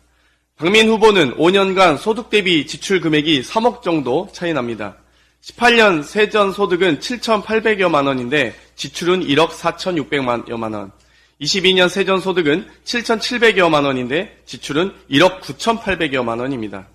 박민 0.57 0.89
후보는 0.89 1.37
5년간 1.37 1.99
소득 1.99 2.31
대비 2.31 2.67
지출 2.67 3.03
금액이 3.03 3.43
3억 3.43 3.83
정도 3.83 4.31
차이 4.33 4.55
납니다. 4.55 4.97
18년 5.43 6.05
세전 6.05 6.53
소득은 6.53 7.01
7,800여만 7.01 8.07
원인데 8.07 8.55
지출은 8.77 9.27
1억 9.27 9.49
4,600여만 9.49 10.73
원. 10.73 10.93
22년 11.41 11.89
세전 11.89 12.21
소득은 12.21 12.69
7,700여만 12.85 13.85
원인데 13.85 14.39
지출은 14.47 14.93
1억 15.11 15.41
9,800여만 15.41 16.39
원입니다. 16.39 16.87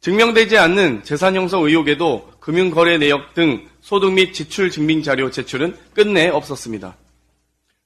증명되지 0.00 0.58
않는 0.58 1.04
재산 1.04 1.36
형성 1.36 1.62
의혹에도 1.62 2.28
금융거래 2.40 2.98
내역 2.98 3.34
등 3.34 3.68
소득 3.80 4.12
및 4.12 4.34
지출 4.34 4.72
증빙 4.72 5.04
자료 5.04 5.30
제출은 5.30 5.76
끝내 5.94 6.26
없었습니다. 6.28 6.96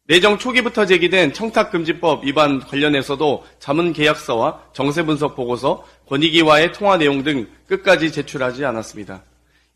내정 0.06 0.38
초기부터 0.38 0.86
제기된 0.86 1.34
청탁금지법 1.34 2.24
위반 2.24 2.60
관련해서도 2.60 3.44
자문계약서와 3.58 4.62
정세분석 4.72 5.36
보고서, 5.36 5.84
권익위와의 6.08 6.72
통화 6.72 6.96
내용 6.96 7.22
등 7.22 7.48
끝까지 7.66 8.12
제출하지 8.12 8.64
않았습니다. 8.64 9.22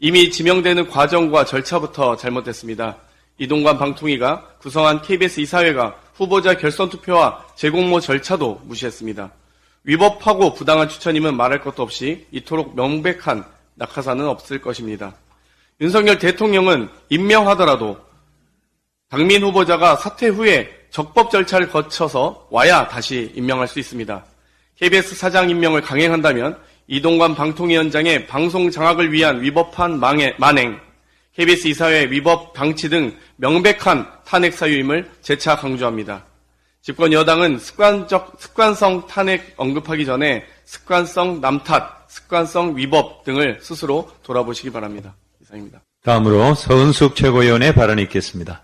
이미 0.02 0.31
지명되는 0.31 0.89
과정과 0.89 1.44
절차부터 1.44 2.16
잘못됐습니다. 2.16 2.97
이동관 3.36 3.77
방통위가 3.77 4.56
구성한 4.62 5.02
KBS 5.02 5.40
이사회가 5.40 5.94
후보자 6.14 6.56
결선 6.56 6.89
투표와 6.89 7.44
재공모 7.55 8.01
절차도 8.01 8.62
무시했습니다. 8.64 9.31
위법하고 9.85 10.55
부당한 10.55 10.89
추천임은 10.89 11.36
말할 11.36 11.60
것도 11.60 11.82
없이 11.82 12.27
이토록 12.32 12.77
명백한 12.77 13.44
낙하산은 13.74 14.27
없을 14.27 14.62
것입니다. 14.62 15.14
윤석열 15.82 16.18
대통령은 16.18 16.89
임명하더라도 17.10 17.98
박민 19.10 19.43
후보자가 19.43 19.97
사퇴 19.97 20.28
후에 20.28 20.86
적법 20.89 21.31
절차를 21.31 21.68
거쳐서 21.68 22.48
와야 22.51 22.89
다시 22.89 23.32
임명할 23.35 23.68
수 23.68 23.78
있습니다. 23.78 24.24
KBS 24.77 25.14
사장 25.14 25.51
임명을 25.51 25.82
강행한다면 25.82 26.59
이동관 26.90 27.36
방통위원장의 27.36 28.26
방송 28.26 28.68
장악을 28.68 29.12
위한 29.12 29.40
위법한 29.40 30.00
망해, 30.00 30.34
만행, 30.38 30.76
KBS 31.36 31.68
이사회 31.68 32.10
위법 32.10 32.52
방치 32.52 32.88
등 32.88 33.14
명백한 33.36 34.08
탄핵 34.26 34.52
사유임을 34.54 35.08
재차 35.22 35.54
강조합니다. 35.54 36.24
집권 36.82 37.12
여당은 37.12 37.60
습관적, 37.60 38.36
습관성 38.40 39.06
탄핵 39.06 39.54
언급하기 39.56 40.04
전에 40.04 40.44
습관성 40.64 41.40
남탓, 41.40 42.06
습관성 42.08 42.76
위법 42.76 43.22
등을 43.22 43.60
스스로 43.62 44.10
돌아보시기 44.24 44.70
바랍니다. 44.70 45.14
이상입니다. 45.42 45.80
다음으로 46.02 46.54
서은숙 46.56 47.14
최고위원의 47.14 47.72
발언이 47.72 48.02
있겠습니다. 48.02 48.62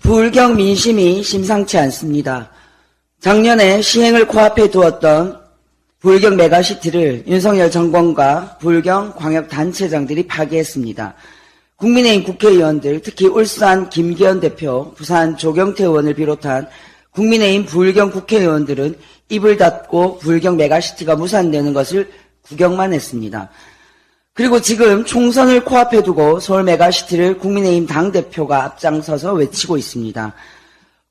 불경 0.00 0.56
민심이 0.56 1.22
심상치 1.22 1.78
않습니다. 1.78 2.50
작년에 3.20 3.80
시행을 3.80 4.26
코앞에 4.26 4.70
두었던 4.70 5.41
부울경 6.02 6.34
메가시티를 6.34 7.22
윤석열 7.28 7.70
정권과 7.70 8.58
부울경 8.60 9.14
광역단체장들이 9.16 10.26
파기했습니다. 10.26 11.14
국민의힘 11.76 12.24
국회의원들, 12.24 13.02
특히 13.02 13.26
울산 13.26 13.88
김기현 13.88 14.40
대표, 14.40 14.92
부산 14.96 15.36
조경태 15.36 15.84
의원을 15.84 16.14
비롯한 16.14 16.66
국민의힘 17.12 17.66
부울경 17.66 18.10
국회의원들은 18.10 18.96
입을 19.28 19.56
닫고 19.56 20.18
부울경 20.18 20.56
메가시티가 20.56 21.14
무산되는 21.14 21.72
것을 21.72 22.10
구경만 22.42 22.92
했습니다. 22.92 23.50
그리고 24.34 24.60
지금 24.60 25.04
총선을 25.04 25.64
코앞에 25.64 26.02
두고 26.02 26.40
서울 26.40 26.64
메가시티를 26.64 27.38
국민의힘 27.38 27.86
당대표가 27.86 28.64
앞장서서 28.64 29.34
외치고 29.34 29.76
있습니다. 29.76 30.34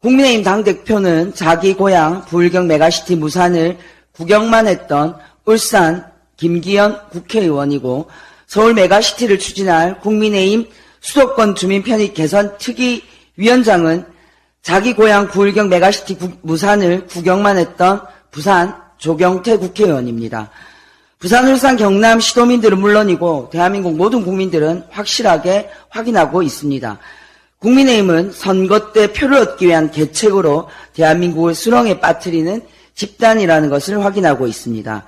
국민의힘 0.02 0.44
당대표는 0.44 1.34
자기 1.34 1.76
고향 1.76 2.26
부울경 2.26 2.68
메가시티 2.68 3.16
무산을 3.16 3.78
구경만 4.14 4.68
했던 4.68 5.18
울산 5.46 6.12
김기현 6.38 7.10
국회의원이고 7.10 8.10
서울 8.48 8.74
메가시티를 8.74 9.40
추진할 9.40 10.00
국민의힘 10.00 10.68
수도권 11.00 11.56
주민 11.56 11.84
편익 11.84 12.14
개선 12.14 12.58
특위 12.58 13.04
위원장은 13.36 14.06
자기 14.62 14.94
고향 14.94 15.28
부울경 15.28 15.70
메가시티 15.70 16.16
구, 16.18 16.32
무산을 16.42 17.08
구경만 17.08 17.58
했던 17.58 18.02
부산 18.30 18.76
조경태 18.98 19.58
국회의원입니다. 19.58 20.52
부산, 21.18 21.48
울산, 21.48 21.78
경남 21.78 22.20
시도민들은 22.20 22.80
물론이고 22.80 23.50
대한민국 23.52 23.96
모든 23.96 24.24
국민들은 24.24 24.84
확실하게 24.90 25.70
확인하고 25.90 26.42
있습니다. 26.42 27.00
국민의힘은 27.60 28.32
선거 28.32 28.92
때 28.92 29.14
표를 29.14 29.38
얻기 29.38 29.68
위한 29.68 29.92
계책으로 29.92 30.68
대한민국을 30.94 31.54
수렁에 31.54 32.00
빠뜨리는 32.00 32.62
집단이라는 33.02 33.70
것을 33.70 34.04
확인하고 34.06 34.46
있습니다. 34.46 35.04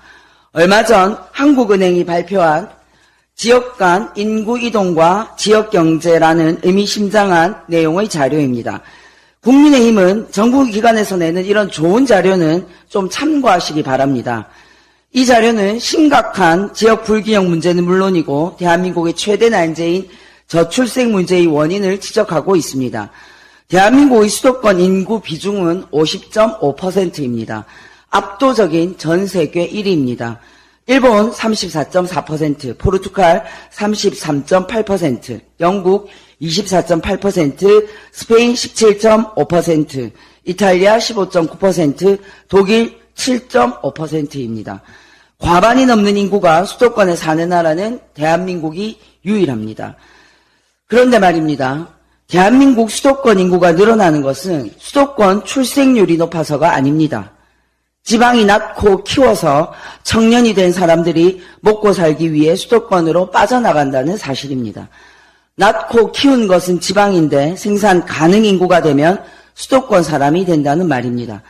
얼마 0.53 0.83
전 0.83 1.17
한국은행이 1.31 2.05
발표한 2.05 2.69
지역 3.35 3.77
간 3.77 4.11
인구 4.15 4.59
이동과 4.59 5.35
지역 5.37 5.69
경제라는 5.69 6.59
의미심장한 6.63 7.63
내용의 7.67 8.09
자료입니다. 8.09 8.81
국민의힘은 9.41 10.31
정부 10.31 10.63
기관에서 10.63 11.17
내는 11.17 11.45
이런 11.45 11.69
좋은 11.69 12.05
자료는 12.05 12.65
좀 12.89 13.09
참고하시기 13.09 13.83
바랍니다. 13.83 14.47
이 15.11 15.25
자료는 15.25 15.77
심각한 15.77 16.73
지역 16.73 17.03
불균형 17.03 17.47
문제는 17.47 17.83
물론이고 17.83 18.55
대한민국의 18.57 19.15
최대 19.15 19.49
난제인 19.49 20.07
저출생 20.47 21.11
문제의 21.11 21.45
원인을 21.45 21.99
지적하고 21.99 22.55
있습니다. 22.55 23.09
대한민국의 23.73 24.29
수도권 24.29 24.79
인구 24.79 25.19
비중은 25.19 25.85
50.5%입니다. 25.85 27.65
압도적인 28.11 28.99
전 28.99 29.25
세계 29.25 29.67
1위입니다. 29.67 30.37
일본 30.85 31.31
34.4%, 31.31 32.77
포르투갈 32.77 33.43
33.8%, 33.71 35.41
영국 35.59 36.07
24.8%, 36.39 37.87
스페인 38.11 38.53
17.5%, 38.53 40.11
이탈리아 40.45 40.99
15.9%, 40.99 42.19
독일 42.49 42.99
7.5%입니다. 43.15 44.83
과반이 45.39 45.87
넘는 45.87 46.15
인구가 46.15 46.63
수도권에 46.65 47.15
사는 47.15 47.49
나라는 47.49 48.01
대한민국이 48.13 48.99
유일합니다. 49.25 49.95
그런데 50.85 51.17
말입니다. 51.17 52.02
대한민국 52.33 52.89
수도권 52.89 53.37
인구가 53.37 53.73
늘어나는 53.73 54.23
것은 54.23 54.71
수도권 54.79 55.45
출생률이 55.45 56.17
높아서가 56.17 56.73
아닙니다. 56.73 57.31
지방이 58.03 58.43
낳고 58.43 59.03
키워서 59.03 59.71
청년이 60.01 60.55
된 60.55 60.71
사람들이 60.71 61.43
먹고 61.61 61.93
살기 61.93 62.33
위해 62.33 62.55
수도권으로 62.55 63.29
빠져나간다는 63.29 64.17
사실입니다. 64.17 64.89
낳고 65.57 66.11
키운 66.11 66.47
것은 66.47 66.79
지방인데 66.79 67.55
생산 67.55 68.03
가능 68.03 68.45
인구가 68.45 68.81
되면 68.81 69.23
수도권 69.53 70.01
사람이 70.01 70.45
된다는 70.45 70.87
말입니다. 70.87 71.43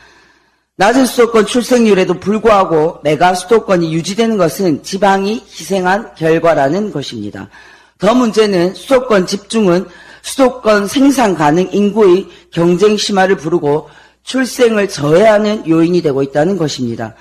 낮은 0.76 1.06
수도권 1.06 1.46
출생률에도 1.46 2.20
불구하고 2.20 2.98
메가 3.02 3.32
수도권이 3.32 3.90
유지되는 3.94 4.36
것은 4.36 4.82
지방이 4.82 5.46
희생한 5.48 6.14
결과라는 6.14 6.92
것입니다. 6.92 7.48
더 7.96 8.14
문제는 8.14 8.74
수도권 8.74 9.26
집중은 9.26 9.86
수도권 10.24 10.88
생산 10.88 11.34
가능 11.34 11.68
인구의 11.70 12.26
경쟁 12.50 12.96
심화를 12.96 13.36
부르고 13.36 13.90
출생을 14.22 14.88
저해하는 14.88 15.68
요인이 15.68 16.00
되고 16.00 16.22
있다는 16.22 16.56
것입니다. 16.56 17.14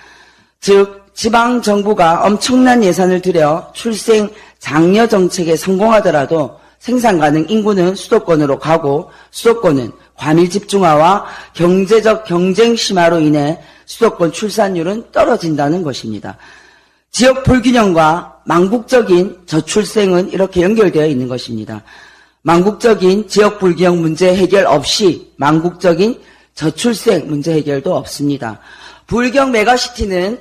즉, 0.61 1.03
지방 1.13 1.61
정부가 1.61 2.23
엄청난 2.23 2.81
예산을 2.81 3.21
들여 3.21 3.71
출생 3.73 4.29
장려 4.57 5.05
정책에 5.05 5.55
성공하더라도 5.57 6.57
생산 6.79 7.19
가능 7.19 7.45
인구는 7.47 7.93
수도권으로 7.93 8.57
가고 8.57 9.11
수도권은 9.31 9.91
과밀 10.15 10.49
집중화와 10.49 11.25
경제적 11.53 12.23
경쟁 12.23 12.75
심화로 12.75 13.19
인해 13.19 13.59
수도권 13.85 14.31
출산율은 14.31 15.11
떨어진다는 15.11 15.83
것입니다. 15.83 16.37
지역 17.11 17.43
불균형과 17.43 18.39
망국적인 18.45 19.41
저출생은 19.45 20.31
이렇게 20.31 20.61
연결되어 20.61 21.05
있는 21.05 21.27
것입니다. 21.27 21.83
망국적인 22.43 23.27
지역 23.27 23.59
불균형 23.59 24.01
문제 24.01 24.35
해결 24.35 24.65
없이 24.65 25.31
망국적인 25.37 26.21
저출생 26.53 27.27
문제 27.27 27.53
해결도 27.53 27.95
없습니다. 27.95 28.59
불경 29.07 29.51
메가시티는 29.51 30.39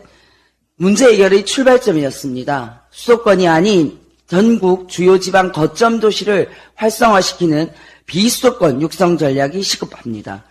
문제 0.77 1.13
해결의 1.13 1.47
출발점이었습니다. 1.47 2.87
수도권이 2.91 3.47
아닌 3.49 3.99
전국 4.27 4.89
주요 4.89 5.19
지방 5.21 5.53
거점 5.53 6.01
도시를 6.01 6.51
활성화시키는 6.75 7.71
비수도권 8.07 8.83
육성 8.83 9.17
전략이 9.17 9.63
시급합니다. 9.63 10.45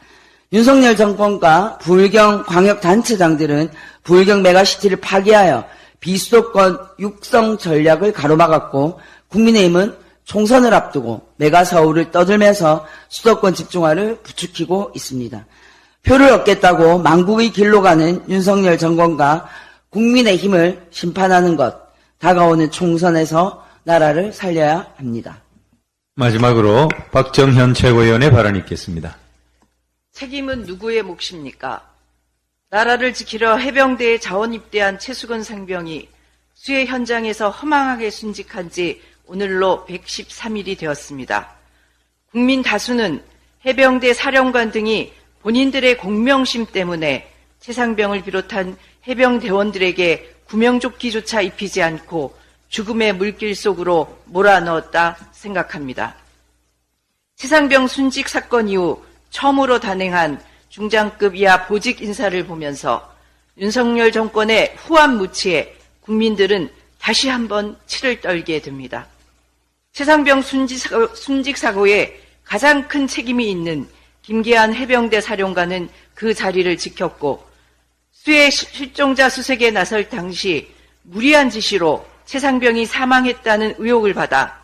윤석열 0.54 0.96
정권과 0.96 1.80
불경 1.80 2.44
광역단체장들은 2.44 3.70
불경 4.04 4.42
메가시티를 4.42 4.98
파기하여 5.02 5.66
비수도권 6.00 6.80
육성 7.00 7.58
전략을 7.58 8.14
가로막았고 8.14 9.00
국민의힘은 9.28 9.96
총선을 10.26 10.74
앞두고 10.74 11.28
메가서울을 11.38 12.12
떠들면서 12.12 12.86
수도권 13.10 13.54
집중화를 13.54 14.20
부추기고 14.24 14.92
있습니다. 14.96 15.46
표를 16.04 16.32
얻겠다고 16.32 17.00
망국의 17.00 17.52
길로 17.52 17.82
가는 17.82 18.24
윤석열 18.30 18.78
정권과 18.78 19.48
국민의 19.90 20.38
힘을 20.38 20.88
심판하는 20.90 21.56
것, 21.56 21.76
다가오는 22.20 22.72
총선에서 22.72 23.66
나라를 23.84 24.32
살려야 24.32 24.88
합니다. 24.96 25.42
마지막으로 26.16 26.88
박정현 27.12 27.74
최고위원의 27.74 28.32
발언이 28.32 28.60
있겠습니다. 28.60 29.18
책임은 30.12 30.64
누구의 30.64 31.04
몫입니까? 31.04 31.90
나라를 32.70 33.14
지키려 33.14 33.58
해병대에 33.58 34.20
자원 34.20 34.54
입대한 34.54 34.98
최수근 34.98 35.44
상병이 35.44 36.08
수해 36.54 36.86
현장에서 36.86 37.50
허망하게 37.50 38.12
순직한 38.12 38.70
지 38.70 39.02
오늘로 39.32 39.86
113일이 39.88 40.78
되었습니다. 40.78 41.56
국민 42.32 42.62
다수는 42.62 43.24
해병대 43.66 44.14
사령관 44.14 44.72
등이 44.72 45.14
본인들의 45.42 46.00
공명심 46.00 46.66
때문에 46.66 47.32
최상병을 47.62 48.24
비롯한 48.24 48.76
해병대원들에게 49.08 50.36
구명조끼조차 50.48 51.40
입히지 51.40 51.82
않고 51.82 52.38
죽음의 52.68 53.14
물길 53.14 53.56
속으로 53.56 54.20
몰아넣었다 54.26 55.16
생각합니다. 55.32 56.18
최상병 57.38 57.88
순직 57.88 58.28
사건 58.28 58.68
이후 58.68 59.02
처음으로 59.30 59.80
단행한 59.80 60.44
중장급 60.68 61.38
이하 61.38 61.68
보직 61.68 62.02
인사를 62.02 62.46
보면서 62.46 63.16
윤석열 63.58 64.12
정권의 64.12 64.76
후한 64.76 65.18
무치에 65.18 65.74
국민들은 66.02 66.70
다시 67.00 67.30
한번 67.30 67.78
치를 67.88 68.20
떨게 68.20 68.62
됩니다. 68.62 69.08
최상병 69.94 70.42
순직 70.42 71.58
사고에 71.58 72.20
가장 72.44 72.88
큰 72.88 73.08
책임이 73.08 73.50
있는 73.50 73.88
김기한 74.22 74.74
해병대 74.74 75.20
사령관은 75.22 75.90
그 76.14 76.34
자리를 76.34 76.78
지켰고 76.78 77.46
수해 78.12 78.50
실종자 78.50 79.30
수색에 79.30 79.72
나설 79.72 80.08
당시 80.08 80.72
무리한 81.04 81.50
지시로 81.50 82.06
최상병이 82.26 82.86
사망했다는 82.86 83.76
의혹을 83.80 84.14
받아 84.14 84.62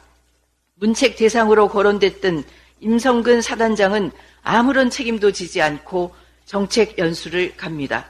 문책 0.75 1.15
대상으로 1.17 1.67
거론됐던 1.69 2.43
임성근 2.79 3.41
사단장은 3.41 4.11
아무런 4.43 4.89
책임도 4.89 5.31
지지 5.31 5.61
않고 5.61 6.15
정책 6.45 6.97
연수를 6.97 7.57
갑니다. 7.57 8.05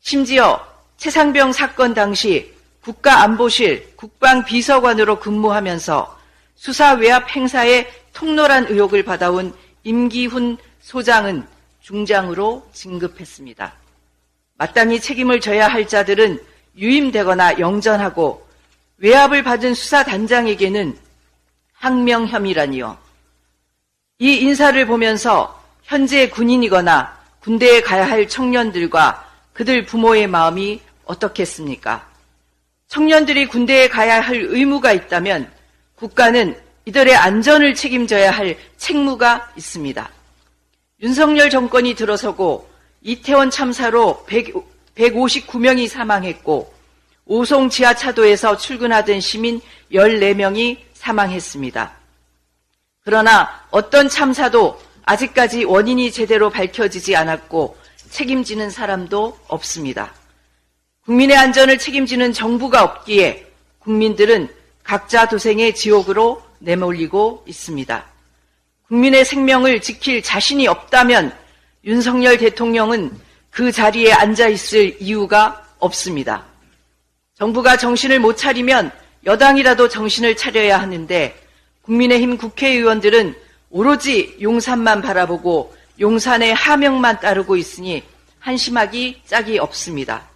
심지어 0.00 0.66
최상병 0.96 1.52
사건 1.52 1.94
당시 1.94 2.52
국가안보실 2.80 3.92
국방비서관으로 3.96 5.20
근무하면서 5.20 6.21
수사 6.62 6.92
외압 6.92 7.28
행사에 7.28 7.90
통로란 8.12 8.68
의혹을 8.68 9.02
받아온 9.02 9.52
임기훈 9.82 10.56
소장은 10.80 11.44
중장으로 11.80 12.64
진급했습니다. 12.72 13.74
마땅히 14.58 15.00
책임을 15.00 15.40
져야 15.40 15.66
할 15.66 15.88
자들은 15.88 16.40
유임되거나 16.76 17.58
영전하고 17.58 18.46
외압을 18.98 19.42
받은 19.42 19.74
수사단장에게는 19.74 20.96
항명 21.72 22.28
혐의라니요. 22.28 22.96
이 24.20 24.36
인사를 24.36 24.86
보면서 24.86 25.60
현재 25.82 26.28
군인이거나 26.28 27.22
군대에 27.40 27.80
가야 27.80 28.08
할 28.08 28.28
청년들과 28.28 29.28
그들 29.52 29.84
부모의 29.84 30.28
마음이 30.28 30.80
어떻겠습니까? 31.06 32.08
청년들이 32.86 33.46
군대에 33.46 33.88
가야 33.88 34.20
할 34.20 34.36
의무가 34.36 34.92
있다면 34.92 35.61
국가는 36.02 36.60
이들의 36.84 37.14
안전을 37.14 37.76
책임져야 37.76 38.32
할 38.32 38.58
책무가 38.76 39.52
있습니다. 39.56 40.10
윤석열 41.00 41.48
정권이 41.48 41.94
들어서고 41.94 42.68
이태원 43.02 43.50
참사로 43.50 44.24
100, 44.26 44.52
159명이 44.96 45.86
사망했고 45.86 46.74
오송 47.26 47.68
지하차도에서 47.68 48.56
출근하던 48.56 49.20
시민 49.20 49.60
14명이 49.92 50.78
사망했습니다. 50.94 51.92
그러나 53.04 53.64
어떤 53.70 54.08
참사도 54.08 54.82
아직까지 55.04 55.62
원인이 55.62 56.10
제대로 56.10 56.50
밝혀지지 56.50 57.14
않았고 57.14 57.76
책임지는 58.10 58.70
사람도 58.70 59.38
없습니다. 59.46 60.12
국민의 61.04 61.36
안전을 61.36 61.78
책임지는 61.78 62.32
정부가 62.32 62.82
없기에 62.82 63.46
국민들은 63.78 64.61
각자 64.82 65.28
도생의 65.28 65.74
지옥으로 65.74 66.42
내몰리고 66.58 67.44
있습니다. 67.46 68.04
국민의 68.88 69.24
생명을 69.24 69.80
지킬 69.80 70.22
자신이 70.22 70.66
없다면 70.68 71.34
윤석열 71.84 72.38
대통령은 72.38 73.10
그 73.50 73.72
자리에 73.72 74.12
앉아 74.12 74.48
있을 74.48 74.96
이유가 75.00 75.66
없습니다. 75.78 76.44
정부가 77.34 77.76
정신을 77.76 78.20
못 78.20 78.36
차리면 78.36 78.92
여당이라도 79.24 79.88
정신을 79.88 80.36
차려야 80.36 80.80
하는데 80.80 81.38
국민의힘 81.82 82.36
국회의원들은 82.38 83.34
오로지 83.70 84.36
용산만 84.40 85.02
바라보고 85.02 85.74
용산의 85.98 86.54
하명만 86.54 87.20
따르고 87.20 87.56
있으니 87.56 88.02
한심하기 88.38 89.22
짝이 89.26 89.58
없습니다. 89.58 90.28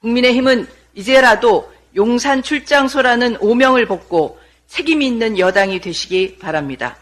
국민의힘은 0.00 0.66
이제라도 0.94 1.72
용산 1.96 2.42
출장소라는 2.42 3.36
오명을 3.40 3.86
벗고 3.86 4.38
책임 4.66 5.02
있는 5.02 5.38
여당이 5.38 5.80
되시기 5.80 6.38
바랍니다. 6.38 6.96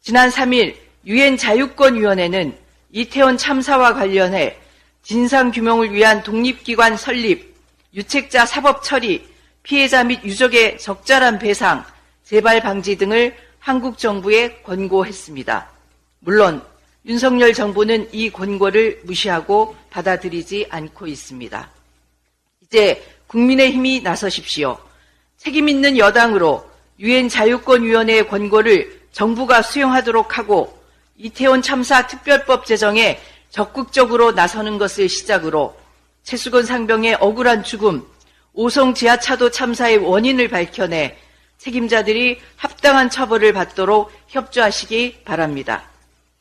지난 0.00 0.30
3일 0.30 0.74
유엔 1.06 1.36
자유권위원회는 1.36 2.56
이태원 2.90 3.36
참사와 3.36 3.94
관련해 3.94 4.56
진상규명을 5.02 5.92
위한 5.92 6.22
독립기관 6.24 6.96
설립, 6.96 7.54
유책자 7.94 8.46
사법 8.46 8.82
처리, 8.82 9.24
피해자 9.62 10.02
및 10.02 10.20
유족의 10.24 10.78
적절한 10.78 11.38
배상, 11.38 11.84
재발 12.24 12.60
방지 12.60 12.96
등을 12.96 13.36
한국 13.60 13.98
정부에 13.98 14.62
권고했습니다. 14.62 15.70
물론 16.20 16.62
윤석열 17.04 17.54
정부는 17.54 18.08
이 18.12 18.30
권고를 18.30 19.00
무시하고 19.04 19.76
받아들이지 19.90 20.66
않고 20.70 21.06
있습니다. 21.06 21.70
이제 22.62 23.00
국민의힘이 23.26 24.00
나서십시오. 24.02 24.78
책임 25.36 25.68
있는 25.68 25.98
여당으로 25.98 26.68
유엔 26.98 27.28
자유권위원회의 27.28 28.28
권고를 28.28 29.00
정부가 29.12 29.62
수용하도록 29.62 30.38
하고 30.38 30.76
이태원 31.16 31.62
참사 31.62 32.06
특별법 32.06 32.66
제정에 32.66 33.20
적극적으로 33.50 34.32
나서는 34.32 34.78
것을 34.78 35.08
시작으로 35.08 35.76
최수건 36.22 36.64
상병의 36.64 37.18
억울한 37.20 37.62
죽음, 37.62 38.04
오송 38.52 38.94
지하차도 38.94 39.50
참사의 39.50 39.98
원인을 39.98 40.48
밝혀내 40.48 41.16
책임자들이 41.58 42.40
합당한 42.56 43.08
처벌을 43.10 43.52
받도록 43.52 44.10
협조하시기 44.28 45.22
바랍니다. 45.24 45.88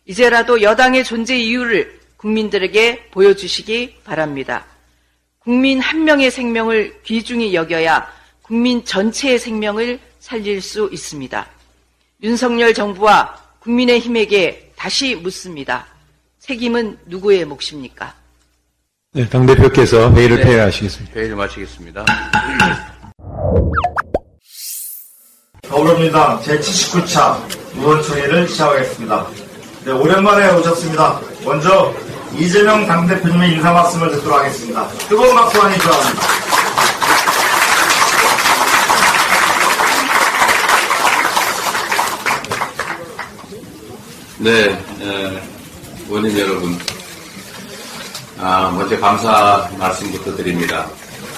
이제라도 0.05 0.61
여당의 0.61 1.03
존재 1.03 1.37
이유를 1.37 1.99
국민들에게 2.17 3.09
보여주시기 3.11 4.01
바랍니다. 4.03 4.65
국민 5.45 5.79
한 5.79 6.03
명의 6.03 6.29
생명을 6.31 7.01
귀중히 7.03 7.53
여겨야 7.53 8.11
국민 8.41 8.83
전체의 8.83 9.37
생명을 9.37 9.99
살릴 10.19 10.59
수 10.59 10.89
있습니다. 10.91 11.47
윤석열 12.23 12.73
정부와 12.73 13.39
국민의힘에게 13.59 14.71
다시 14.75 15.13
묻습니다. 15.13 15.85
책임은 16.39 16.97
누구의 17.05 17.45
몫입니까? 17.45 18.11
네, 19.13 19.29
당대표께서 19.29 20.11
회의를 20.13 20.37
네, 20.37 20.43
폐회하시겠습니다. 20.45 21.15
회의를 21.15 21.35
마치겠습니다. 21.35 22.05
더불어민주당 25.61 26.41
제79차 26.41 27.39
의원총회를 27.75 28.47
시작하겠습니다. 28.47 29.27
네, 29.85 29.91
오랜만에 29.91 30.49
오셨습니다. 30.53 31.21
먼저 31.43 31.93
이재명 32.37 32.85
당대표님의 32.85 33.53
인사 33.53 33.71
말씀을 33.71 34.11
듣도록 34.11 34.39
하겠습니다. 34.39 34.87
뜨거운 35.09 35.35
박수 35.35 35.57
많이 35.57 35.77
부탁합니다. 35.77 36.21
네, 44.37 44.69
에, 45.01 45.43
원인 46.09 46.37
여러분, 46.37 46.77
아, 48.37 48.69
먼저 48.75 48.99
감사 48.99 49.69
말씀부터 49.77 50.35
드립니다. 50.35 50.89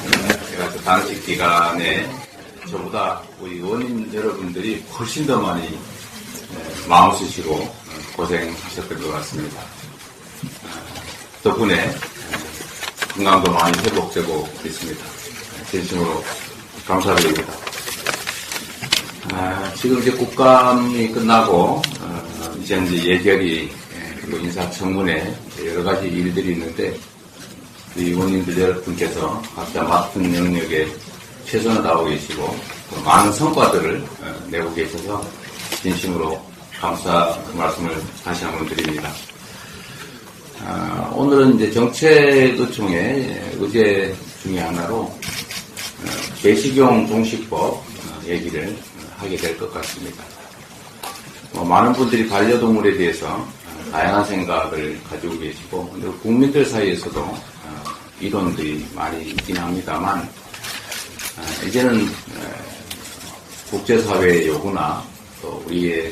에, 0.06 0.28
제가 0.50 0.70
그 0.72 0.82
당시 0.84 1.22
기간에 1.22 2.10
저보다 2.70 3.22
우리 3.40 3.62
원인 3.62 4.12
여러분들이 4.14 4.84
훨씬 4.98 5.28
더 5.28 5.40
많이 5.40 5.68
에, 5.68 6.88
마음 6.88 7.16
쓰시고 7.16 7.72
고생하셨던 8.16 9.02
것 9.02 9.12
같습니다. 9.14 9.77
에, 11.48 11.50
덕분에 11.50 11.74
에, 11.76 11.96
건강도 13.16 13.52
많이 13.52 13.78
회복되고 13.80 14.50
있습니다. 14.66 15.06
진심으로 15.72 16.24
감사드립니다. 16.86 17.54
아, 19.32 19.74
지금 19.76 20.00
이제 20.00 20.12
국감이 20.12 21.10
끝나고 21.12 21.82
어, 22.02 22.56
이제 22.62 22.78
이제 22.86 23.06
예결위 23.06 23.70
예, 23.94 24.16
그리고 24.22 24.38
인사청문회 24.46 25.36
여러 25.66 25.84
가지 25.84 26.08
일들이 26.08 26.52
있는데 26.54 26.98
우리 27.96 28.10
의원님들 28.12 28.60
여러분께서 28.60 29.42
각자 29.56 29.84
맡은 29.84 30.36
영역에 30.36 30.88
최선을 31.46 31.82
다하고 31.82 32.06
계시고 32.06 32.58
또 32.90 33.02
많은 33.04 33.32
성과들을 33.32 34.04
어, 34.22 34.48
내고 34.50 34.74
계셔서 34.76 35.26
진심으로 35.82 36.42
감사 36.80 37.38
말씀을 37.54 38.02
다시 38.24 38.44
한번 38.44 38.68
드립니다. 38.68 39.12
아, 40.66 41.12
오늘은 41.16 41.56
이제 41.56 41.72
정책의총의 41.72 43.56
의제 43.60 44.16
중에 44.42 44.60
하나로 44.60 44.98
어, 45.00 45.20
개식용 46.42 47.08
동식법 47.08 47.60
어, 47.62 47.84
얘기를 48.26 48.76
하게 49.18 49.36
될 49.38 49.58
것 49.58 49.72
같습니다. 49.74 50.24
뭐 51.54 51.64
많은 51.64 51.94
분들이 51.94 52.28
반려동물에 52.28 52.98
대해서 52.98 53.28
어, 53.36 53.92
다양한 53.92 54.26
생각을 54.26 55.00
가지고 55.10 55.40
계시고 55.40 55.90
국민들 56.22 56.66
사이에서도 56.66 57.20
어, 57.22 57.84
이론들이 58.20 58.86
많이 58.96 59.30
있긴 59.30 59.58
합니다만 59.58 60.20
어, 60.20 61.66
이제는 61.68 62.08
국제사회의 63.70 64.48
요구나 64.48 65.04
또 65.42 65.62
우리의 65.68 66.12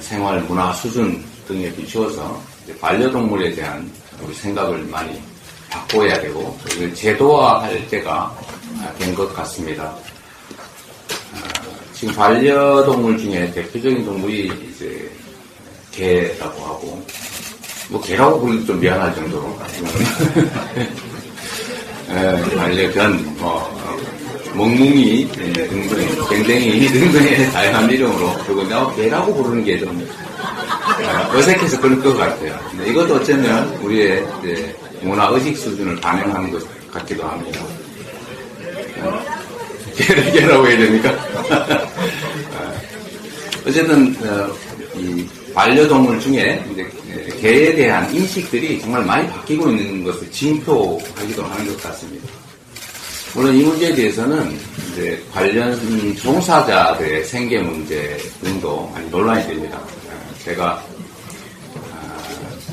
생활 0.00 0.40
문화 0.42 0.72
수준 0.72 1.24
등에 1.46 1.72
비추어서 1.74 2.42
반려동물에 2.80 3.52
대한 3.52 3.90
우리 4.22 4.34
생각을 4.34 4.78
많이 4.84 5.20
바꿔야 5.70 6.20
되고 6.20 6.58
이걸 6.72 6.94
제도화할 6.94 7.88
때가 7.88 8.36
된 8.98 9.14
것 9.14 9.32
같습니다. 9.34 9.94
지금 11.94 12.14
반려동물 12.14 13.18
중에 13.18 13.50
대표적인 13.52 14.04
동물이 14.04 14.50
이제 14.70 15.10
개라고 15.92 16.60
하고 16.64 17.04
뭐 17.90 18.00
개라고 18.00 18.40
부르기 18.40 18.66
좀 18.66 18.80
미안할 18.80 19.14
정도로 19.14 19.58
예, 22.10 22.56
반려견, 22.56 23.36
뭐 23.38 23.70
멍뭉이 24.54 25.28
등등, 25.32 26.28
댕댕이 26.28 26.88
등등의 26.88 27.52
다양한 27.52 27.90
이름으로 27.90 28.32
그리고 28.46 28.62
내가 28.64 28.94
개라고 28.94 29.34
부르는 29.34 29.64
게 29.64 29.78
좀 29.78 30.08
어색해서 31.34 31.80
그럴 31.80 32.00
것 32.02 32.16
같아요. 32.16 32.58
근데 32.70 32.90
이것도 32.90 33.14
어쩌면 33.16 33.68
우리의 33.82 34.26
문화 35.02 35.28
의식 35.28 35.56
수준을 35.56 35.96
반영하는 35.96 36.50
것 36.50 36.62
같기도 36.90 37.24
합니다. 37.24 37.60
개라고 40.32 40.66
해야 40.66 40.78
됩니까? 40.78 41.14
어쨌든 43.66 44.16
어, 44.22 44.52
이 44.96 45.26
반려동물 45.54 46.20
중에 46.20 46.64
이제 46.72 46.88
개에 47.40 47.74
대한 47.74 48.12
인식들이 48.14 48.80
정말 48.80 49.04
많이 49.04 49.28
바뀌고 49.28 49.70
있는 49.70 50.04
것을 50.04 50.30
징표하기도 50.30 51.42
하는 51.42 51.66
것 51.66 51.82
같습니다. 51.82 52.26
물론 53.34 53.54
이 53.54 53.62
문제에 53.62 53.94
대해서는 53.94 54.58
이제 54.92 55.22
관련 55.32 55.78
종사자들의 56.16 57.24
생계 57.24 57.60
문제 57.60 58.18
등도 58.42 58.90
많이 58.92 59.08
논란이 59.10 59.46
됩니다. 59.46 59.78
어, 59.78 60.34
제가 60.44 60.72
아, 60.72 60.82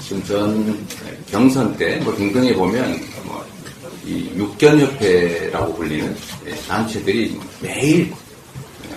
지금 0.08 0.24
전 0.24 0.88
경선 1.30 1.76
때 1.78 2.00
뭐 2.00 2.16
등등에 2.16 2.54
보면 2.54 3.00
뭐 3.26 3.46
이 4.08 4.32
육견협회라고 4.38 5.74
불리는 5.76 6.16
예, 6.46 6.56
단체들이 6.68 7.38
매일 7.60 8.14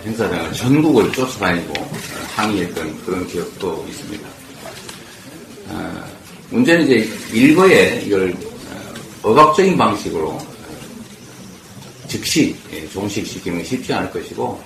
행사장을 0.04 0.52
전국을 0.52 1.12
쫓아다니고 1.12 1.74
항의했던 2.36 3.04
그런 3.04 3.26
기억도 3.26 3.84
있습니다. 3.88 4.28
아, 5.70 6.04
문제는 6.50 6.84
이제 6.84 7.08
일거에 7.32 8.02
이걸 8.06 8.32
어, 9.22 9.30
억압적인 9.30 9.76
방식으로 9.76 10.38
즉시 12.06 12.54
예, 12.72 12.88
종식시키는 12.90 13.58
게 13.58 13.64
쉽지 13.64 13.92
않을 13.92 14.12
것이고 14.12 14.62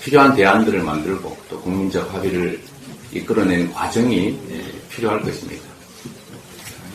필요한 0.00 0.34
대안들을 0.34 0.80
만들고 0.82 1.36
또 1.50 1.60
국민적 1.60 2.14
합의를 2.14 2.58
이끌어내는 3.12 3.74
과정이 3.74 4.38
예, 4.50 4.64
필요할 4.88 5.20
것입니다. 5.20 5.65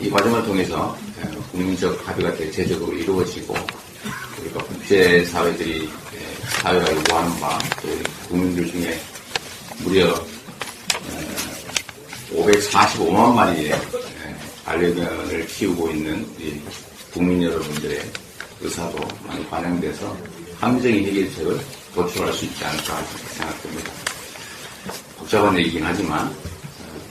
이 0.01 0.09
과정을 0.09 0.43
통해서 0.43 0.97
예, 1.19 1.29
국민적 1.51 2.07
합의가 2.07 2.33
대체적으로 2.35 2.91
이루어지고 2.93 3.53
그리고 4.35 4.59
국제 4.65 5.23
사회들이 5.25 5.87
사회가 6.61 6.91
요구하는 6.91 7.39
바, 7.39 7.59
또 7.81 7.89
국민들 8.27 8.71
중에 8.71 8.99
무려 9.83 10.13
545만 12.33 13.33
마리의 13.35 13.79
반려견을 14.65 15.45
키우고 15.47 15.91
있는 15.91 16.25
국민 17.13 17.43
여러분들의 17.43 18.01
의사도 18.61 19.07
많이 19.27 19.45
반영돼서 19.47 20.15
합리적인 20.59 21.05
해결책을 21.05 21.59
도출할 21.93 22.33
수 22.33 22.45
있지 22.45 22.63
않을까 22.63 23.03
생각됩니다. 23.35 23.91
복잡한 25.17 25.57
얘기긴 25.59 25.83
하지만 25.83 26.33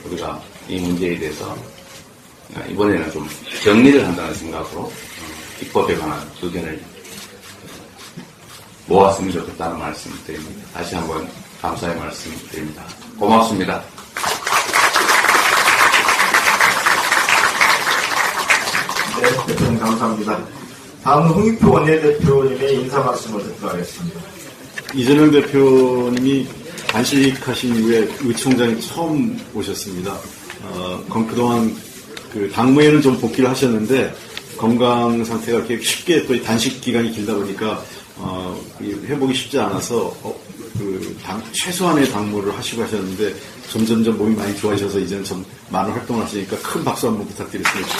우리가 0.04 0.42
이 0.68 0.80
문제에 0.80 1.18
대해서 1.18 1.56
이번에는 2.68 3.10
좀 3.10 3.28
정리를 3.62 4.06
한다는 4.06 4.34
생각으로 4.34 4.92
입법에 5.62 5.96
관한 5.96 6.20
의견을 6.42 6.80
모았으면 8.86 9.32
좋겠다는 9.32 9.78
말씀 9.78 10.10
드립니다. 10.26 10.66
다시 10.74 10.94
한번 10.94 11.28
감사의 11.62 11.96
말씀 11.96 12.32
드립니다. 12.50 12.84
고맙습니다. 13.18 13.82
네, 19.20 19.46
대표님 19.46 19.78
감사합니다. 19.78 20.44
다음은 21.04 21.30
홍익표 21.30 21.72
원내대표님의 21.72 22.74
인사 22.74 23.00
말씀을 23.00 23.42
듣도록 23.44 23.74
하겠습니다. 23.74 24.20
이재명 24.94 25.30
대표님이 25.30 26.48
단식하신 26.88 27.76
이후에 27.76 28.08
의총장이 28.20 28.80
처음 28.80 29.38
오셨습니다. 29.54 30.18
어, 30.64 31.04
그동안 31.28 31.74
그 32.32 32.50
당무에는 32.52 33.02
좀 33.02 33.18
복귀를 33.20 33.50
하셨는데 33.50 34.14
건강 34.56 35.24
상태가 35.24 35.58
이렇게 35.58 35.80
쉽게 35.80 36.26
또 36.26 36.40
단식 36.42 36.80
기간이 36.80 37.10
길다 37.12 37.34
보니까 37.34 37.82
어, 38.16 38.60
회복이 38.80 39.34
쉽지 39.34 39.58
않아서 39.58 40.14
어, 40.22 40.38
그 40.78 41.16
당, 41.22 41.42
최소한의 41.52 42.10
당무를 42.10 42.56
하시고 42.56 42.82
하셨는데 42.82 43.34
점점점 43.70 44.18
몸이 44.18 44.34
많이 44.34 44.56
좋아지셔서 44.56 44.98
이제는 44.98 45.24
좀 45.24 45.44
많은 45.70 45.92
활동을 45.92 46.24
하시니까 46.24 46.56
큰 46.58 46.84
박수 46.84 47.08
한번 47.08 47.26
부탁드리겠습니다. 47.28 47.90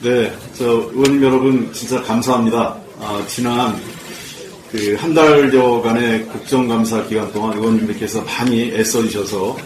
네, 0.00 0.32
저 0.56 0.64
의원님 0.64 1.22
여러분 1.22 1.72
진짜 1.72 2.00
감사합니다. 2.02 2.76
아, 3.00 3.22
지난 3.26 3.78
그 4.70 4.96
한 4.96 5.14
달여간의 5.14 6.26
국정감사 6.26 7.06
기간 7.06 7.32
동안 7.32 7.56
의원님들께서 7.56 8.22
많이 8.22 8.70
애써주셔서 8.74 9.56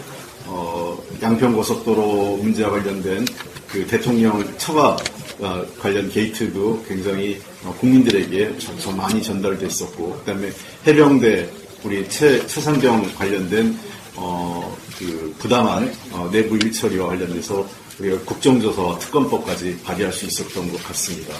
어, 0.45 1.03
양평고속도로 1.21 2.37
문제와 2.37 2.71
관련된 2.71 3.25
그 3.67 3.85
대통령 3.87 4.43
처가 4.57 4.95
어, 5.39 5.65
관련 5.79 6.09
게이트도 6.09 6.85
굉장히 6.87 7.41
어, 7.65 7.75
국민들에게 7.79 8.57
좀 8.57 8.95
많이 8.95 9.21
전달됐었고 9.21 10.19
그다음에 10.19 10.51
해병대 10.87 11.49
우리 11.83 12.07
최, 12.07 12.45
최상병 12.47 13.13
관련된 13.15 13.77
어, 14.15 14.77
그 14.97 15.35
부담한 15.39 15.93
어, 16.11 16.29
내부 16.31 16.55
일처리와 16.55 17.07
관련돼서 17.07 17.67
우리가 17.99 18.19
국정조사와 18.19 18.99
특검법까지 18.99 19.79
발의할 19.83 20.13
수 20.13 20.25
있었던 20.25 20.71
것 20.71 20.81
같습니다. 20.85 21.33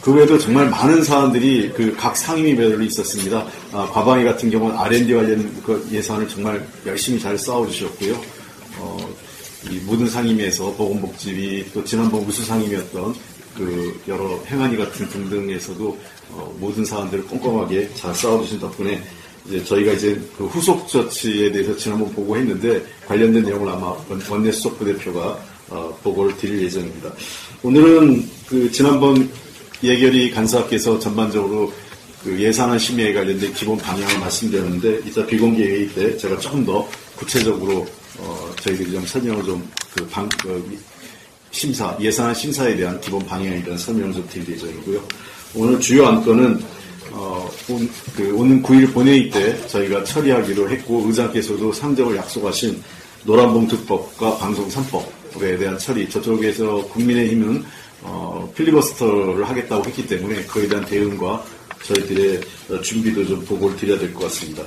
그 0.00 0.12
외에도 0.14 0.38
정말 0.38 0.68
많은 0.70 1.04
사안들이 1.04 1.72
그 1.72 1.94
각 1.96 2.16
상임위별로 2.16 2.82
있었습니다. 2.84 3.46
아, 3.72 3.86
과방위 3.92 4.24
같은 4.24 4.50
경우는 4.50 4.76
R&D 4.76 5.12
관련 5.12 5.62
그 5.62 5.86
예산을 5.92 6.26
정말 6.28 6.66
열심히 6.86 7.20
잘 7.20 7.36
싸워주셨고요. 7.36 8.18
어, 8.78 8.96
이 9.70 9.76
모든 9.80 10.08
상임위에서 10.08 10.72
보건복지위 10.72 11.66
또 11.74 11.84
지난번 11.84 12.22
우수상임이었던 12.22 13.14
그 13.58 14.00
여러 14.08 14.42
행안위 14.46 14.78
같은 14.78 15.06
등등에서도 15.10 15.98
어, 16.30 16.56
모든 16.58 16.84
사안들을 16.84 17.26
꼼꼼하게 17.26 17.90
잘 17.94 18.14
싸워주신 18.14 18.60
덕분에 18.60 19.02
이제 19.46 19.62
저희가 19.64 19.92
이제 19.92 20.18
그 20.38 20.46
후속 20.46 20.88
조치에 20.88 21.52
대해서 21.52 21.76
지난번 21.76 22.10
보고했는데 22.14 22.82
관련된 23.06 23.44
내용을 23.44 23.68
아마 23.68 23.94
원내 24.30 24.50
수석 24.52 24.78
부 24.78 24.84
대표가 24.86 25.38
어, 25.68 25.98
보고를 26.02 26.34
드릴 26.38 26.62
예정입니다. 26.62 27.12
오늘은 27.62 28.28
그 28.46 28.70
지난번 28.70 29.28
예결위 29.82 30.30
간사께서 30.30 30.98
전반적으로 30.98 31.72
그 32.22 32.38
예산안 32.38 32.78
심의에 32.78 33.14
관련된 33.14 33.52
기본 33.54 33.78
방향을 33.78 34.18
말씀드렸는데 34.18 35.00
이따 35.06 35.24
비공개 35.24 35.64
회의 35.64 35.88
때 35.88 36.16
제가 36.16 36.38
조금 36.38 36.64
더 36.64 36.86
구체적으로 37.16 37.86
어, 38.18 38.50
저희들이 38.60 38.92
좀 38.92 39.06
설명을 39.06 39.42
좀그 39.42 40.06
방, 40.10 40.28
그 40.42 40.78
심사 41.50 41.96
예산안 41.98 42.34
심사에 42.34 42.76
대한 42.76 43.00
기본 43.00 43.24
방향에 43.24 43.62
대한 43.62 43.78
설명을 43.78 44.12
좀 44.12 44.28
드릴 44.28 44.54
예정이고요. 44.54 45.02
오늘 45.54 45.80
주요 45.80 46.06
안건은 46.06 46.62
어, 47.12 47.50
온, 47.68 47.90
그 48.14 48.36
오는 48.36 48.62
9일 48.62 48.92
본회의 48.92 49.30
때 49.30 49.66
저희가 49.66 50.04
처리하기로 50.04 50.70
했고 50.70 51.04
의장께서도 51.06 51.72
상정을 51.72 52.16
약속하신 52.16 52.82
노란봉투법과 53.24 54.38
방송 54.38 54.68
3법에 54.68 55.58
대한 55.58 55.78
처리 55.78 56.08
저쪽에서 56.08 56.86
국민의힘은 56.88 57.64
어, 58.02 58.50
필리버스터를 58.56 59.48
하겠다고 59.48 59.84
했기 59.86 60.06
때문에 60.06 60.44
그에 60.44 60.68
대한 60.68 60.84
대응과 60.86 61.44
저희들의 61.82 62.40
준비도 62.82 63.26
좀 63.26 63.44
보고를 63.44 63.76
드려야 63.76 63.98
될 63.98 64.12
것 64.12 64.24
같습니다. 64.24 64.62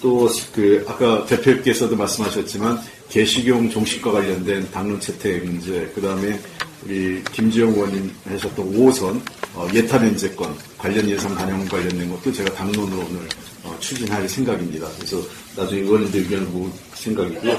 또 0.00 0.28
그 0.52 0.84
아까 0.88 1.24
대표께서도 1.26 1.96
말씀하셨지만 1.96 2.80
개식용 3.08 3.70
종식과 3.70 4.10
관련된 4.10 4.68
당론 4.72 4.98
채택 5.00 5.44
문제, 5.44 5.90
그 5.94 6.00
다음에 6.00 6.40
우리 6.84 7.22
김지영 7.32 7.70
의원님 7.70 8.10
하셨던 8.24 8.72
5호선 8.74 9.20
어, 9.54 9.68
예타 9.72 9.98
면제권 10.00 10.56
관련 10.78 11.08
예산 11.08 11.32
반영 11.36 11.64
관련된 11.66 12.10
것도 12.10 12.32
제가 12.32 12.52
당론으로 12.54 12.98
오늘 13.08 13.20
어, 13.62 13.76
추진할 13.78 14.28
생각입니다. 14.28 14.88
그래서 14.96 15.22
나중에 15.56 15.82
의원님들 15.82 16.20
의견을 16.20 16.46
모을 16.46 16.70
생각이고요. 16.94 17.56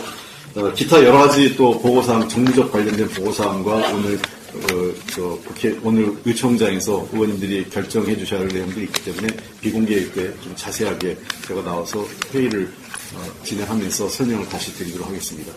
어, 0.55 0.73
기타 0.73 0.97
여러 1.03 1.19
가지 1.19 1.55
또 1.55 1.79
보고사항, 1.79 2.27
정무적 2.27 2.69
관련된 2.71 3.07
보고사항과 3.09 3.93
오늘 3.93 4.19
어, 4.55 4.93
저 5.13 5.21
국회 5.45 5.77
오늘 5.83 6.15
의총장에서 6.25 7.07
의원님들이 7.11 7.69
결정해 7.69 8.15
주셔야 8.17 8.41
할 8.41 8.47
내용들이 8.47 8.85
있기 8.85 9.03
때문에 9.05 9.27
비공개 9.61 10.11
때좀 10.11 10.53
자세하게 10.55 11.17
제가 11.47 11.63
나와서 11.63 12.05
회의를 12.33 12.71
어, 13.15 13.43
진행하면서 13.43 14.09
설명을 14.09 14.47
다시 14.49 14.73
드리도록 14.73 15.07
하겠습니다. 15.07 15.53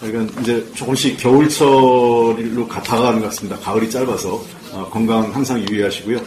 그러니까 0.00 0.40
이제 0.40 0.66
조금씩 0.74 1.18
겨울철로 1.18 2.68
다가가는 2.68 3.20
것 3.20 3.26
같습니다. 3.28 3.58
가을이 3.58 3.90
짧아서 3.90 4.44
어, 4.72 4.88
건강 4.90 5.34
항상 5.34 5.66
유의하시고요. 5.68 6.20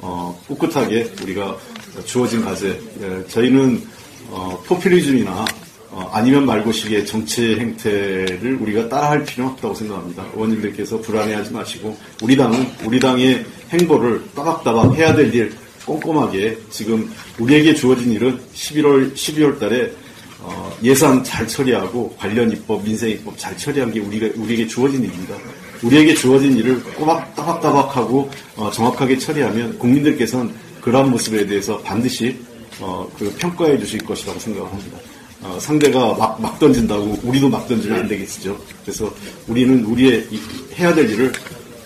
어, 0.00 0.40
꿋꿋하게 0.46 1.12
우리가 1.22 1.56
주어진 2.04 2.44
과제, 2.44 2.80
예, 3.00 3.24
저희는 3.28 3.84
어, 4.30 4.62
포퓰리즘이나 4.66 5.44
어, 5.98 6.08
아니면 6.12 6.46
말고식의 6.46 7.06
정치 7.06 7.56
행태를 7.56 8.58
우리가 8.60 8.88
따라할 8.88 9.24
필요는 9.24 9.54
없다고 9.54 9.74
생각합니다. 9.74 10.24
의원님들께서 10.34 11.00
불안해하지 11.00 11.52
마시고 11.52 11.96
우리 12.22 12.36
당은 12.36 12.70
우리 12.84 13.00
당의 13.00 13.44
행보를 13.72 14.22
따박따박 14.34 14.94
해야 14.94 15.12
될 15.12 15.34
일 15.34 15.52
꼼꼼하게 15.84 16.58
지금 16.70 17.10
우리에게 17.38 17.74
주어진 17.74 18.12
일은 18.12 18.38
11월 18.54 19.12
12월 19.14 19.58
달에 19.58 19.90
어, 20.40 20.72
예산 20.84 21.24
잘 21.24 21.48
처리하고 21.48 22.14
관련 22.16 22.52
입법, 22.52 22.84
민생 22.84 23.10
입법 23.10 23.36
잘 23.36 23.56
처리한 23.56 23.92
게 23.92 23.98
우리가 23.98 24.28
우리에게 24.36 24.68
주어진 24.68 25.02
일입니다. 25.02 25.34
우리에게 25.82 26.14
주어진 26.14 26.56
일을 26.56 26.82
꼬박 26.94 27.34
따박따박하고 27.34 28.30
어, 28.56 28.70
정확하게 28.70 29.18
처리하면 29.18 29.78
국민들께서는 29.78 30.52
그러한 30.80 31.10
모습에 31.10 31.44
대해서 31.46 31.78
반드시 31.78 32.36
어, 32.80 33.08
그 33.18 33.34
평가해 33.38 33.78
주실 33.78 34.04
것이라고 34.04 34.38
생각을 34.38 34.70
합니다. 34.70 34.98
어, 35.42 35.58
상대가 35.60 36.14
막, 36.14 36.40
막 36.40 36.58
던진다고 36.58 37.18
우리도 37.22 37.48
막 37.48 37.66
던지면 37.68 38.00
안 38.00 38.08
되겠죠. 38.08 38.60
그래서 38.84 39.12
우리는 39.46 39.84
우리의 39.84 40.26
이- 40.30 40.40
해야 40.76 40.92
될 40.94 41.08
일을 41.10 41.32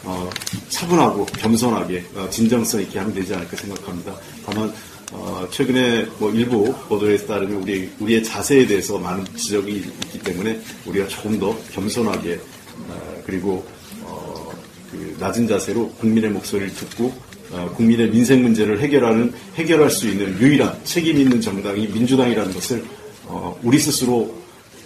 어, 0.05 0.29
차분하고 0.71 1.27
겸손하게 1.27 2.05
어, 2.17 2.29
진정성 2.31 2.81
있게 2.83 2.99
하면 2.99 3.15
되지 3.15 3.35
않을까 3.35 3.57
생각합니다. 3.57 4.15
다만 4.45 4.73
어, 5.13 5.47
최근에 5.51 6.07
뭐 6.19 6.33
일부 6.33 6.73
보도에 6.89 7.17
따르면 7.19 7.63
우리 7.63 7.91
우리의 8.01 8.25
자세에 8.25 8.67
대해서 8.67 8.99
많은 8.99 9.25
지적이 9.37 9.77
있기 10.07 10.19
때문에 10.21 10.59
우리가 10.87 11.07
조금 11.09 11.39
더 11.39 11.55
겸손하게 11.73 12.41
어, 12.89 13.23
그리고 13.27 13.65
어, 14.05 14.51
그 14.91 15.15
낮은 15.21 15.47
자세로 15.47 15.91
국민의 16.01 16.31
목소리를 16.31 16.75
듣고 16.75 17.13
어, 17.51 17.71
국민의 17.77 18.09
민생 18.11 18.43
문제를 18.43 18.81
해결하는 18.81 19.31
해결할 19.57 19.91
수 19.91 20.09
있는 20.09 20.41
유일한 20.41 20.75
책임 20.85 21.19
있는 21.19 21.39
정당이 21.41 21.89
민주당이라는 21.89 22.55
것을 22.55 22.83
어, 23.27 23.59
우리 23.63 23.79
스스로 23.79 24.35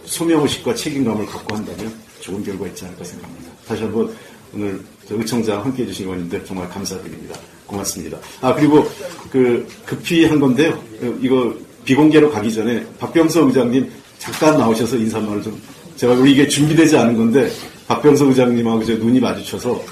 소명의식과 0.05 0.75
책임감을 0.75 1.27
갖고 1.27 1.57
한다면 1.57 1.93
좋은 2.21 2.43
결과 2.45 2.67
있지 2.69 2.85
않을까 2.85 3.05
생각합니다. 3.05 3.51
다시 3.67 3.83
한번 3.83 4.15
오늘 4.55 4.81
저 5.09 5.15
의청장 5.17 5.65
함께 5.65 5.83
해주신 5.83 6.07
의원님들 6.07 6.45
정말 6.45 6.69
감사드립니다. 6.69 7.39
고맙습니다. 7.67 8.19
아, 8.41 8.55
그리고 8.55 8.89
그 9.31 9.67
급히 9.85 10.25
한 10.25 10.39
건데요. 10.39 10.81
그 11.01 11.19
이거 11.21 11.55
비공개로 11.85 12.31
가기 12.31 12.53
전에 12.53 12.85
박병석 12.99 13.49
의장님 13.49 13.91
잠깐 14.19 14.59
나오셔서 14.59 14.97
인사말을 14.97 15.43
좀 15.43 15.61
제가 15.97 16.15
우리 16.15 16.33
이게 16.33 16.47
준비되지 16.47 16.97
않은 16.97 17.17
건데 17.17 17.51
박병석 17.89 18.29
의장님하고 18.29 18.85
제 18.85 18.95
눈이 18.95 19.21
마주쳐서 19.21 19.83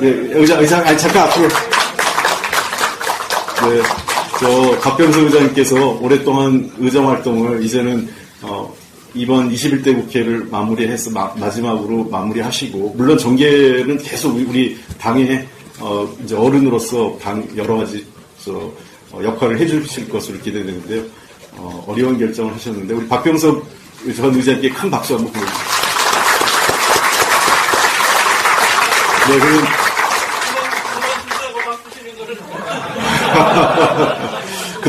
네, 0.00 0.08
의장, 0.32 0.60
의장, 0.60 0.84
아니, 0.84 0.98
잠깐 0.98 1.28
앞으로. 1.28 1.48
네, 3.70 3.82
저, 4.42 4.76
박병석 4.80 5.22
의장님께서 5.22 6.00
오랫동안 6.00 6.68
의정 6.78 7.08
활동을 7.08 7.62
이제는, 7.62 8.08
어, 8.42 8.74
이번 9.14 9.48
21대 9.52 9.94
국회를 9.94 10.48
마무리해서 10.50 11.12
마, 11.12 11.32
마지막으로 11.36 12.08
마무리하시고, 12.10 12.94
물론 12.96 13.16
정계는 13.16 13.98
계속 13.98 14.34
우리, 14.34 14.76
당의, 14.98 15.46
어, 15.78 16.12
이제 16.24 16.34
어른으로서 16.34 17.16
당 17.22 17.46
여러 17.56 17.76
가지, 17.76 18.04
저, 18.44 18.68
어, 19.12 19.22
역할을 19.22 19.60
해주실 19.60 20.08
것으로 20.08 20.36
기대되는데요. 20.40 21.04
어, 21.52 21.84
어려운 21.86 22.18
결정을 22.18 22.52
하셨는데, 22.52 22.94
우리 22.94 23.06
박병석 23.06 23.64
전 24.16 24.34
의장님께 24.34 24.70
큰 24.70 24.90
박수 24.90 25.14
한번 25.14 25.32
보내주십시오. 25.32 25.72
네, 29.28 29.38
그럼 29.38 29.91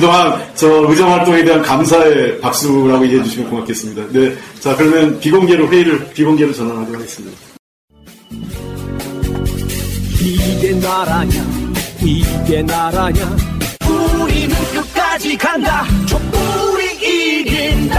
그동안 0.04 0.38
저 0.54 0.68
의정 0.90 1.14
활동에 1.14 1.46
대한 1.46 1.62
감사의 1.62 2.42
박수라고 2.42 3.06
이해해 3.06 3.24
주시면 3.24 3.50
고맙겠습니다. 3.50 4.04
네. 4.12 4.36
자, 4.60 4.76
그러면 4.76 5.18
비공개로 5.18 5.70
회의를 5.70 6.12
비공개로 6.14 6.52
전환하도록 6.54 7.00
하겠습니다. 7.00 7.38
이게 10.22 10.74
나라냐 10.74 11.46
이게 12.02 12.62
나라냐 12.64 13.38
우리는 13.88 14.56
끝까지 14.74 15.38
간다 15.38 15.86
촛불이 16.06 16.96
이길 16.96 17.90